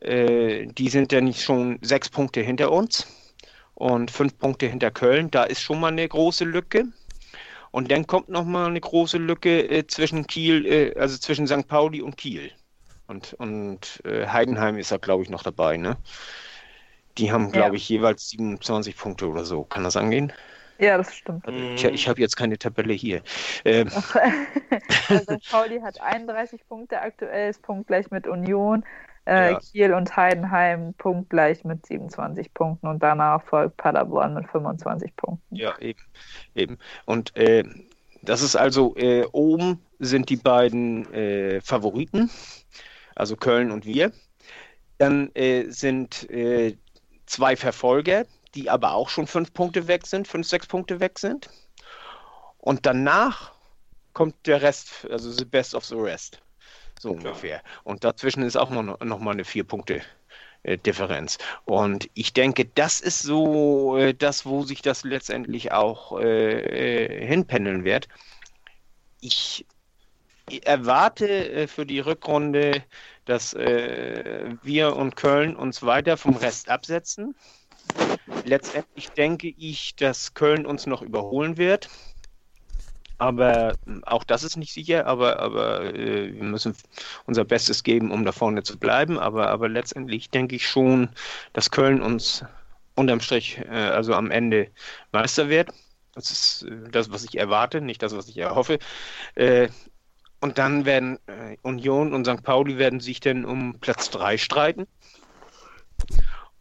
Äh, 0.00 0.66
die 0.66 0.88
sind 0.88 1.12
dann 1.12 1.32
schon 1.34 1.78
sechs 1.82 2.08
Punkte 2.08 2.40
hinter 2.40 2.72
uns 2.72 3.06
und 3.74 4.10
fünf 4.10 4.38
Punkte 4.38 4.66
hinter 4.66 4.90
Köln. 4.90 5.30
Da 5.30 5.44
ist 5.44 5.60
schon 5.60 5.80
mal 5.80 5.88
eine 5.88 6.08
große 6.08 6.44
Lücke. 6.44 6.84
Und 7.72 7.90
dann 7.90 8.06
kommt 8.06 8.28
noch 8.28 8.44
mal 8.44 8.66
eine 8.66 8.80
große 8.80 9.18
Lücke 9.18 9.68
äh, 9.68 9.86
zwischen 9.86 10.26
Kiel, 10.26 10.66
äh, 10.66 10.98
also 10.98 11.18
zwischen 11.18 11.46
St. 11.46 11.68
Pauli 11.68 12.02
und 12.02 12.16
Kiel. 12.16 12.50
Und, 13.10 13.34
und 13.34 14.00
äh, 14.04 14.28
Heidenheim 14.28 14.78
ist 14.78 14.92
da, 14.92 14.96
glaube 14.96 15.24
ich, 15.24 15.30
noch 15.30 15.42
dabei, 15.42 15.76
ne? 15.76 15.96
Die 17.18 17.32
haben, 17.32 17.50
glaube 17.50 17.70
ja. 17.70 17.74
ich, 17.74 17.88
jeweils 17.88 18.28
27 18.30 18.96
Punkte 18.96 19.28
oder 19.28 19.44
so. 19.44 19.64
Kann 19.64 19.82
das 19.82 19.96
angehen? 19.96 20.32
Ja, 20.78 20.96
das 20.96 21.12
stimmt. 21.12 21.44
Ich, 21.48 21.84
ich 21.84 22.08
habe 22.08 22.20
jetzt 22.20 22.36
keine 22.36 22.56
Tabelle 22.56 22.92
hier. 22.92 23.22
Ähm. 23.64 23.88
also 25.08 25.36
Pauli 25.50 25.80
hat 25.80 26.00
31 26.00 26.68
Punkte 26.68 27.00
aktuell, 27.00 27.50
ist 27.50 27.62
punktgleich 27.62 28.12
mit 28.12 28.28
Union. 28.28 28.84
Äh, 29.26 29.52
ja. 29.52 29.58
Kiel 29.58 29.92
und 29.92 30.16
Heidenheim 30.16 30.94
punktgleich 30.94 31.64
mit 31.64 31.84
27 31.84 32.54
Punkten 32.54 32.86
und 32.86 33.02
danach 33.02 33.42
folgt 33.42 33.76
Paderborn 33.76 34.34
mit 34.34 34.48
25 34.48 35.16
Punkten. 35.16 35.56
Ja, 35.56 35.76
eben. 35.80 36.00
eben. 36.54 36.78
Und 37.06 37.36
äh, 37.36 37.64
das 38.22 38.40
ist 38.40 38.54
also, 38.54 38.94
äh, 38.96 39.24
oben 39.32 39.84
sind 39.98 40.30
die 40.30 40.36
beiden 40.36 41.12
äh, 41.12 41.60
Favoriten 41.60 42.30
also 43.14 43.36
Köln 43.36 43.70
und 43.70 43.84
wir. 43.84 44.12
Dann 44.98 45.30
äh, 45.34 45.70
sind 45.70 46.28
äh, 46.30 46.76
zwei 47.26 47.56
Verfolger, 47.56 48.26
die 48.54 48.68
aber 48.68 48.94
auch 48.94 49.08
schon 49.08 49.26
fünf 49.26 49.52
Punkte 49.52 49.88
weg 49.88 50.06
sind, 50.06 50.28
fünf, 50.28 50.46
sechs 50.46 50.66
Punkte 50.66 51.00
weg 51.00 51.18
sind. 51.18 51.48
Und 52.58 52.84
danach 52.86 53.52
kommt 54.12 54.46
der 54.46 54.60
Rest, 54.60 55.06
also 55.10 55.30
the 55.30 55.44
best 55.44 55.74
of 55.74 55.84
the 55.84 55.94
rest. 55.94 56.40
So 56.98 57.12
ungefähr. 57.12 57.62
Und 57.84 58.04
dazwischen 58.04 58.42
ist 58.42 58.56
auch 58.56 58.70
noch, 58.70 59.00
noch 59.00 59.20
mal 59.20 59.30
eine 59.30 59.44
vier 59.44 59.64
Punkte 59.64 60.02
äh, 60.62 60.76
Differenz. 60.76 61.38
Und 61.64 62.10
ich 62.12 62.34
denke, 62.34 62.66
das 62.66 63.00
ist 63.00 63.22
so 63.22 63.96
äh, 63.96 64.12
das, 64.12 64.44
wo 64.44 64.64
sich 64.64 64.82
das 64.82 65.04
letztendlich 65.04 65.72
auch 65.72 66.20
äh, 66.20 67.06
äh 67.06 67.26
hinpendeln 67.26 67.84
wird. 67.84 68.08
Ich 69.20 69.66
erwarte 70.58 71.28
äh, 71.50 71.66
für 71.66 71.86
die 71.86 72.00
Rückrunde, 72.00 72.82
dass 73.24 73.54
äh, 73.54 74.54
wir 74.62 74.96
und 74.96 75.16
Köln 75.16 75.56
uns 75.56 75.82
weiter 75.82 76.16
vom 76.16 76.36
Rest 76.36 76.68
absetzen. 76.68 77.34
Letztendlich 78.44 79.10
denke 79.10 79.48
ich, 79.48 79.94
dass 79.96 80.34
Köln 80.34 80.66
uns 80.66 80.86
noch 80.86 81.02
überholen 81.02 81.56
wird. 81.56 81.88
Aber 83.18 83.74
hm, 83.84 84.02
auch 84.04 84.24
das 84.24 84.42
ist 84.42 84.56
nicht 84.56 84.72
sicher, 84.72 85.06
aber, 85.06 85.38
aber 85.40 85.94
äh, 85.94 86.34
wir 86.34 86.42
müssen 86.42 86.74
unser 87.26 87.44
Bestes 87.44 87.82
geben, 87.82 88.10
um 88.10 88.24
da 88.24 88.32
vorne 88.32 88.62
zu 88.62 88.78
bleiben. 88.78 89.18
Aber, 89.18 89.48
aber 89.48 89.68
letztendlich 89.68 90.30
denke 90.30 90.56
ich 90.56 90.66
schon, 90.66 91.10
dass 91.52 91.70
Köln 91.70 92.00
uns 92.00 92.44
unterm 92.94 93.20
Strich, 93.20 93.58
äh, 93.58 93.74
also 93.74 94.14
am 94.14 94.30
Ende 94.30 94.70
Meister 95.12 95.48
wird. 95.48 95.70
Das 96.14 96.30
ist 96.30 96.62
äh, 96.62 96.90
das, 96.90 97.10
was 97.12 97.24
ich 97.24 97.36
erwarte, 97.36 97.80
nicht 97.80 98.02
das, 98.02 98.16
was 98.16 98.28
ich 98.28 98.38
erhoffe. 98.38 98.78
Äh, 99.34 99.68
und 100.40 100.58
dann 100.58 100.84
werden 100.84 101.18
äh, 101.26 101.56
Union 101.62 102.12
und 102.14 102.26
St. 102.26 102.42
Pauli 102.42 102.78
werden 102.78 103.00
sich 103.00 103.20
dann 103.20 103.44
um 103.44 103.78
Platz 103.80 104.10
3 104.10 104.38
streiten. 104.38 104.86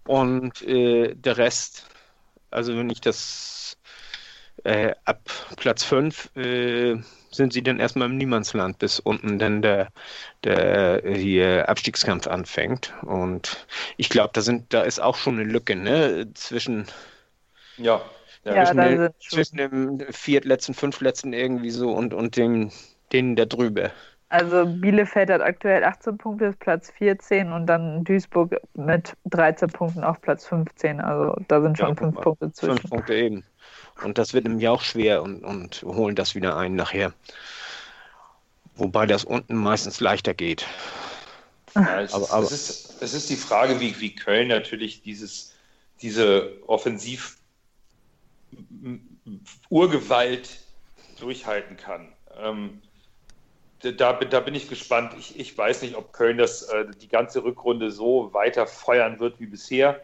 Und 0.05 0.61
äh, 0.63 1.13
der 1.15 1.37
Rest, 1.37 1.87
also 2.51 2.75
wenn 2.75 2.89
ich 2.89 2.99
das 2.99 3.77
äh, 4.63 4.93
ab 5.05 5.29
Platz 5.57 5.83
5, 5.83 6.35
äh, 6.35 6.97
sind 7.31 7.53
sie 7.53 7.61
dann 7.61 7.79
erstmal 7.79 8.09
im 8.09 8.17
Niemandsland, 8.17 8.79
bis 8.79 8.99
unten 8.99 9.39
dann 9.39 9.61
der, 9.61 9.89
der 10.43 11.01
hier 11.05 11.69
Abstiegskampf 11.69 12.27
anfängt. 12.27 12.93
Und 13.03 13.65
ich 13.97 14.09
glaube, 14.09 14.31
da 14.33 14.41
sind, 14.41 14.73
da 14.73 14.81
ist 14.81 14.99
auch 14.99 15.15
schon 15.15 15.39
eine 15.39 15.49
Lücke, 15.49 15.75
ne? 15.75 16.31
Zwischen 16.33 16.87
ja. 17.77 18.01
Ja, 18.45 18.65
zwischen, 18.65 18.77
den, 18.77 18.97
sind 18.97 19.15
zwischen 19.19 19.57
dem 19.57 20.13
viertletzten, 20.13 20.73
fünftletzten 20.73 21.33
irgendwie 21.33 21.71
so 21.71 21.91
und, 21.91 22.13
und 22.13 22.37
dem, 22.37 22.71
denen 23.11 23.35
da 23.35 23.45
drüber. 23.45 23.91
Also 24.31 24.65
Bielefeld 24.65 25.29
hat 25.31 25.41
aktuell 25.41 25.83
18 25.83 26.17
Punkte, 26.19 26.45
ist 26.45 26.59
Platz 26.59 26.91
14 26.91 27.51
und 27.51 27.65
dann 27.65 28.03
Duisburg 28.03 28.55
mit 28.75 29.13
13 29.25 29.69
Punkten 29.69 30.03
auf 30.03 30.21
Platz 30.21 30.45
15. 30.45 31.01
Also 31.01 31.35
da 31.47 31.61
sind 31.61 31.77
schon 31.77 31.89
Ja, 31.89 31.95
fünf 31.95 32.15
guck 32.15 32.15
mal. 32.15 32.21
Punkte 32.21 32.51
zwischen. 32.53 32.77
Fünf 32.77 32.89
Punkte 32.91 33.15
eben. 33.15 33.43
Und 34.03 34.17
das 34.19 34.33
wird 34.35 34.43
nämlich 34.45 34.67
auch 34.67 34.81
schwer 34.83 35.23
und, 35.23 35.43
und 35.43 35.81
holen 35.83 36.15
das 36.15 36.35
wieder 36.35 36.55
ein 36.57 36.75
nachher. 36.75 37.11
Wobei 38.75 39.07
das 39.07 39.23
unten 39.25 39.55
meistens 39.55 39.99
leichter 39.99 40.33
geht. 40.35 40.65
Ja, 41.75 42.01
es, 42.01 42.13
Aber- 42.13 42.23
ist, 42.23 42.31
aber- 42.31 42.43
es, 42.45 42.51
ist, 42.51 43.01
es 43.01 43.13
ist 43.15 43.29
die 43.31 43.35
Frage, 43.35 43.79
wie, 43.79 43.99
wie 43.99 44.13
Köln 44.15 44.47
natürlich 44.49 45.01
dieses, 45.01 45.55
diese 46.03 46.51
Offensiv 46.67 47.37
Urgewalt 49.69 50.59
durchhalten 51.19 51.77
kann. 51.77 52.09
Ähm, 52.41 52.81
da, 53.79 54.13
da 54.13 54.39
bin 54.39 54.55
ich 54.55 54.69
gespannt. 54.69 55.13
Ich, 55.17 55.39
ich 55.39 55.57
weiß 55.57 55.81
nicht, 55.81 55.95
ob 55.95 56.13
Köln 56.13 56.37
das 56.37 56.63
äh, 56.63 56.85
die 57.01 57.07
ganze 57.07 57.43
Rückrunde 57.43 57.91
so 57.91 58.33
weiter 58.33 58.67
feuern 58.67 59.19
wird 59.19 59.39
wie 59.39 59.45
bisher. 59.45 60.01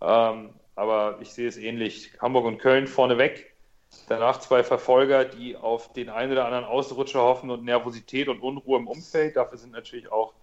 Ähm, 0.00 0.50
aber 0.76 1.18
ich 1.20 1.32
sehe 1.32 1.48
es 1.48 1.56
ähnlich. 1.56 2.12
Hamburg 2.20 2.44
und 2.44 2.58
Köln 2.58 2.86
vorneweg. 2.86 3.54
Danach 4.08 4.40
zwei 4.40 4.64
Verfolger, 4.64 5.24
die 5.24 5.56
auf 5.56 5.92
den 5.92 6.10
einen 6.10 6.32
oder 6.32 6.46
anderen 6.46 6.64
Ausrutscher 6.64 7.20
hoffen 7.20 7.50
und 7.50 7.64
Nervosität 7.64 8.28
und 8.28 8.40
Unruhe 8.40 8.78
im 8.78 8.88
Umfeld. 8.88 9.36
Dafür 9.36 9.56
sind 9.56 9.72
natürlich 9.72 10.10
auch 10.10 10.34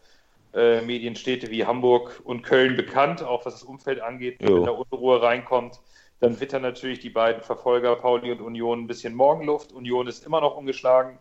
äh, 0.53 0.81
Medienstädte 0.81 1.51
wie 1.51 1.65
Hamburg 1.65 2.21
und 2.23 2.43
Köln 2.43 2.75
bekannt, 2.75 3.23
auch 3.23 3.45
was 3.45 3.55
das 3.55 3.63
Umfeld 3.63 4.01
angeht. 4.01 4.41
Jo. 4.41 4.55
Wenn 4.55 4.63
da 4.63 4.71
Unruhe 4.71 5.21
reinkommt, 5.21 5.79
dann 6.19 6.39
wittern 6.39 6.61
natürlich 6.61 6.99
die 6.99 7.09
beiden 7.09 7.41
Verfolger, 7.41 7.95
Pauli 7.95 8.31
und 8.31 8.41
Union, 8.41 8.81
ein 8.83 8.87
bisschen 8.87 9.13
Morgenluft. 9.13 9.73
Union 9.73 10.07
ist 10.07 10.25
immer 10.25 10.39
noch 10.39 10.55
ungeschlagen. 10.55 11.17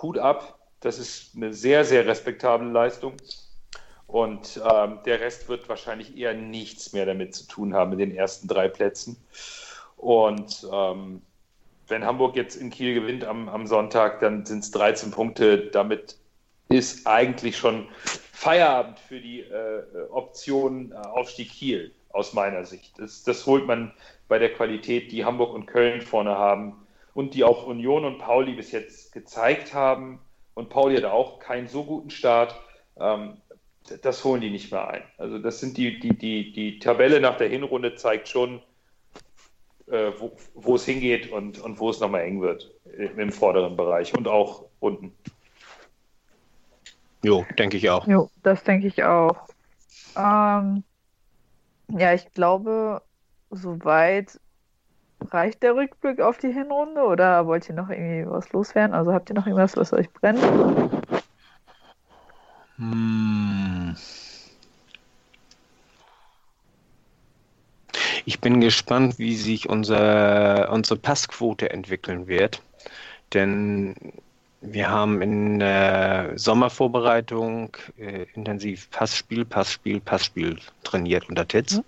Hut 0.00 0.18
ab. 0.18 0.57
Das 0.80 0.98
ist 0.98 1.36
eine 1.36 1.52
sehr, 1.52 1.84
sehr 1.84 2.06
respektable 2.06 2.68
Leistung. 2.68 3.16
Und 4.06 4.60
ähm, 4.70 5.00
der 5.04 5.20
Rest 5.20 5.48
wird 5.48 5.68
wahrscheinlich 5.68 6.16
eher 6.16 6.32
nichts 6.32 6.92
mehr 6.92 7.04
damit 7.04 7.34
zu 7.34 7.46
tun 7.46 7.74
haben 7.74 7.90
mit 7.90 8.00
den 8.00 8.14
ersten 8.14 8.48
drei 8.48 8.68
Plätzen. 8.68 9.16
Und 9.96 10.66
ähm, 10.72 11.20
wenn 11.88 12.04
Hamburg 12.04 12.36
jetzt 12.36 12.56
in 12.56 12.70
Kiel 12.70 12.94
gewinnt 12.94 13.24
am, 13.24 13.48
am 13.48 13.66
Sonntag, 13.66 14.20
dann 14.20 14.46
sind 14.46 14.60
es 14.60 14.70
13 14.70 15.10
Punkte. 15.10 15.70
Damit 15.70 16.16
ist 16.68 17.06
eigentlich 17.06 17.56
schon 17.56 17.88
Feierabend 18.32 18.98
für 18.98 19.20
die 19.20 19.40
äh, 19.40 19.82
Option 20.10 20.92
äh, 20.92 20.94
Aufstieg 20.94 21.50
Kiel 21.50 21.92
aus 22.10 22.32
meiner 22.32 22.64
Sicht. 22.64 22.98
Das, 22.98 23.24
das 23.24 23.46
holt 23.46 23.66
man 23.66 23.92
bei 24.28 24.38
der 24.38 24.52
Qualität, 24.52 25.12
die 25.12 25.24
Hamburg 25.24 25.54
und 25.54 25.66
Köln 25.66 26.00
vorne 26.00 26.36
haben 26.36 26.86
und 27.14 27.34
die 27.34 27.44
auch 27.44 27.66
Union 27.66 28.04
und 28.04 28.18
Pauli 28.18 28.52
bis 28.52 28.70
jetzt 28.70 29.12
gezeigt 29.12 29.74
haben. 29.74 30.20
Und 30.58 30.70
Pauli 30.70 30.96
hat 30.96 31.04
auch 31.04 31.38
keinen 31.38 31.68
so 31.68 31.84
guten 31.84 32.10
Start. 32.10 32.60
Ähm, 32.98 33.36
das 34.02 34.24
holen 34.24 34.40
die 34.40 34.50
nicht 34.50 34.72
mehr 34.72 34.88
ein. 34.88 35.02
Also 35.16 35.38
das 35.38 35.60
sind 35.60 35.76
die, 35.76 36.00
die, 36.00 36.18
die, 36.18 36.52
die 36.52 36.80
Tabelle 36.80 37.20
nach 37.20 37.36
der 37.36 37.48
Hinrunde 37.48 37.94
zeigt 37.94 38.26
schon, 38.26 38.60
äh, 39.86 40.10
wo, 40.18 40.36
wo 40.54 40.74
es 40.74 40.84
hingeht 40.84 41.30
und, 41.30 41.60
und 41.60 41.78
wo 41.78 41.90
es 41.90 42.00
nochmal 42.00 42.22
eng 42.22 42.40
wird 42.40 42.72
im, 42.86 43.20
im 43.20 43.30
vorderen 43.30 43.76
Bereich 43.76 44.12
und 44.18 44.26
auch 44.26 44.64
unten. 44.80 45.14
Jo, 47.22 47.46
denke 47.56 47.76
ich 47.76 47.88
auch. 47.88 48.04
Jo, 48.08 48.28
das 48.42 48.64
denke 48.64 48.88
ich 48.88 49.04
auch. 49.04 49.36
Ähm, 50.16 50.82
ja, 51.86 52.14
ich 52.14 52.32
glaube, 52.32 53.00
soweit 53.50 54.40
reicht 55.30 55.62
der 55.62 55.74
Rückblick 55.74 56.20
auf 56.20 56.38
die 56.38 56.52
Hinrunde 56.52 57.02
oder 57.02 57.46
wollt 57.46 57.68
ihr 57.68 57.74
noch 57.74 57.90
irgendwie 57.90 58.30
was 58.30 58.52
loswerden? 58.52 58.94
Also 58.94 59.12
habt 59.12 59.30
ihr 59.30 59.34
noch 59.34 59.46
irgendwas, 59.46 59.76
was 59.76 59.92
euch 59.92 60.10
brennt? 60.12 60.40
Hm. 62.76 63.96
Ich 68.24 68.40
bin 68.40 68.60
gespannt, 68.60 69.18
wie 69.18 69.34
sich 69.34 69.68
unser, 69.68 70.70
unsere 70.70 70.98
Passquote 70.98 71.70
entwickeln 71.70 72.26
wird. 72.26 72.62
Denn 73.32 73.94
wir 74.60 74.90
haben 74.90 75.22
in 75.22 75.58
der 75.58 76.32
Sommervorbereitung 76.36 77.76
äh, 77.96 78.26
intensiv 78.34 78.90
Passspiel, 78.90 79.44
Passspiel, 79.44 80.00
Passspiel 80.00 80.58
trainiert 80.82 81.28
unter 81.28 81.48
Titz. 81.48 81.80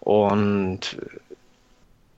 Und 0.00 0.98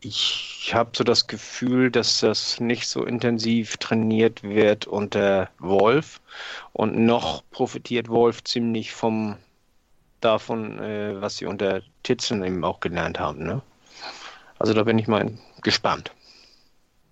ich 0.05 0.73
habe 0.75 0.91
so 0.95 1.05
das 1.05 1.27
Gefühl, 1.27 1.91
dass 1.91 2.21
das 2.21 2.61
nicht 2.61 2.89
so 2.89 3.05
intensiv 3.05 3.77
trainiert 3.79 4.43
wird 4.43 4.87
unter 4.87 5.51
Wolf. 5.59 6.21
Und 6.73 6.97
noch 6.97 7.43
profitiert 7.51 8.09
Wolf 8.09 8.45
ziemlich 8.45 8.93
vom 8.93 9.37
davon, 10.21 10.79
äh, 10.79 11.21
was 11.21 11.37
sie 11.37 11.47
unter 11.47 11.83
Titzen 12.03 12.43
eben 12.45 12.65
auch 12.65 12.81
gelernt 12.81 13.19
haben. 13.19 13.45
Ne? 13.45 13.63
Also 14.59 14.73
da 14.73 14.83
bin 14.83 14.99
ich 14.99 15.07
mal 15.07 15.33
gespannt. 15.63 16.13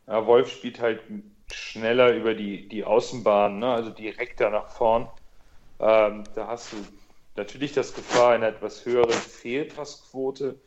Ja, 0.07 0.26
Wolf 0.26 0.51
spielt 0.51 0.80
halt 0.80 1.01
schneller 1.53 2.14
über 2.14 2.34
die, 2.34 2.68
die 2.68 2.84
Außenbahn, 2.84 3.59
ne? 3.59 3.72
also 3.72 3.90
direkter 3.90 4.51
nach 4.51 4.70
vorn. 4.70 5.09
Ähm, 5.78 6.24
da 6.34 6.47
hast 6.47 6.72
du 6.72 6.76
natürlich 7.36 7.72
das 7.72 7.95
Gefahr 7.95 8.32
einer 8.32 8.49
etwas 8.49 8.84
höheren 8.84 9.12
Fehlpassquote. 9.12 10.59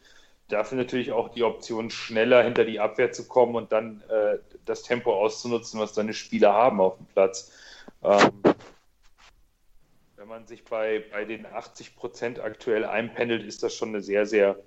Dafür 0.48 0.78
natürlich 0.78 1.12
auch 1.12 1.30
die 1.30 1.44
Option, 1.44 1.90
schneller 1.90 2.44
hinter 2.44 2.66
die 2.66 2.80
Abwehr 2.80 3.12
zu 3.12 3.28
kommen 3.28 3.56
und 3.56 3.72
dann 3.72 4.04
äh, 4.10 4.38
das 4.66 4.84
Tempo 4.84 5.14
auszunutzen, 5.14 5.80
was 5.80 5.94
deine 5.94 6.14
Spieler 6.14 6.54
haben 6.54 6.80
auf 6.80 6.98
dem 6.98 7.08
Platz. 7.08 7.52
Ähm, 8.04 8.32
wenn 10.18 10.28
man 10.28 10.46
sich 10.46 10.64
bei, 10.64 11.04
bei 11.12 11.26
den 11.26 11.46
80 11.46 11.96
Prozent 11.96 12.40
aktuell 12.40 12.86
einpendelt, 12.86 13.44
ist 13.44 13.64
das 13.64 13.76
schon 13.76 13.90
eine 13.90 14.02
sehr, 14.02 14.26
sehr 14.26 14.58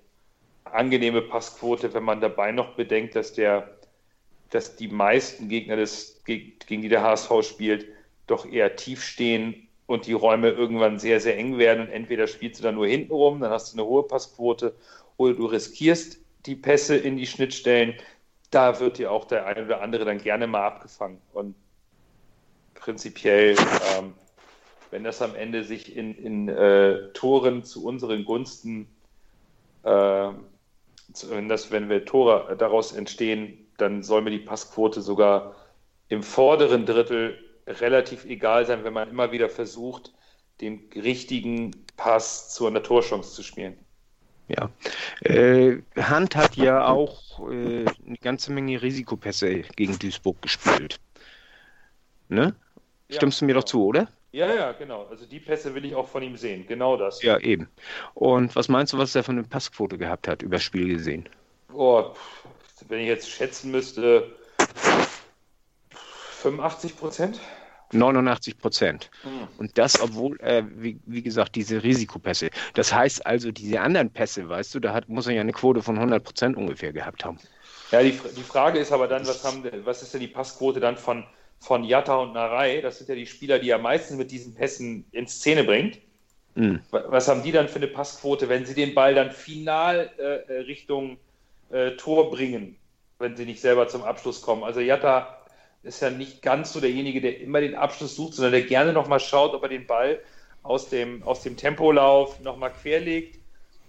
angenehme 0.65 1.23
Passquote, 1.23 1.95
wenn 1.95 2.03
man 2.03 2.21
dabei 2.21 2.53
noch 2.53 2.75
bedenkt, 2.75 3.15
dass 3.15 3.33
der 3.33 3.79
dass 4.51 4.77
die 4.77 4.89
meisten 4.89 5.49
Gegner, 5.49 5.77
des, 5.77 6.23
gegen 6.25 6.83
die 6.83 6.89
der 6.89 7.03
HSV 7.03 7.31
spielt, 7.43 7.87
doch 8.27 8.47
eher 8.47 8.77
tief 8.77 9.03
stehen 9.03 9.69
und 9.87 10.07
die 10.07 10.13
Räume 10.13 10.51
irgendwann 10.51 10.99
sehr, 10.99 11.21
sehr 11.21 11.37
eng 11.37 11.59
werden 11.59 11.87
und 11.87 11.93
entweder 11.93 12.27
spielst 12.27 12.61
du 12.61 12.65
dann 12.65 12.75
nur 12.75 12.87
hinten 12.87 13.13
rum, 13.13 13.41
dann 13.41 13.51
hast 13.51 13.73
du 13.73 13.79
eine 13.79 13.89
hohe 13.89 14.03
Passquote 14.03 14.75
oder 15.19 15.35
du 15.35 15.47
riskierst 15.47 16.19
die 16.47 16.57
Pässe 16.57 16.97
in 16.97 17.19
die 17.19 17.27
Schnittstellen. 17.27 17.95
Da 18.51 18.81
wird 18.81 18.97
dir 18.97 19.13
auch 19.13 19.27
der 19.27 19.45
eine 19.45 19.67
oder 19.67 19.83
andere 19.83 20.07
dann 20.07 20.19
gerne 20.19 20.47
mal 20.47 20.67
abgefangen. 20.67 21.21
Und 21.35 21.55
prinzipiell, 22.75 23.55
ähm, 23.99 24.15
wenn 24.91 25.05
das 25.05 25.21
am 25.21 25.35
Ende 25.35 25.65
sich 25.65 25.95
in, 25.95 26.15
in 26.15 26.49
äh, 26.49 27.13
Toren 27.13 27.65
zu 27.65 27.85
unseren 27.85 28.25
Gunsten, 28.25 28.89
äh, 29.83 30.31
wenn, 31.29 31.49
das, 31.49 31.71
wenn 31.71 31.91
wir 31.91 32.07
Tore 32.07 32.57
daraus 32.57 32.93
entstehen, 32.93 33.67
dann 33.77 34.03
soll 34.03 34.23
mir 34.23 34.31
die 34.31 34.39
Passquote 34.39 35.03
sogar 35.03 35.55
im 36.09 36.23
vorderen 36.23 36.87
Drittel 36.87 37.39
relativ 37.67 38.25
egal 38.25 38.65
sein, 38.65 38.85
wenn 38.85 38.95
man 38.95 39.11
immer 39.11 39.31
wieder 39.31 39.51
versucht, 39.51 40.13
den 40.61 40.89
richtigen 40.95 41.85
Pass 41.97 42.55
zu 42.55 42.67
einer 42.67 42.83
Torchance 42.83 43.35
zu 43.35 43.43
spielen. 43.43 43.79
Ja. 44.49 44.71
Äh, 45.21 45.79
Hand 45.97 46.35
hat 46.37 46.57
ja 46.57 46.87
auch 46.87 47.41
äh, 47.51 47.85
eine 48.07 48.17
ganze 48.23 48.51
Menge 48.51 48.81
Risikopässe 48.81 49.61
gegen 49.77 49.99
Duisburg 49.99 50.41
gespielt. 50.43 51.01
Ne? 52.29 52.55
Stimmst 53.11 53.41
du 53.41 53.45
mir 53.45 53.55
doch 53.55 53.65
zu, 53.65 53.85
oder? 53.85 54.09
Ja, 54.33 54.53
ja, 54.55 54.73
genau. 54.73 55.07
Also 55.11 55.27
die 55.27 55.41
Pässe 55.41 55.75
will 55.75 55.85
ich 55.85 55.95
auch 55.95 56.09
von 56.09 56.23
ihm 56.23 56.37
sehen. 56.37 56.67
Genau 56.67 56.97
das. 56.97 57.23
Ja, 57.23 57.39
eben. 57.39 57.69
Und 58.15 58.55
was 58.57 58.69
meinst 58.69 58.93
du, 58.93 58.99
was 58.99 59.15
er 59.15 59.23
von 59.23 59.39
eine 59.39 59.47
Passquote 59.47 59.97
gehabt 59.97 60.29
hat, 60.29 60.43
übers 60.43 60.63
Spiel 60.63 60.89
gesehen? 60.89 61.29
Oh, 61.73 62.13
wenn 62.89 63.01
ich 63.01 63.07
jetzt 63.07 63.31
schätzen 63.31 63.71
müsste, 63.71 64.31
85 66.43 66.97
Prozent? 66.97 67.41
89 67.93 68.59
Prozent. 68.59 69.11
Und 69.59 69.77
das, 69.79 70.01
obwohl, 70.01 70.39
äh, 70.41 70.63
wie, 70.77 70.99
wie, 71.07 71.23
gesagt, 71.23 71.57
diese 71.57 71.83
Risikopässe. 71.83 72.51
Das 72.75 72.93
heißt 72.93 73.25
also, 73.27 73.51
diese 73.51 73.81
anderen 73.81 74.11
Pässe, 74.11 74.49
weißt 74.49 74.75
du, 74.75 74.81
da 74.81 74.93
hat, 74.93 75.09
muss 75.09 75.27
er 75.27 75.35
ja 75.35 75.41
eine 75.41 75.53
Quote 75.53 75.83
von 75.83 75.97
100 75.97 76.23
Prozent 76.23 76.57
ungefähr 76.57 76.93
gehabt 76.93 77.25
haben. 77.25 77.39
Ja, 77.91 78.03
die, 78.03 78.19
die 78.37 78.43
Frage 78.43 78.79
ist 78.79 78.93
aber 78.93 79.09
dann, 79.09 79.27
was, 79.27 79.45
haben, 79.45 79.65
was 79.85 80.03
ist 80.03 80.13
denn 80.13 80.21
die 80.21 80.29
Passquote 80.29 80.81
dann 80.81 80.97
von, 80.97 81.25
von 81.59 81.85
Jatta 81.85 82.17
und 82.17 82.35
Narei? 82.35 82.81
Das 82.81 82.99
sind 82.99 83.09
ja 83.09 83.15
die 83.15 83.27
Spieler, 83.27 83.59
die 83.59 83.71
er 83.71 83.79
meistens 83.79 84.19
mit 84.19 84.31
diesen 84.31 84.55
Pässen 84.55 85.07
in 85.13 85.27
Szene 85.27 85.65
bringt. 85.65 85.99
Mhm. 86.55 86.81
Was 86.91 87.29
haben 87.29 87.43
die 87.43 87.53
dann 87.53 87.69
für 87.69 87.77
eine 87.77 87.87
Passquote, 87.87 88.49
wenn 88.49 88.67
sie 88.67 88.75
den 88.75 88.95
Ball 88.95 89.15
dann 89.15 89.31
final 89.31 90.11
äh, 90.19 90.53
Richtung 90.63 91.19
äh, 91.71 91.93
Tor 91.93 92.31
bringen, 92.31 92.77
wenn 93.19 93.37
sie 93.37 93.47
nicht 93.47 93.61
selber 93.61 93.89
zum 93.89 94.03
Abschluss 94.03 94.43
kommen? 94.43 94.65
Also 94.65 94.81
Jatta 94.81 95.38
ist 95.89 96.01
ja 96.01 96.11
nicht 96.11 96.43
ganz 96.43 96.73
so 96.73 96.81
derjenige, 96.81 97.21
der 97.21 97.41
immer 97.41 97.61
den 97.61 97.75
Abschluss 97.75 98.15
sucht, 98.15 98.35
sondern 98.35 98.53
der 98.53 98.63
gerne 98.63 98.93
nochmal 98.93 99.21
schaut, 99.21 99.55
ob 99.55 99.63
er 99.63 99.69
den 99.69 99.87
Ball 99.87 100.21
aus 100.63 100.89
dem, 100.89 101.23
aus 101.23 101.43
dem 101.43 101.57
Tempolauf 101.57 102.41
nochmal 102.41 102.73
querlegt. 102.73 103.39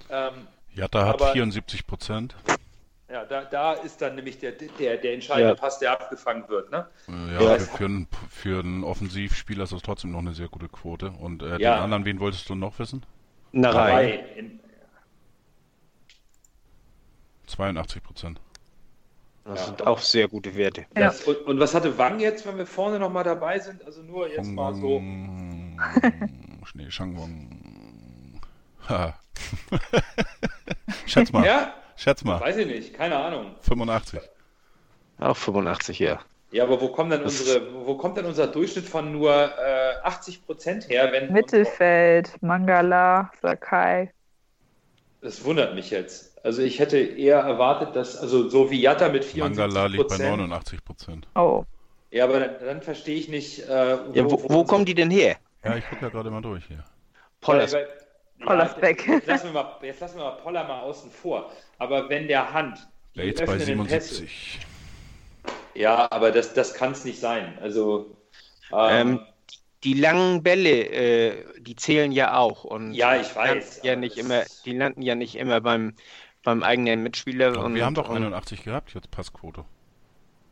Ähm, 0.09 0.47
Jatta 0.73 1.05
hat 1.05 1.21
aber, 1.21 1.33
74 1.33 1.85
Prozent. 1.85 2.35
Ja, 3.09 3.25
da, 3.25 3.43
da 3.43 3.73
ist 3.73 4.01
dann 4.01 4.15
nämlich 4.15 4.37
der, 4.37 4.51
der, 4.51 4.97
der 4.97 5.13
entscheidende 5.13 5.55
ja. 5.55 5.59
Pass, 5.59 5.79
der 5.79 5.91
abgefangen 5.91 6.47
wird. 6.47 6.71
Ne? 6.71 6.87
Ja, 7.07 7.41
ja 7.41 7.59
für, 7.59 7.85
einen, 7.85 8.07
für 8.29 8.59
einen 8.59 8.83
Offensivspieler 8.83 9.63
ist 9.63 9.73
das 9.73 9.81
trotzdem 9.81 10.11
noch 10.11 10.19
eine 10.19 10.33
sehr 10.33 10.47
gute 10.47 10.69
Quote. 10.69 11.11
Und 11.11 11.41
äh, 11.41 11.57
ja. 11.59 11.75
den 11.75 11.83
anderen, 11.83 12.05
wen 12.05 12.19
wolltest 12.19 12.47
du 12.49 12.55
noch 12.55 12.77
wissen? 12.77 13.03
Narei. 13.51 14.23
82 17.47 18.03
Prozent. 18.03 18.39
Das 19.45 19.59
ja. 19.59 19.65
sind 19.65 19.87
auch 19.87 19.99
sehr 19.99 20.27
gute 20.27 20.55
Werte. 20.55 20.85
Ja. 20.97 21.13
Und, 21.25 21.37
und, 21.45 21.59
was 21.59 21.73
hatte 21.73 21.97
Wang 21.97 22.19
jetzt, 22.19 22.45
wenn 22.45 22.57
wir 22.57 22.65
vorne 22.65 22.99
nochmal 22.99 23.23
dabei 23.23 23.57
sind? 23.59 23.83
Also 23.83 24.01
nur 24.03 24.27
jetzt 24.27 24.47
Hong 24.47 24.55
mal 24.55 24.75
so. 24.75 24.99
Schnee, 26.65 26.89
Shangwang. 26.89 28.41
Schätz 31.05 31.31
mal. 31.31 31.45
Ja? 31.45 31.73
Schätz 31.95 32.23
mal. 32.23 32.39
Weiß 32.39 32.57
ich 32.57 32.67
nicht, 32.67 32.93
keine 32.93 33.17
Ahnung. 33.17 33.55
85. 33.61 34.19
Auch 35.19 35.35
85, 35.35 35.99
ja. 35.99 36.19
Ja, 36.51 36.63
aber 36.63 36.81
wo 36.81 36.87
kommt 36.87 37.11
denn 37.11 37.21
unsere, 37.21 37.85
wo 37.85 37.95
kommt 37.95 38.17
denn 38.17 38.25
unser 38.25 38.47
Durchschnitt 38.47 38.85
von 38.85 39.11
nur 39.11 39.31
äh, 39.31 39.95
80 40.03 40.45
Prozent 40.45 40.89
her, 40.89 41.11
wenn 41.11 41.31
Mittelfeld, 41.31 42.41
Mangala, 42.41 43.31
Sakai. 43.41 44.11
Das 45.21 45.43
wundert 45.43 45.75
mich 45.75 45.91
jetzt. 45.91 46.28
Also 46.43 46.61
ich 46.61 46.79
hätte 46.79 46.97
eher 46.97 47.39
erwartet, 47.39 47.95
dass 47.95 48.17
also 48.17 48.49
so 48.49 48.71
wie 48.71 48.81
Jatta 48.81 49.09
mit 49.09 49.25
74 49.25 49.57
Mangala 49.57 49.87
liegt 49.87 50.07
bei 50.07 50.17
89 50.17 50.83
Prozent. 50.85 51.27
Oh. 51.35 51.65
Ja, 52.11 52.23
aber 52.23 52.39
dann, 52.39 52.55
dann 52.63 52.81
verstehe 52.81 53.17
ich 53.17 53.27
nicht. 53.27 53.67
Äh, 53.67 53.97
wo, 54.07 54.13
ja, 54.13 54.25
wo, 54.25 54.43
wo 54.49 54.63
kommen 54.63 54.85
die 54.85 54.95
denn 54.95 55.11
her? 55.11 55.35
Ja, 55.63 55.75
ich 55.75 55.87
gucke 55.87 56.03
ja 56.03 56.09
gerade 56.09 56.31
mal 56.31 56.41
durch 56.41 56.65
hier. 56.65 56.83
Pollers. 57.41 57.73
Ja, 57.73 57.79
Pollersbeck. 58.45 59.07
Ja, 59.07 59.13
jetzt, 59.15 59.27
lassen 59.27 59.53
wir 59.53 59.63
mal, 59.63 59.77
jetzt 59.81 59.99
lassen 59.99 60.17
wir 60.17 60.23
mal 60.23 60.37
Poller 60.37 60.63
mal 60.63 60.81
außen 60.81 61.11
vor. 61.11 61.51
Aber 61.77 62.09
wenn 62.09 62.27
der 62.27 62.51
Hand. 62.51 62.87
Bates 63.15 63.45
bei 63.45 63.57
77. 63.57 64.19
Pässe, 64.19 64.67
ja, 65.75 66.07
aber 66.11 66.31
das, 66.31 66.53
das 66.53 66.73
kann 66.73 66.91
es 66.91 67.05
nicht 67.05 67.19
sein. 67.19 67.57
Also. 67.61 68.15
Ähm, 68.71 69.07
ähm, 69.07 69.19
die 69.83 69.93
langen 69.93 70.43
Bälle, 70.43 70.69
äh, 70.69 71.45
die 71.59 71.75
zählen 71.75 72.11
ja 72.11 72.37
auch. 72.37 72.63
Und 72.63 72.93
ja, 72.93 73.19
ich 73.19 73.33
weiß. 73.35 73.81
Ja 73.83 73.95
nicht 73.95 74.17
immer, 74.17 74.43
die 74.65 74.73
landen 74.73 75.01
ja 75.01 75.15
nicht 75.15 75.35
immer 75.35 75.61
beim, 75.61 75.95
beim 76.43 76.63
eigenen 76.63 77.03
Mitspieler. 77.03 77.57
Und, 77.63 77.75
wir 77.75 77.85
haben 77.85 77.95
doch 77.95 78.09
81 78.09 78.63
gehabt, 78.63 78.93
jetzt 78.93 79.11
Passquote. 79.11 79.65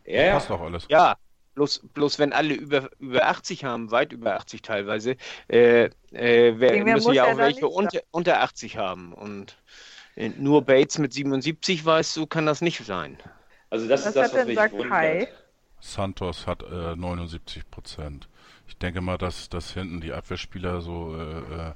Ja, 0.06 0.22
ja. 0.22 0.34
Passt 0.34 0.50
doch 0.50 0.62
alles. 0.62 0.86
Ja, 0.90 1.18
bloß, 1.56 1.82
bloß 1.94 2.20
wenn 2.20 2.34
alle 2.34 2.54
über, 2.54 2.90
über 3.00 3.28
80 3.28 3.66
haben, 3.66 3.92
weit 3.92 4.14
über 4.14 4.36
80 4.36 4.62
teilweise, 4.62 5.18
äh, 5.48 5.86
äh, 6.12 6.54
wer, 6.58 6.84
müssen 6.84 7.14
ja 7.14 7.26
auch 7.26 7.38
welche 7.38 7.68
unter, 7.68 8.00
unter 8.12 8.42
80 8.42 8.78
haben. 8.78 9.14
Und 9.14 9.58
äh, 10.16 10.30
nur 10.30 10.64
Bates 10.64 10.98
mit 11.00 11.14
77, 11.14 11.84
weißt 11.84 12.16
du, 12.18 12.28
kann 12.28 12.46
das 12.46 12.62
nicht 12.62 12.86
sein. 12.86 13.18
Also 13.70 13.88
das 13.88 14.02
was 14.02 14.08
ist 14.08 14.16
das, 14.16 14.34
was 14.34 14.46
mich 14.46 14.58
wundert. 14.72 15.30
Santos 15.80 16.48
hat 16.48 16.64
äh, 16.64 16.96
79 16.96 17.70
Prozent. 17.70 18.30
Ich 18.68 18.78
denke 18.78 19.02
mal, 19.02 19.18
dass, 19.18 19.50
dass 19.50 19.74
hinten 19.74 20.02
die 20.02 20.14
Abwehrspieler 20.14 20.82
so, 20.82 21.16
äh, 21.16 21.70
äh, 21.70 21.74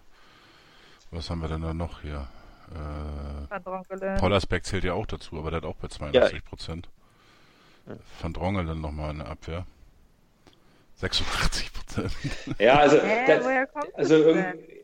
was 1.12 1.30
haben 1.30 1.42
wir 1.42 1.50
denn 1.50 1.62
da 1.62 1.74
noch 1.74 2.02
hier? 2.02 2.28
Äh, 2.73 4.19
Pollersbeck 4.19 4.65
zählt 4.65 4.84
ja 4.84 4.93
auch 4.93 5.06
dazu, 5.06 5.38
aber 5.38 5.52
der 5.52 5.57
hat 5.57 5.65
auch 5.65 5.76
bei 5.76 5.88
82 5.88 6.43
Prozent. 6.43 6.89
Ja. 7.88 7.95
Van 8.22 8.34
Drongel 8.34 8.65
dann 8.65 8.81
nochmal 8.81 9.11
in 9.11 9.18
der 9.19 9.27
Abwehr. 9.27 9.65
86 10.95 11.73
Prozent. 11.73 12.11
Ja, 12.60 12.77
also, 12.77 12.98
das, 13.27 13.45
also, 13.95 14.35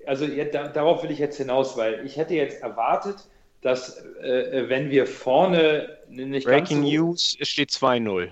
also 0.05 0.25
ja, 0.25 0.45
da, 0.45 0.67
darauf 0.67 1.03
will 1.03 1.11
ich 1.11 1.19
jetzt 1.19 1.37
hinaus, 1.37 1.77
weil 1.77 2.05
ich 2.05 2.17
hätte 2.17 2.33
jetzt 2.33 2.61
erwartet, 2.61 3.27
dass 3.61 4.03
äh, 4.21 4.65
wenn 4.67 4.89
wir 4.89 5.07
vorne 5.07 5.97
nicht 6.09 6.45
Breaking 6.45 6.83
so, 6.83 6.89
News, 6.89 7.37
es 7.39 7.49
steht 7.49 7.69
2-0. 7.69 8.31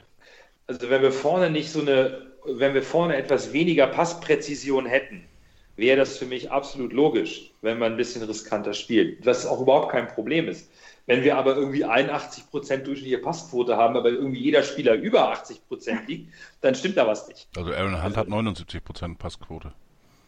Also 0.68 0.90
wenn 0.90 1.02
wir 1.02 1.12
vorne 1.12 1.50
nicht 1.50 1.72
so 1.72 1.82
eine, 1.82 2.32
wenn 2.46 2.74
wir 2.74 2.84
vorne 2.84 3.16
etwas 3.16 3.54
weniger 3.54 3.88
Passpräzision 3.88 4.86
hätten, 4.86 5.26
wäre 5.76 5.98
das 5.98 6.18
für 6.18 6.26
mich 6.26 6.52
absolut 6.52 6.94
logisch, 6.94 7.52
wenn 7.62 7.80
man 7.80 7.94
ein 7.94 7.98
bisschen 7.98 8.24
riskanter 8.24 8.74
spielt. 8.74 9.26
Was 9.26 9.46
auch 9.46 9.62
überhaupt 9.62 9.92
kein 9.92 10.08
Problem 10.08 10.48
ist. 10.48 10.70
Wenn 11.08 11.24
wir 11.24 11.38
aber 11.38 11.56
irgendwie 11.56 11.86
81 11.86 12.50
Prozent 12.50 12.88
durchschnittliche 12.88 13.22
Passquote 13.22 13.78
haben, 13.78 13.96
aber 13.96 14.10
irgendwie 14.10 14.40
jeder 14.40 14.64
Spieler 14.64 14.96
über 14.96 15.30
80 15.30 15.68
Prozent 15.68 16.02
liegt, 16.08 16.34
dann 16.62 16.74
stimmt 16.74 16.98
da 16.98 17.06
was 17.06 17.28
nicht. 17.28 17.48
Also 17.56 17.72
Aaron 17.72 17.94
Hunt 17.94 18.04
also, 18.04 18.18
hat 18.18 18.28
79 18.28 18.84
Prozent 18.84 19.20
Passquote. 19.20 19.74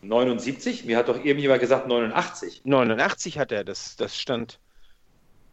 79? 0.02 0.86
Mir 0.86 0.98
hat 0.98 1.10
doch 1.10 1.24
irgendjemand 1.24 1.62
gesagt 1.62 1.88
89. 1.88 2.62
89 2.64 3.40
hat 3.40 3.52
er, 3.52 3.64
das, 3.64 3.96
das 3.96 4.16
stand. 4.16 4.60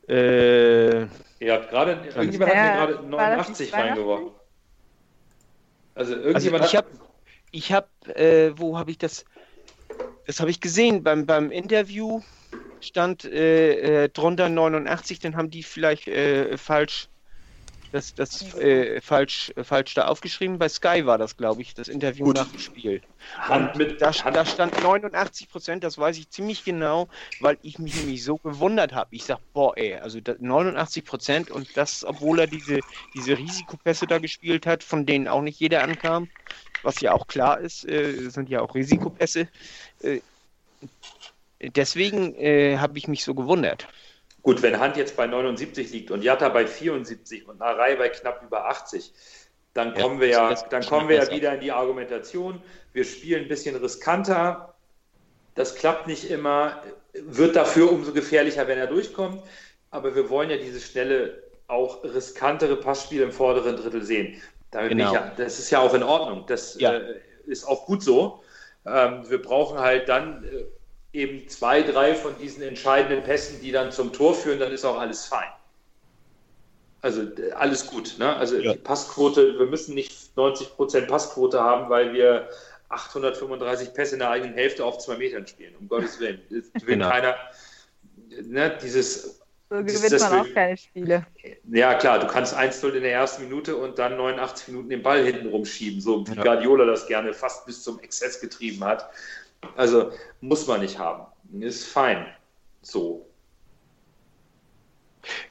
Äh, 0.09 1.05
Ihr 1.41 1.53
habt 1.53 1.71
gerade, 1.71 1.93
irgendjemand 2.15 2.53
äh, 2.53 2.57
hat 2.57 2.91
mir 2.91 2.97
gerade 2.97 3.09
89 3.09 3.73
reingeworfen. 3.73 4.31
Also 5.95 6.15
irgendjemand 6.15 6.65
also 6.65 6.83
ich 7.53 7.73
habe, 7.73 7.89
hab, 8.09 8.17
äh, 8.19 8.59
wo 8.59 8.77
habe 8.77 8.91
ich 8.91 8.99
das? 8.99 9.25
Das 10.27 10.41
habe 10.41 10.51
ich 10.51 10.61
gesehen 10.61 11.03
beim, 11.03 11.27
beim 11.27 11.51
Interview 11.51 12.23
stand 12.81 13.25
äh, 13.25 14.05
äh 14.05 14.09
drunter 14.09 14.49
89, 14.49 15.19
dann 15.19 15.37
haben 15.37 15.51
die 15.51 15.63
vielleicht 15.63 16.09
äh, 16.09 16.57
falsch 16.57 17.09
das, 17.95 18.13
das 18.13 18.55
äh, 18.57 19.01
falsch, 19.01 19.53
falsch 19.63 19.95
da 19.95 20.07
aufgeschrieben. 20.07 20.59
Bei 20.59 20.69
Sky 20.69 21.07
war 21.07 21.17
das, 21.17 21.37
glaube 21.37 21.63
ich, 21.63 21.75
das 21.75 21.87
Interview 21.87 22.25
Gut. 22.25 22.37
nach 22.37 22.49
dem 22.49 22.59
Spiel. 22.59 23.03
Hand 23.39 23.77
mit, 23.77 24.03
da, 24.03 24.11
da, 24.11 24.45
stand 24.45 24.83
89 24.83 25.49
Prozent, 25.49 25.85
das 25.85 25.97
weiß 25.97 26.19
ich 26.19 26.29
ziemlich 26.29 26.65
genau, 26.65 27.09
weil 27.41 27.57
ich 27.63 27.79
mich 27.79 27.95
nämlich 27.95 28.25
so 28.25 28.37
gewundert 28.39 28.93
habe. 28.93 29.15
Ich 29.15 29.25
sage, 29.25 29.41
boah, 29.53 29.77
ey, 29.77 29.95
also 29.95 30.19
89 30.19 31.05
Prozent 31.05 31.51
und 31.53 31.77
das, 31.77 32.05
obwohl 32.05 32.41
er 32.41 32.47
diese, 32.49 32.81
diese 33.15 33.39
Risikopässe 33.39 34.09
da 34.09 34.19
gespielt 34.19 34.67
hat, 34.67 34.83
von 34.83 35.07
denen 35.07 35.29
auch 35.29 35.43
nicht 35.43 35.61
jeder 35.61 35.85
ankam, 35.85 36.29
was 36.85 37.01
ja 37.01 37.13
auch 37.13 37.27
klar 37.27 37.61
ist, 37.61 37.89
äh, 37.89 38.29
sind 38.31 38.49
ja 38.49 38.61
auch 38.61 38.75
Risikopässe. 38.75 39.49
Äh, 40.03 40.21
deswegen 41.61 42.35
äh, 42.35 42.79
habe 42.79 42.99
ich 42.99 43.09
mich 43.09 43.25
so 43.25 43.35
gewundert. 43.35 43.89
Gut, 44.43 44.63
wenn 44.63 44.79
Hand 44.79 44.97
jetzt 44.97 45.17
bei 45.17 45.27
79 45.27 45.91
liegt 45.91 46.11
und 46.11 46.23
Jatta 46.23 46.51
bei 46.51 46.67
74 46.67 47.49
und 47.49 47.61
Narei 47.61 47.97
bei 47.97 48.11
knapp 48.11 48.43
über 48.43 48.69
80, 48.69 49.13
dann 49.73 49.95
kommen 49.95 50.17
ja, 50.17 50.21
wir 50.21 50.29
ja, 50.29 50.55
dann 50.71 50.85
kommen 50.85 51.09
wir 51.09 51.17
ja 51.17 51.31
wieder 51.31 51.55
in 51.55 51.61
die 51.61 51.73
Argumentation. 51.73 52.63
Wir 52.93 53.05
spielen 53.05 53.43
ein 53.43 53.49
bisschen 53.49 53.75
riskanter. 53.77 54.75
Das 55.55 55.75
klappt 55.75 56.07
nicht 56.07 56.31
immer, 56.31 56.83
wird 57.13 57.57
dafür 57.57 57.91
umso 57.91 58.13
gefährlicher, 58.13 58.69
wenn 58.69 58.79
er 58.79 58.87
durchkommt. 58.87 59.43
Aber 59.91 60.15
wir 60.15 60.29
wollen 60.29 60.51
ja 60.51 60.59
diese 60.59 60.81
schnelle, 60.81 61.43
auch 61.67 62.05
riskantere 62.05 62.77
Passspiele 62.77 63.25
im 63.25 63.33
vorderen 63.33 63.77
Drittel 63.77 64.03
sehen. 64.03 64.41
Genau. 64.83 65.15
Ja, 65.15 65.33
das 65.37 65.59
ist 65.59 65.71
ja 65.71 65.81
auch 65.81 65.95
in 65.95 66.03
Ordnung. 66.03 66.45
Das 66.47 66.79
ja. 66.79 66.95
äh, 66.95 67.21
ist 67.47 67.67
auch 67.67 67.87
gut 67.87 68.03
so. 68.03 68.43
Ähm, 68.87 69.29
wir 69.29 69.41
brauchen 69.41 69.79
halt 69.79 70.09
dann 70.09 70.45
äh, 70.45 70.65
eben 71.19 71.49
zwei, 71.49 71.83
drei 71.83 72.15
von 72.15 72.37
diesen 72.39 72.63
entscheidenden 72.63 73.23
Pässen, 73.23 73.61
die 73.61 73.73
dann 73.73 73.93
zum 73.93 74.13
Tor 74.13 74.35
führen, 74.35 74.59
dann 74.59 74.73
ist 74.73 74.85
auch 74.85 74.99
alles 74.99 75.27
fein. 75.27 75.49
Also 77.01 77.23
alles 77.55 77.87
gut. 77.87 78.17
Ne? 78.19 78.35
Also 78.35 78.57
ja. 78.57 78.73
die 78.73 78.79
Passquote, 78.79 79.59
wir 79.59 79.67
müssen 79.67 79.95
nicht 79.95 80.13
90% 80.37 81.07
Passquote 81.07 81.61
haben, 81.61 81.91
weil 81.91 82.13
wir 82.13 82.49
835 82.89 83.95
Pässe 83.95 84.15
in 84.15 84.21
der 84.21 84.31
eigenen 84.31 84.55
Hälfte 84.55 84.85
auf 84.85 84.99
zwei 84.99 85.17
Metern 85.17 85.47
spielen. 85.47 85.75
Um 85.79 85.89
Gottes 85.89 86.19
Willen. 86.19 86.41
Will 86.49 86.65
genau. 86.87 87.11
keiner 87.11 87.37
ne, 88.43 88.77
dieses. 88.83 89.41
So 89.71 89.77
gewinnt 89.77 90.13
das, 90.13 90.23
man 90.31 90.41
auch 90.41 90.55
keine 90.55 90.77
Spiele. 90.77 91.27
Ja, 91.71 91.95
klar, 91.95 92.19
du 92.19 92.27
kannst 92.27 92.57
1-0 92.57 92.93
in 92.93 93.03
der 93.03 93.13
ersten 93.13 93.43
Minute 93.45 93.77
und 93.77 93.99
dann 93.99 94.17
89 94.17 94.69
Minuten 94.69 94.91
den 94.91 95.03
Ball 95.03 95.25
hinten 95.25 95.49
rumschieben, 95.49 96.01
so 96.01 96.27
wie 96.27 96.35
ja. 96.35 96.43
Guardiola 96.43 96.85
das 96.85 97.07
gerne 97.07 97.33
fast 97.33 97.67
bis 97.67 97.83
zum 97.83 97.99
Exzess 98.01 98.41
getrieben 98.41 98.85
hat. 98.85 99.09
Also 99.77 100.13
muss 100.41 100.67
man 100.67 100.81
nicht 100.81 100.99
haben. 100.99 101.25
Ist 101.61 101.87
fein. 101.87 102.27
So. 102.83 103.27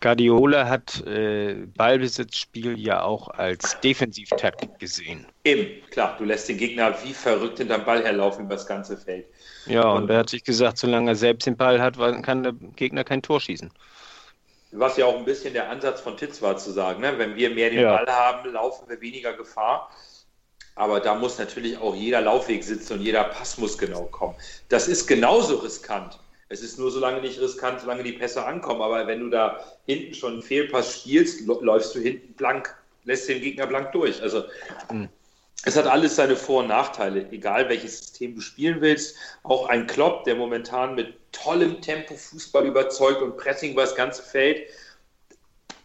Guardiola 0.01 0.67
hat 0.67 1.05
äh, 1.07 1.65
Ballbesitzspiel 1.75 2.79
ja 2.79 3.01
auch 3.01 3.29
als 3.29 3.79
Defensivtaktik 3.81 4.77
gesehen. 4.79 5.25
Eben, 5.43 5.81
klar, 5.89 6.15
du 6.17 6.25
lässt 6.25 6.47
den 6.47 6.57
Gegner 6.57 6.95
wie 7.03 7.13
verrückt 7.13 7.57
hinterm 7.57 7.85
Ball 7.85 8.03
herlaufen 8.03 8.45
über 8.45 8.55
das 8.55 8.67
ganze 8.67 8.97
Feld. 8.97 9.25
Ja, 9.65 9.89
und, 9.91 10.03
und 10.03 10.09
er 10.09 10.19
hat 10.19 10.29
sich 10.29 10.43
gesagt, 10.43 10.77
solange 10.77 11.11
er 11.11 11.15
selbst 11.15 11.45
den 11.45 11.57
Ball 11.57 11.81
hat, 11.81 11.97
kann 12.23 12.43
der 12.43 12.53
Gegner 12.75 13.03
kein 13.03 13.21
Tor 13.21 13.41
schießen. 13.41 13.71
Was 14.75 14.97
ja 14.97 15.05
auch 15.05 15.17
ein 15.17 15.25
bisschen 15.25 15.53
der 15.53 15.69
Ansatz 15.69 16.01
von 16.01 16.17
Titz 16.17 16.41
war 16.41 16.57
zu 16.57 16.71
sagen, 16.71 17.01
ne? 17.01 17.17
wenn 17.17 17.35
wir 17.35 17.51
mehr 17.51 17.69
den 17.69 17.81
ja. 17.81 17.95
Ball 17.95 18.07
haben, 18.07 18.51
laufen 18.51 18.89
wir 18.89 18.99
weniger 19.01 19.33
Gefahr. 19.33 19.89
Aber 20.75 20.99
da 20.99 21.13
muss 21.15 21.37
natürlich 21.37 21.77
auch 21.77 21.95
jeder 21.95 22.21
Laufweg 22.21 22.63
sitzen 22.63 22.93
und 22.93 23.01
jeder 23.01 23.25
Pass 23.25 23.57
muss 23.59 23.77
genau 23.77 24.05
kommen. 24.05 24.35
Das 24.69 24.87
ist 24.87 25.05
genauso 25.05 25.57
riskant. 25.57 26.19
Es 26.49 26.61
ist 26.61 26.79
nur 26.79 26.91
so 26.91 26.99
lange 26.99 27.21
nicht 27.21 27.39
riskant, 27.39 27.81
solange 27.81 28.03
die 28.03 28.13
Pässe 28.13 28.45
ankommen. 28.45 28.81
Aber 28.81 29.05
wenn 29.07 29.19
du 29.19 29.29
da 29.29 29.63
hinten 29.85 30.13
schon 30.13 30.33
einen 30.33 30.41
Fehlpass 30.41 30.99
spielst, 30.99 31.47
läufst 31.47 31.93
du 31.95 31.99
hinten 31.99 32.33
blank. 32.33 32.75
lässt 33.05 33.29
den 33.29 33.41
Gegner 33.41 33.67
blank 33.67 33.91
durch. 33.91 34.21
Also 34.21 34.43
mhm. 34.91 35.09
Es 35.65 35.77
hat 35.77 35.87
alles 35.87 36.15
seine 36.15 36.35
Vor- 36.35 36.61
und 36.61 36.67
Nachteile, 36.67 37.29
egal 37.31 37.69
welches 37.69 37.99
System 37.99 38.35
du 38.35 38.41
spielen 38.41 38.81
willst. 38.81 39.15
Auch 39.43 39.69
ein 39.69 39.87
Klopp, 39.87 40.25
der 40.25 40.35
momentan 40.35 40.95
mit 40.95 41.15
tollem 41.31 41.81
Tempo 41.81 42.15
Fußball 42.15 42.65
überzeugt 42.65 43.21
und 43.21 43.37
Pressing 43.37 43.71
über 43.71 43.83
das 43.83 43.95
ganze 43.95 44.23
Feld, 44.23 44.67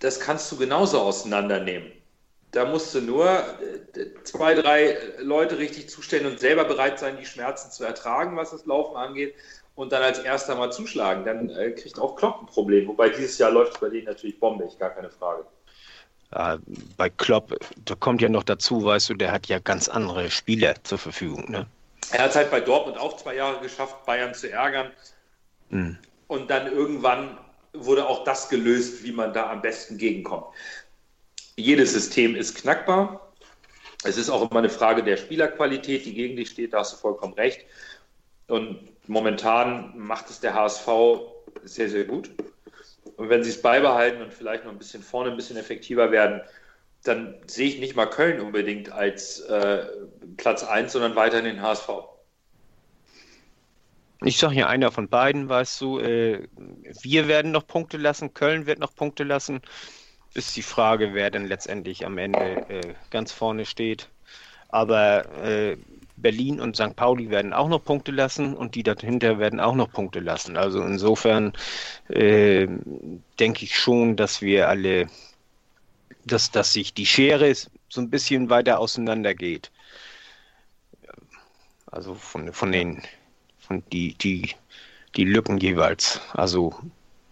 das 0.00 0.18
kannst 0.18 0.50
du 0.50 0.56
genauso 0.56 1.00
auseinandernehmen. 1.00 1.92
Da 2.50 2.64
musst 2.64 2.94
du 2.94 3.00
nur 3.00 3.28
äh, 3.28 4.22
zwei, 4.24 4.54
drei 4.54 4.96
Leute 5.18 5.58
richtig 5.58 5.88
zustellen 5.88 6.26
und 6.26 6.40
selber 6.40 6.64
bereit 6.64 6.98
sein, 6.98 7.18
die 7.18 7.26
Schmerzen 7.26 7.70
zu 7.70 7.84
ertragen, 7.84 8.36
was 8.36 8.50
das 8.50 8.64
Laufen 8.66 8.96
angeht, 8.96 9.34
und 9.74 9.92
dann 9.92 10.02
als 10.02 10.18
erster 10.18 10.56
mal 10.56 10.72
zuschlagen. 10.72 11.24
Dann 11.24 11.50
äh, 11.50 11.70
kriegt 11.72 12.00
auch 12.00 12.16
Klopp 12.16 12.40
ein 12.40 12.46
Problem. 12.46 12.88
Wobei 12.88 13.10
dieses 13.10 13.38
Jahr 13.38 13.50
läuft 13.50 13.74
es 13.74 13.80
bei 13.80 13.90
denen 13.90 14.06
natürlich 14.06 14.40
bombig, 14.40 14.78
gar 14.78 14.90
keine 14.90 15.10
Frage. 15.10 15.44
Ja, 16.32 16.58
bei 16.96 17.08
Klopp, 17.08 17.58
da 17.84 17.94
kommt 17.94 18.20
ja 18.20 18.28
noch 18.28 18.42
dazu, 18.42 18.84
weißt 18.84 19.10
du, 19.10 19.14
der 19.14 19.32
hat 19.32 19.46
ja 19.46 19.58
ganz 19.58 19.88
andere 19.88 20.30
Spieler 20.30 20.74
zur 20.84 20.98
Verfügung. 20.98 21.50
Ne? 21.50 21.66
Er 22.10 22.24
hat 22.24 22.30
es 22.30 22.36
halt 22.36 22.50
bei 22.50 22.60
Dortmund 22.60 22.98
auch 22.98 23.16
zwei 23.16 23.36
Jahre 23.36 23.60
geschafft, 23.60 24.04
Bayern 24.04 24.34
zu 24.34 24.50
ärgern. 24.50 24.90
Mhm. 25.70 25.98
Und 26.26 26.50
dann 26.50 26.70
irgendwann 26.70 27.38
wurde 27.72 28.06
auch 28.06 28.24
das 28.24 28.48
gelöst, 28.48 29.02
wie 29.04 29.12
man 29.12 29.32
da 29.32 29.50
am 29.50 29.62
besten 29.62 29.96
gegenkommt. 29.96 30.46
Jedes 31.56 31.92
System 31.92 32.34
ist 32.34 32.54
knackbar. 32.56 33.32
Es 34.04 34.16
ist 34.16 34.30
auch 34.30 34.48
immer 34.48 34.60
eine 34.60 34.70
Frage 34.70 35.02
der 35.02 35.16
Spielerqualität, 35.16 36.04
die 36.06 36.14
gegen 36.14 36.36
dich 36.36 36.50
steht, 36.50 36.72
da 36.72 36.80
hast 36.80 36.92
du 36.92 36.96
vollkommen 36.98 37.34
recht. 37.34 37.64
Und 38.46 38.78
momentan 39.08 39.92
macht 39.96 40.30
es 40.30 40.40
der 40.40 40.54
HSV 40.54 40.88
sehr, 41.64 41.88
sehr 41.88 42.04
gut. 42.04 42.30
Und 43.18 43.28
wenn 43.30 43.42
sie 43.42 43.50
es 43.50 43.60
beibehalten 43.60 44.22
und 44.22 44.32
vielleicht 44.32 44.64
noch 44.64 44.70
ein 44.70 44.78
bisschen 44.78 45.02
vorne 45.02 45.32
ein 45.32 45.36
bisschen 45.36 45.56
effektiver 45.56 46.12
werden, 46.12 46.40
dann 47.02 47.34
sehe 47.46 47.68
ich 47.68 47.80
nicht 47.80 47.96
mal 47.96 48.06
Köln 48.06 48.40
unbedingt 48.40 48.92
als 48.92 49.40
äh, 49.40 49.86
Platz 50.36 50.62
1, 50.62 50.92
sondern 50.92 51.16
weiterhin 51.16 51.44
den 51.44 51.60
HSV. 51.60 51.88
Ich 54.22 54.38
sage 54.38 54.54
hier 54.54 54.68
einer 54.68 54.92
von 54.92 55.08
beiden, 55.08 55.48
weißt 55.48 55.80
du, 55.80 55.98
äh, 55.98 56.46
wir 57.02 57.26
werden 57.26 57.50
noch 57.50 57.66
Punkte 57.66 57.96
lassen, 57.96 58.34
Köln 58.34 58.66
wird 58.66 58.78
noch 58.78 58.94
Punkte 58.94 59.24
lassen. 59.24 59.62
Ist 60.34 60.56
die 60.56 60.62
Frage, 60.62 61.12
wer 61.12 61.30
denn 61.32 61.46
letztendlich 61.46 62.06
am 62.06 62.18
Ende 62.18 62.68
äh, 62.68 62.94
ganz 63.10 63.32
vorne 63.32 63.64
steht. 63.64 64.08
Aber 64.68 65.24
äh, 65.42 65.76
Berlin 66.20 66.60
und 66.60 66.76
St. 66.76 66.96
Pauli 66.96 67.30
werden 67.30 67.52
auch 67.52 67.68
noch 67.68 67.84
Punkte 67.84 68.12
lassen 68.12 68.54
und 68.54 68.74
die 68.74 68.82
dahinter 68.82 69.38
werden 69.38 69.60
auch 69.60 69.74
noch 69.74 69.90
Punkte 69.90 70.20
lassen. 70.20 70.56
Also 70.56 70.82
insofern 70.82 71.52
äh, 72.08 72.66
denke 73.38 73.64
ich 73.64 73.78
schon, 73.78 74.16
dass 74.16 74.42
wir 74.42 74.68
alle, 74.68 75.08
dass, 76.24 76.50
dass 76.50 76.72
sich 76.72 76.94
die 76.94 77.06
Schere 77.06 77.54
so 77.88 78.00
ein 78.00 78.10
bisschen 78.10 78.50
weiter 78.50 78.80
auseinander 78.80 79.34
geht. 79.34 79.70
Also 81.86 82.14
von, 82.14 82.52
von 82.52 82.72
den 82.72 83.02
und 83.68 83.92
die, 83.92 84.14
die, 84.14 84.54
die 85.16 85.24
Lücken 85.24 85.58
jeweils. 85.58 86.20
Also 86.32 86.74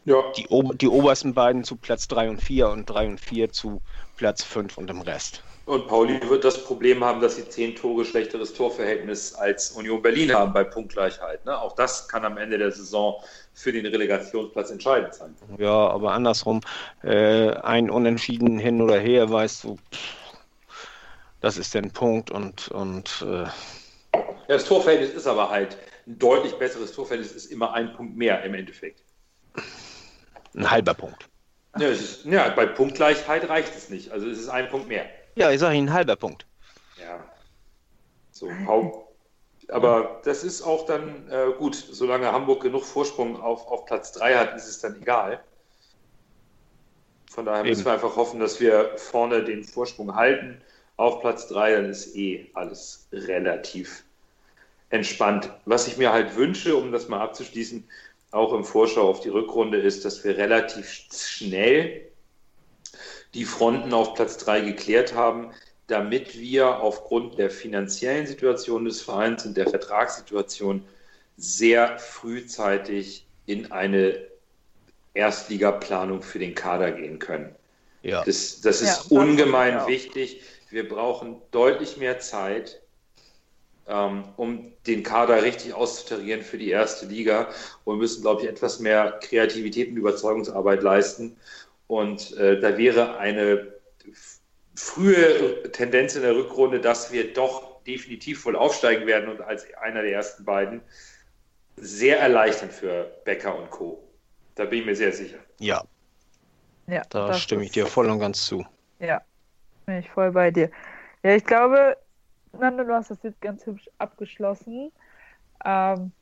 ja. 0.04 0.22
die, 0.36 0.46
die 0.76 0.88
obersten 0.88 1.34
beiden 1.34 1.64
zu 1.64 1.76
Platz 1.76 2.08
3 2.08 2.30
und 2.30 2.42
4 2.42 2.68
und 2.68 2.86
3 2.86 3.08
und 3.08 3.20
4 3.20 3.52
zu 3.52 3.82
Platz 4.16 4.42
5 4.44 4.78
und 4.78 4.88
dem 4.88 5.00
Rest. 5.00 5.42
Und 5.66 5.88
Pauli 5.88 6.20
wird 6.28 6.44
das 6.44 6.62
Problem 6.62 7.02
haben, 7.02 7.20
dass 7.20 7.34
sie 7.34 7.48
zehn 7.48 7.74
Tore 7.74 8.04
schlechteres 8.04 8.54
Torverhältnis 8.54 9.34
als 9.34 9.72
Union 9.72 10.00
Berlin 10.00 10.32
haben 10.32 10.52
bei 10.52 10.62
Punktgleichheit. 10.62 11.44
Ne? 11.44 11.60
Auch 11.60 11.74
das 11.74 12.08
kann 12.08 12.24
am 12.24 12.38
Ende 12.38 12.56
der 12.56 12.70
Saison 12.70 13.20
für 13.52 13.72
den 13.72 13.84
Relegationsplatz 13.84 14.70
entscheidend 14.70 15.14
sein. 15.14 15.34
Ja, 15.58 15.88
aber 15.88 16.12
andersrum, 16.12 16.60
äh, 17.02 17.50
ein 17.50 17.90
Unentschieden 17.90 18.60
hin 18.60 18.80
oder 18.80 19.00
her, 19.00 19.28
weißt 19.28 19.64
du, 19.64 19.76
das 21.40 21.58
ist 21.58 21.74
der 21.74 21.82
Punkt 21.82 22.30
und, 22.30 22.68
und 22.68 23.24
äh, 23.26 23.46
ja, 24.48 24.54
das 24.54 24.66
Torverhältnis 24.66 25.10
ist 25.10 25.26
aber 25.26 25.50
halt 25.50 25.76
ein 26.06 26.16
deutlich 26.16 26.54
besseres 26.54 26.92
Torverhältnis 26.92 27.32
ist 27.32 27.46
immer 27.46 27.74
ein 27.74 27.92
Punkt 27.92 28.16
mehr 28.16 28.44
im 28.44 28.54
Endeffekt. 28.54 29.02
Ein 30.54 30.70
halber 30.70 30.94
Punkt. 30.94 31.28
Ja, 31.76 31.88
ist, 31.88 32.24
ja, 32.24 32.48
bei 32.50 32.66
Punktgleichheit 32.66 33.48
reicht 33.48 33.76
es 33.76 33.90
nicht. 33.90 34.12
Also 34.12 34.28
es 34.28 34.38
ist 34.38 34.48
ein 34.48 34.68
Punkt 34.68 34.86
mehr. 34.86 35.06
Ja, 35.36 35.50
ich 35.50 35.60
sage 35.60 35.76
Ihnen 35.76 35.88
ein 35.88 35.94
halber 35.94 36.16
Punkt. 36.16 36.46
Ja. 36.98 37.22
So, 38.32 38.50
aber 39.68 40.20
das 40.24 40.44
ist 40.44 40.62
auch 40.62 40.86
dann 40.86 41.28
äh, 41.30 41.52
gut. 41.58 41.74
Solange 41.74 42.32
Hamburg 42.32 42.62
genug 42.62 42.84
Vorsprung 42.84 43.40
auf, 43.40 43.66
auf 43.66 43.84
Platz 43.84 44.12
3 44.12 44.36
hat, 44.36 44.56
ist 44.56 44.66
es 44.66 44.80
dann 44.80 45.00
egal. 45.00 45.42
Von 47.30 47.44
daher 47.44 47.60
Eben. 47.60 47.70
müssen 47.70 47.84
wir 47.84 47.92
einfach 47.92 48.16
hoffen, 48.16 48.40
dass 48.40 48.60
wir 48.60 48.96
vorne 48.96 49.44
den 49.44 49.64
Vorsprung 49.64 50.14
halten 50.14 50.60
auf 50.96 51.20
Platz 51.20 51.48
3. 51.48 51.74
Dann 51.74 51.90
ist 51.90 52.16
eh 52.16 52.50
alles 52.54 53.08
relativ 53.12 54.04
entspannt. 54.90 55.50
Was 55.64 55.86
ich 55.86 55.98
mir 55.98 56.12
halt 56.12 56.36
wünsche, 56.36 56.76
um 56.76 56.92
das 56.92 57.08
mal 57.08 57.20
abzuschließen, 57.20 57.86
auch 58.30 58.52
im 58.52 58.64
Vorschau 58.64 59.08
auf 59.08 59.20
die 59.20 59.28
Rückrunde, 59.28 59.78
ist, 59.78 60.04
dass 60.04 60.24
wir 60.24 60.36
relativ 60.36 60.88
schnell 61.12 62.08
die 63.36 63.44
Fronten 63.44 63.92
auf 63.92 64.14
Platz 64.14 64.38
3 64.38 64.60
geklärt 64.60 65.14
haben, 65.14 65.50
damit 65.86 66.38
wir 66.38 66.80
aufgrund 66.80 67.38
der 67.38 67.50
finanziellen 67.50 68.26
Situation 68.26 68.86
des 68.86 69.02
Vereins 69.02 69.44
und 69.44 69.56
der 69.56 69.68
Vertragssituation 69.68 70.82
sehr 71.36 71.98
frühzeitig 71.98 73.26
in 73.44 73.70
eine 73.70 74.18
Erstligaplanung 75.14 76.22
für 76.22 76.38
den 76.38 76.54
Kader 76.54 76.92
gehen 76.92 77.18
können. 77.18 77.54
Ja. 78.02 78.24
Das, 78.24 78.60
das 78.62 78.80
ist 78.80 79.10
ja, 79.10 79.18
ungemein 79.18 79.86
wichtig. 79.86 80.42
Wir 80.70 80.88
brauchen 80.88 81.36
deutlich 81.50 81.98
mehr 81.98 82.18
Zeit 82.18 82.80
ähm, 83.86 84.24
um 84.36 84.72
den 84.86 85.02
Kader 85.02 85.42
richtig 85.42 85.74
auszutarieren 85.74 86.42
für 86.42 86.58
die 86.58 86.70
erste 86.70 87.06
Liga. 87.06 87.48
Und 87.84 87.96
wir 87.96 88.00
müssen, 88.00 88.22
glaube 88.22 88.42
ich, 88.42 88.48
etwas 88.48 88.80
mehr 88.80 89.18
Kreativität 89.22 89.90
und 89.90 89.96
Überzeugungsarbeit 89.96 90.82
leisten. 90.82 91.36
Und 91.86 92.36
äh, 92.36 92.60
da 92.60 92.76
wäre 92.76 93.18
eine 93.18 93.72
frühe 94.74 95.70
Tendenz 95.72 96.16
in 96.16 96.22
der 96.22 96.34
Rückrunde, 96.34 96.80
dass 96.80 97.12
wir 97.12 97.32
doch 97.32 97.82
definitiv 97.84 98.42
voll 98.42 98.56
aufsteigen 98.56 99.06
werden 99.06 99.28
und 99.28 99.40
als 99.40 99.66
einer 99.74 100.02
der 100.02 100.12
ersten 100.12 100.44
beiden 100.44 100.82
sehr 101.76 102.18
erleichternd 102.18 102.72
für 102.72 103.10
Becker 103.24 103.56
und 103.56 103.70
Co. 103.70 104.02
Da 104.54 104.64
bin 104.64 104.80
ich 104.80 104.86
mir 104.86 104.96
sehr 104.96 105.12
sicher. 105.12 105.38
Ja. 105.60 105.82
Ja, 106.88 107.02
da 107.10 107.34
stimme 107.34 107.64
ich 107.64 107.72
dir 107.72 107.86
voll 107.86 108.08
und 108.08 108.20
ganz 108.20 108.46
zu. 108.46 108.64
Ja, 109.00 109.20
bin 109.86 109.98
ich 109.98 110.10
voll 110.10 110.30
bei 110.30 110.50
dir. 110.50 110.70
Ja, 111.22 111.34
ich 111.34 111.44
glaube, 111.44 111.96
Nando, 112.52 112.84
du 112.84 112.94
hast 112.94 113.10
das 113.10 113.22
jetzt 113.22 113.40
ganz 113.40 113.66
hübsch 113.66 113.88
abgeschlossen. 113.98 114.92
Ähm, 115.64 116.12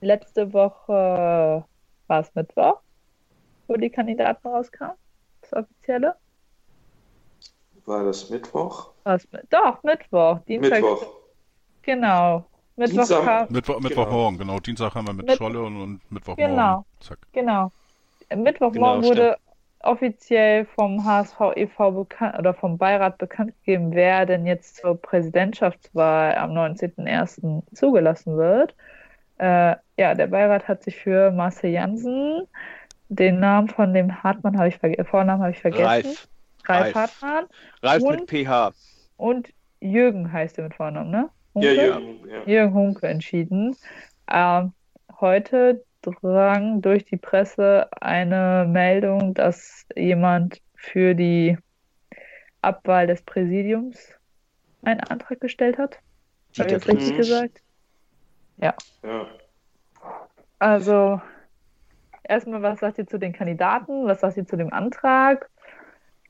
letzte 0.00 0.52
Woche 0.52 1.64
war 2.06 2.20
es 2.20 2.34
Mittwoch, 2.34 2.80
wo 3.66 3.74
die 3.74 3.90
Kandidaten 3.90 4.46
rauskamen, 4.46 4.96
das 5.42 5.52
offizielle. 5.52 6.14
War 7.84 8.04
das 8.04 8.30
Mittwoch? 8.30 8.90
Was, 9.04 9.26
Doch, 9.50 9.82
Mittwoch. 9.82 10.40
Dienstag. 10.48 10.82
Mittwoch. 10.82 11.06
Genau. 11.82 12.44
Mittwoch, 12.76 12.96
Dienstag, 12.96 13.50
Mittwoch, 13.50 13.80
Mittwochmorgen, 13.80 14.38
genau. 14.38 14.52
genau. 14.54 14.60
Dienstag 14.60 14.94
haben 14.94 15.06
wir 15.06 15.14
mit, 15.14 15.26
mit 15.26 15.36
Scholle 15.36 15.62
und, 15.62 15.80
und 15.80 16.12
Mittwochmorgen. 16.12 16.54
Genau. 16.54 16.84
Zack. 17.00 17.18
Genau. 17.32 17.70
Mittwochmorgen 18.34 19.02
genau, 19.02 19.14
wurde 19.14 19.36
offiziell 19.80 20.64
vom 20.64 21.04
HSV 21.04 21.40
e.V. 21.54 21.90
bekannt 21.92 22.38
oder 22.38 22.52
vom 22.54 22.76
Beirat 22.76 23.18
bekannt 23.18 23.54
gegeben, 23.64 23.92
wer 23.92 24.26
denn 24.26 24.46
jetzt 24.46 24.76
zur 24.76 25.00
Präsidentschaftswahl 25.00 26.34
am 26.34 26.50
19.01. 26.50 27.62
zugelassen 27.74 28.36
wird. 28.36 28.74
Äh, 29.38 29.76
ja, 29.96 30.14
der 30.14 30.26
Beirat 30.26 30.66
hat 30.66 30.82
sich 30.82 30.96
für 30.96 31.30
Marcel 31.30 31.70
Jansen, 31.70 32.46
den 33.08 33.40
Namen 33.40 33.68
von 33.68 33.94
dem 33.94 34.22
Hartmann 34.22 34.58
habe 34.58 34.68
ich 34.68 34.78
vergessen, 34.78 35.06
Vornamen 35.08 35.42
habe 35.42 35.52
ich 35.52 35.60
vergessen. 35.60 35.84
Ralf. 35.84 36.28
Ralf, 36.66 36.94
Ralf. 36.94 36.94
Hartmann. 36.94 37.46
Ralf 37.82 38.02
und, 38.02 38.32
mit 38.32 38.46
PH. 38.46 38.72
Und 39.16 39.48
Jürgen 39.80 40.32
heißt 40.32 40.58
er 40.58 40.64
mit 40.64 40.74
Vornamen, 40.74 41.10
ne? 41.10 41.30
Hunke? 41.54 41.74
Ja, 41.74 41.82
Jürgen. 41.98 42.28
Ja. 42.28 42.42
Jürgen 42.46 42.74
Hunke 42.74 43.06
entschieden. 43.06 43.76
Ähm, 44.30 44.72
heute 45.20 45.84
drang 46.02 46.82
durch 46.82 47.04
die 47.04 47.16
Presse 47.16 47.88
eine 48.00 48.66
Meldung, 48.68 49.34
dass 49.34 49.86
jemand 49.94 50.60
für 50.74 51.14
die 51.14 51.56
Abwahl 52.62 53.06
des 53.06 53.22
Präsidiums 53.22 53.98
einen 54.82 55.00
Antrag 55.00 55.40
gestellt 55.40 55.78
hat. 55.78 55.98
Habe 56.58 56.68
ich 56.68 56.74
das 56.74 56.88
richtig 56.88 57.16
gesagt? 57.16 57.60
Ja. 58.58 58.74
ja. 59.02 59.26
Also, 60.58 61.20
erstmal, 62.28 62.62
was 62.62 62.80
sagt 62.80 62.98
ihr 62.98 63.06
zu 63.06 63.18
den 63.18 63.32
Kandidaten? 63.32 64.06
Was 64.06 64.20
sagt 64.20 64.36
ihr 64.36 64.46
zu 64.46 64.56
dem 64.56 64.72
Antrag? 64.72 65.50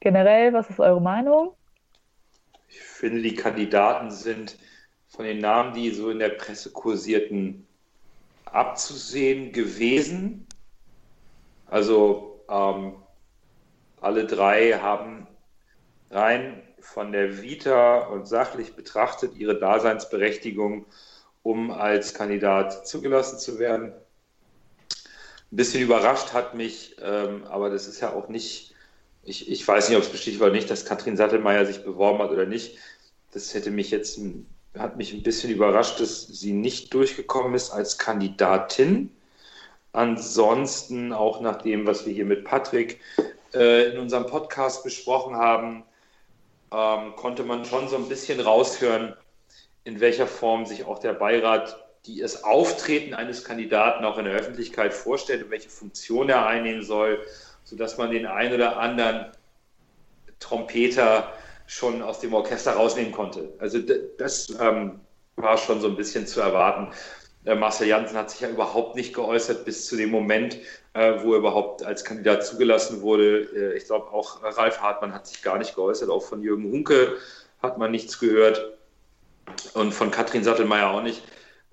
Generell, 0.00 0.52
was 0.52 0.70
ist 0.70 0.80
eure 0.80 1.00
Meinung? 1.00 1.52
Ich 2.68 2.80
finde, 2.80 3.22
die 3.22 3.34
Kandidaten 3.34 4.10
sind 4.10 4.58
von 5.08 5.24
den 5.24 5.38
Namen, 5.38 5.74
die 5.74 5.90
so 5.90 6.10
in 6.10 6.18
der 6.18 6.30
Presse 6.30 6.70
kursierten, 6.72 7.66
abzusehen 8.44 9.52
gewesen. 9.52 10.46
Also 11.66 12.44
ähm, 12.48 12.94
alle 14.00 14.26
drei 14.26 14.72
haben 14.72 15.26
rein 16.10 16.62
von 16.80 17.12
der 17.12 17.42
Vita 17.42 17.98
und 18.06 18.28
sachlich 18.28 18.76
betrachtet 18.76 19.36
ihre 19.36 19.58
Daseinsberechtigung, 19.58 20.86
um 21.42 21.70
als 21.70 22.14
Kandidat 22.14 22.86
zugelassen 22.86 23.38
zu 23.38 23.58
werden. 23.58 23.92
Ein 25.52 25.56
bisschen 25.56 25.82
überrascht 25.82 26.32
hat 26.32 26.54
mich, 26.54 26.96
ähm, 27.00 27.44
aber 27.44 27.70
das 27.70 27.86
ist 27.86 28.00
ja 28.00 28.12
auch 28.12 28.28
nicht, 28.28 28.74
ich, 29.22 29.48
ich 29.50 29.66
weiß 29.66 29.88
nicht, 29.88 29.96
ob 29.96 30.04
es 30.04 30.10
bestätigt 30.10 30.40
war 30.40 30.48
oder 30.48 30.56
nicht, 30.56 30.70
dass 30.70 30.84
Katrin 30.84 31.16
Sattelmeier 31.16 31.64
sich 31.66 31.84
beworben 31.84 32.18
hat 32.20 32.30
oder 32.30 32.46
nicht. 32.46 32.78
Das 33.32 33.54
hätte 33.54 33.70
mich 33.70 33.90
jetzt, 33.90 34.20
hat 34.76 34.96
mich 34.96 35.12
ein 35.12 35.22
bisschen 35.22 35.50
überrascht, 35.50 36.00
dass 36.00 36.26
sie 36.26 36.52
nicht 36.52 36.92
durchgekommen 36.94 37.54
ist 37.54 37.70
als 37.70 37.98
Kandidatin. 37.98 39.10
Ansonsten, 39.92 41.12
auch 41.12 41.40
nach 41.40 41.62
dem, 41.62 41.86
was 41.86 42.06
wir 42.06 42.12
hier 42.12 42.24
mit 42.24 42.44
Patrick 42.44 43.00
äh, 43.54 43.92
in 43.92 43.98
unserem 43.98 44.26
Podcast 44.26 44.84
besprochen 44.84 45.36
haben, 45.36 45.84
ähm, 46.72 47.14
konnte 47.16 47.44
man 47.44 47.64
schon 47.64 47.88
so 47.88 47.96
ein 47.96 48.08
bisschen 48.08 48.40
raushören, 48.40 49.14
in 49.84 50.00
welcher 50.00 50.26
Form 50.26 50.66
sich 50.66 50.84
auch 50.84 50.98
der 50.98 51.14
Beirat 51.14 51.85
die 52.06 52.20
das 52.20 52.44
Auftreten 52.44 53.14
eines 53.14 53.44
Kandidaten 53.44 54.04
auch 54.04 54.18
in 54.18 54.24
der 54.24 54.34
Öffentlichkeit 54.34 54.94
vorstellt 54.94 55.44
und 55.44 55.50
welche 55.50 55.68
Funktion 55.68 56.28
er 56.28 56.46
einnehmen 56.46 56.82
soll, 56.82 57.18
sodass 57.64 57.98
man 57.98 58.10
den 58.10 58.26
einen 58.26 58.54
oder 58.54 58.78
anderen 58.78 59.32
Trompeter 60.38 61.32
schon 61.66 62.02
aus 62.02 62.20
dem 62.20 62.32
Orchester 62.34 62.72
rausnehmen 62.72 63.12
konnte. 63.12 63.52
Also 63.58 63.78
das 64.18 64.54
ähm, 64.60 65.00
war 65.36 65.58
schon 65.58 65.80
so 65.80 65.88
ein 65.88 65.96
bisschen 65.96 66.26
zu 66.26 66.40
erwarten. 66.40 66.92
Äh, 67.44 67.54
Marcel 67.54 67.88
Janssen 67.88 68.16
hat 68.16 68.30
sich 68.30 68.40
ja 68.40 68.48
überhaupt 68.48 68.94
nicht 68.94 69.14
geäußert 69.14 69.64
bis 69.64 69.86
zu 69.86 69.96
dem 69.96 70.10
Moment, 70.10 70.58
äh, 70.94 71.14
wo 71.22 71.32
er 71.32 71.38
überhaupt 71.38 71.82
als 71.82 72.04
Kandidat 72.04 72.46
zugelassen 72.46 73.02
wurde. 73.02 73.40
Äh, 73.54 73.76
ich 73.76 73.86
glaube, 73.86 74.10
auch 74.12 74.42
Ralf 74.42 74.80
Hartmann 74.80 75.12
hat 75.12 75.26
sich 75.26 75.42
gar 75.42 75.58
nicht 75.58 75.74
geäußert. 75.74 76.08
Auch 76.08 76.22
von 76.22 76.42
Jürgen 76.42 76.70
Hunke 76.70 77.16
hat 77.62 77.78
man 77.78 77.90
nichts 77.90 78.18
gehört 78.18 78.76
und 79.74 79.92
von 79.92 80.10
Katrin 80.10 80.44
Sattelmeier 80.44 80.90
auch 80.90 81.02
nicht, 81.02 81.22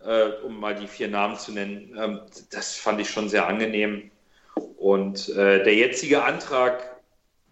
äh, 0.05 0.43
um 0.43 0.59
mal 0.59 0.75
die 0.75 0.87
vier 0.87 1.07
Namen 1.07 1.37
zu 1.37 1.51
nennen. 1.51 1.95
Ähm, 1.97 2.21
das 2.51 2.75
fand 2.75 2.99
ich 2.99 3.09
schon 3.09 3.29
sehr 3.29 3.47
angenehm. 3.47 4.11
Und 4.77 5.29
äh, 5.29 5.63
der 5.63 5.75
jetzige 5.75 6.23
Antrag 6.23 6.97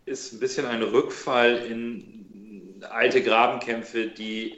ist 0.05 0.33
ein 0.33 0.39
bisschen 0.39 0.65
ein 0.65 0.83
Rückfall 0.83 1.57
in 1.57 2.83
alte 2.89 3.23
Grabenkämpfe, 3.23 4.07
die, 4.07 4.57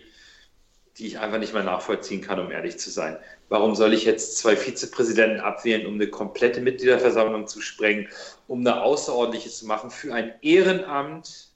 die 0.97 1.07
ich 1.07 1.19
einfach 1.19 1.37
nicht 1.37 1.53
mehr 1.53 1.63
nachvollziehen 1.63 2.21
kann, 2.21 2.39
um 2.39 2.51
ehrlich 2.51 2.79
zu 2.79 2.89
sein. 2.89 3.17
Warum 3.49 3.75
soll 3.75 3.93
ich 3.93 4.05
jetzt 4.05 4.37
zwei 4.37 4.55
Vizepräsidenten 4.55 5.39
abwählen, 5.39 5.85
um 5.85 5.95
eine 5.95 6.07
komplette 6.07 6.61
Mitgliederversammlung 6.61 7.47
zu 7.47 7.61
sprengen, 7.61 8.07
um 8.47 8.61
eine 8.61 8.81
außerordentliche 8.81 9.49
zu 9.49 9.67
machen 9.67 9.91
für 9.91 10.13
ein 10.13 10.33
Ehrenamt 10.41 11.49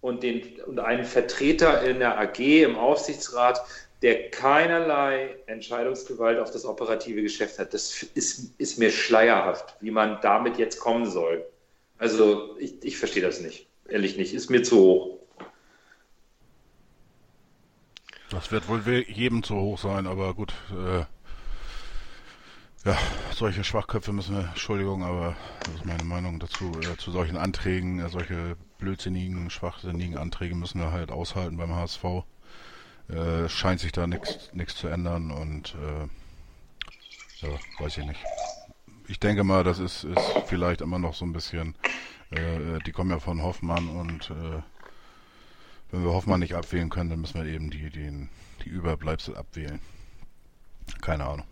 und, 0.00 0.22
den, 0.22 0.60
und 0.62 0.80
einen 0.80 1.04
Vertreter 1.04 1.82
in 1.82 1.98
der 1.98 2.18
AG 2.18 2.38
im 2.38 2.76
Aufsichtsrat, 2.76 3.60
der 4.02 4.30
keinerlei 4.30 5.36
Entscheidungsgewalt 5.46 6.38
auf 6.38 6.50
das 6.50 6.64
operative 6.64 7.22
Geschäft 7.22 7.58
hat. 7.58 7.74
Das 7.74 8.02
ist, 8.02 8.58
ist 8.58 8.78
mir 8.78 8.90
schleierhaft, 8.90 9.76
wie 9.80 9.90
man 9.90 10.18
damit 10.22 10.58
jetzt 10.58 10.80
kommen 10.80 11.10
soll. 11.10 11.44
Also 11.98 12.56
ich, 12.58 12.82
ich 12.82 12.96
verstehe 12.96 13.22
das 13.22 13.40
nicht. 13.40 13.66
Ehrlich 13.88 14.16
nicht. 14.16 14.32
Ist 14.32 14.48
mir 14.48 14.62
zu 14.62 14.78
hoch. 14.78 15.18
Das 18.30 18.52
wird 18.52 18.68
wohl 18.68 18.80
jedem 19.08 19.42
zu 19.42 19.56
hoch 19.56 19.78
sein, 19.78 20.06
aber 20.06 20.34
gut. 20.34 20.54
Äh, 20.70 21.04
ja, 22.88 22.96
solche 23.34 23.64
Schwachköpfe 23.64 24.12
müssen 24.12 24.36
wir, 24.36 24.44
Entschuldigung, 24.44 25.02
aber 25.02 25.36
das 25.64 25.74
ist 25.74 25.84
meine 25.84 26.04
Meinung 26.04 26.38
dazu, 26.38 26.72
äh, 26.80 26.96
zu 26.96 27.10
solchen 27.10 27.36
Anträgen, 27.36 27.98
äh, 27.98 28.08
solche 28.08 28.56
blödsinnigen, 28.78 29.50
schwachsinnigen 29.50 30.16
Anträge 30.16 30.54
müssen 30.54 30.80
wir 30.80 30.90
halt 30.90 31.10
aushalten 31.10 31.58
beim 31.58 31.74
HSV. 31.74 32.04
Äh, 33.12 33.48
scheint 33.48 33.80
sich 33.80 33.90
da 33.90 34.06
nichts 34.06 34.76
zu 34.76 34.86
ändern 34.86 35.32
und 35.32 35.74
äh, 35.74 37.44
ja, 37.44 37.48
weiß 37.80 37.98
ich 37.98 38.06
nicht. 38.06 38.20
Ich 39.08 39.18
denke 39.18 39.42
mal, 39.42 39.64
das 39.64 39.80
ist, 39.80 40.04
ist 40.04 40.32
vielleicht 40.46 40.80
immer 40.80 41.00
noch 41.00 41.14
so 41.14 41.24
ein 41.24 41.32
bisschen, 41.32 41.74
äh, 42.30 42.78
die 42.86 42.92
kommen 42.92 43.10
ja 43.10 43.18
von 43.18 43.42
Hoffmann 43.42 43.88
und 43.88 44.30
äh, 44.30 44.62
wenn 45.90 46.04
wir 46.04 46.12
Hoffmann 46.12 46.38
nicht 46.38 46.54
abwählen 46.54 46.88
können, 46.88 47.10
dann 47.10 47.20
müssen 47.20 47.42
wir 47.42 47.50
eben 47.50 47.70
die, 47.70 47.90
die, 47.90 48.28
die 48.64 48.68
Überbleibsel 48.68 49.36
abwählen. 49.36 49.80
Keine 51.00 51.24
Ahnung. 51.24 51.46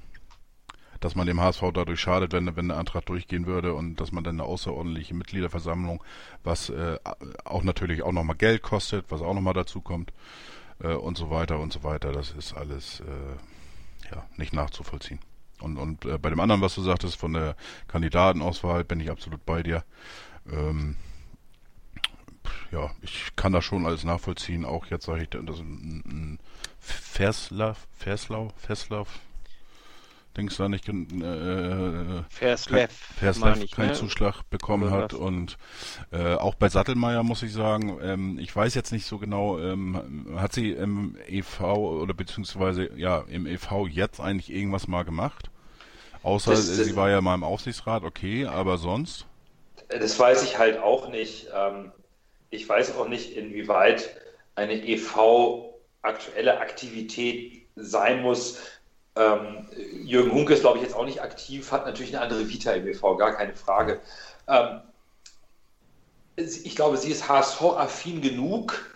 Dass 1.01 1.17
man 1.17 1.27
dem 1.27 1.41
HSV 1.41 1.63
dadurch 1.75 2.01
schadet, 2.01 2.33
wenn, 2.33 2.55
wenn 2.55 2.69
der 2.69 2.77
Antrag 2.77 3.07
durchgehen 3.07 3.47
würde 3.47 3.75
und 3.75 3.97
dass 3.97 4.13
man 4.13 4.23
dann 4.23 4.37
eine 4.37 4.45
außerordentliche 4.45 5.15
Mitgliederversammlung, 5.15 6.05
was 6.45 6.71
äh, 6.71 6.99
auch 7.45 7.65
natürlich 7.65 8.03
auch 8.05 8.13
nochmal 8.13 8.37
Geld 8.37 8.63
kostet, 8.63 9.07
was 9.09 9.23
auch 9.23 9.35
nochmal 9.35 9.55
dazu 9.55 9.81
kommt 9.81 10.13
äh, 10.81 10.95
und 10.95 11.17
so 11.19 11.31
weiter 11.31 11.59
und 11.59 11.73
so 11.73 11.83
weiter, 11.83 12.13
das 12.13 12.33
ist 12.33 12.55
alles 12.55 13.01
äh, 13.01 14.15
ja, 14.15 14.27
nicht 14.37 14.53
nachzuvollziehen. 14.53 15.21
Und, 15.61 15.77
und 15.77 16.05
äh, 16.05 16.19
bei 16.19 16.31
dem 16.31 16.41
anderen, 16.41 16.61
was 16.61 16.75
du 16.75 16.83
sagtest, 16.83 17.17
von 17.17 17.33
der 17.33 17.57
Kandidatenauswahl, 17.89 18.85
bin 18.85 19.01
ich 19.01 19.11
absolut 19.11 19.45
bei 19.45 19.63
dir. 19.63 19.85
Ähm, 20.51 20.97
ja, 22.71 22.91
ich 23.03 23.35
kann 23.37 23.53
das 23.53 23.65
schon 23.65 23.87
alles 23.87 24.05
nachvollziehen. 24.05 24.65
Auch 24.65 24.87
jetzt 24.87 25.07
sage 25.07 25.23
ich, 25.23 25.31
dass 25.31 25.59
ein, 25.59 26.03
ein 26.07 26.39
Verslav, 26.79 27.89
Verslau, 27.93 28.53
Verslav, 28.57 29.09
Dings 30.39 30.57
da 30.57 30.69
nicht, 30.69 30.89
äh, 30.89 32.23
Verslev, 32.31 32.91
Verslev 33.19 33.71
keinen 33.71 33.89
ne? 33.89 33.95
Zuschlag 33.95 34.49
bekommen 34.49 34.91
hat 34.91 35.13
und 35.13 35.59
äh, 36.13 36.35
auch 36.35 36.55
bei 36.55 36.69
Sattelmeier 36.69 37.23
muss 37.23 37.43
ich 37.43 37.53
sagen, 37.53 37.99
ähm, 38.03 38.39
ich 38.39 38.55
weiß 38.55 38.75
jetzt 38.75 38.93
nicht 38.93 39.07
so 39.07 39.19
genau, 39.19 39.59
ähm, 39.59 40.37
hat 40.37 40.53
sie 40.53 40.71
im 40.71 41.17
EV 41.27 41.61
oder 41.61 42.15
beziehungsweise 42.15 42.91
ja 42.97 43.25
im 43.29 43.47
EV 43.47 43.87
jetzt 43.89 44.21
eigentlich 44.21 44.51
irgendwas 44.51 44.87
mal 44.89 45.05
gemacht? 45.05 45.51
Außer 46.23 46.53
das, 46.53 46.67
das, 46.67 46.77
sie 46.87 46.97
war 46.97 47.11
ja 47.11 47.21
mal 47.21 47.35
im 47.35 47.45
Aufsichtsrat, 47.45 48.05
okay, 48.05 48.47
aber 48.47 48.79
sonst? 48.79 49.27
Das 49.89 50.19
weiß 50.19 50.43
ich 50.45 50.59
halt 50.59 50.79
auch 50.79 51.09
nicht. 51.11 51.49
Ähm, 51.55 51.93
ich 52.51 52.69
weiß 52.69 52.97
auch 52.97 53.09
nicht, 53.09 53.37
inwieweit 53.37 54.17
eine 54.55 54.75
EV 54.87 55.75
aktuelle 56.03 56.61
Aktivität 56.61 57.67
sein 57.77 58.23
muss. 58.23 58.59
Ähm, 59.19 59.67
Jürgen 60.05 60.33
Hunke 60.33 60.55
ist, 60.55 60.61
glaube 60.61 60.79
ich, 60.79 60.85
jetzt 60.85 60.95
auch 60.95 61.05
nicht 61.05 61.23
aktiv, 61.23 61.73
hat 61.73 61.87
natürlich 61.87 62.15
eine 62.15 62.23
andere 62.23 62.49
Vita 62.49 62.73
im 62.73 62.87
EV, 62.87 63.17
gar 63.17 63.33
keine 63.33 63.55
Frage. 63.55 64.01
Ähm, 64.47 64.81
ich 66.37 66.77
glaube, 66.77 66.97
sie 66.97 67.11
ist 67.11 67.29
HSV-affin 67.29 68.23
genug, 68.23 68.89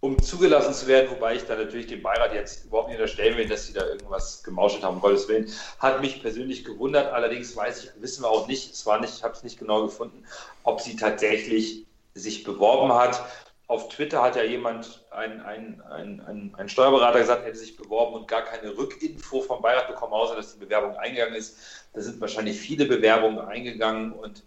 um 0.00 0.20
zugelassen 0.20 0.74
zu 0.74 0.88
werden, 0.88 1.10
wobei 1.10 1.36
ich 1.36 1.44
da 1.44 1.54
natürlich 1.54 1.86
dem 1.86 2.02
Beirat 2.02 2.34
jetzt 2.34 2.64
überhaupt 2.64 2.88
nicht 2.88 2.98
unterstellen 2.98 3.36
will, 3.36 3.48
dass 3.48 3.66
sie 3.66 3.72
da 3.72 3.86
irgendwas 3.86 4.42
gemauschelt 4.42 4.82
haben, 4.82 4.96
um 4.96 5.00
Gottes 5.00 5.28
Willen. 5.28 5.48
Hat 5.78 6.00
mich 6.00 6.20
persönlich 6.20 6.64
gewundert, 6.64 7.12
allerdings 7.12 7.56
weiß 7.56 7.84
ich, 7.84 8.02
wissen 8.02 8.22
wir 8.22 8.30
auch 8.30 8.48
nicht, 8.48 8.72
es 8.72 8.84
war 8.84 9.00
nicht, 9.00 9.14
ich 9.14 9.22
habe 9.22 9.34
es 9.34 9.44
nicht 9.44 9.58
genau 9.58 9.82
gefunden, 9.82 10.24
ob 10.64 10.80
sie 10.80 10.96
tatsächlich 10.96 11.86
sich 12.14 12.42
beworben 12.42 12.92
hat. 12.92 13.24
Auf 13.68 13.90
Twitter 13.90 14.22
hat 14.22 14.34
ja 14.34 14.42
jemand, 14.44 15.04
ein, 15.10 15.42
ein, 15.42 15.82
ein, 15.90 16.54
ein, 16.56 16.68
Steuerberater 16.70 17.18
gesagt, 17.18 17.44
hätte 17.44 17.58
sich 17.58 17.76
beworben 17.76 18.14
und 18.14 18.26
gar 18.26 18.42
keine 18.42 18.76
Rückinfo 18.76 19.42
vom 19.42 19.60
Beirat 19.60 19.88
bekommen, 19.88 20.14
außer 20.14 20.36
dass 20.36 20.54
die 20.54 20.60
Bewerbung 20.64 20.96
eingegangen 20.96 21.34
ist. 21.34 21.84
Da 21.92 22.00
sind 22.00 22.18
wahrscheinlich 22.18 22.58
viele 22.58 22.86
Bewerbungen 22.86 23.40
eingegangen 23.40 24.12
und 24.12 24.42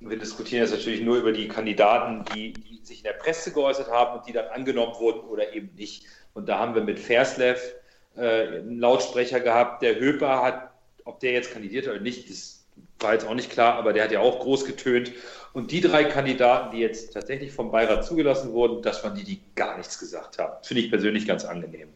wir 0.00 0.18
diskutieren 0.18 0.62
jetzt 0.62 0.72
natürlich 0.72 1.02
nur 1.02 1.18
über 1.18 1.30
die 1.30 1.46
Kandidaten, 1.46 2.24
die, 2.34 2.52
die, 2.52 2.80
sich 2.82 2.98
in 2.98 3.04
der 3.04 3.12
Presse 3.12 3.52
geäußert 3.52 3.88
haben 3.90 4.18
und 4.18 4.26
die 4.26 4.32
dann 4.32 4.48
angenommen 4.48 4.94
wurden 4.98 5.20
oder 5.28 5.52
eben 5.52 5.70
nicht. 5.76 6.04
Und 6.34 6.48
da 6.48 6.58
haben 6.58 6.74
wir 6.74 6.82
mit 6.82 6.98
Verslev 6.98 7.74
äh, 8.16 8.46
einen 8.58 8.80
Lautsprecher 8.80 9.40
gehabt. 9.40 9.82
Der 9.82 10.00
Höper 10.00 10.42
hat, 10.42 10.70
ob 11.04 11.20
der 11.20 11.32
jetzt 11.32 11.52
kandidiert 11.52 11.86
oder 11.86 12.00
nicht, 12.00 12.28
das 12.28 12.64
war 12.98 13.12
jetzt 13.12 13.26
auch 13.26 13.34
nicht 13.34 13.50
klar, 13.50 13.74
aber 13.74 13.92
der 13.92 14.04
hat 14.04 14.12
ja 14.12 14.20
auch 14.20 14.40
groß 14.40 14.64
getönt. 14.64 15.12
Und 15.52 15.72
die 15.72 15.80
drei 15.80 16.04
Kandidaten, 16.04 16.76
die 16.76 16.80
jetzt 16.80 17.12
tatsächlich 17.12 17.52
vom 17.52 17.70
Beirat 17.70 18.04
zugelassen 18.04 18.52
wurden, 18.52 18.82
das 18.82 19.02
waren 19.02 19.14
die, 19.14 19.24
die 19.24 19.40
gar 19.56 19.76
nichts 19.76 19.98
gesagt 19.98 20.38
haben. 20.38 20.52
Das 20.58 20.68
finde 20.68 20.82
ich 20.82 20.90
persönlich 20.90 21.26
ganz 21.26 21.44
angenehm. 21.44 21.88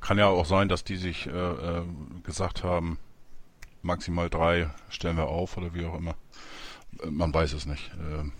Kann 0.00 0.18
ja 0.18 0.26
auch 0.26 0.44
sein, 0.44 0.68
dass 0.68 0.84
die 0.84 0.96
sich 0.96 1.26
äh, 1.26 1.30
äh, 1.30 1.82
gesagt 2.22 2.64
haben, 2.64 2.98
maximal 3.82 4.28
drei 4.28 4.70
stellen 4.90 5.16
wir 5.16 5.28
auf 5.28 5.56
oder 5.56 5.74
wie 5.74 5.86
auch 5.86 5.96
immer. 5.96 6.16
Äh, 7.02 7.10
man 7.10 7.32
weiß 7.32 7.54
es 7.54 7.66
nicht. 7.66 7.90
Äh, 7.94 8.30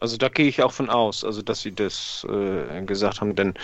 also 0.00 0.18
da 0.18 0.28
gehe 0.28 0.46
ich 0.46 0.62
auch 0.62 0.72
von 0.72 0.90
aus, 0.90 1.24
also 1.24 1.40
dass 1.40 1.62
sie 1.62 1.72
das 1.72 2.26
äh, 2.28 2.82
gesagt 2.82 3.20
haben, 3.20 3.34
denn 3.34 3.54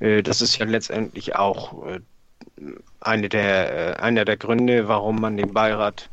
äh, 0.00 0.22
das 0.22 0.40
ist 0.40 0.56
ja 0.56 0.64
letztendlich 0.64 1.36
auch 1.36 1.86
äh, 1.86 2.00
eine 3.00 3.28
der, 3.28 3.98
äh, 3.98 4.00
einer 4.00 4.24
der 4.24 4.38
Gründe, 4.38 4.88
warum 4.88 5.20
man 5.20 5.36
den 5.36 5.52
Beirat 5.52 6.08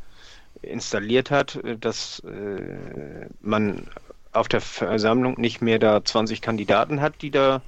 installiert 0.61 1.31
hat, 1.31 1.55
äh, 1.55 1.77
dass 1.77 2.19
äh, 2.21 3.27
man 3.41 3.87
auf 4.31 4.47
der 4.47 4.61
Versammlung 4.61 5.39
nicht 5.39 5.61
mehr 5.61 5.79
da 5.79 6.03
20 6.03 6.41
Kandidaten 6.41 7.01
hat, 7.01 7.21
die 7.21 7.31
da 7.31 7.61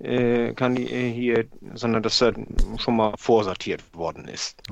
äh, 0.00 0.50
äh, 0.50 1.12
hier, 1.12 1.46
sondern 1.74 2.02
dass 2.02 2.18
da 2.18 2.32
schon 2.78 2.96
mal 2.96 3.14
vorsortiert 3.16 3.82
worden 3.94 4.28
ist. 4.28 4.62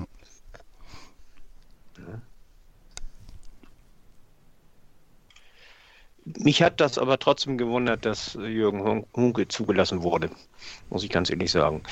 Ja. 1.98 2.20
mich 6.36 6.62
hat 6.62 6.80
das 6.80 6.98
aber 6.98 7.18
trotzdem 7.18 7.59
gewundert, 7.59 8.05
dass 8.05 8.35
Jürgen 8.35 9.05
Hunke 9.14 9.48
zugelassen 9.48 10.02
wurde, 10.02 10.30
muss 10.90 11.05
ich 11.05 11.10
ganz 11.10 11.30
ehrlich 11.30 11.51
sagen. 11.51 11.82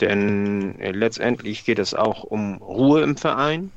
Denn 0.00 0.78
äh, 0.80 0.90
letztendlich 0.90 1.64
geht 1.64 1.78
es 1.78 1.94
auch 1.94 2.24
um 2.24 2.56
Ruhe 2.56 3.02
im 3.02 3.16
Verein. 3.16 3.72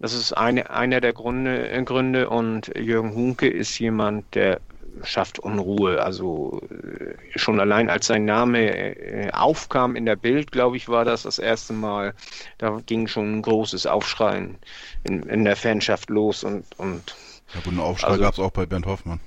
Das 0.00 0.12
ist 0.12 0.32
eine, 0.32 0.70
einer 0.70 1.00
der 1.00 1.12
Gründe, 1.12 1.82
Gründe 1.84 2.30
und 2.30 2.70
Jürgen 2.76 3.14
Hunke 3.14 3.48
ist 3.48 3.78
jemand, 3.78 4.32
der 4.34 4.60
schafft 5.02 5.38
Unruhe. 5.38 6.02
Also 6.02 6.60
äh, 6.70 7.38
schon 7.38 7.60
allein 7.60 7.90
als 7.90 8.06
sein 8.06 8.24
Name 8.24 8.70
äh, 8.70 9.30
aufkam 9.32 9.96
in 9.96 10.06
der 10.06 10.16
Bild, 10.16 10.52
glaube 10.52 10.76
ich, 10.76 10.88
war 10.88 11.04
das 11.04 11.22
das 11.22 11.38
erste 11.38 11.72
Mal. 11.72 12.14
Da 12.58 12.80
ging 12.86 13.06
schon 13.06 13.38
ein 13.38 13.42
großes 13.42 13.86
Aufschreien 13.86 14.58
in, 15.04 15.22
in 15.24 15.44
der 15.44 15.56
Fanschaft 15.56 16.10
los 16.10 16.44
und, 16.44 16.64
und 16.78 17.16
ja, 17.54 17.60
gut, 17.60 17.72
einen 17.72 17.80
Aufschrei 17.80 18.08
also, 18.08 18.20
gab 18.20 18.34
es 18.34 18.40
auch 18.40 18.50
bei 18.50 18.66
Bernd 18.66 18.86
Hoffmann. 18.86 19.20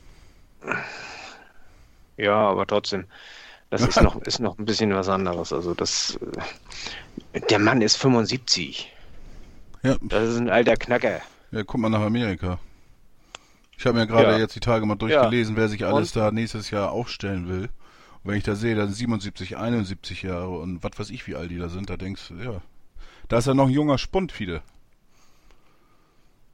Ja, 2.17 2.35
aber 2.35 2.67
trotzdem, 2.67 3.05
das 3.69 3.81
ist 3.81 4.01
noch, 4.01 4.21
ist 4.21 4.39
noch 4.39 4.57
ein 4.57 4.65
bisschen 4.65 4.93
was 4.93 5.09
anderes. 5.09 5.51
Also 5.51 5.73
das, 5.73 6.19
äh, 7.33 7.41
der 7.41 7.59
Mann 7.59 7.81
ist 7.81 7.97
75. 7.97 8.91
Ja. 9.83 9.97
Das 10.01 10.29
ist 10.29 10.37
ein 10.37 10.49
alter 10.49 10.75
Knacker. 10.75 11.21
Ja, 11.51 11.63
guck 11.63 11.79
mal 11.79 11.89
nach 11.89 12.01
Amerika. 12.01 12.59
Ich 13.77 13.85
habe 13.85 13.97
mir 13.97 14.07
gerade 14.07 14.33
ja. 14.33 14.37
jetzt 14.37 14.55
die 14.55 14.59
Tage 14.59 14.85
mal 14.85 14.95
durchgelesen, 14.95 15.55
ja. 15.55 15.61
wer 15.61 15.67
sich 15.67 15.85
alles 15.85 16.15
und? 16.15 16.21
da 16.21 16.31
nächstes 16.31 16.69
Jahr 16.69 16.91
aufstellen 16.91 17.49
will. 17.49 17.69
Und 18.23 18.31
wenn 18.31 18.37
ich 18.37 18.43
da 18.43 18.55
sehe, 18.55 18.75
da 18.75 18.85
sind 18.85 18.93
77, 18.93 19.57
71 19.57 20.21
Jahre 20.21 20.49
und 20.49 20.83
was 20.83 20.91
weiß 20.99 21.09
ich, 21.09 21.25
wie 21.25 21.35
alt 21.35 21.49
die 21.49 21.57
da 21.57 21.67
sind, 21.67 21.89
da 21.89 21.97
denkst 21.97 22.27
du, 22.27 22.35
ja, 22.35 22.61
da 23.27 23.39
ist 23.39 23.47
ja 23.47 23.55
noch 23.55 23.67
ein 23.67 23.73
junger 23.73 23.97
Spund, 23.97 24.31
viele. 24.31 24.61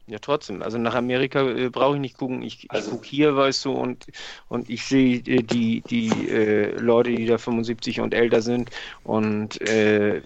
Ja, 0.09 0.19
trotzdem. 0.19 0.61
Also 0.61 0.77
nach 0.77 0.95
Amerika 0.95 1.49
äh, 1.49 1.69
brauche 1.69 1.95
ich 1.95 2.01
nicht 2.01 2.17
gucken. 2.17 2.41
Ich, 2.41 2.65
also, 2.69 2.85
ich 2.85 2.91
gucke 2.91 3.07
hier, 3.07 3.35
weißt 3.35 3.65
du, 3.65 3.73
und, 3.73 4.05
und 4.47 4.69
ich 4.69 4.85
sehe 4.85 5.17
äh, 5.17 5.43
die, 5.43 5.81
die 5.81 6.29
äh, 6.29 6.71
Leute, 6.77 7.11
die 7.11 7.25
da 7.25 7.37
75 7.37 7.99
und 7.99 8.13
älter 8.13 8.41
sind. 8.41 8.69
Und 9.03 9.59
äh, 9.61 10.21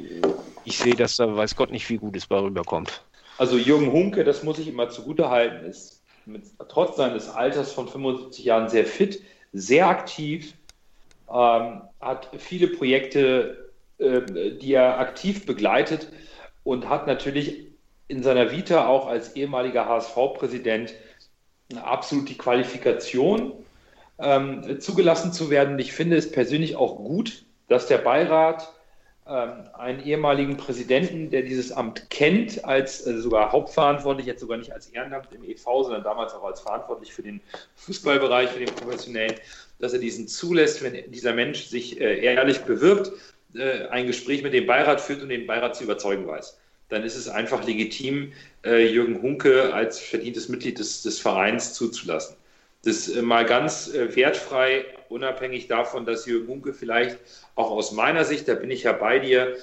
ich 0.65 0.77
sehe, 0.77 0.95
dass 0.95 1.15
da 1.15 1.35
weiß 1.35 1.55
Gott 1.55 1.71
nicht, 1.71 1.89
wie 1.89 1.97
gut 1.97 2.15
es 2.15 2.27
bei 2.27 2.37
rüberkommt. 2.37 3.03
Also 3.39 3.57
Jürgen 3.57 3.91
Hunke, 3.91 4.23
das 4.23 4.43
muss 4.43 4.59
ich 4.59 4.67
immer 4.67 4.89
zugute 4.89 5.29
halten, 5.31 5.65
ist 5.65 6.03
mit, 6.27 6.43
trotz 6.69 6.97
seines 6.97 7.27
Alters 7.27 7.73
von 7.73 7.87
75 7.87 8.45
Jahren 8.45 8.69
sehr 8.69 8.85
fit, 8.85 9.23
sehr 9.51 9.87
aktiv, 9.87 10.53
ähm, 11.27 11.81
hat 11.99 12.29
viele 12.37 12.67
Projekte, 12.67 13.71
äh, 13.97 14.21
die 14.61 14.73
er 14.73 14.99
aktiv 14.99 15.47
begleitet 15.47 16.11
und 16.63 16.87
hat 16.87 17.07
natürlich 17.07 17.70
in 18.11 18.23
seiner 18.23 18.51
Vita 18.51 18.87
auch 18.87 19.07
als 19.07 19.37
ehemaliger 19.37 19.87
HSV-Präsident 19.87 20.93
absolut 21.81 22.27
die 22.27 22.37
Qualifikation, 22.37 23.53
ähm, 24.19 24.81
zugelassen 24.81 25.31
zu 25.31 25.49
werden. 25.49 25.79
Ich 25.79 25.93
finde 25.93 26.17
es 26.17 26.29
persönlich 26.29 26.75
auch 26.75 26.97
gut, 26.97 27.45
dass 27.69 27.87
der 27.87 27.99
Beirat 27.99 28.69
ähm, 29.25 29.63
einen 29.73 30.03
ehemaligen 30.03 30.57
Präsidenten, 30.57 31.29
der 31.29 31.43
dieses 31.43 31.71
Amt 31.71 32.09
kennt, 32.09 32.65
als 32.65 33.07
äh, 33.07 33.17
sogar 33.17 33.53
hauptverantwortlich, 33.53 34.27
jetzt 34.27 34.41
sogar 34.41 34.57
nicht 34.57 34.73
als 34.73 34.87
Ehrenamt 34.87 35.29
im 35.33 35.45
EV, 35.45 35.83
sondern 35.83 36.03
damals 36.03 36.33
auch 36.33 36.43
als 36.43 36.59
verantwortlich 36.59 37.13
für 37.13 37.23
den 37.23 37.39
Fußballbereich, 37.75 38.49
für 38.49 38.59
den 38.59 38.75
professionellen, 38.75 39.35
dass 39.79 39.93
er 39.93 39.99
diesen 39.99 40.27
zulässt, 40.27 40.83
wenn 40.83 41.09
dieser 41.11 41.33
Mensch 41.33 41.67
sich 41.67 42.01
äh, 42.01 42.19
ehrlich 42.19 42.59
bewirbt, 42.59 43.13
äh, 43.55 43.87
ein 43.87 44.05
Gespräch 44.05 44.43
mit 44.43 44.53
dem 44.53 44.67
Beirat 44.67 44.99
führt 44.99 45.21
und 45.21 45.29
den 45.29 45.47
Beirat 45.47 45.77
zu 45.77 45.85
überzeugen 45.85 46.27
weiß 46.27 46.57
dann 46.91 47.03
ist 47.03 47.15
es 47.15 47.29
einfach 47.29 47.65
legitim, 47.65 48.33
äh, 48.65 48.85
Jürgen 48.85 49.21
Hunke 49.21 49.73
als 49.73 49.99
verdientes 49.99 50.49
Mitglied 50.49 50.77
des, 50.77 51.01
des 51.03 51.19
Vereins 51.19 51.73
zuzulassen. 51.73 52.35
Das 52.83 53.07
äh, 53.07 53.21
mal 53.21 53.45
ganz 53.45 53.93
äh, 53.93 54.13
wertfrei, 54.15 54.85
unabhängig 55.07 55.67
davon, 55.67 56.05
dass 56.05 56.25
Jürgen 56.25 56.49
Hunke 56.49 56.73
vielleicht 56.73 57.17
auch 57.55 57.71
aus 57.71 57.93
meiner 57.93 58.25
Sicht, 58.25 58.47
da 58.49 58.55
bin 58.55 58.69
ich 58.69 58.83
ja 58.83 58.91
bei 58.91 59.19
dir, 59.19 59.55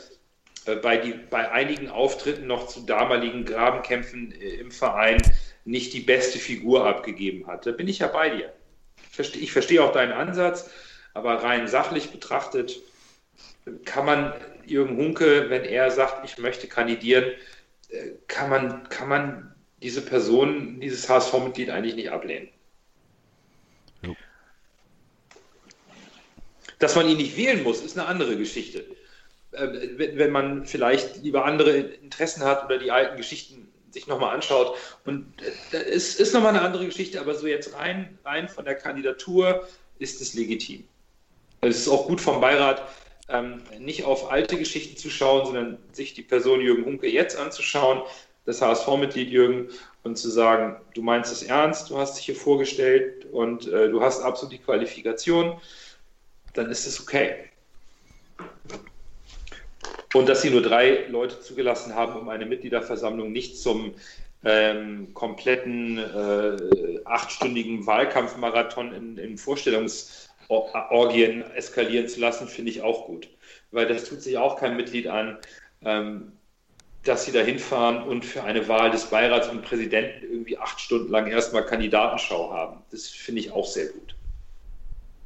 bei, 0.83 0.99
die, 0.99 1.15
bei 1.31 1.51
einigen 1.51 1.89
Auftritten 1.89 2.47
noch 2.47 2.67
zu 2.67 2.81
damaligen 2.81 3.47
Grabenkämpfen 3.47 4.33
im 4.33 4.71
Verein 4.71 5.23
nicht 5.65 5.95
die 5.95 6.01
beste 6.01 6.39
Figur 6.39 6.87
abgegeben 6.87 7.47
hat. 7.47 7.65
Da 7.65 7.71
bin 7.71 7.89
ich 7.89 8.01
ja 8.01 8.09
bei 8.09 8.29
dir. 8.29 8.53
Ich 9.09 9.17
verstehe, 9.17 9.43
ich 9.43 9.53
verstehe 9.53 9.83
auch 9.83 9.93
deinen 9.93 10.13
Ansatz, 10.13 10.69
aber 11.15 11.43
rein 11.43 11.69
sachlich 11.69 12.11
betrachtet 12.11 12.83
kann 13.87 14.05
man 14.05 14.35
Jürgen 14.71 14.97
Hunke, 14.97 15.51
wenn 15.51 15.65
er 15.65 15.91
sagt, 15.91 16.25
ich 16.25 16.39
möchte 16.39 16.67
kandidieren, 16.69 17.25
äh, 17.91 18.11
kann 18.27 18.51
man, 18.51 18.89
kann 18.89 19.09
man 19.09 19.55
diese 19.83 20.03
Person, 20.03 20.81
dieses 20.81 21.09
HSV-Mitglied 21.09 21.71
eigentlich 21.71 21.95
nicht 21.95 22.11
ablehnen. 22.11 22.49
Jo. 24.03 24.17
Dass 26.79 26.97
man 26.97 27.09
ihn 27.09 27.17
nicht 27.17 27.37
wählen 27.37 27.63
muss, 27.63 27.83
ist 27.83 27.99
eine 27.99 28.09
andere 28.09 28.37
Geschichte. 28.37 28.85
Ähm, 29.53 29.79
wenn 29.97 30.31
man 30.31 30.67
vielleicht 30.67 31.23
lieber 31.23 31.45
andere 31.45 31.77
Interessen 31.77 32.45
hat 32.45 32.65
oder 32.65 32.79
die 32.79 32.91
alten 32.91 33.17
Geschichten 33.17 33.69
sich 33.91 34.07
nochmal 34.07 34.35
anschaut. 34.35 34.77
Und 35.05 35.27
es 35.73 36.17
ist 36.17 36.35
nochmal 36.35 36.51
eine 36.51 36.63
andere 36.63 36.87
Geschichte, 36.87 37.21
aber 37.21 37.35
so 37.35 37.47
jetzt 37.47 37.75
rein, 37.75 38.19
rein 38.25 38.49
von 38.49 38.65
der 38.65 38.75
Kandidatur 38.75 39.67
ist 39.99 40.21
es 40.21 40.35
legitim. 40.35 40.85
Es 41.61 41.79
ist 41.79 41.89
auch 41.89 42.07
gut 42.07 42.21
vom 42.21 42.41
Beirat, 42.41 42.83
ähm, 43.29 43.63
nicht 43.79 44.05
auf 44.05 44.31
alte 44.31 44.57
Geschichten 44.57 44.97
zu 44.97 45.11
schauen, 45.11 45.47
sondern 45.47 45.79
sich 45.93 46.15
die 46.15 46.23
Person 46.23 46.61
Jürgen 46.61 46.85
Hunke 46.85 47.09
jetzt 47.09 47.37
anzuschauen, 47.39 48.03
das 48.45 48.63
HSV-Mitglied 48.63 49.29
Jürgen, 49.29 49.69
und 50.09 50.17
zu 50.17 50.31
sagen, 50.31 50.77
du 50.95 51.03
meinst 51.03 51.31
es 51.31 51.43
ernst, 51.43 51.91
du 51.91 51.99
hast 51.99 52.17
dich 52.17 52.27
hier 52.27 52.35
vorgestellt 52.35 53.27
und 53.27 53.69
äh, 53.69 53.91
du 53.91 54.01
hast 54.01 54.23
absolut 54.23 54.53
die 54.53 54.59
Qualifikation, 54.59 55.61
dann 56.55 56.71
ist 56.71 56.87
es 56.87 57.01
okay. 57.01 57.51
Und 60.15 60.29
dass 60.29 60.43
sie 60.43 60.51
nur 60.51 60.63
drei 60.63 61.07
Leute 61.09 61.41
zugelassen 61.41 61.95
haben, 61.95 62.19
um 62.19 62.29
eine 62.29 62.47
Mitgliederversammlung 62.47 63.31
nicht 63.31 63.59
zum 63.59 63.95
ähm, 64.45 65.13
kompletten 65.13 65.99
äh, 65.99 67.01
achtstündigen 67.05 67.87
Wahlkampfmarathon 67.87 68.95
in, 68.95 69.19
in 69.19 69.37
Vorstellungs- 69.37 70.28
Orgien 70.49 71.43
eskalieren 71.53 72.09
zu 72.09 72.21
lassen, 72.21 72.49
finde 72.49 72.71
ich 72.71 72.83
auch 72.83 73.07
gut. 73.07 73.29
Weil 73.71 73.87
das 73.87 74.05
tut 74.05 74.23
sich 74.23 74.39
auch 74.39 74.57
kein 74.57 74.77
Mitglied 74.77 75.07
an, 75.07 75.39
ähm, 75.85 76.33
dass 77.05 77.25
sie 77.25 77.33
da 77.33 77.41
hinfahren 77.41 78.03
und 78.03 78.25
für 78.25 78.43
eine 78.43 78.67
Wahl 78.69 78.91
des 78.91 79.07
Beirats 79.07 79.49
und 79.49 79.63
Präsidenten 79.63 80.25
irgendwie 80.25 80.59
acht 80.59 80.81
Stunden 80.81 81.11
lang 81.11 81.27
erstmal 81.27 81.65
Kandidatenschau 81.65 82.53
haben. 82.53 82.83
Das 82.91 83.09
finde 83.09 83.41
ich 83.43 83.53
auch 83.53 83.67
sehr 83.67 83.87
gut. 83.87 84.15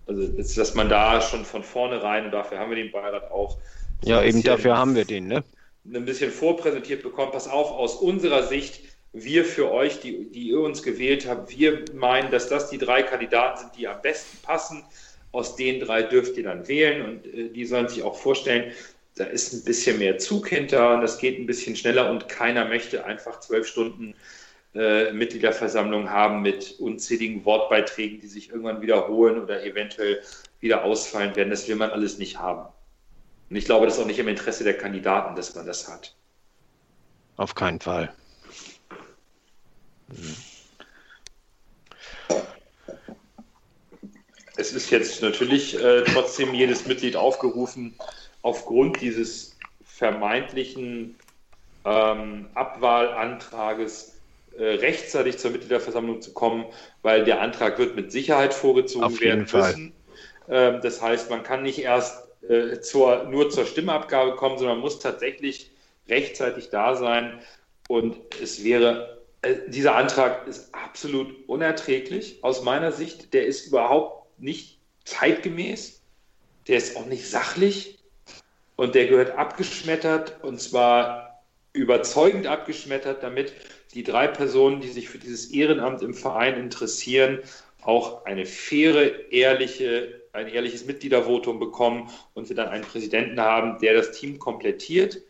Also, 0.06 0.26
dass, 0.26 0.54
dass 0.54 0.74
man 0.74 0.88
da 0.88 1.20
schon 1.20 1.44
von 1.44 1.62
vornherein, 1.62 2.26
und 2.26 2.32
dafür 2.32 2.58
haben 2.58 2.70
wir 2.70 2.76
den 2.76 2.90
Beirat 2.90 3.30
auch. 3.30 3.58
Ja, 4.04 4.22
eben 4.22 4.42
dafür 4.42 4.76
haben 4.76 4.94
wir 4.94 5.04
den, 5.04 5.28
ne? 5.28 5.44
Ein 5.84 6.04
bisschen 6.04 6.30
vorpräsentiert 6.30 7.02
bekommen. 7.02 7.32
Pass 7.32 7.48
auf, 7.48 7.70
aus 7.70 7.96
unserer 7.96 8.42
Sicht, 8.44 8.80
wir 9.12 9.44
für 9.44 9.70
euch, 9.70 10.00
die, 10.00 10.30
die 10.30 10.48
ihr 10.48 10.60
uns 10.60 10.82
gewählt 10.82 11.28
habt, 11.28 11.56
wir 11.56 11.84
meinen, 11.94 12.30
dass 12.30 12.48
das 12.48 12.70
die 12.70 12.78
drei 12.78 13.02
Kandidaten 13.02 13.60
sind, 13.60 13.76
die 13.76 13.86
am 13.86 14.00
besten 14.02 14.38
passen 14.42 14.84
aus 15.32 15.56
den 15.56 15.80
drei 15.80 16.02
dürft 16.02 16.36
ihr 16.36 16.44
dann 16.44 16.68
wählen 16.68 17.04
und 17.04 17.26
äh, 17.26 17.48
die 17.48 17.64
sollen 17.64 17.88
sich 17.88 18.02
auch 18.02 18.16
vorstellen, 18.16 18.72
da 19.16 19.24
ist 19.24 19.52
ein 19.52 19.64
bisschen 19.64 19.98
mehr 19.98 20.18
Zug 20.18 20.48
hinter 20.48 20.94
und 20.94 21.02
das 21.02 21.18
geht 21.18 21.38
ein 21.38 21.46
bisschen 21.46 21.76
schneller 21.76 22.10
und 22.10 22.28
keiner 22.28 22.64
möchte 22.64 23.04
einfach 23.04 23.40
zwölf 23.40 23.66
Stunden 23.66 24.14
äh, 24.74 25.12
Mitgliederversammlung 25.12 26.08
haben 26.08 26.40
mit 26.40 26.76
unzähligen 26.78 27.44
Wortbeiträgen, 27.44 28.20
die 28.20 28.26
sich 28.26 28.50
irgendwann 28.50 28.80
wiederholen 28.80 29.42
oder 29.42 29.62
eventuell 29.64 30.22
wieder 30.60 30.84
ausfallen 30.84 31.36
werden. 31.36 31.50
Das 31.50 31.68
will 31.68 31.76
man 31.76 31.90
alles 31.90 32.16
nicht 32.16 32.38
haben. 32.38 32.72
Und 33.50 33.56
ich 33.56 33.66
glaube, 33.66 33.84
das 33.84 33.96
ist 33.96 34.02
auch 34.02 34.06
nicht 34.06 34.18
im 34.18 34.28
Interesse 34.28 34.64
der 34.64 34.78
Kandidaten, 34.78 35.36
dass 35.36 35.54
man 35.54 35.66
das 35.66 35.88
hat. 35.88 36.14
Auf 37.36 37.54
keinen 37.54 37.80
Fall. 37.80 38.14
Mhm. 40.08 40.36
Es 44.56 44.72
ist 44.72 44.90
jetzt 44.90 45.22
natürlich 45.22 45.78
äh, 45.82 46.02
trotzdem 46.04 46.54
jedes 46.54 46.86
Mitglied 46.86 47.16
aufgerufen, 47.16 47.94
aufgrund 48.42 49.00
dieses 49.00 49.56
vermeintlichen 49.84 51.16
ähm, 51.84 52.48
Abwahlantrages 52.54 54.20
äh, 54.56 54.64
rechtzeitig 54.64 55.38
zur 55.38 55.52
Mitgliederversammlung 55.52 56.20
zu 56.20 56.32
kommen, 56.32 56.66
weil 57.02 57.24
der 57.24 57.40
Antrag 57.40 57.78
wird 57.78 57.96
mit 57.96 58.12
Sicherheit 58.12 58.52
vorgezogen 58.52 59.04
Auf 59.04 59.20
werden 59.20 59.46
müssen. 59.50 59.92
Ähm, 60.48 60.80
das 60.82 61.00
heißt, 61.00 61.30
man 61.30 61.42
kann 61.42 61.62
nicht 61.62 61.78
erst 61.78 62.28
äh, 62.48 62.80
zur, 62.80 63.24
nur 63.24 63.50
zur 63.50 63.64
Stimmabgabe 63.64 64.36
kommen, 64.36 64.58
sondern 64.58 64.78
muss 64.78 64.98
tatsächlich 64.98 65.70
rechtzeitig 66.08 66.70
da 66.70 66.96
sein. 66.96 67.40
Und 67.88 68.16
es 68.42 68.64
wäre, 68.64 69.22
äh, 69.42 69.54
dieser 69.68 69.96
Antrag 69.96 70.46
ist 70.46 70.74
absolut 70.74 71.48
unerträglich 71.48 72.38
aus 72.42 72.62
meiner 72.62 72.92
Sicht. 72.92 73.32
Der 73.32 73.46
ist 73.46 73.66
überhaupt 73.66 74.21
nicht 74.42 74.78
zeitgemäß, 75.04 76.02
der 76.68 76.76
ist 76.76 76.96
auch 76.96 77.06
nicht 77.06 77.28
sachlich 77.28 77.98
und 78.76 78.94
der 78.94 79.06
gehört 79.06 79.32
abgeschmettert 79.32 80.42
und 80.42 80.60
zwar 80.60 81.42
überzeugend 81.72 82.46
abgeschmettert, 82.46 83.22
damit 83.22 83.52
die 83.94 84.02
drei 84.02 84.26
Personen, 84.26 84.80
die 84.80 84.88
sich 84.88 85.08
für 85.08 85.18
dieses 85.18 85.50
Ehrenamt 85.50 86.02
im 86.02 86.14
Verein 86.14 86.58
interessieren, 86.58 87.40
auch 87.82 88.24
eine 88.24 88.46
faire, 88.46 89.30
ehrliche, 89.30 90.22
ein 90.32 90.48
ehrliches 90.48 90.86
Mitgliedervotum 90.86 91.58
bekommen 91.58 92.10
und 92.34 92.48
wir 92.48 92.56
dann 92.56 92.68
einen 92.68 92.84
Präsidenten 92.84 93.40
haben, 93.40 93.78
der 93.80 93.94
das 93.94 94.12
Team 94.12 94.38
komplettiert. 94.38 95.20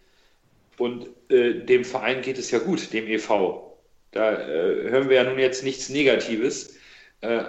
Und 0.79 1.09
äh, 1.29 1.65
dem 1.65 1.85
Verein 1.85 2.23
geht 2.23 2.39
es 2.39 2.51
ja 2.51 2.59
gut, 2.59 2.93
dem 2.93 3.07
EV. 3.07 3.63
Da 4.11 4.33
äh, 4.33 4.91
hören 4.91 5.09
wir 5.09 5.17
ja 5.17 5.25
nun 5.25 5.39
jetzt 5.39 5.65
nichts 5.65 5.89
Negatives. 5.89 6.77
Äh, 7.21 7.45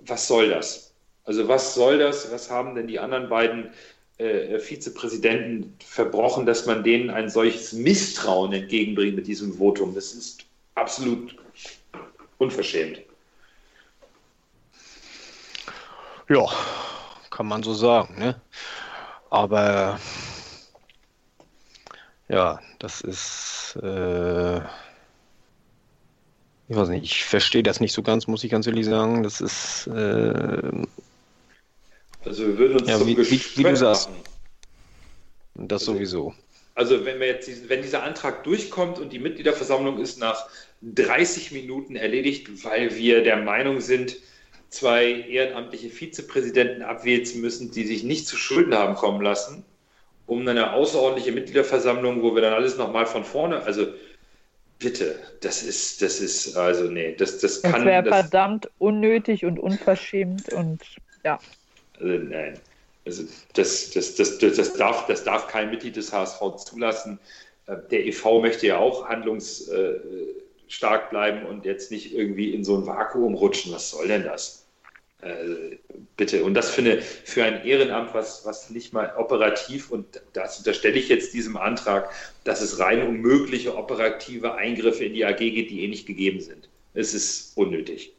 was 0.00 0.26
soll 0.28 0.50
das? 0.50 0.85
Also 1.26 1.48
was 1.48 1.74
soll 1.74 1.98
das? 1.98 2.30
Was 2.32 2.50
haben 2.50 2.74
denn 2.74 2.86
die 2.86 3.00
anderen 3.00 3.28
beiden 3.28 3.70
äh, 4.18 4.58
Vizepräsidenten 4.58 5.76
verbrochen, 5.84 6.46
dass 6.46 6.66
man 6.66 6.84
denen 6.84 7.10
ein 7.10 7.28
solches 7.28 7.72
Misstrauen 7.72 8.52
entgegenbringt 8.52 9.16
mit 9.16 9.26
diesem 9.26 9.52
Votum? 9.52 9.94
Das 9.94 10.12
ist 10.12 10.44
absolut 10.76 11.36
unverschämt. 12.38 13.00
Ja, 16.28 16.46
kann 17.30 17.46
man 17.46 17.62
so 17.62 17.74
sagen. 17.74 18.18
Ne? 18.18 18.40
Aber 19.30 19.98
ja, 22.28 22.60
das 22.78 23.00
ist. 23.00 23.78
Äh, 23.82 24.58
ich 26.68 26.74
weiß 26.74 26.88
nicht, 26.88 27.04
ich 27.04 27.24
verstehe 27.24 27.62
das 27.62 27.78
nicht 27.78 27.92
so 27.92 28.02
ganz, 28.02 28.26
muss 28.26 28.42
ich 28.42 28.50
ganz 28.50 28.66
ehrlich 28.66 28.86
sagen. 28.86 29.22
Das 29.22 29.40
ist. 29.40 29.88
Äh, 29.88 30.86
also 32.26 32.46
wir 32.46 32.58
würden 32.58 32.78
uns 32.80 32.88
ja, 32.88 32.98
zum 32.98 33.06
wie, 33.06 33.16
wie, 33.16 33.40
wie 33.56 33.62
du 33.62 33.76
sagst. 33.76 34.08
machen. 34.10 34.22
Das 35.54 35.82
Also- 35.82 35.92
sowieso. 35.94 36.34
Also 36.74 37.06
wenn 37.06 37.18
wir 37.20 37.26
jetzt 37.28 37.48
diesen, 37.48 37.70
wenn 37.70 37.80
dieser 37.80 38.02
Antrag 38.02 38.44
durchkommt 38.44 38.98
und 38.98 39.10
die 39.10 39.18
Mitgliederversammlung 39.18 39.98
ist 39.98 40.18
nach 40.18 40.46
30 40.82 41.50
Minuten 41.52 41.96
erledigt, 41.96 42.48
weil 42.64 42.94
wir 42.96 43.22
der 43.22 43.38
Meinung 43.38 43.80
sind, 43.80 44.16
zwei 44.68 45.06
ehrenamtliche 45.10 45.88
Vizepräsidenten 45.88 46.82
abwählen 46.82 47.24
zu 47.24 47.38
müssen, 47.38 47.70
die 47.70 47.84
sich 47.86 48.02
nicht 48.04 48.26
zu 48.26 48.36
Schulden 48.36 48.74
haben 48.74 48.94
kommen 48.94 49.22
lassen, 49.22 49.64
um 50.26 50.46
eine 50.46 50.74
außerordentliche 50.74 51.32
Mitgliederversammlung, 51.32 52.22
wo 52.22 52.34
wir 52.34 52.42
dann 52.42 52.52
alles 52.52 52.76
nochmal 52.76 53.06
von 53.06 53.24
vorne, 53.24 53.62
also 53.62 53.86
bitte, 54.78 55.18
das 55.40 55.62
ist, 55.62 56.02
das 56.02 56.20
ist, 56.20 56.56
also 56.58 56.90
nee, 56.90 57.14
das, 57.16 57.38
das 57.38 57.62
Das 57.62 57.72
kann, 57.72 57.86
wäre 57.86 58.02
das, 58.02 58.14
verdammt 58.14 58.68
unnötig 58.76 59.46
und 59.46 59.58
unverschämt 59.58 60.52
und 60.52 60.82
ja. 61.24 61.38
Also, 62.00 62.12
nein. 62.12 62.58
Also 63.04 63.24
das, 63.54 63.90
das, 63.90 64.16
das, 64.16 64.38
das, 64.38 64.72
darf, 64.74 65.06
das 65.06 65.22
darf 65.22 65.46
kein 65.46 65.70
Mitglied 65.70 65.96
des 65.96 66.12
HSV 66.12 66.56
zulassen. 66.56 67.20
Äh, 67.66 67.76
Der 67.90 68.06
e.V. 68.06 68.40
möchte 68.40 68.66
ja 68.66 68.78
auch 68.78 69.08
handlungsstark 69.08 71.10
bleiben 71.10 71.46
und 71.46 71.64
jetzt 71.64 71.92
nicht 71.92 72.12
irgendwie 72.12 72.52
in 72.52 72.64
so 72.64 72.76
ein 72.76 72.86
Vakuum 72.86 73.34
rutschen. 73.34 73.72
Was 73.72 73.90
soll 73.90 74.08
denn 74.08 74.24
das? 74.24 74.66
Äh, 75.22 75.76
bitte. 76.16 76.44
Und 76.44 76.54
das 76.54 76.70
für, 76.70 76.82
eine, 76.82 77.00
für 77.00 77.44
ein 77.44 77.64
Ehrenamt, 77.64 78.12
was, 78.12 78.44
was 78.44 78.70
nicht 78.70 78.92
mal 78.92 79.14
operativ, 79.16 79.92
und 79.92 80.20
das 80.32 80.58
unterstelle 80.58 80.98
ich 80.98 81.08
jetzt 81.08 81.32
diesem 81.32 81.56
Antrag, 81.56 82.10
dass 82.42 82.60
es 82.60 82.80
rein 82.80 83.06
um 83.06 83.20
mögliche 83.20 83.76
operative 83.76 84.56
Eingriffe 84.56 85.04
in 85.04 85.14
die 85.14 85.24
AG 85.24 85.38
geht, 85.38 85.70
die 85.70 85.84
eh 85.84 85.88
nicht 85.88 86.06
gegeben 86.06 86.40
sind. 86.40 86.68
Es 86.92 87.14
ist 87.14 87.56
unnötig. 87.56 88.15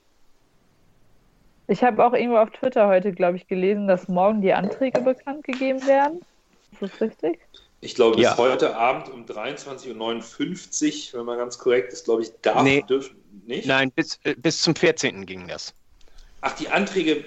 Ich 1.68 1.84
habe 1.84 2.06
auch 2.06 2.14
irgendwo 2.14 2.38
auf 2.38 2.50
Twitter 2.52 2.88
heute, 2.88 3.12
glaube 3.12 3.38
ich, 3.38 3.48
gelesen, 3.48 3.88
dass 3.88 4.08
morgen 4.08 4.42
die 4.42 4.54
Anträge 4.54 5.02
bekannt 5.02 5.44
gegeben 5.44 5.86
werden. 5.86 6.22
Ist 6.72 6.82
das 6.82 7.02
richtig? 7.02 7.40
Ich 7.82 7.94
glaube, 7.96 8.16
bis 8.16 8.24
Ja. 8.26 8.38
heute 8.38 8.76
Abend 8.76 9.10
um 9.10 9.26
23.59 9.26 11.14
Uhr, 11.14 11.20
wenn 11.20 11.26
man 11.26 11.38
ganz 11.38 11.58
korrekt 11.60 11.94
ist, 11.94 12.06
glaube 12.06 12.24
ich, 12.24 12.32
darf, 12.42 12.64
Nee. 12.64 12.84
dürfen 12.88 13.18
nicht. 13.46 13.68
Nein, 13.68 13.92
bis, 13.92 14.20
äh, 14.24 14.36
bis 14.36 14.62
zum 14.62 14.76
14. 14.76 15.26
ging 15.26 15.48
das. 15.48 15.74
Ach, 16.42 16.56
die 16.56 16.70
Anträge. 16.70 17.24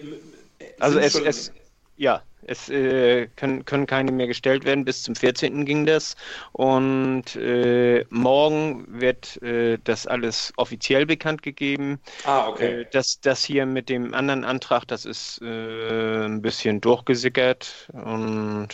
Also 0.81 0.99
es, 0.99 1.13
schon- 1.13 1.27
es 1.27 1.53
ja, 1.97 2.23
es 2.43 2.69
äh, 2.69 3.29
können, 3.37 3.65
können 3.65 3.87
keine 3.87 4.13
mehr 4.13 4.27
gestellt 4.27 4.65
werden. 4.65 4.85
Bis 4.85 5.03
zum 5.03 5.15
14. 5.15 5.65
ging 5.65 5.87
das. 5.87 6.17
Und 6.53 7.37
äh, 7.37 8.05
morgen 8.11 8.87
wird 8.89 9.43
äh, 9.43 9.79
das 9.85 10.07
alles 10.07 10.53
offiziell 10.57 11.07
bekannt 11.07 11.43
gegeben. 11.43 12.01
Ah, 12.25 12.49
okay. 12.49 12.83
Äh, 12.83 12.87
das, 12.93 13.21
das 13.21 13.45
hier 13.45 13.67
mit 13.67 13.89
dem 13.89 14.15
anderen 14.15 14.45
Antrag, 14.45 14.87
das 14.87 15.05
ist 15.05 15.41
äh, 15.43 16.25
ein 16.25 16.43
bisschen 16.43 16.81
durchgesickert 16.81 17.89
und 17.93 18.69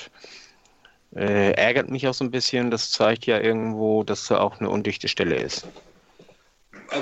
äh, 1.15 1.53
ärgert 1.53 1.91
mich 1.91 2.07
auch 2.07 2.15
so 2.15 2.25
ein 2.25 2.31
bisschen. 2.31 2.71
Das 2.71 2.91
zeigt 2.91 3.27
ja 3.27 3.41
irgendwo, 3.41 4.05
dass 4.05 4.29
da 4.29 4.39
auch 4.41 4.61
eine 4.61 4.71
undichte 4.71 5.09
Stelle 5.09 5.37
ist. 5.37 5.67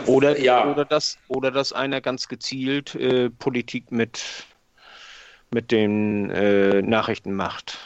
Oder, 0.07 0.41
ja, 0.41 0.71
oder, 0.71 0.87
dass, 0.87 1.19
oder 1.29 1.51
dass 1.51 1.75
einer 1.75 2.01
ganz 2.01 2.27
gezielt 2.27 2.99
Politik 3.39 3.93
mit, 3.93 4.47
mit 5.55 5.71
den 5.71 6.29
äh, 6.31 6.83
Nachrichten 6.83 7.33
macht. 7.33 7.79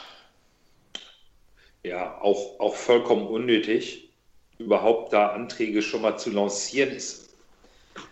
ja 1.83 2.19
auch, 2.19 2.59
auch 2.59 2.75
vollkommen 2.75 3.27
unnötig, 3.27 4.09
überhaupt 4.57 5.13
da 5.13 5.27
Anträge 5.27 5.81
schon 5.81 6.01
mal 6.01 6.17
zu 6.17 6.31
lancieren. 6.31 6.89
Es, 6.89 7.29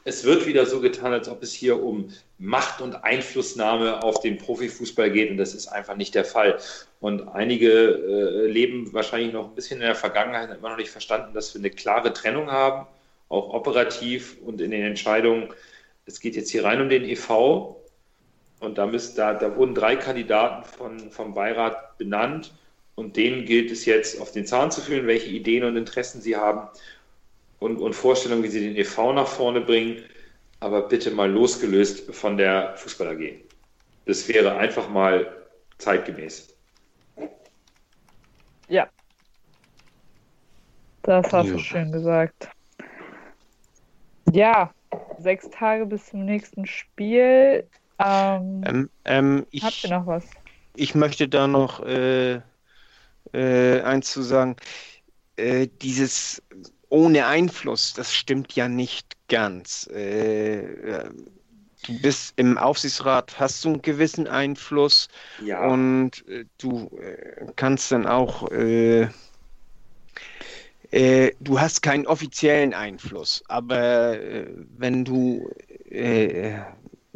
es 0.05 0.23
wird 0.23 0.45
wieder 0.45 0.65
so 0.65 0.79
getan, 0.79 1.11
als 1.11 1.27
ob 1.27 1.43
es 1.43 1.53
hier 1.53 1.83
um 1.83 2.13
Macht 2.37 2.81
und 2.81 3.03
Einflussnahme 3.03 4.03
auf 4.03 4.19
den 4.21 4.37
Profifußball 4.37 5.09
geht 5.11 5.31
und 5.31 5.37
das 5.37 5.55
ist 5.55 5.67
einfach 5.67 5.95
nicht 5.97 6.13
der 6.13 6.23
Fall. 6.23 6.59
Und 6.99 7.27
einige 7.27 7.69
äh, 7.71 8.47
leben 8.47 8.93
wahrscheinlich 8.93 9.33
noch 9.33 9.49
ein 9.49 9.55
bisschen 9.55 9.81
in 9.81 9.87
der 9.87 9.95
Vergangenheit, 9.95 10.55
immer 10.55 10.69
noch 10.69 10.77
nicht 10.77 10.91
verstanden, 10.91 11.33
dass 11.33 11.53
wir 11.53 11.59
eine 11.59 11.71
klare 11.71 12.13
Trennung 12.13 12.51
haben, 12.51 12.87
auch 13.29 13.53
operativ 13.53 14.37
und 14.45 14.61
in 14.61 14.71
den 14.71 14.83
Entscheidungen. 14.83 15.49
Es 16.05 16.19
geht 16.19 16.35
jetzt 16.35 16.51
hier 16.51 16.63
rein 16.63 16.79
um 16.79 16.89
den 16.89 17.03
EV 17.03 17.76
und 18.59 18.77
da, 18.77 18.85
müssen, 18.85 19.15
da, 19.15 19.33
da 19.33 19.55
wurden 19.55 19.75
drei 19.75 19.95
Kandidaten 19.95 20.65
von, 20.65 21.11
vom 21.11 21.33
Beirat 21.33 21.97
benannt 21.97 22.53
und 22.95 23.15
denen 23.15 23.45
gilt 23.45 23.71
es 23.71 23.85
jetzt 23.85 24.19
auf 24.19 24.31
den 24.31 24.45
Zahn 24.45 24.71
zu 24.71 24.81
fühlen, 24.81 25.07
welche 25.07 25.29
Ideen 25.29 25.63
und 25.63 25.77
Interessen 25.77 26.21
sie 26.21 26.35
haben 26.35 26.67
und, 27.59 27.77
und 27.77 27.93
Vorstellungen, 27.93 28.43
wie 28.43 28.47
sie 28.47 28.61
den 28.61 28.75
EV 28.75 29.13
nach 29.13 29.27
vorne 29.27 29.61
bringen. 29.61 30.03
Aber 30.59 30.87
bitte 30.87 31.11
mal 31.11 31.31
losgelöst 31.31 32.13
von 32.15 32.37
der 32.37 32.75
Fußball 32.77 33.09
AG. 33.09 33.35
Das 34.07 34.27
wäre 34.27 34.57
einfach 34.57 34.89
mal 34.89 35.45
zeitgemäß. 35.77 36.55
Ja. 38.67 38.89
Das 41.03 41.31
hast 41.31 41.49
du 41.49 41.53
Jo. 41.53 41.57
schön 41.59 41.91
gesagt. 41.91 42.49
Ja, 44.33 44.73
sechs 45.19 45.47
Tage 45.51 45.85
bis 45.85 46.07
zum 46.07 46.25
nächsten 46.25 46.65
Spiel. 46.65 47.69
Ähm, 47.99 48.65
Ähm, 48.65 48.89
ähm, 49.05 49.45
ich, 49.51 49.63
habt 49.63 49.83
ihr 49.83 49.89
noch 49.89 50.07
was? 50.07 50.37
ich 50.75 50.95
möchte 50.95 51.29
da 51.29 51.47
noch 51.47 51.81
äh, 51.81 52.41
äh, 53.33 53.81
eins 53.81 54.11
zu 54.11 54.21
sagen. 54.23 54.55
Äh, 55.37 55.69
dieses 55.81 56.43
ohne 56.89 57.27
Einfluss, 57.27 57.93
das 57.93 58.13
stimmt 58.13 58.55
ja 58.55 58.69
nicht 58.69 59.17
ganz. 59.29 59.89
Äh, 59.93 60.59
äh, 60.61 61.11
du 61.85 61.93
bist 62.01 62.33
im 62.37 62.57
Aufsichtsrat, 62.57 63.39
hast 63.39 63.65
du 63.65 63.69
einen 63.69 63.81
gewissen 63.83 64.27
Einfluss 64.27 65.09
Ja, 65.37 65.59
und 65.59 66.27
äh, 66.27 66.45
du 66.59 66.89
äh, 66.99 67.47
kannst 67.55 67.91
dann 67.91 68.07
auch, 68.07 68.51
äh, 68.51 69.09
äh, 70.91 71.31
du 71.39 71.59
hast 71.59 71.81
keinen 71.81 72.07
offiziellen 72.07 72.73
Einfluss, 72.73 73.43
aber 73.47 74.19
äh, 74.19 74.47
wenn 74.77 75.05
du, 75.05 75.49
äh, 75.89 76.59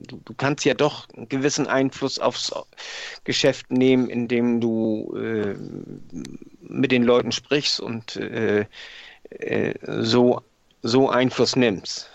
du, 0.07 0.21
du 0.25 0.33
kannst 0.33 0.65
ja 0.65 0.73
doch 0.73 1.07
einen 1.15 1.29
gewissen 1.29 1.67
Einfluss 1.67 2.19
aufs 2.19 2.51
Geschäft 3.23 3.71
nehmen, 3.71 4.09
indem 4.09 4.59
du 4.61 5.13
äh, 5.15 5.55
mit 6.61 6.91
den 6.91 7.03
Leuten 7.03 7.31
sprichst 7.31 7.79
und 7.79 8.15
äh, 8.17 8.65
äh, 9.29 9.73
so, 10.03 10.41
so 10.81 11.09
Einfluss 11.09 11.55
nimmst. 11.55 12.09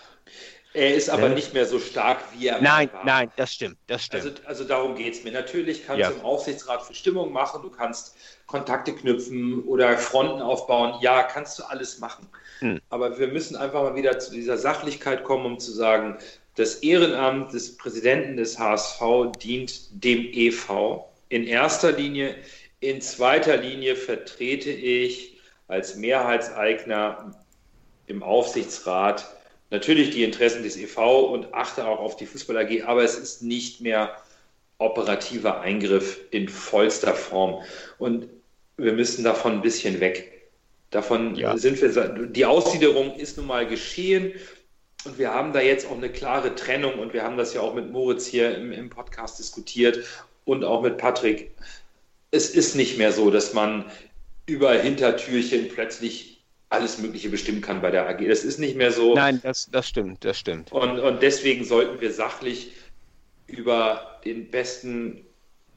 er 0.73 0.93
ist 0.95 1.09
aber 1.09 1.29
nicht 1.29 1.53
mehr 1.53 1.65
so 1.65 1.79
stark, 1.79 2.19
wie 2.37 2.47
er 2.47 2.61
Nein, 2.61 2.89
war. 2.93 3.03
nein, 3.05 3.31
das 3.35 3.53
stimmt, 3.53 3.77
das 3.87 4.03
stimmt. 4.03 4.23
Also, 4.23 4.37
also 4.45 4.63
darum 4.65 4.95
geht 4.95 5.13
es 5.15 5.23
mir. 5.23 5.31
Natürlich 5.31 5.85
kannst 5.85 6.01
Ja. 6.01 6.09
du 6.09 6.15
im 6.17 6.21
Aufsichtsrat 6.25 6.83
für 6.83 6.93
Stimmung 6.93 7.31
machen, 7.31 7.61
du 7.63 7.69
kannst 7.69 8.15
Kontakte 8.45 8.93
knüpfen 8.93 9.63
oder 9.63 9.97
Fronten 9.97 10.41
aufbauen. 10.41 10.95
Ja, 11.01 11.23
kannst 11.23 11.57
du 11.59 11.63
alles 11.63 11.99
machen. 11.99 12.29
Hm. 12.59 12.79
Aber 12.89 13.17
wir 13.19 13.27
müssen 13.27 13.55
einfach 13.55 13.81
mal 13.83 13.95
wieder 13.95 14.19
zu 14.19 14.31
dieser 14.31 14.57
Sachlichkeit 14.57 15.23
kommen, 15.23 15.45
um 15.45 15.59
zu 15.59 15.71
sagen, 15.71 16.17
das 16.57 16.77
Ehrenamt 16.77 17.53
des 17.53 17.77
Präsidenten 17.77 18.35
des 18.35 18.57
HSV 18.57 19.01
dient 19.41 20.03
dem 20.03 20.25
EV 20.33 21.03
in 21.29 21.45
erster 21.45 21.91
Linie. 21.91 22.35
In 22.79 22.99
zweiter 22.99 23.57
Linie 23.57 23.95
vertrete 23.95 24.71
ich 24.71 25.37
als 25.67 25.95
Mehrheitseigner 25.95 27.35
im 28.07 28.23
Aufsichtsrat 28.23 29.27
natürlich 29.69 30.09
die 30.11 30.23
Interessen 30.23 30.63
des 30.63 30.77
EV 30.77 31.31
und 31.31 31.53
achte 31.53 31.85
auch 31.85 31.99
auf 31.99 32.15
die 32.15 32.25
Fußball 32.25 32.57
AG, 32.57 32.83
aber 32.85 33.03
es 33.03 33.17
ist 33.19 33.43
nicht 33.43 33.81
mehr 33.81 34.15
operativer 34.79 35.61
Eingriff 35.61 36.21
in 36.31 36.49
vollster 36.49 37.13
Form. 37.13 37.63
Und 37.99 38.29
wir 38.77 38.93
müssen 38.93 39.23
davon 39.23 39.53
ein 39.53 39.61
bisschen 39.61 39.99
weg. 39.99 40.49
Davon 40.89 41.35
Ja. 41.35 41.57
sind 41.57 41.81
wir, 41.81 41.89
die 42.27 42.45
Aussiederung 42.45 43.15
ist 43.15 43.37
nun 43.37 43.47
mal 43.47 43.67
geschehen. 43.67 44.33
Und 45.07 45.17
wir 45.17 45.33
haben 45.33 45.53
da 45.53 45.61
jetzt 45.61 45.87
auch 45.87 45.95
eine 45.95 46.09
klare 46.09 46.53
Trennung 46.53 46.99
und 46.99 47.13
wir 47.13 47.23
haben 47.23 47.37
das 47.37 47.53
ja 47.53 47.61
auch 47.61 47.73
mit 47.73 47.91
Moritz 47.91 48.27
hier 48.27 48.55
im, 48.57 48.73
im 48.73 48.89
Podcast 48.89 49.39
diskutiert 49.39 49.99
und 50.43 50.65
auch 50.65 50.81
mit 50.81 50.97
Patrick. 50.97 51.51
Es 52.31 52.49
ist 52.49 52.75
nicht 52.75 52.97
mehr 52.97 53.13
so, 53.13 53.31
dass 53.31 53.53
man 53.53 53.85
über 54.47 54.73
Hintertürchen 54.73 55.69
plötzlich 55.69 56.43
alles 56.69 56.97
Mögliche 56.97 57.29
bestimmen 57.29 57.61
kann 57.61 57.81
bei 57.81 57.89
der 57.89 58.09
AG. 58.09 58.27
Das 58.27 58.43
ist 58.43 58.59
nicht 58.59 58.75
mehr 58.75 58.91
so. 58.91 59.15
Nein, 59.15 59.39
das, 59.41 59.69
das 59.71 59.87
stimmt, 59.87 60.25
das 60.25 60.37
stimmt. 60.37 60.73
Und, 60.73 60.99
und 60.99 61.21
deswegen 61.21 61.63
sollten 61.63 62.01
wir 62.01 62.11
sachlich 62.11 62.73
über 63.47 64.19
den 64.25 64.51
besten 64.51 65.25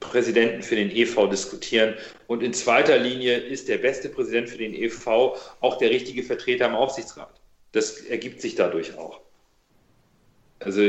Präsidenten 0.01 0.62
für 0.62 0.74
den 0.74 0.90
EV 0.90 1.28
diskutieren. 1.28 1.94
Und 2.27 2.43
in 2.43 2.52
zweiter 2.52 2.98
Linie 2.98 3.36
ist 3.36 3.69
der 3.69 3.78
beste 3.78 4.09
Präsident 4.09 4.48
für 4.48 4.59
den 4.59 4.74
EV 4.74 5.36
auch 5.61 5.78
der 5.78 5.90
richtige 5.90 6.24
Vertreter 6.24 6.66
im 6.66 6.74
Aufsichtsrat. 6.74 7.40
Das 7.72 8.01
ergibt 8.01 8.40
sich 8.40 8.55
dadurch 8.55 8.97
auch. 8.98 9.20
Also 10.60 10.82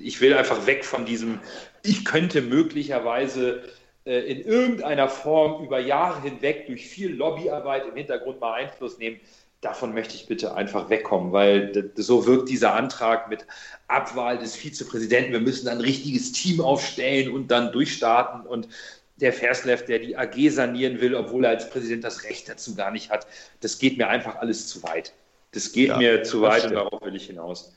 ich 0.00 0.20
will 0.20 0.34
einfach 0.34 0.66
weg 0.66 0.84
von 0.84 1.04
diesem, 1.04 1.40
ich 1.82 2.04
könnte 2.04 2.42
möglicherweise 2.42 3.62
äh, 4.04 4.20
in 4.20 4.40
irgendeiner 4.44 5.08
Form 5.08 5.64
über 5.64 5.80
Jahre 5.80 6.22
hinweg 6.22 6.66
durch 6.66 6.88
viel 6.88 7.14
Lobbyarbeit 7.14 7.86
im 7.86 7.96
Hintergrund 7.96 8.40
mal 8.40 8.54
Einfluss 8.54 8.98
nehmen. 8.98 9.20
Davon 9.60 9.92
möchte 9.92 10.14
ich 10.14 10.26
bitte 10.26 10.54
einfach 10.54 10.88
wegkommen, 10.88 11.32
weil 11.32 11.92
so 11.96 12.26
wirkt 12.26 12.48
dieser 12.48 12.74
Antrag 12.74 13.28
mit 13.28 13.46
Abwahl 13.88 14.38
des 14.38 14.56
Vizepräsidenten. 14.56 15.32
Wir 15.32 15.40
müssen 15.40 15.68
ein 15.68 15.80
richtiges 15.80 16.32
Team 16.32 16.62
aufstellen 16.62 17.30
und 17.30 17.48
dann 17.50 17.70
durchstarten. 17.70 18.46
Und 18.46 18.68
der 19.16 19.34
Verslev, 19.34 19.84
der 19.84 19.98
die 19.98 20.16
AG 20.16 20.50
sanieren 20.50 21.00
will, 21.02 21.14
obwohl 21.14 21.44
er 21.44 21.50
als 21.50 21.68
Präsident 21.68 22.04
das 22.04 22.24
Recht 22.24 22.48
dazu 22.48 22.74
gar 22.74 22.90
nicht 22.90 23.10
hat, 23.10 23.26
das 23.60 23.78
geht 23.78 23.98
mir 23.98 24.08
einfach 24.08 24.36
alles 24.36 24.66
zu 24.66 24.82
weit. 24.82 25.12
Das 25.52 25.72
geht 25.72 25.88
ja, 25.88 25.98
mir 25.98 26.22
zu 26.22 26.42
weit 26.42 26.64
und 26.66 26.74
darauf 26.74 27.02
will 27.02 27.16
ich 27.16 27.26
hinaus. 27.26 27.74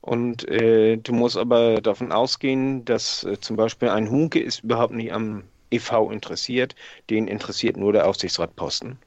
Und 0.00 0.48
äh, 0.48 0.96
du 0.96 1.12
musst 1.12 1.36
aber 1.36 1.80
davon 1.80 2.10
ausgehen, 2.10 2.84
dass 2.84 3.24
äh, 3.24 3.38
zum 3.38 3.56
Beispiel 3.56 3.88
ein 3.90 4.10
Hunke 4.10 4.40
ist 4.40 4.64
überhaupt 4.64 4.94
nicht 4.94 5.12
am 5.12 5.44
EV 5.70 6.10
interessiert. 6.10 6.74
Den 7.10 7.28
interessiert 7.28 7.76
nur 7.76 7.92
der 7.92 8.08
Aufsichtsratposten. 8.08 8.98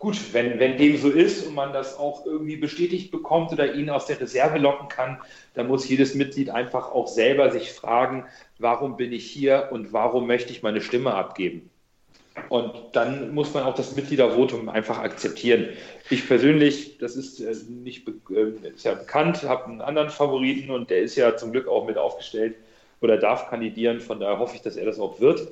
Gut, 0.00 0.18
wenn, 0.32 0.58
wenn 0.58 0.78
dem 0.78 0.96
so 0.96 1.08
ist 1.08 1.46
und 1.46 1.54
man 1.54 1.72
das 1.72 1.96
auch 1.96 2.26
irgendwie 2.26 2.56
bestätigt 2.56 3.12
bekommt 3.12 3.52
oder 3.52 3.72
ihn 3.72 3.88
aus 3.88 4.06
der 4.06 4.20
Reserve 4.20 4.58
locken 4.58 4.88
kann, 4.88 5.20
dann 5.54 5.68
muss 5.68 5.88
jedes 5.88 6.16
Mitglied 6.16 6.50
einfach 6.50 6.90
auch 6.90 7.06
selber 7.06 7.52
sich 7.52 7.70
fragen, 7.70 8.26
warum 8.58 8.96
bin 8.96 9.12
ich 9.12 9.30
hier 9.30 9.68
und 9.70 9.92
warum 9.92 10.26
möchte 10.26 10.50
ich 10.50 10.64
meine 10.64 10.80
Stimme 10.80 11.14
abgeben. 11.14 11.70
Und 12.48 12.72
dann 12.92 13.34
muss 13.34 13.52
man 13.52 13.64
auch 13.64 13.74
das 13.74 13.94
Mitgliedervotum 13.94 14.68
einfach 14.68 14.98
akzeptieren. 14.98 15.68
Ich 16.10 16.26
persönlich, 16.26 16.98
das 16.98 17.16
ist 17.16 17.40
äh, 17.40 17.54
nicht 17.68 18.08
äh, 18.30 18.68
ist 18.68 18.84
ja 18.84 18.94
bekannt, 18.94 19.42
habe 19.42 19.66
einen 19.66 19.80
anderen 19.80 20.10
Favoriten 20.10 20.70
und 20.70 20.90
der 20.90 21.00
ist 21.00 21.16
ja 21.16 21.36
zum 21.36 21.52
Glück 21.52 21.68
auch 21.68 21.86
mit 21.86 21.98
aufgestellt 21.98 22.56
oder 23.00 23.18
darf 23.18 23.48
kandidieren. 23.48 24.00
Von 24.00 24.20
daher 24.20 24.38
hoffe 24.38 24.56
ich, 24.56 24.62
dass 24.62 24.76
er 24.76 24.86
das 24.86 24.98
auch 24.98 25.20
wird. 25.20 25.48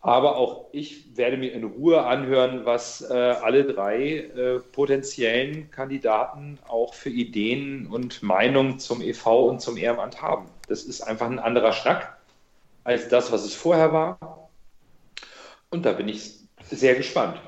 Aber 0.00 0.36
auch 0.36 0.66
ich 0.72 1.16
werde 1.16 1.36
mir 1.36 1.52
in 1.52 1.64
Ruhe 1.64 2.04
anhören, 2.04 2.64
was 2.64 3.00
äh, 3.02 3.14
alle 3.14 3.64
drei 3.64 4.18
äh, 4.18 4.60
potenziellen 4.72 5.70
Kandidaten 5.70 6.58
auch 6.68 6.94
für 6.94 7.10
Ideen 7.10 7.88
und 7.88 8.22
Meinungen 8.22 8.78
zum 8.78 9.02
EV 9.02 9.26
und 9.48 9.60
zum 9.60 9.76
Ehrenamt 9.76 10.22
haben. 10.22 10.46
Das 10.68 10.84
ist 10.84 11.00
einfach 11.00 11.26
ein 11.26 11.40
anderer 11.40 11.72
Schnack 11.72 12.16
als 12.84 13.08
das, 13.08 13.32
was 13.32 13.44
es 13.44 13.54
vorher 13.54 13.92
war. 13.92 14.47
Und 15.70 15.84
da 15.84 15.92
bin 15.92 16.08
ich 16.08 16.34
sehr 16.70 16.94
gespannt. 16.94 17.40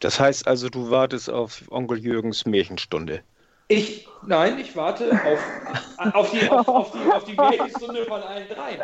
Das 0.00 0.20
heißt 0.20 0.46
also, 0.46 0.68
du 0.68 0.90
wartest 0.90 1.30
auf 1.30 1.62
Onkel 1.70 1.98
Jürgens 1.98 2.44
Märchenstunde. 2.44 3.22
Ich, 3.68 4.06
nein, 4.26 4.58
ich 4.58 4.76
warte 4.76 5.10
auf, 5.10 6.14
auf, 6.14 6.30
die, 6.30 6.48
auf, 6.50 6.68
auf, 6.68 6.92
die, 6.92 7.10
auf 7.10 7.24
die 7.24 7.32
Märchenstunde 7.32 8.04
von 8.04 8.20
allen 8.22 8.46
dreien. 8.48 8.82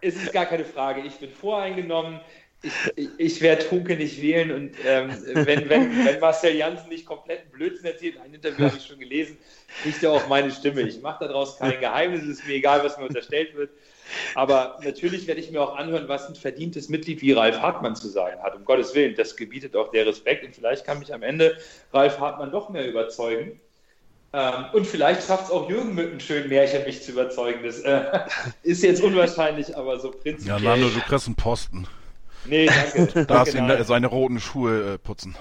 Es 0.00 0.16
ist 0.16 0.32
gar 0.32 0.46
keine 0.46 0.64
Frage. 0.64 1.02
Ich 1.02 1.14
bin 1.14 1.30
voreingenommen. 1.30 2.20
Ich, 2.62 2.72
ich, 2.96 3.08
ich 3.18 3.40
werde 3.42 3.70
Hunke 3.70 3.94
nicht 3.94 4.20
wählen 4.22 4.50
und 4.50 4.74
ähm, 4.86 5.14
wenn, 5.34 5.68
wenn, 5.68 6.04
wenn 6.06 6.18
Marcel 6.18 6.56
Janssen 6.56 6.88
nicht 6.88 7.04
komplett 7.04 7.52
Blödsinn 7.52 7.84
erzählt, 7.84 8.18
ein 8.18 8.32
Interview 8.32 8.64
habe 8.64 8.76
ich 8.78 8.86
schon 8.86 8.98
gelesen, 8.98 9.36
kriegt 9.82 10.02
er 10.02 10.12
auch 10.12 10.26
meine 10.28 10.50
Stimme. 10.50 10.80
Ich 10.80 11.02
mache 11.02 11.26
daraus 11.26 11.58
kein 11.58 11.78
Geheimnis, 11.78 12.22
es 12.22 12.38
ist 12.38 12.46
mir 12.46 12.54
egal, 12.54 12.82
was 12.82 12.96
mir 12.96 13.04
unterstellt 13.04 13.54
wird. 13.54 13.70
Aber 14.34 14.78
natürlich 14.82 15.26
werde 15.26 15.40
ich 15.40 15.50
mir 15.50 15.62
auch 15.62 15.76
anhören, 15.76 16.08
was 16.08 16.28
ein 16.28 16.34
verdientes 16.34 16.88
Mitglied 16.88 17.22
wie 17.22 17.32
Ralf 17.32 17.60
Hartmann 17.60 17.96
zu 17.96 18.08
sagen 18.08 18.42
hat. 18.42 18.54
Um 18.54 18.64
Gottes 18.64 18.94
Willen, 18.94 19.14
das 19.16 19.36
gebietet 19.36 19.76
auch 19.76 19.90
der 19.90 20.06
Respekt. 20.06 20.44
Und 20.44 20.54
vielleicht 20.54 20.84
kann 20.84 20.98
mich 20.98 21.12
am 21.12 21.22
Ende 21.22 21.56
Ralf 21.92 22.18
Hartmann 22.18 22.50
doch 22.50 22.68
mehr 22.68 22.86
überzeugen. 22.86 23.60
Ähm, 24.32 24.64
und 24.72 24.86
vielleicht 24.86 25.26
schafft 25.26 25.44
es 25.44 25.50
auch 25.50 25.68
Jürgen 25.68 25.94
mit 25.94 26.10
einem 26.10 26.20
schönen 26.20 26.48
Märchen, 26.48 26.84
mich 26.84 27.02
zu 27.02 27.12
überzeugen. 27.12 27.60
Das 27.64 27.80
äh, 27.80 28.04
ist 28.62 28.82
jetzt 28.82 29.02
unwahrscheinlich, 29.02 29.76
aber 29.76 30.00
so 30.00 30.10
prinzipiell. 30.10 30.58
Ja, 30.58 30.70
Nando, 30.70 30.88
du 30.88 31.00
kriegst 31.00 31.26
einen 31.26 31.36
Posten. 31.36 31.86
Nee, 32.44 32.66
danke. 32.66 33.24
Darfst 33.26 33.54
ihm 33.54 33.70
seine 33.84 34.08
roten 34.08 34.40
Schuhe 34.40 34.94
äh, 34.94 34.98
putzen. 34.98 35.36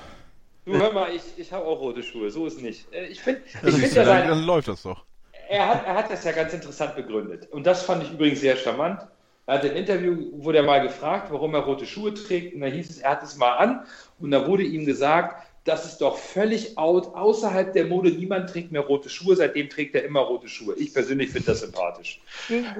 Du 0.65 0.73
hör 0.73 0.93
mal, 0.93 1.13
ich, 1.13 1.23
ich 1.35 1.51
habe 1.51 1.65
auch 1.65 1.81
rote 1.81 2.03
Schuhe, 2.03 2.29
so 2.29 2.45
ist 2.45 2.61
nicht. 2.61 2.85
Äh, 2.93 3.07
ich 3.07 3.19
finde, 3.19 3.41
ich 3.45 3.73
find 3.75 3.93
ja, 3.93 4.05
sein, 4.05 4.29
dann 4.29 4.43
läuft 4.43 4.69
das 4.69 4.83
doch 4.83 5.03
er 5.49 5.67
hat, 5.67 5.85
er 5.85 5.95
hat 5.95 6.11
das 6.11 6.23
ja 6.23 6.31
ganz 6.31 6.53
interessant 6.53 6.95
begründet. 6.95 7.47
Und 7.51 7.65
das 7.65 7.83
fand 7.83 8.03
ich 8.03 8.11
übrigens 8.11 8.41
sehr 8.41 8.55
charmant. 8.55 9.01
Er 9.45 9.55
hat 9.55 9.65
ein 9.65 9.75
Interview, 9.75 10.29
wurde 10.33 10.59
er 10.59 10.63
mal 10.63 10.81
gefragt, 10.81 11.27
warum 11.31 11.53
er 11.53 11.61
rote 11.61 11.85
Schuhe 11.85 12.13
trägt. 12.13 12.55
Und 12.55 12.61
da 12.61 12.67
hieß 12.67 12.89
es, 12.89 12.99
er 12.99 13.11
hat 13.11 13.23
es 13.23 13.35
mal 13.35 13.57
an. 13.57 13.85
Und 14.19 14.31
da 14.31 14.47
wurde 14.47 14.63
ihm 14.63 14.85
gesagt, 14.85 15.45
das 15.65 15.85
ist 15.85 15.99
doch 15.99 16.17
völlig 16.17 16.77
out, 16.77 17.13
außerhalb 17.15 17.73
der 17.73 17.85
Mode. 17.85 18.11
Niemand 18.11 18.49
trägt 18.49 18.71
mehr 18.71 18.81
rote 18.81 19.09
Schuhe. 19.09 19.35
Seitdem 19.35 19.69
trägt 19.69 19.95
er 19.95 20.03
immer 20.03 20.21
rote 20.21 20.47
Schuhe. 20.47 20.75
Ich 20.75 20.93
persönlich 20.93 21.31
finde 21.31 21.47
das 21.47 21.61
sympathisch. 21.61 22.21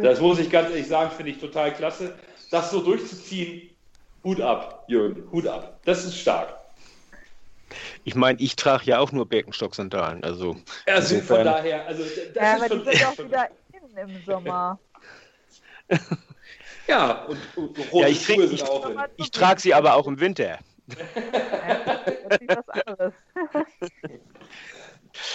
Das 0.01 0.19
muss 0.19 0.39
ich 0.39 0.49
ganz 0.49 0.69
ehrlich 0.69 0.87
sagen, 0.87 1.11
finde 1.11 1.31
ich 1.31 1.39
total 1.39 1.73
klasse. 1.73 2.13
Das 2.51 2.71
so 2.71 2.81
durchzuziehen, 2.81 3.69
Hut 4.23 4.39
ab, 4.39 4.85
Jürgen, 4.87 5.29
Hut 5.31 5.47
ab. 5.47 5.79
Das 5.85 6.05
ist 6.05 6.17
stark. 6.17 6.62
Ich 8.03 8.15
meine, 8.15 8.39
ich 8.39 8.55
trage 8.55 8.85
ja 8.85 8.99
auch 8.99 9.11
nur 9.11 9.27
Birkenstock-Sandalen. 9.27 10.23
Also, 10.23 10.57
also 10.85 11.19
von 11.21 11.43
daher, 11.43 11.87
also 11.87 12.03
das 12.03 12.15
ja, 12.35 12.53
ist 12.55 12.61
aber 12.61 12.67
schon, 12.67 12.83
die 12.85 12.97
sind 12.97 13.07
auch 13.07 13.17
wieder 13.17 13.49
in 13.73 13.97
im 13.97 14.23
Sommer. 14.25 14.79
ja, 16.87 17.25
und, 17.25 17.39
und 17.55 17.77
rote 17.91 17.97
ja, 17.97 18.07
ich, 18.07 18.25
Schuhe 18.25 18.45
ich, 18.45 18.63
auch 18.63 18.89
in. 18.89 18.99
Ich 19.17 19.31
trage 19.31 19.61
sie 19.61 19.73
aber 19.73 19.95
auch 19.95 20.07
im 20.07 20.19
Winter. 20.19 20.59
das 20.87 20.97
ist 22.39 22.49
was 22.49 22.69
anderes. 22.69 23.13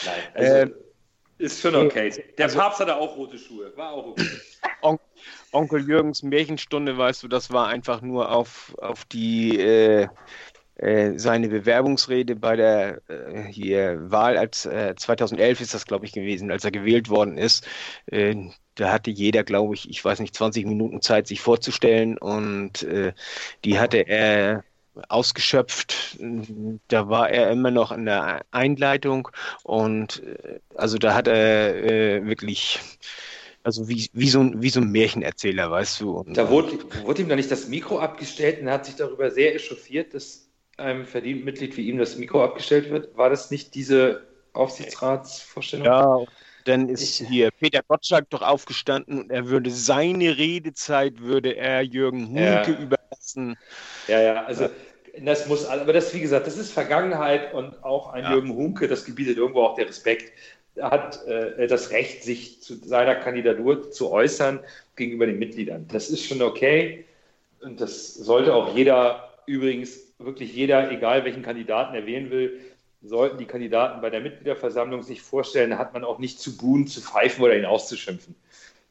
Nein, 0.05 0.23
also, 0.35 0.53
äh, 0.55 0.71
ist 1.39 1.61
schon 1.61 1.77
okay. 1.77 2.11
Der 2.37 2.47
also, 2.47 2.59
Papst 2.59 2.81
hatte 2.81 2.97
auch 2.97 3.17
rote 3.17 3.39
Schuhe, 3.39 3.73
war 3.77 3.93
auch 3.93 4.09
okay. 4.09 4.27
On 4.83 4.99
Onkel 5.53 5.87
Jürgens 5.89 6.23
Märchenstunde, 6.23 6.99
weißt 6.99 7.23
du, 7.23 7.29
das 7.29 7.51
war 7.51 7.69
einfach 7.69 8.03
nur 8.03 8.31
auf, 8.31 8.75
auf 8.79 9.05
die 9.07 9.59
äh, 9.59 10.03
äh, 10.03 10.09
seine 10.81 11.49
Bewerbungsrede 11.49 12.37
bei 12.37 12.55
der 12.55 13.03
äh, 13.09 13.43
hier 13.51 14.11
Wahl 14.11 14.39
als 14.39 14.65
äh, 14.65 14.95
2011 14.97 15.61
ist 15.61 15.75
das 15.75 15.87
glaube 15.87 16.07
ich 16.07 16.13
gewesen, 16.13 16.51
als 16.53 16.65
er 16.65 16.71
gewählt 16.71 17.09
worden 17.09 17.37
ist. 17.37 17.67
Äh, 18.07 18.37
da 18.77 18.93
hatte 18.93 19.11
jeder, 19.11 19.43
glaube 19.43 19.75
ich, 19.75 19.91
ich 19.91 20.05
weiß 20.05 20.21
nicht, 20.21 20.37
20 20.37 20.67
Minuten 20.67 21.03
Zeit, 21.03 21.27
sich 21.27 21.41
vorzustellen 21.41 22.17
und 22.17 22.85
äh, 22.85 23.13
die 23.65 23.81
hatte 23.81 23.99
er 23.99 24.63
ausgeschöpft. 25.09 26.19
Da 26.89 27.09
war 27.09 27.31
er 27.31 27.51
immer 27.51 27.73
noch 27.73 27.91
in 27.91 28.05
der 28.05 28.43
Einleitung 28.53 29.29
und 29.65 30.23
also 30.75 30.99
da 30.99 31.15
hat 31.15 31.29
er 31.29 32.25
wirklich 32.27 32.81
also 33.63 33.89
wie, 33.89 34.09
wie, 34.13 34.29
so 34.29 34.41
ein, 34.41 34.63
wie 34.63 34.71
so 34.71 34.81
ein 34.81 34.91
Märchenerzähler, 34.91 35.71
weißt 35.71 36.01
du. 36.01 36.13
Und, 36.13 36.37
da 36.37 36.49
wurde, 36.49 36.79
wurde 37.05 37.23
ihm 37.23 37.29
da 37.29 37.37
nicht 37.37 37.51
das 37.51 37.69
Mikro 37.69 37.99
abgestellt 37.99 38.61
und 38.61 38.69
er 38.69 38.75
hat 38.75 38.87
sich 38.87 38.97
darüber 38.97 39.31
sehr 39.31 39.55
echauffiert, 39.55 40.15
dass 40.15 40.48
einem 40.79 41.05
verdienten 41.05 41.45
Mitglied 41.45 41.77
wie 41.77 41.89
ihm 41.89 41.99
das 41.99 42.17
Mikro 42.17 42.43
abgestellt 42.43 42.91
wird. 42.91 43.17
War 43.17 43.31
das 43.31 43.51
nicht 43.51 43.75
diese 43.75 44.23
Aufsichtsratsvorstellung? 44.53 45.87
Ja, 45.87 46.25
dann 46.65 46.89
ist 46.89 47.21
ich, 47.21 47.29
hier 47.29 47.51
Peter 47.51 47.83
Gottschalk 47.87 48.29
doch 48.31 48.43
aufgestanden 48.43 49.23
und 49.23 49.31
er 49.31 49.49
würde 49.49 49.71
seine 49.71 50.37
Redezeit 50.37 51.21
würde 51.21 51.57
er 51.57 51.83
Jürgen 51.83 52.29
Hunke 52.29 52.73
ja. 52.73 52.79
überlassen. 52.79 53.57
Ja, 54.07 54.21
ja, 54.21 54.45
also 54.45 54.69
das 55.21 55.49
muss, 55.49 55.67
aber 55.67 55.93
das, 55.93 56.15
wie 56.15 56.21
gesagt, 56.21 56.47
das 56.47 56.59
ist 56.59 56.73
Vergangenheit 56.73 57.55
und 57.55 57.83
auch 57.83 58.13
ein 58.13 58.25
ja. 58.25 58.33
Jürgen 58.33 58.55
Hunke, 58.55 58.87
das 58.87 59.05
gebietet 59.05 59.37
irgendwo 59.37 59.63
auch 59.63 59.75
der 59.75 59.89
Respekt, 59.89 60.33
hat 60.81 61.27
äh, 61.27 61.67
das 61.67 61.91
Recht, 61.91 62.23
sich 62.23 62.63
zu 62.63 62.77
seiner 62.77 63.17
Kandidatur 63.17 63.91
zu 63.91 64.13
äußern 64.13 64.61
gegenüber 64.95 65.27
den 65.27 65.39
Mitgliedern. 65.39 65.89
Das 65.91 66.11
ist 66.11 66.25
schon 66.25 66.41
okay 66.43 67.05
und 67.61 67.81
das 67.81 68.15
sollte 68.15 68.55
auch 68.55 68.77
jeder 68.77 69.31
übrigens 69.47 70.08
wirklich 70.19 70.53
jeder, 70.53 70.91
egal 70.91 71.25
welchen 71.25 71.43
Kandidaten 71.43 71.95
er 71.95 72.07
wählen 72.07 72.31
will, 72.31 72.61
sollten 73.03 73.39
die 73.39 73.47
Kandidaten 73.47 74.01
bei 74.01 74.11
der 74.11 74.21
Mitgliederversammlung 74.21 75.03
sich 75.03 75.23
vorstellen, 75.23 75.79
hat 75.79 75.95
man 75.95 76.05
auch 76.05 76.19
nicht 76.19 76.41
zu 76.41 76.57
buhen, 76.57 76.87
zu 76.87 77.01
pfeifen 77.01 77.45
oder 77.45 77.57
ihn 77.57 77.65
auszuschimpfen. 77.65 78.35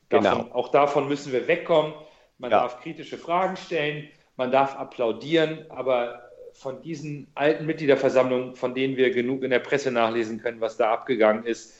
Davon, 0.09 0.43
genau. 0.45 0.55
Auch 0.55 0.69
davon 0.69 1.09
müssen 1.09 1.33
wir 1.33 1.47
wegkommen. 1.47 1.93
Man 2.37 2.51
ja. 2.51 2.61
darf 2.61 2.81
kritische 2.81 3.17
Fragen 3.17 3.57
stellen, 3.57 4.07
man 4.37 4.51
darf 4.51 4.75
applaudieren, 4.75 5.65
aber 5.69 6.21
von 6.53 6.81
diesen 6.81 7.27
alten 7.35 7.65
Mitgliederversammlungen, 7.65 8.55
von 8.55 8.73
denen 8.73 8.95
wir 8.95 9.11
genug 9.11 9.43
in 9.43 9.49
der 9.49 9.59
Presse 9.59 9.91
nachlesen 9.91 10.41
können, 10.41 10.61
was 10.61 10.77
da 10.77 10.91
abgegangen 10.91 11.45
ist, 11.45 11.73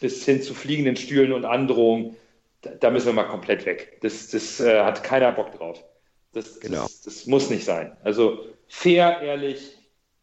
bis 0.00 0.24
hin 0.24 0.42
zu 0.42 0.54
fliegenden 0.54 0.96
Stühlen 0.96 1.32
und 1.32 1.44
Androhungen, 1.44 2.16
da, 2.62 2.70
da 2.70 2.90
müssen 2.90 3.06
wir 3.06 3.12
mal 3.12 3.28
komplett 3.28 3.66
weg. 3.66 3.98
Das, 4.00 4.28
das 4.28 4.60
äh, 4.60 4.80
hat 4.80 5.04
keiner 5.04 5.32
Bock 5.32 5.52
drauf. 5.52 5.84
Das, 6.32 6.60
genau. 6.60 6.82
das, 6.82 7.02
das, 7.02 7.26
muss 7.26 7.50
nicht 7.50 7.64
sein. 7.64 7.96
Also 8.02 8.46
fair, 8.68 9.20
ehrlich 9.22 9.76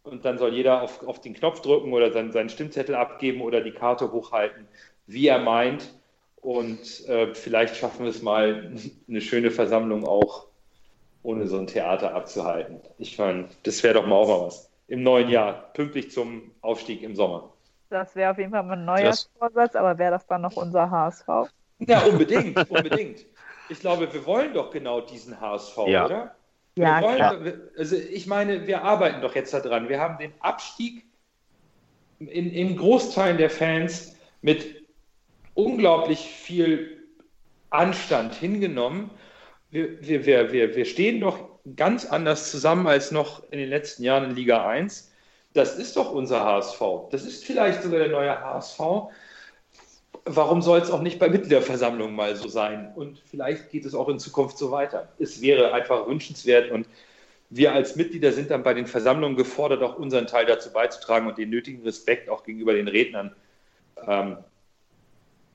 und 0.03 0.25
dann 0.25 0.37
soll 0.37 0.53
jeder 0.53 0.81
auf, 0.81 1.05
auf 1.07 1.21
den 1.21 1.33
Knopf 1.33 1.61
drücken 1.61 1.93
oder 1.93 2.11
sein, 2.11 2.31
seinen 2.31 2.49
Stimmzettel 2.49 2.95
abgeben 2.95 3.41
oder 3.41 3.61
die 3.61 3.71
Karte 3.71 4.11
hochhalten, 4.11 4.67
wie 5.07 5.27
er 5.27 5.39
meint. 5.39 5.93
Und 6.41 7.07
äh, 7.07 7.33
vielleicht 7.33 7.77
schaffen 7.77 8.03
wir 8.03 8.09
es 8.09 8.21
mal, 8.21 8.73
eine 9.07 9.21
schöne 9.21 9.49
Versammlung 9.49 10.05
auch 10.05 10.47
ohne 11.23 11.47
so 11.47 11.57
ein 11.57 11.67
Theater 11.67 12.13
abzuhalten. 12.13 12.81
Ich 12.97 13.17
meine, 13.17 13.47
das 13.63 13.81
wäre 13.81 13.93
doch 13.93 14.05
mal 14.05 14.15
auch 14.15 14.27
mal 14.27 14.45
was. 14.45 14.69
Im 14.87 15.03
neuen 15.03 15.29
Jahr, 15.29 15.71
pünktlich 15.73 16.11
zum 16.11 16.51
Aufstieg 16.61 17.01
im 17.01 17.15
Sommer. 17.15 17.53
Das 17.89 18.13
wäre 18.15 18.31
auf 18.31 18.37
jeden 18.37 18.51
Fall 18.51 18.63
mein 18.63 18.83
Neujahrsvorsatz, 18.83 19.75
aber 19.77 19.97
wäre 19.97 20.11
das 20.11 20.27
dann 20.27 20.41
noch 20.41 20.57
unser 20.57 20.91
HSV? 20.91 21.27
Ja, 21.79 22.01
unbedingt, 22.03 22.69
unbedingt. 22.69 23.25
Ich 23.69 23.79
glaube, 23.79 24.11
wir 24.11 24.25
wollen 24.25 24.53
doch 24.53 24.69
genau 24.71 24.99
diesen 24.99 25.39
HSV, 25.39 25.77
ja. 25.87 26.05
oder? 26.05 26.35
Ja, 26.75 27.01
wollen, 27.01 27.15
klar. 27.15 27.37
Also 27.77 27.95
ich 27.95 28.27
meine, 28.27 28.67
wir 28.67 28.83
arbeiten 28.83 29.21
doch 29.21 29.35
jetzt 29.35 29.53
daran. 29.53 29.89
Wir 29.89 29.99
haben 29.99 30.17
den 30.17 30.33
Abstieg 30.39 31.05
in, 32.19 32.51
in 32.51 32.75
Großteilen 32.77 33.37
der 33.37 33.49
Fans 33.49 34.15
mit 34.41 34.83
unglaublich 35.53 36.19
viel 36.19 37.03
Anstand 37.69 38.33
hingenommen 38.33 39.11
wir, 39.73 40.25
wir, 40.25 40.51
wir, 40.51 40.75
wir 40.75 40.85
stehen 40.85 41.19
doch 41.19 41.49
ganz 41.75 42.05
anders 42.05 42.51
zusammen 42.51 42.87
als 42.87 43.11
noch 43.11 43.43
in 43.51 43.57
den 43.57 43.69
letzten 43.69 44.03
Jahren 44.03 44.29
in 44.29 44.35
Liga 44.35 44.67
1. 44.67 45.11
Das 45.53 45.77
ist 45.77 45.97
doch 45.97 46.11
unser 46.11 46.43
HSV. 46.43 46.81
Das 47.11 47.23
ist 47.23 47.43
vielleicht 47.43 47.81
sogar 47.81 47.99
der 47.99 48.09
neue 48.09 48.39
HSV. 48.39 48.79
Warum 50.25 50.61
soll 50.61 50.79
es 50.79 50.89
auch 50.89 51.01
nicht 51.01 51.19
bei 51.19 51.27
Mitgliederversammlungen 51.27 52.15
mal 52.15 52.35
so 52.35 52.47
sein? 52.47 52.93
Und 52.95 53.21
vielleicht 53.25 53.69
geht 53.69 53.85
es 53.85 53.93
auch 53.93 54.07
in 54.07 54.19
Zukunft 54.19 54.57
so 54.57 54.71
weiter. 54.71 55.09
Es 55.19 55.41
wäre 55.41 55.73
einfach 55.73 56.07
wünschenswert 56.07 56.71
und 56.71 56.87
wir 57.49 57.73
als 57.73 57.95
Mitglieder 57.95 58.31
sind 58.31 58.49
dann 58.49 58.63
bei 58.63 58.73
den 58.73 58.87
Versammlungen 58.87 59.37
gefordert, 59.37 59.83
auch 59.83 59.97
unseren 59.97 60.25
Teil 60.25 60.45
dazu 60.45 60.71
beizutragen 60.71 61.27
und 61.27 61.37
den 61.37 61.49
nötigen 61.49 61.83
Respekt 61.83 62.29
auch 62.29 62.43
gegenüber 62.43 62.73
den 62.73 62.87
Rednern 62.87 63.35
ähm, 64.07 64.37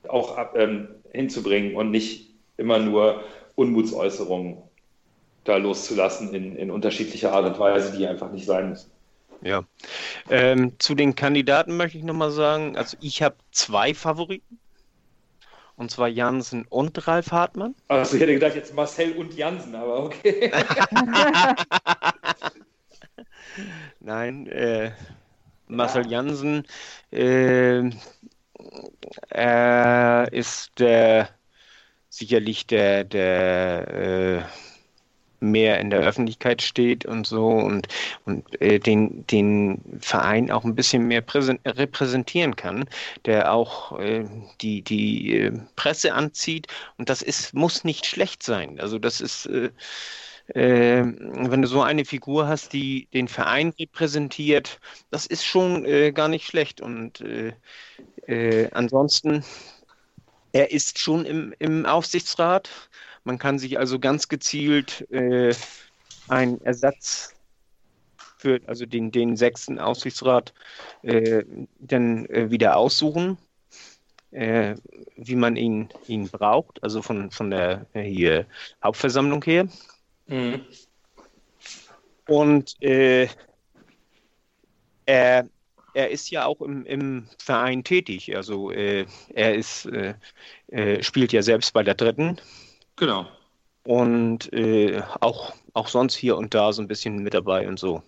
auch 0.07 0.37
ähm, 0.55 0.87
hinzubringen 1.11 1.75
und 1.75 1.91
nicht 1.91 2.33
immer 2.57 2.79
nur 2.79 3.23
Unmutsäußerungen 3.55 4.57
da 5.43 5.57
loszulassen 5.57 6.33
in, 6.33 6.55
in 6.55 6.71
unterschiedlicher 6.71 7.33
Art 7.33 7.45
und 7.45 7.59
Weise, 7.59 7.97
die 7.97 8.07
einfach 8.07 8.31
nicht 8.31 8.45
sein 8.45 8.69
müssen. 8.69 8.91
Ja. 9.41 9.63
Ähm, 10.29 10.73
zu 10.79 10.95
den 10.95 11.15
Kandidaten 11.15 11.77
möchte 11.77 11.97
ich 11.97 12.03
nochmal 12.03 12.31
sagen, 12.31 12.77
also 12.77 12.97
ich 13.01 13.21
habe 13.21 13.35
zwei 13.51 13.93
Favoriten. 13.93 14.59
Und 15.75 15.91
zwar 15.91 16.09
Jansen 16.09 16.65
und 16.67 17.07
Ralf 17.07 17.31
Hartmann. 17.31 17.73
Also 17.87 18.15
ich 18.15 18.21
hätte 18.21 18.33
gedacht, 18.33 18.55
jetzt 18.55 18.73
Marcel 18.75 19.13
und 19.13 19.33
Jansen, 19.33 19.75
aber 19.75 20.03
okay. 20.03 20.51
Nein, 24.01 24.47
äh, 24.47 24.91
Marcel 25.67 26.03
ja. 26.05 26.21
Jansen 26.21 26.65
äh, 27.11 27.89
äh, 29.33 30.37
ist 30.37 30.71
der 30.79 31.29
sicherlich 32.09 32.67
der, 32.67 33.05
der 33.05 33.87
äh, 33.87 34.41
mehr 35.39 35.79
in 35.79 35.89
der 35.89 35.99
Öffentlichkeit 35.99 36.61
steht 36.61 37.05
und 37.05 37.25
so 37.27 37.47
und, 37.47 37.87
und 38.25 38.61
äh, 38.61 38.79
den, 38.79 39.25
den 39.27 39.81
Verein 39.99 40.51
auch 40.51 40.63
ein 40.63 40.75
bisschen 40.75 41.07
mehr 41.07 41.23
repräsentieren 41.65 42.55
kann, 42.55 42.85
der 43.25 43.53
auch 43.53 43.99
äh, 43.99 44.25
die, 44.61 44.81
die 44.81 45.37
äh, 45.37 45.51
Presse 45.75 46.13
anzieht 46.13 46.67
und 46.97 47.09
das 47.09 47.21
ist, 47.21 47.53
muss 47.53 47.83
nicht 47.83 48.05
schlecht 48.05 48.43
sein. 48.43 48.79
Also 48.79 48.99
das 48.99 49.21
ist 49.21 49.45
äh, 49.47 49.69
äh, 50.55 51.03
wenn 51.03 51.61
du 51.61 51.67
so 51.67 51.83
eine 51.83 52.05
Figur 52.05 52.47
hast, 52.47 52.73
die 52.73 53.07
den 53.13 53.27
Verein 53.27 53.71
repräsentiert, 53.79 54.79
das 55.11 55.27
ist 55.27 55.45
schon 55.45 55.85
äh, 55.85 56.11
gar 56.11 56.27
nicht 56.27 56.45
schlecht. 56.47 56.81
Und 56.81 57.23
ansonsten 58.71 59.43
er 60.51 60.71
ist 60.71 60.99
schon 60.99 61.25
im, 61.25 61.53
im 61.59 61.85
Aufsichtsrat. 61.85 62.69
Man 63.23 63.37
kann 63.37 63.59
sich 63.59 63.77
also 63.77 63.99
ganz 63.99 64.27
gezielt 64.27 65.09
äh, 65.11 65.53
einen 66.27 66.61
Ersatz 66.61 67.33
für 68.39 68.61
also 68.67 68.85
den, 68.85 69.11
den 69.11 69.35
sechsten 69.35 69.79
Aufsichtsrat 69.79 70.53
äh, 71.03 71.43
dann 71.79 72.25
äh, 72.27 72.49
wieder 72.49 72.77
aussuchen, 72.77 73.37
äh, 74.31 74.75
wie 75.17 75.35
man 75.35 75.57
ihn, 75.57 75.89
ihn 76.07 76.29
braucht, 76.29 76.81
also 76.81 77.01
von, 77.01 77.31
von 77.31 77.49
der 77.51 77.85
äh, 77.93 78.03
hier 78.03 78.45
Hauptversammlung 78.81 79.43
her. 79.43 79.67
Mhm. 80.27 80.61
Und 82.27 82.81
äh, 82.81 83.27
er 85.05 85.47
er 85.95 86.11
ist 86.11 86.29
ja 86.29 86.45
auch 86.45 86.61
im, 86.61 86.85
im 86.85 87.27
Verein 87.39 87.83
tätig. 87.83 88.33
Also 88.35 88.69
äh, 88.69 89.07
er 89.33 89.55
ist, 89.55 89.89
spielt 91.01 91.33
ja 91.33 91.41
selbst 91.41 91.73
bei 91.73 91.81
der 91.81 91.95
dritten. 91.95 92.39
Genau. 92.99 93.27
Und 93.83 94.51
äh, 94.53 95.01
auch, 95.21 95.53
auch 95.73 95.87
sonst 95.87 96.15
hier 96.15 96.37
und 96.37 96.53
da 96.53 96.73
so 96.73 96.81
ein 96.81 96.87
bisschen 96.87 97.23
mit 97.23 97.33
dabei 97.33 97.67
und 97.67 97.79
so. 97.79 98.03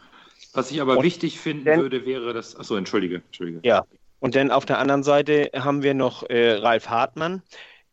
Was 0.53 0.69
ich 0.69 0.81
aber 0.81 0.97
und 0.97 1.03
wichtig 1.03 1.39
finden 1.39 1.65
denn, 1.65 1.79
würde, 1.79 2.05
wäre 2.05 2.33
das. 2.33 2.55
Achso, 2.55 2.75
entschuldige, 2.75 3.15
entschuldige. 3.25 3.61
Ja. 3.63 3.85
Und 4.19 4.35
dann 4.35 4.51
auf 4.51 4.65
der 4.65 4.77
anderen 4.77 5.01
Seite 5.01 5.49
haben 5.55 5.81
wir 5.81 5.93
noch 5.93 6.29
äh, 6.29 6.51
Ralf 6.51 6.89
Hartmann, 6.89 7.41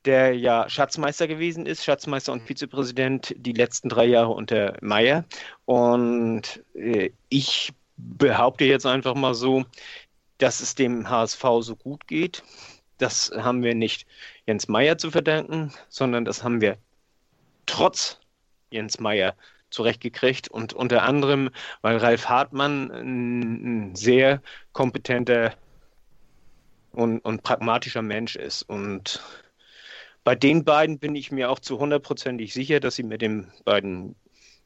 der 0.04 0.34
ja 0.34 0.68
Schatzmeister 0.68 1.26
gewesen 1.26 1.64
ist, 1.64 1.84
Schatzmeister 1.84 2.32
und 2.32 2.42
Vizepräsident 2.42 3.34
die 3.38 3.52
letzten 3.52 3.88
drei 3.88 4.06
Jahre 4.06 4.30
unter 4.30 4.76
Meyer. 4.82 5.24
Und 5.64 6.62
äh, 6.74 7.10
ich 7.28 7.72
behaupte 7.96 8.64
jetzt 8.64 8.86
einfach 8.86 9.14
mal 9.14 9.34
so, 9.34 9.64
dass 10.38 10.60
es 10.60 10.74
dem 10.74 11.08
HSV 11.08 11.44
so 11.60 11.76
gut 11.76 12.06
geht. 12.06 12.42
Das 12.98 13.32
haben 13.34 13.62
wir 13.62 13.74
nicht 13.74 14.06
Jens 14.46 14.68
Meyer 14.68 14.98
zu 14.98 15.10
verdanken, 15.10 15.72
sondern 15.88 16.24
das 16.24 16.42
haben 16.42 16.60
wir 16.60 16.76
trotz 17.69 18.19
Jens 18.70 18.99
Meyer 18.99 19.35
zurechtgekriegt 19.70 20.49
und 20.49 20.73
unter 20.73 21.03
anderem, 21.03 21.51
weil 21.82 21.99
Ralf 21.99 22.28
Hartmann 22.28 22.90
ein, 22.90 23.95
sehr 23.95 24.43
kompetenter 24.73 25.55
und, 26.93 27.20
und 27.20 27.43
pragmatischer 27.43 28.03
Mensch 28.03 28.36
ist. 28.36 28.62
Und 28.62 29.20
bei 30.24 30.35
den 30.35 30.65
beiden 30.65 30.99
bin 30.99 31.15
ich 31.15 31.31
mir 31.31 31.51
auch 31.51 31.59
zu 31.59 31.78
hundertprozentig 31.78 32.53
sicher, 32.55 32.81
dass 32.81 32.97
sie 32.97 33.03
mit 33.03 33.23
den 33.23 33.53
beiden 33.65 34.16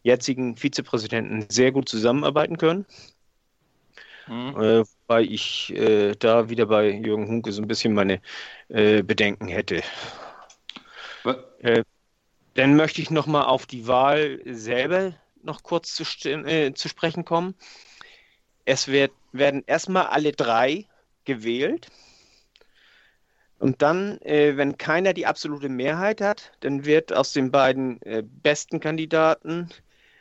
jetzigen 0.02 0.56
Vizepräsidenten 0.56 1.46
sehr 1.48 1.72
gut 1.72 1.88
zusammenarbeiten 1.88 2.58
können. 2.58 2.86
Mhm. 4.28 4.60
Äh, 4.60 4.84
weil 5.08 5.30
ich 5.30 5.74
äh, 5.74 6.14
da 6.16 6.48
wieder 6.48 6.66
bei 6.66 6.90
Jürgen 6.90 7.26
Hunke 7.26 7.52
so 7.52 7.60
ein 7.60 7.68
bisschen 7.68 7.92
meine 7.92 8.20
äh, 8.68 9.02
Bedenken 9.02 9.48
hätte. 9.48 9.82
Äh, 11.60 11.84
dann 12.54 12.76
möchte 12.76 13.00
ich 13.00 13.10
noch 13.10 13.26
mal 13.26 13.44
auf 13.44 13.66
die 13.66 13.86
Wahl 13.86 14.40
selber 14.44 15.14
noch 15.42 15.62
kurz 15.62 15.94
zu, 15.94 16.04
äh, 16.28 16.72
zu 16.74 16.88
sprechen 16.88 17.24
kommen. 17.24 17.54
Es 18.64 18.88
wird, 18.88 19.12
werden 19.32 19.64
erstmal 19.66 20.06
alle 20.06 20.32
drei 20.32 20.86
gewählt. 21.24 21.88
Und 23.58 23.80
dann, 23.80 24.20
äh, 24.22 24.56
wenn 24.56 24.76
keiner 24.76 25.12
die 25.14 25.26
absolute 25.26 25.68
Mehrheit 25.68 26.20
hat, 26.20 26.52
dann 26.60 26.84
wird 26.84 27.12
aus 27.12 27.32
den 27.32 27.50
beiden 27.50 28.02
äh, 28.02 28.22
besten 28.24 28.80
Kandidaten, 28.80 29.70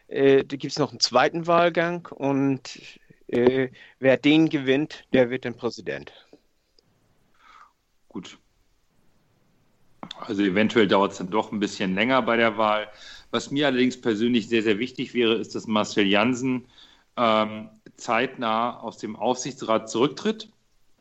äh, 0.08 0.44
da 0.44 0.58
gibt 0.58 0.72
es 0.72 0.80
noch 0.80 0.92
einen 0.92 1.00
zweiten 1.00 1.48
Wahlgang 1.48 2.08
und 2.08 2.80
äh, 3.28 3.70
wer 4.00 4.18
den 4.18 4.50
gewinnt, 4.50 5.06
der 5.14 5.30
wird 5.30 5.46
dann 5.46 5.56
Präsident. 5.56 6.12
Gut. 8.10 8.38
Also 10.20 10.44
eventuell 10.44 10.88
dauert 10.88 11.12
es 11.12 11.18
dann 11.20 11.30
doch 11.30 11.52
ein 11.52 11.60
bisschen 11.60 11.96
länger 11.96 12.22
bei 12.22 12.38
der 12.38 12.58
Wahl. 12.58 12.88
Was 13.32 13.52
mir 13.52 13.68
allerdings 13.68 14.00
persönlich 14.00 14.50
sehr, 14.50 14.64
sehr 14.64 14.80
wichtig 14.80 15.14
wäre, 15.14 15.36
ist, 15.36 15.56
dass 15.56 15.68
Marcel 15.68 16.06
Janssen 16.06 16.66
ähm, 17.18 17.70
zeitnah 17.98 18.80
aus 18.80 18.98
dem 18.98 19.16
Aufsichtsrat 19.16 19.90
zurücktritt. 19.90 20.50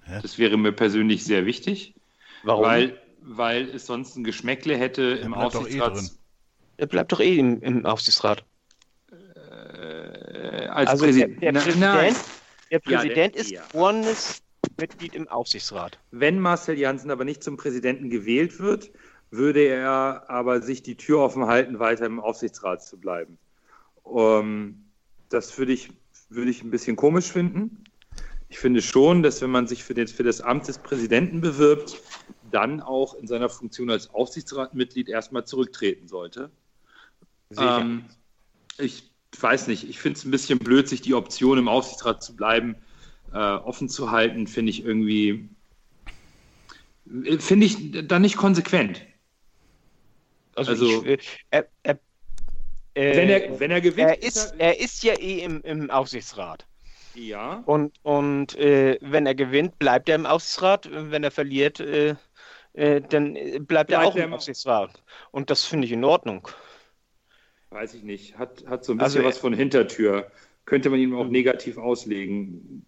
Hä? 0.05 0.20
Das 0.22 0.39
wäre 0.39 0.56
mir 0.56 0.72
persönlich 0.72 1.24
sehr 1.24 1.47
wichtig. 1.47 1.94
Warum? 2.43 2.64
Weil, 2.64 3.01
weil 3.20 3.68
es 3.70 3.86
sonst 3.86 4.16
ein 4.16 4.24
Geschmäckle 4.24 4.77
hätte 4.77 5.18
er 5.18 5.20
im 5.20 5.35
Aufsichtsrat. 5.35 5.98
Eh 5.98 6.09
er 6.78 6.86
bleibt 6.86 7.12
doch 7.12 7.20
eh 7.20 7.36
im, 7.36 7.60
im 7.60 7.85
Aufsichtsrat 7.85 8.44
äh, 9.10 10.66
als 10.66 10.90
also 10.90 11.05
Präsident. 11.05 11.43
Der, 11.43 11.52
der 11.52 11.60
Präsident, 11.60 12.16
der 12.70 12.78
Präsident 12.78 13.16
ja, 13.16 13.28
der, 13.28 13.35
ist 13.35 13.51
ja. 13.51 13.62
Mitglied 14.81 15.15
im 15.15 15.28
Aufsichtsrat. 15.28 15.98
Wenn 16.11 16.40
Marcel 16.40 16.78
Janssen 16.78 17.11
aber 17.11 17.24
nicht 17.24 17.44
zum 17.44 17.57
Präsidenten 17.57 18.11
gewählt 18.11 18.59
wird, 18.59 18.90
würde 19.31 19.61
er 19.61 20.24
aber 20.28 20.61
sich 20.61 20.82
die 20.82 20.97
Tür 20.97 21.20
offen 21.20 21.47
halten, 21.47 21.78
weiter 21.78 22.07
im 22.07 22.19
Aufsichtsrat 22.19 22.85
zu 22.85 22.98
bleiben. 22.98 23.39
Um, 24.02 24.86
das 25.28 25.57
würde 25.57 25.73
ich 25.73 25.90
würde 26.31 26.51
ich 26.51 26.62
ein 26.62 26.70
bisschen 26.70 26.97
komisch 26.97 27.27
finden. 27.27 27.85
Ich 28.48 28.59
finde 28.59 28.82
schon, 28.82 29.23
dass 29.23 29.43
wenn 29.43 29.51
man 29.51 29.66
sich 29.66 29.85
für, 29.85 29.94
den, 29.94 30.09
für 30.09 30.23
das 30.23 30.40
Amt 30.40 30.66
des 30.69 30.78
Präsidenten 30.78 31.40
bewirbt, 31.40 32.01
dann 32.51 32.81
auch 32.81 33.15
in 33.15 33.27
seiner 33.27 33.48
Funktion 33.48 33.90
als 33.90 34.12
Aufsichtsratmitglied 34.12 35.09
erstmal 35.09 35.44
zurücktreten 35.44 36.09
sollte. 36.09 36.51
Ähm, 37.57 38.05
ich 38.78 39.11
weiß 39.39 39.69
nicht, 39.69 39.89
ich 39.89 40.01
finde 40.01 40.19
es 40.19 40.24
ein 40.24 40.31
bisschen 40.31 40.59
blöd, 40.59 40.89
sich 40.89 41.01
die 41.01 41.15
Option 41.15 41.59
im 41.59 41.69
Aufsichtsrat 41.69 42.23
zu 42.23 42.35
bleiben, 42.35 42.77
äh, 43.32 43.36
offen 43.36 43.89
zu 43.89 44.11
halten, 44.11 44.47
finde 44.47 44.70
ich 44.70 44.85
irgendwie, 44.85 45.48
äh, 47.24 47.39
finde 47.39 47.66
ich 47.66 48.07
dann 48.09 48.23
nicht 48.23 48.36
konsequent. 48.36 49.02
Also, 50.57 50.73
Also- 50.73 51.05
ich, 51.07 51.39
äh, 51.51 51.62
er, 51.82 51.98
äh, 52.94 53.16
wenn, 53.16 53.28
er, 53.28 53.61
wenn 53.61 53.70
er 53.70 53.81
gewinnt, 53.81 54.11
er, 54.11 54.23
ist, 54.23 54.55
er 54.59 54.81
ist 54.81 55.02
ja 55.05 55.15
eh 55.19 55.40
im, 55.40 55.61
im 55.62 55.90
Aufsichtsrat. 55.90 56.66
ja. 57.15 57.62
Und, 57.66 57.94
und 58.02 58.57
äh, 58.57 58.98
wenn 59.01 59.27
er 59.27 59.35
gewinnt, 59.35 59.78
bleibt 59.78 60.09
er 60.09 60.16
im 60.16 60.27
Aufsichtsrat. 60.27 60.89
Wenn 60.93 61.23
er 61.24 61.31
verliert, 61.31 61.78
äh, 61.81 62.16
dann 62.73 63.36
äh, 63.36 63.59
bleibt, 63.61 63.90
er 63.90 63.98
Bleibt 64.01 64.07
auch 64.07 64.16
im 64.16 64.32
Aufsichtsrat. 64.35 65.02
Und 65.31 65.51
das 65.51 65.65
finde 65.65 65.86
ich 65.86 65.93
in 65.93 66.05
Ordnung. 66.05 66.48
Weiß 67.70 67.94
ich 67.94 68.02
nicht. 68.02 68.36
Hat, 68.39 68.65
hat 68.66 68.85
so 68.85 68.93
ein 68.93 69.01
Also 69.01 69.19
bisschen 69.19 69.24
er- 69.24 69.28
was 69.28 69.39
von 69.39 69.55
Hintertür. 69.55 70.31
Könnte 70.66 70.90
man 70.90 70.98
ihm 71.01 71.15
auch 71.16 71.27
negativ 71.28 71.78
auslegen. 71.78 72.85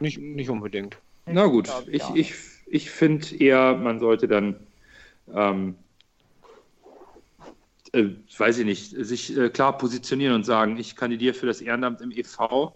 Nicht, 0.00 0.18
nicht 0.18 0.50
unbedingt. 0.50 0.98
Na 1.26 1.46
gut, 1.46 1.68
ich, 1.88 2.02
ich, 2.14 2.34
ich 2.66 2.90
finde 2.90 3.34
eher, 3.36 3.76
man 3.76 3.98
sollte 3.98 4.28
dann, 4.28 4.56
ähm, 5.34 5.76
äh, 7.92 8.04
weiß 8.36 8.58
ich 8.58 8.64
nicht, 8.64 8.90
sich 8.90 9.36
äh, 9.36 9.48
klar 9.50 9.76
positionieren 9.78 10.34
und 10.34 10.44
sagen, 10.44 10.76
ich 10.76 10.96
kandidiere 10.96 11.34
für 11.34 11.46
das 11.46 11.60
Ehrenamt 11.60 12.00
im 12.00 12.10
EV. 12.10 12.72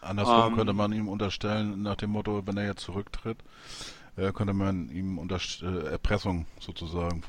Andersrum 0.00 0.52
Ähm, 0.52 0.56
könnte 0.56 0.72
man 0.72 0.92
ihm 0.92 1.08
unterstellen, 1.08 1.82
nach 1.82 1.96
dem 1.96 2.10
Motto, 2.10 2.46
wenn 2.46 2.56
er 2.56 2.66
jetzt 2.66 2.82
zurücktritt, 2.82 3.38
äh, 4.16 4.32
könnte 4.32 4.54
man 4.54 4.88
ihm 4.90 5.18
unterst 5.18 5.62
äh, 5.62 5.84
Erpressung 5.90 6.46
sozusagen 6.60 7.22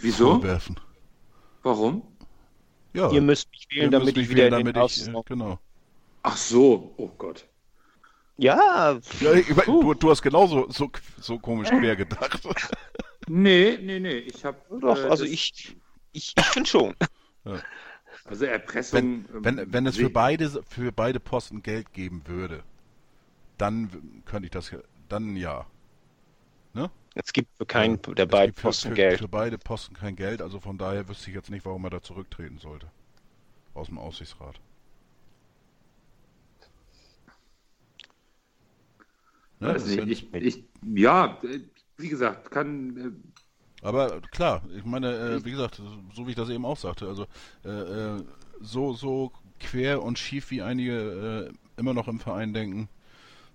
Wieso? 0.00 0.40
vorwerfen. 0.40 0.80
Warum? 1.62 2.02
Ja, 2.94 3.10
Ihr 3.12 3.20
müsst 3.20 3.50
mich 3.50 3.66
wählen, 3.70 3.90
damit 3.90 4.16
mich 4.16 4.24
ich 4.24 4.30
wieder 4.30 4.44
wählen, 4.44 4.54
in 4.54 4.66
den 4.66 4.74
damit 4.74 4.76
ich, 4.76 5.06
äh, 5.08 5.12
genau. 5.26 5.58
Ach 6.22 6.36
so, 6.36 6.92
oh 6.98 7.08
Gott. 7.16 7.46
Ja, 8.38 8.98
Ja, 9.20 9.32
ich, 9.32 9.46
du, 9.46 9.94
du 9.94 10.10
hast 10.10 10.22
genauso 10.22 10.70
so, 10.70 10.90
so 11.20 11.38
komisch 11.38 11.68
quer 11.68 11.96
gedacht. 11.96 12.40
Nee, 13.28 13.78
nee, 13.82 13.98
nee, 13.98 14.18
ich 14.18 14.44
habe. 14.44 14.58
doch, 14.80 14.96
also 15.10 15.24
ich, 15.24 15.76
ich, 16.12 16.32
ich 16.36 16.44
finde 16.44 16.68
schon. 16.68 16.94
Also 18.24 18.44
Erpressung. 18.44 19.24
Wenn, 19.42 19.46
ähm, 19.46 19.72
wenn 19.72 19.86
es 19.86 19.96
sehe- 19.96 20.04
für 20.04 20.10
beide, 20.10 20.62
für 20.68 20.92
beide 20.92 21.20
Posten 21.20 21.62
Geld 21.62 21.92
geben 21.92 22.22
würde, 22.26 22.62
dann 23.58 24.22
könnte 24.26 24.46
ich 24.46 24.52
das, 24.52 24.72
dann 25.08 25.36
ja. 25.36 25.66
Es 27.14 27.32
gibt 27.32 27.56
für 27.56 27.66
keinen 27.66 27.98
Ja, 28.06 28.14
der 28.14 28.26
es 28.26 28.30
beiden 28.30 28.50
gibt 28.50 28.60
für, 28.60 28.68
Posten 28.68 28.88
für, 28.90 28.94
Geld. 28.94 29.18
Für 29.20 29.28
beide 29.28 29.58
Posten 29.58 29.94
kein 29.94 30.16
Geld, 30.16 30.42
also 30.42 30.60
von 30.60 30.78
daher 30.78 31.08
wüsste 31.08 31.30
ich 31.30 31.36
jetzt 31.36 31.50
nicht, 31.50 31.64
warum 31.64 31.84
er 31.84 31.90
da 31.90 32.02
zurücktreten 32.02 32.58
sollte. 32.58 32.90
Aus 33.74 33.88
dem 33.88 33.98
Aufsichtsrat. 33.98 34.60
Ne, 39.60 39.74
Weiß 39.74 39.86
nicht, 39.86 40.06
ich, 40.06 40.34
ich, 40.34 40.64
ja, 40.94 41.38
äh, 41.42 41.60
wie 41.96 42.08
gesagt, 42.08 42.50
kann. 42.50 42.96
äh, 42.96 43.10
Aber 43.82 44.20
klar, 44.30 44.62
ich 44.76 44.84
meine, 44.84 45.14
äh, 45.16 45.44
wie 45.44 45.50
gesagt, 45.50 45.80
so 46.14 46.26
wie 46.26 46.30
ich 46.30 46.36
das 46.36 46.48
eben 46.48 46.64
auch 46.64 46.76
sagte, 46.76 47.06
also 47.06 47.26
äh, 47.64 47.68
äh, 47.70 48.24
so, 48.60 48.92
so 48.94 49.32
quer 49.60 50.02
und 50.02 50.18
schief 50.18 50.50
wie 50.50 50.62
einige 50.62 51.50
äh, 51.52 51.80
immer 51.80 51.94
noch 51.94 52.08
im 52.08 52.18
Verein 52.20 52.54
denken, 52.54 52.88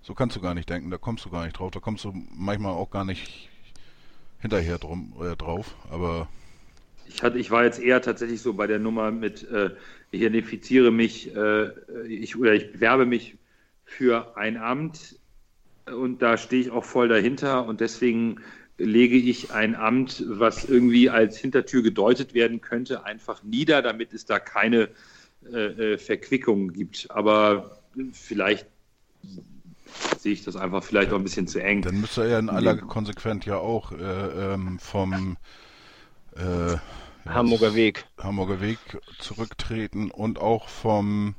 so 0.04 0.14
kannst 0.16 0.36
du 0.38 0.42
gar 0.42 0.56
nicht 0.56 0.70
denken, 0.70 0.92
da 0.92 0.98
kommst 1.00 1.26
du 1.26 1.32
gar 1.32 1.46
nicht 1.46 1.60
drauf, 1.60 1.72
da 1.72 1.80
kommst 1.82 2.06
du 2.06 2.14
manchmal 2.32 2.74
auch 2.74 2.92
gar 2.92 3.06
nicht 3.06 3.50
hinterher 4.40 4.80
drum, 4.80 5.14
drauf, 5.38 5.76
aber 5.92 6.30
Ich, 7.06 7.24
hatte, 7.24 7.38
ich 7.40 7.52
war 7.52 7.64
jetzt 7.64 7.80
eher 7.80 8.02
tatsächlich 8.02 8.42
so 8.42 8.54
bei 8.54 8.68
der 8.68 8.80
Nummer 8.80 9.12
mit, 9.12 9.44
äh, 9.50 9.72
ich 10.12 10.22
identifiziere 10.22 10.92
mich, 10.92 11.32
ich, 12.08 12.38
oder 12.38 12.54
ich 12.54 12.72
bewerbe 12.74 13.06
mich 13.06 13.38
für 13.86 14.38
ein 14.38 14.58
Amt 14.58 15.20
und 15.92 16.22
da 16.22 16.38
stehe 16.38 16.62
ich 16.62 16.72
auch 16.72 16.86
voll 16.86 17.08
dahinter 17.08 17.66
und 17.66 17.82
deswegen 17.82 18.40
lege 18.78 19.16
ich 19.16 19.52
ein 19.52 19.76
Amt, 19.76 20.24
was 20.28 20.66
irgendwie 20.66 21.10
als 21.10 21.38
Hintertür 21.38 21.84
gedeutet 21.84 22.34
werden 22.34 22.62
könnte, 22.62 23.06
einfach 23.06 23.44
nieder, 23.44 23.82
damit 23.82 24.14
es 24.14 24.26
da 24.26 24.40
keine 24.40 24.90
äh, 25.52 25.94
äh, 25.94 25.98
Verquickung 25.98 26.74
gibt. 26.74 27.10
Aber 27.12 27.78
vielleicht 28.14 28.66
sehe 30.18 30.34
ich 30.34 30.44
das 30.44 30.56
einfach 30.56 30.84
vielleicht 30.84 31.12
auch 31.12 31.18
ein 31.18 31.24
bisschen 31.24 31.48
zu 31.48 31.62
eng. 31.62 31.82
dann 31.82 32.00
müsste 32.00 32.24
er 32.24 32.28
ja 32.30 32.40
in 32.40 32.50
aller. 32.50 32.78
Konsequenz 32.78 33.46
ja 33.46 33.58
auch 33.58 33.92
äh, 33.92 34.54
ähm, 34.54 34.80
vom 34.80 35.38
äh, 36.36 36.78
Hamburger 37.28 37.76
Weg. 37.76 38.06
Hamburger 38.18 38.62
Weg 38.62 38.80
zurücktreten 39.20 40.10
und 40.12 40.40
auch 40.40 40.70
vom, 40.70 41.36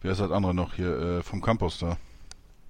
wer 0.00 0.12
ist 0.12 0.20
das 0.20 0.30
andere 0.30 0.54
noch 0.54 0.74
hier, 0.74 0.98
äh, 0.98 1.22
vom 1.22 1.40
Campus 1.40 1.78
da. 1.78 1.96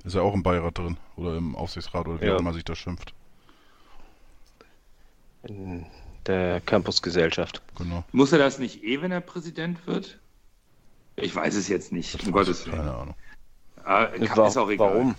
Ist 0.05 0.15
ja 0.15 0.23
auch 0.23 0.35
im 0.35 0.43
Beirat 0.43 0.79
drin 0.79 0.97
oder 1.17 1.37
im 1.37 1.55
Aufsichtsrat 1.55 2.07
oder 2.09 2.21
wie 2.21 2.27
Ja. 2.27 2.37
auch 2.37 2.41
immer 2.41 2.53
sich 2.55 2.65
das 2.65 2.79
schimpft. 2.79 3.13
In 5.43 5.87
der 6.27 6.61
Campusgesellschaft. 6.63 7.63
Genau. 7.77 8.05
Muss 8.13 8.33
er 8.33 8.39
das 8.39 8.59
nicht 8.59 8.83
eh, 8.85 9.01
wenn 9.01 9.11
er 9.13 9.21
Präsident 9.21 9.87
wird? 9.87 10.19
Ich 11.17 11.35
weiß 11.35 11.55
es 11.55 11.69
jetzt 11.69 11.93
nicht, 11.93 12.25
um 12.25 12.33
Gottes 12.33 12.67
Willen. 12.67 12.77
Keine 12.79 12.95
Ahnung. 12.95 13.15
Ah, 13.85 14.07
kann, 14.07 14.37
Wa- 14.37 14.47
ist 14.49 14.57
auch 14.57 14.71
egal. 14.71 14.95
Warum? 14.95 15.15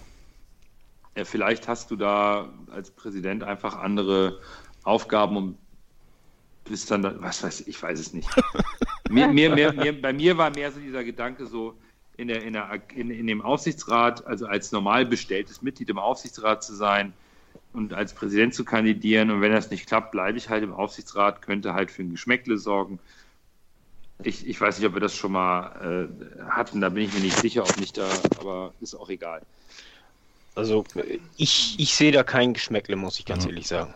Ja, 1.16 1.26
vielleicht 1.26 1.68
hast 1.68 1.92
du 1.92 1.96
da 1.96 2.50
als 2.72 2.92
Präsident 2.92 3.44
einfach 3.44 3.76
andere 3.78 4.40
Aufgaben 4.84 5.38
und 5.38 5.58
bist 6.64 6.90
dann, 6.90 7.02
da, 7.02 7.16
was 7.22 7.44
weiß 7.44 7.62
ich, 7.62 7.68
ich 7.68 7.84
weiß 7.84 8.00
es 8.00 8.14
nicht. 8.14 8.30
mir, 9.10 9.28
mir, 9.28 9.54
mir, 9.54 9.74
mir, 9.74 10.02
bei 10.02 10.14
mir 10.14 10.38
war 10.38 10.52
mehr 10.52 10.72
so 10.72 10.80
dieser 10.80 11.04
Gedanke 11.04 11.46
so, 11.48 11.78
in, 12.22 12.28
der, 12.30 12.44
in, 12.44 12.54
der, 12.54 12.82
in, 12.96 13.10
in 13.12 13.28
dem 13.28 13.42
Aufsichtsrat, 13.42 14.26
also 14.26 14.48
als 14.48 14.72
normal 14.72 15.06
bestelltes 15.06 15.62
Mitglied 15.62 15.90
im 15.90 16.00
Aufsichtsrat 16.00 16.64
zu 16.64 16.74
sein 16.76 17.14
und 17.74 17.94
als 17.94 18.14
Präsident 18.14 18.54
zu 18.54 18.66
kandidieren 18.66 19.32
und 19.32 19.42
wenn 19.42 19.52
das 19.54 19.72
nicht 19.72 19.88
klappt, 19.88 20.12
bleibe 20.12 20.38
ich 20.38 20.50
halt 20.50 20.64
im 20.64 20.74
Aufsichtsrat, 20.74 21.42
könnte 21.42 21.74
halt 21.74 21.92
für 21.92 22.04
ein 22.04 22.12
Geschmäckle 22.12 22.58
sorgen. 22.58 23.00
Ich, 24.24 24.48
ich 24.48 24.60
weiß 24.62 24.78
nicht, 24.78 24.88
ob 24.88 24.94
wir 24.94 25.00
das 25.02 25.16
schon 25.16 25.32
mal 25.32 26.08
äh, 26.10 26.44
hatten, 26.44 26.80
da 26.82 26.90
bin 26.90 27.04
ich 27.04 27.14
mir 27.14 27.22
nicht 27.22 27.40
sicher, 27.40 27.64
ob 27.64 27.78
nicht 27.78 27.98
da, 27.98 28.28
aber 28.38 28.74
ist 28.80 28.94
auch 28.96 29.10
egal. 29.10 29.42
Also 30.56 30.86
ich, 31.38 31.80
ich 31.80 31.94
sehe 31.96 32.12
da 32.12 32.24
kein 32.24 32.54
Geschmäckle, 32.54 32.96
muss 32.96 33.20
ich 33.20 33.26
ganz 33.26 33.44
Ja. 33.44 33.50
ehrlich 33.50 33.68
sagen. 33.68 33.94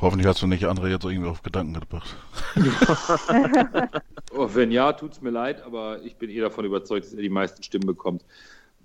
Hoffentlich 0.00 0.26
hast 0.26 0.42
du 0.42 0.46
nicht 0.46 0.64
andere 0.64 0.90
jetzt 0.90 1.04
irgendwie 1.04 1.28
auf 1.28 1.42
Gedanken 1.42 1.74
gebracht. 1.80 2.16
Oh, 4.32 4.50
wenn 4.52 4.70
ja, 4.70 4.92
tut 4.92 5.12
es 5.12 5.22
mir 5.22 5.30
leid, 5.30 5.62
aber 5.62 6.02
ich 6.02 6.16
bin 6.16 6.28
eh 6.28 6.40
davon 6.40 6.64
überzeugt, 6.66 7.06
dass 7.06 7.14
er 7.14 7.22
die 7.22 7.30
meisten 7.30 7.62
Stimmen 7.62 7.86
bekommt. 7.86 8.22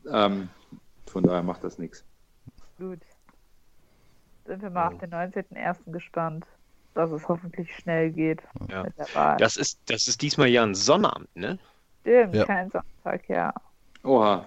Ähm, 0.09 0.47
von 1.07 1.23
daher 1.23 1.43
macht 1.43 1.63
das 1.65 1.77
nichts. 1.77 2.05
Gut. 2.77 2.99
Sind 4.45 4.61
wir 4.61 4.69
mal 4.69 4.87
auf 4.87 4.97
den 4.99 5.09
19.01. 5.11 5.91
gespannt, 5.91 6.45
dass 6.93 7.11
es 7.11 7.27
hoffentlich 7.27 7.75
schnell 7.75 8.11
geht 8.11 8.39
Ja. 8.69 8.83
mit 8.83 8.97
der 8.97 9.13
Wahl. 9.13 9.37
Das 9.37 9.57
ist, 9.57 9.79
das 9.87 10.07
ist 10.07 10.21
diesmal 10.21 10.47
ja 10.47 10.63
ein 10.63 10.73
Sonnabend, 10.75 11.35
ne? 11.35 11.59
Stimmt, 12.01 12.35
Ja. 12.35 12.45
kein 12.45 12.71
Sonntag, 12.71 13.27
ja. 13.27 13.53
Oha. 14.03 14.45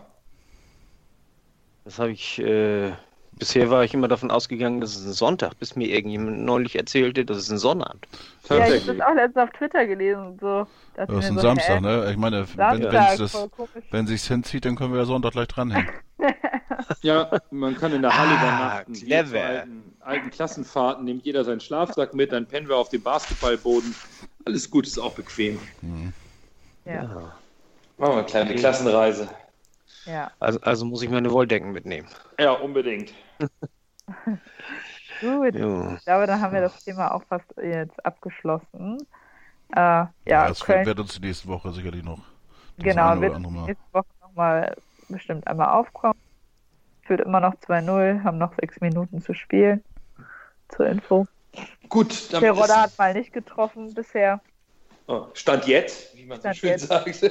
Das 1.85 1.99
habe 1.99 2.13
ich, 2.13 2.39
äh, 2.39 2.93
bisher 3.39 3.71
war 3.71 3.85
ich 3.85 3.95
immer 3.95 4.09
davon 4.09 4.31
ausgegangen, 4.31 4.81
dass 4.81 4.97
es 4.97 5.05
ein 5.07 5.13
Sonntag, 5.13 5.59
bis 5.59 5.77
mir 5.77 5.89
irgendjemand 5.89 6.41
neulich 6.45 6.77
erzählte, 6.77 7.25
dass 7.25 7.37
es 7.39 7.51
ein 7.51 7.59
Sonnabend. 7.59 8.07
Ja, 8.49 8.67
ich 8.69 8.87
habe 8.87 8.97
das 8.97 9.07
auch 9.07 9.15
letztens 9.15 9.37
auf 9.45 9.51
Twitter 9.51 9.87
gelesen 9.87 10.27
und 10.27 10.41
so. 10.41 10.67
dass 10.95 11.09
Das 11.09 11.19
ist 11.25 11.31
ein 11.31 11.35
so, 11.37 11.41
Samstag, 11.41 11.81
ne? 11.81 12.09
Ich 12.11 12.17
meine, 12.17 12.41
wenn, 12.41 12.47
Samstag, 12.47 12.93
wenn 12.93 13.25
es 13.25 13.33
voll 13.33 13.49
das, 13.57 13.83
wenn 13.91 14.07
sich's 14.07 14.29
hinzieht, 14.29 14.65
dann 14.65 14.77
können 14.77 14.93
wir 14.93 15.01
ja 15.01 15.07
Sonntag 15.07 15.33
gleich 15.33 15.49
dranhängen. 15.49 15.89
Ja, 17.03 17.31
man 17.51 17.77
kann 17.77 17.93
in 17.93 18.03
der 18.03 18.17
Halle 18.17 18.31
Ah, 18.31 18.43
übernachten. 18.43 18.93
Geht 18.95 19.07
clever. 19.07 19.41
Alten, 19.41 19.97
alten 20.01 20.31
Klassenfahrten, 20.31 21.05
nimmt 21.05 21.25
jeder 21.25 21.45
seinen 21.45 21.61
Schlafsack 21.61 22.15
mit, 22.15 22.33
dann 22.33 22.47
pennen 22.47 22.69
wir 22.69 22.77
auf 22.77 22.89
dem 22.89 23.03
Basketballboden. 23.03 23.95
Alles 24.45 24.71
gut, 24.71 24.87
ist 24.87 24.99
auch 24.99 25.13
bequem. 25.13 25.59
Ja, 26.85 27.03
Machen 27.03 27.33
wir 27.99 28.13
eine 28.13 28.25
kleine 28.25 28.55
Klassenreise. 28.55 29.29
Ja. 30.07 30.31
Also, 30.41 30.61
also 30.61 30.85
muss 30.85 31.03
ich 31.03 31.11
meine 31.11 31.31
Wolldecken 31.31 31.73
mitnehmen. 31.73 32.09
Ja, 32.39 32.53
unbedingt. 32.53 33.13
Gut. 35.21 35.55
Jo. 35.55 35.95
Ich 35.97 36.05
glaube, 36.05 36.27
dann 36.27 36.41
haben 36.41 36.53
wir 36.53 36.61
das 36.61 36.85
Thema 36.85 37.15
auch 37.15 37.23
fast 37.25 37.47
jetzt 37.63 38.05
abgeschlossen. 38.05 38.99
Äh, 39.75 39.81
ja, 39.81 40.49
das 40.49 40.61
Köln, 40.61 40.87
wird 40.87 41.01
uns 41.01 41.15
die 41.15 41.27
nächste 41.27 41.49
Woche 41.49 41.73
sicherlich 41.73 42.03
noch. 42.03 42.21
das 42.77 42.85
genau, 42.85 43.21
wird 43.21 43.35
andere 43.35 43.53
Mal. 43.53 43.67
nächste 43.67 43.93
Woche 43.93 44.07
nochmal 44.21 44.77
bestimmt 45.09 45.47
einmal 45.47 45.69
aufkommen. 45.69 46.19
Führt 47.03 47.21
immer 47.21 47.41
noch 47.41 47.55
2-0, 47.55 48.23
haben 48.23 48.39
noch 48.39 48.55
sechs 48.55 48.81
Minuten 48.81 49.21
zu 49.21 49.35
spielen. 49.35 49.83
Zur 50.69 50.87
Info. 50.87 51.27
Gut, 51.89 52.33
dann 52.33 52.41
Terodde 52.41 52.75
hat 52.75 52.99
mal 52.99 53.13
nicht 53.15 53.33
getroffen 53.33 53.95
bisher. 53.95 54.41
Oh, 55.07 55.27
Stand 55.35 55.67
jetzt, 55.67 56.17
wie 56.17 56.25
man 56.25 56.41
Stand 56.41 56.55
so 56.57 56.61
schön 56.61 56.71
jetzt. 56.71 56.89
sagt. 56.89 57.23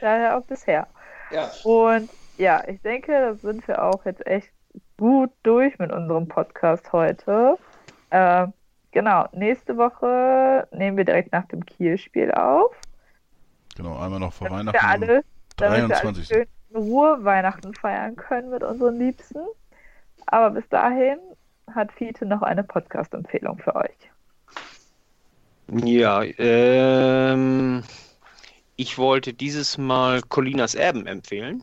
Daher 0.00 0.38
auch 0.38 0.44
bisher. 0.44 0.86
Ja. 1.32 1.50
Und 1.64 2.10
ja, 2.38 2.62
ich 2.66 2.80
denke, 2.82 3.12
da 3.12 3.34
sind 3.34 3.66
wir 3.68 3.82
auch 3.82 4.04
jetzt 4.04 4.26
echt 4.26 4.50
gut 4.98 5.30
durch 5.42 5.78
mit 5.78 5.92
unserem 5.92 6.28
Podcast 6.28 6.92
heute. 6.92 7.56
Äh, 8.10 8.46
genau, 8.90 9.26
nächste 9.32 9.76
Woche 9.76 10.66
nehmen 10.72 10.96
wir 10.96 11.04
direkt 11.04 11.32
nach 11.32 11.46
dem 11.46 11.64
Kiel-Spiel 11.64 12.32
auf. 12.32 12.74
Genau, 13.76 13.98
einmal 13.98 14.20
noch 14.20 14.32
vor 14.32 14.48
Damit 14.48 14.74
Weihnachten. 14.74 15.02
wir 15.02 15.08
alle, 15.08 15.24
damit 15.56 15.78
wir 15.78 15.84
alle 15.84 15.88
23. 15.88 16.26
schön 16.28 16.46
in 16.70 16.76
Ruhe 16.76 17.24
Weihnachten 17.24 17.74
feiern 17.74 18.16
können 18.16 18.50
mit 18.50 18.62
unseren 18.62 18.98
Liebsten. 18.98 19.40
Aber 20.26 20.50
bis 20.50 20.68
dahin 20.68 21.18
hat 21.74 21.92
Fiete 21.92 22.26
noch 22.26 22.42
eine 22.42 22.62
Podcast-Empfehlung 22.62 23.58
für 23.58 23.74
euch. 23.76 24.10
Ja, 25.68 26.22
ähm, 26.38 27.82
ich 28.82 28.98
wollte 28.98 29.32
dieses 29.32 29.78
Mal 29.78 30.22
Colinas 30.22 30.74
Erben 30.74 31.06
empfehlen. 31.06 31.62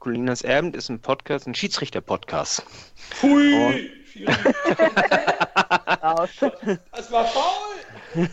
Colinas 0.00 0.42
Erben 0.42 0.74
ist 0.74 0.88
ein 0.88 0.98
Podcast, 0.98 1.46
ein 1.46 1.54
Schiedsrichter-Podcast. 1.54 2.64
Hui! 3.22 3.88
Das 6.92 7.12
war 7.12 7.24
faul! 7.24 8.28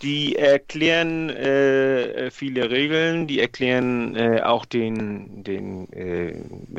Die 0.00 0.36
erklären 0.36 1.28
äh, 1.28 2.30
viele 2.30 2.70
Regeln, 2.70 3.26
die 3.26 3.40
erklären 3.40 4.16
äh, 4.16 4.40
auch 4.40 4.64
den, 4.64 5.44
den 5.44 5.92
äh, 5.92 6.34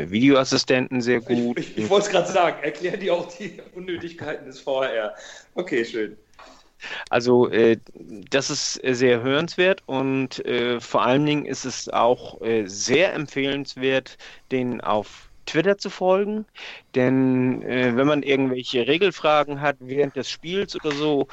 Videoassistenten 0.10 1.02
sehr 1.02 1.22
gut. 1.22 1.60
Ich, 1.60 1.70
ich, 1.70 1.84
ich 1.84 1.90
wollte 1.90 2.08
es 2.08 2.12
gerade 2.12 2.32
sagen, 2.32 2.64
erklären 2.64 3.00
die 3.00 3.12
auch 3.12 3.28
die 3.38 3.62
Unnötigkeiten 3.76 4.48
des 4.48 4.60
VR. 4.60 5.14
Okay, 5.54 5.86
schön. 5.86 6.18
Also 7.10 7.49
äh, 7.49 7.78
das 8.30 8.49
ist 8.49 8.74
sehr 8.84 9.22
hörenswert 9.22 9.82
und 9.86 10.45
äh, 10.45 10.80
vor 10.80 11.04
allen 11.04 11.26
Dingen 11.26 11.45
ist 11.45 11.66
es 11.66 11.90
auch 11.90 12.41
äh, 12.41 12.66
sehr 12.68 13.14
empfehlenswert, 13.14 14.18
den 14.52 14.82
auf 14.82 15.30
Twitter 15.45 15.78
zu 15.78 15.90
folgen, 15.90 16.45
denn 16.94 17.62
äh, 17.64 17.95
wenn 17.95 18.08
man 18.08 18.22
irgendwelche 18.24 18.88
Regelfragen 18.88 19.62
hat 19.62 19.78
während 19.80 20.16
des 20.16 20.30
Spiels 20.30 20.76
oder 20.76 20.91
so, 20.91 21.28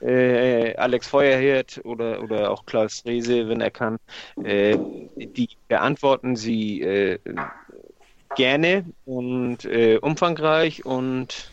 äh, 0.00 0.74
Alex 0.76 1.08
Feuerhirt 1.08 1.80
oder, 1.84 2.22
oder 2.22 2.50
auch 2.50 2.64
Klaus 2.66 3.04
Rehse, 3.04 3.48
wenn 3.48 3.60
er 3.60 3.70
kann, 3.70 3.98
äh, 4.42 4.76
die 5.16 5.48
beantworten 5.68 6.36
sie 6.36 7.18
gerne 8.36 8.84
und 9.04 9.64
umfangreich 10.00 10.84
und 10.86 11.52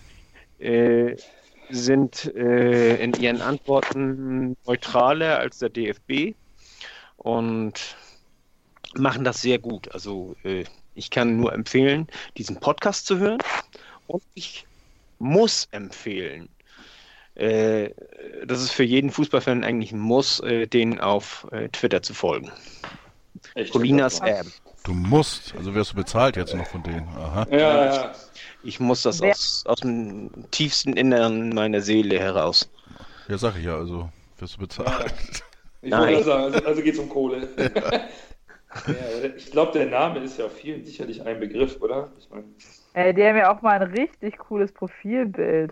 sind 1.70 2.34
äh, 2.36 2.96
in 2.98 3.14
ihren 3.14 3.42
Antworten 3.42 4.56
neutraler 4.66 5.40
als 5.40 5.60
der 5.60 5.70
DFB 5.70 6.36
und 7.18 7.96
machen 8.96 9.24
das 9.24 9.42
sehr 9.42 9.60
gut. 9.60 9.92
Also 9.94 10.36
äh, 10.44 10.64
ich 10.96 11.10
kann 11.10 11.38
nur 11.38 11.54
empfehlen, 11.54 12.08
diesen 12.38 12.60
Podcast 12.60 13.06
zu 13.06 13.18
hören 13.20 13.40
und 14.08 14.24
ich 14.34 14.66
muss 15.20 15.68
empfehlen, 15.72 16.50
äh, 17.36 17.92
das 18.46 18.62
ist 18.62 18.72
für 18.72 18.84
jeden 18.84 19.12
Fußballfan 19.12 19.64
eigentlich 19.64 19.92
ein 19.92 20.00
Muss, 20.00 20.40
äh, 20.40 20.66
den 20.66 21.00
auf 21.00 21.48
äh, 21.52 21.70
Twitter 21.70 22.02
zu 22.02 22.14
folgen. 22.14 22.52
Echt? 23.54 23.72
Colinas 23.72 24.20
Erben. 24.20 24.52
Du 24.84 24.94
musst, 24.94 25.54
also 25.56 25.76
wirst 25.76 25.92
du 25.92 25.96
bezahlt 25.98 26.36
jetzt 26.38 26.56
noch 26.56 26.66
von 26.66 26.82
denen. 26.82 27.08
Aha. 27.10 27.46
Ja, 27.52 27.86
ja. 27.86 28.16
Ich 28.64 28.80
muss 28.80 29.02
das 29.04 29.22
Wer- 29.22 29.32
aus, 29.32 29.64
aus 29.66 29.80
dem 29.82 30.30
tiefsten 30.52 30.94
Inneren 30.94 31.50
meiner 31.50 31.82
Seele 31.82 32.20
heraus. 32.20 32.70
Ja, 33.28 33.38
sag 33.38 33.58
ich 33.58 33.66
ja, 33.66 33.78
also 33.78 34.10
wirst 34.38 34.56
du 34.56 34.60
bezahlt. 34.60 35.14
Ich 35.80 35.92
Nein. 35.92 36.16
wollte 36.16 36.24
sagen, 36.24 36.44
also, 36.44 36.66
also 36.66 36.82
geht 36.82 36.96
es 36.96 37.00
um 37.00 37.08
Kohle. 37.08 37.48
ja, 37.58 39.20
der- 39.22 39.36
ich 39.38 39.52
glaube, 39.52 39.72
der 39.74 39.86
Name 39.86 40.20
ist 40.20 40.38
ja 40.40 40.50
vielen 40.50 40.84
sicherlich 40.84 41.22
ein 41.22 41.40
Begriff, 41.40 41.80
oder? 41.82 42.12
Ich 42.20 42.30
meine, 42.30 42.46
Ey, 42.94 43.14
die 43.14 43.24
haben 43.24 43.38
ja 43.38 43.56
auch 43.56 43.62
mal 43.62 43.80
ein 43.80 43.92
richtig 43.92 44.38
cooles 44.40 44.72
Profilbild. 44.74 45.72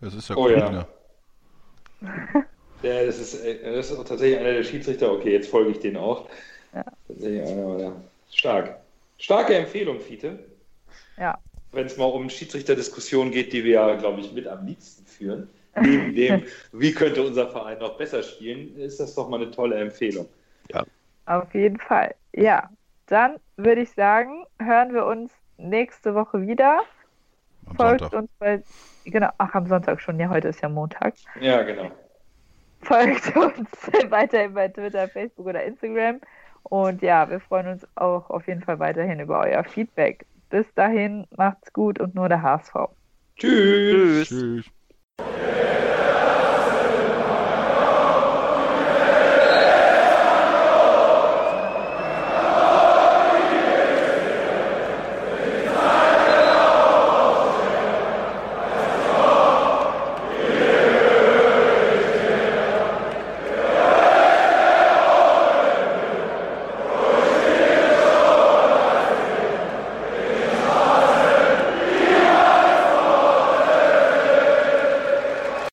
Das 0.00 0.14
ist 0.14 0.28
ja 0.28 0.36
Oh 0.36 0.44
cool, 0.44 0.52
ja. 0.52 0.70
ja. 0.70 0.88
der, 2.82 3.06
das, 3.06 3.18
ist, 3.18 3.34
äh, 3.44 3.74
das 3.74 3.90
ist 3.90 3.98
auch 3.98 4.04
tatsächlich 4.04 4.38
einer 4.38 4.52
der 4.52 4.64
Schiedsrichter. 4.64 5.12
Okay, 5.12 5.32
jetzt 5.32 5.48
folge 5.50 5.70
ich 5.70 5.80
denen 5.80 5.96
auch. 5.96 6.28
Ja. 6.74 6.84
Tatsächlich 7.08 7.42
einer, 7.42 7.78
der 7.78 7.92
stark. 8.30 8.80
Starke 9.18 9.54
Empfehlung, 9.54 10.00
Fiete. 10.00 10.51
Ja. 11.18 11.38
Wenn 11.72 11.86
es 11.86 11.96
mal 11.96 12.04
um 12.04 12.28
Schiedsrichterdiskussionen 12.28 13.32
geht, 13.32 13.52
die 13.52 13.64
wir 13.64 13.72
ja, 13.72 13.94
glaube 13.94 14.20
ich, 14.20 14.32
mit 14.32 14.46
am 14.46 14.66
liebsten 14.66 15.06
führen. 15.06 15.48
Neben 15.80 16.14
dem, 16.14 16.42
wie 16.72 16.92
könnte 16.92 17.22
unser 17.22 17.48
Verein 17.48 17.78
noch 17.78 17.96
besser 17.96 18.22
spielen, 18.22 18.76
ist 18.76 19.00
das 19.00 19.14
doch 19.14 19.28
mal 19.28 19.40
eine 19.40 19.50
tolle 19.50 19.76
Empfehlung. 19.76 20.28
Auf 21.26 21.54
jeden 21.54 21.78
Fall. 21.78 22.14
Ja, 22.32 22.68
dann 23.06 23.36
würde 23.56 23.82
ich 23.82 23.90
sagen, 23.92 24.44
hören 24.58 24.92
wir 24.92 25.06
uns 25.06 25.32
nächste 25.56 26.14
Woche 26.14 26.46
wieder. 26.46 26.80
Am 27.66 27.76
Folgt 27.76 28.00
Sonntag. 28.00 28.20
uns 28.20 28.30
bei, 28.38 28.62
genau, 29.04 29.28
ach, 29.38 29.54
am 29.54 29.66
Sonntag 29.66 30.00
schon, 30.00 30.18
ja, 30.18 30.28
heute 30.28 30.48
ist 30.48 30.60
ja 30.60 30.68
Montag. 30.68 31.14
Ja, 31.40 31.62
genau. 31.62 31.90
Folgt 32.82 33.36
uns 33.36 33.70
weiterhin 34.10 34.54
bei 34.54 34.68
Twitter, 34.68 35.08
Facebook 35.08 35.46
oder 35.46 35.62
Instagram. 35.62 36.20
Und 36.64 37.02
ja, 37.02 37.28
wir 37.30 37.40
freuen 37.40 37.68
uns 37.68 37.86
auch 37.94 38.28
auf 38.30 38.46
jeden 38.48 38.62
Fall 38.62 38.78
weiterhin 38.78 39.20
über 39.20 39.40
euer 39.40 39.62
Feedback. 39.64 40.26
Bis 40.52 40.66
dahin, 40.74 41.26
macht's 41.34 41.72
gut 41.72 41.98
und 41.98 42.14
nur 42.14 42.28
der 42.28 42.42
HSV. 42.42 42.74
Tschüss. 43.38 44.28
Tschüss. 44.28 44.28
Tschüss. 44.28 44.70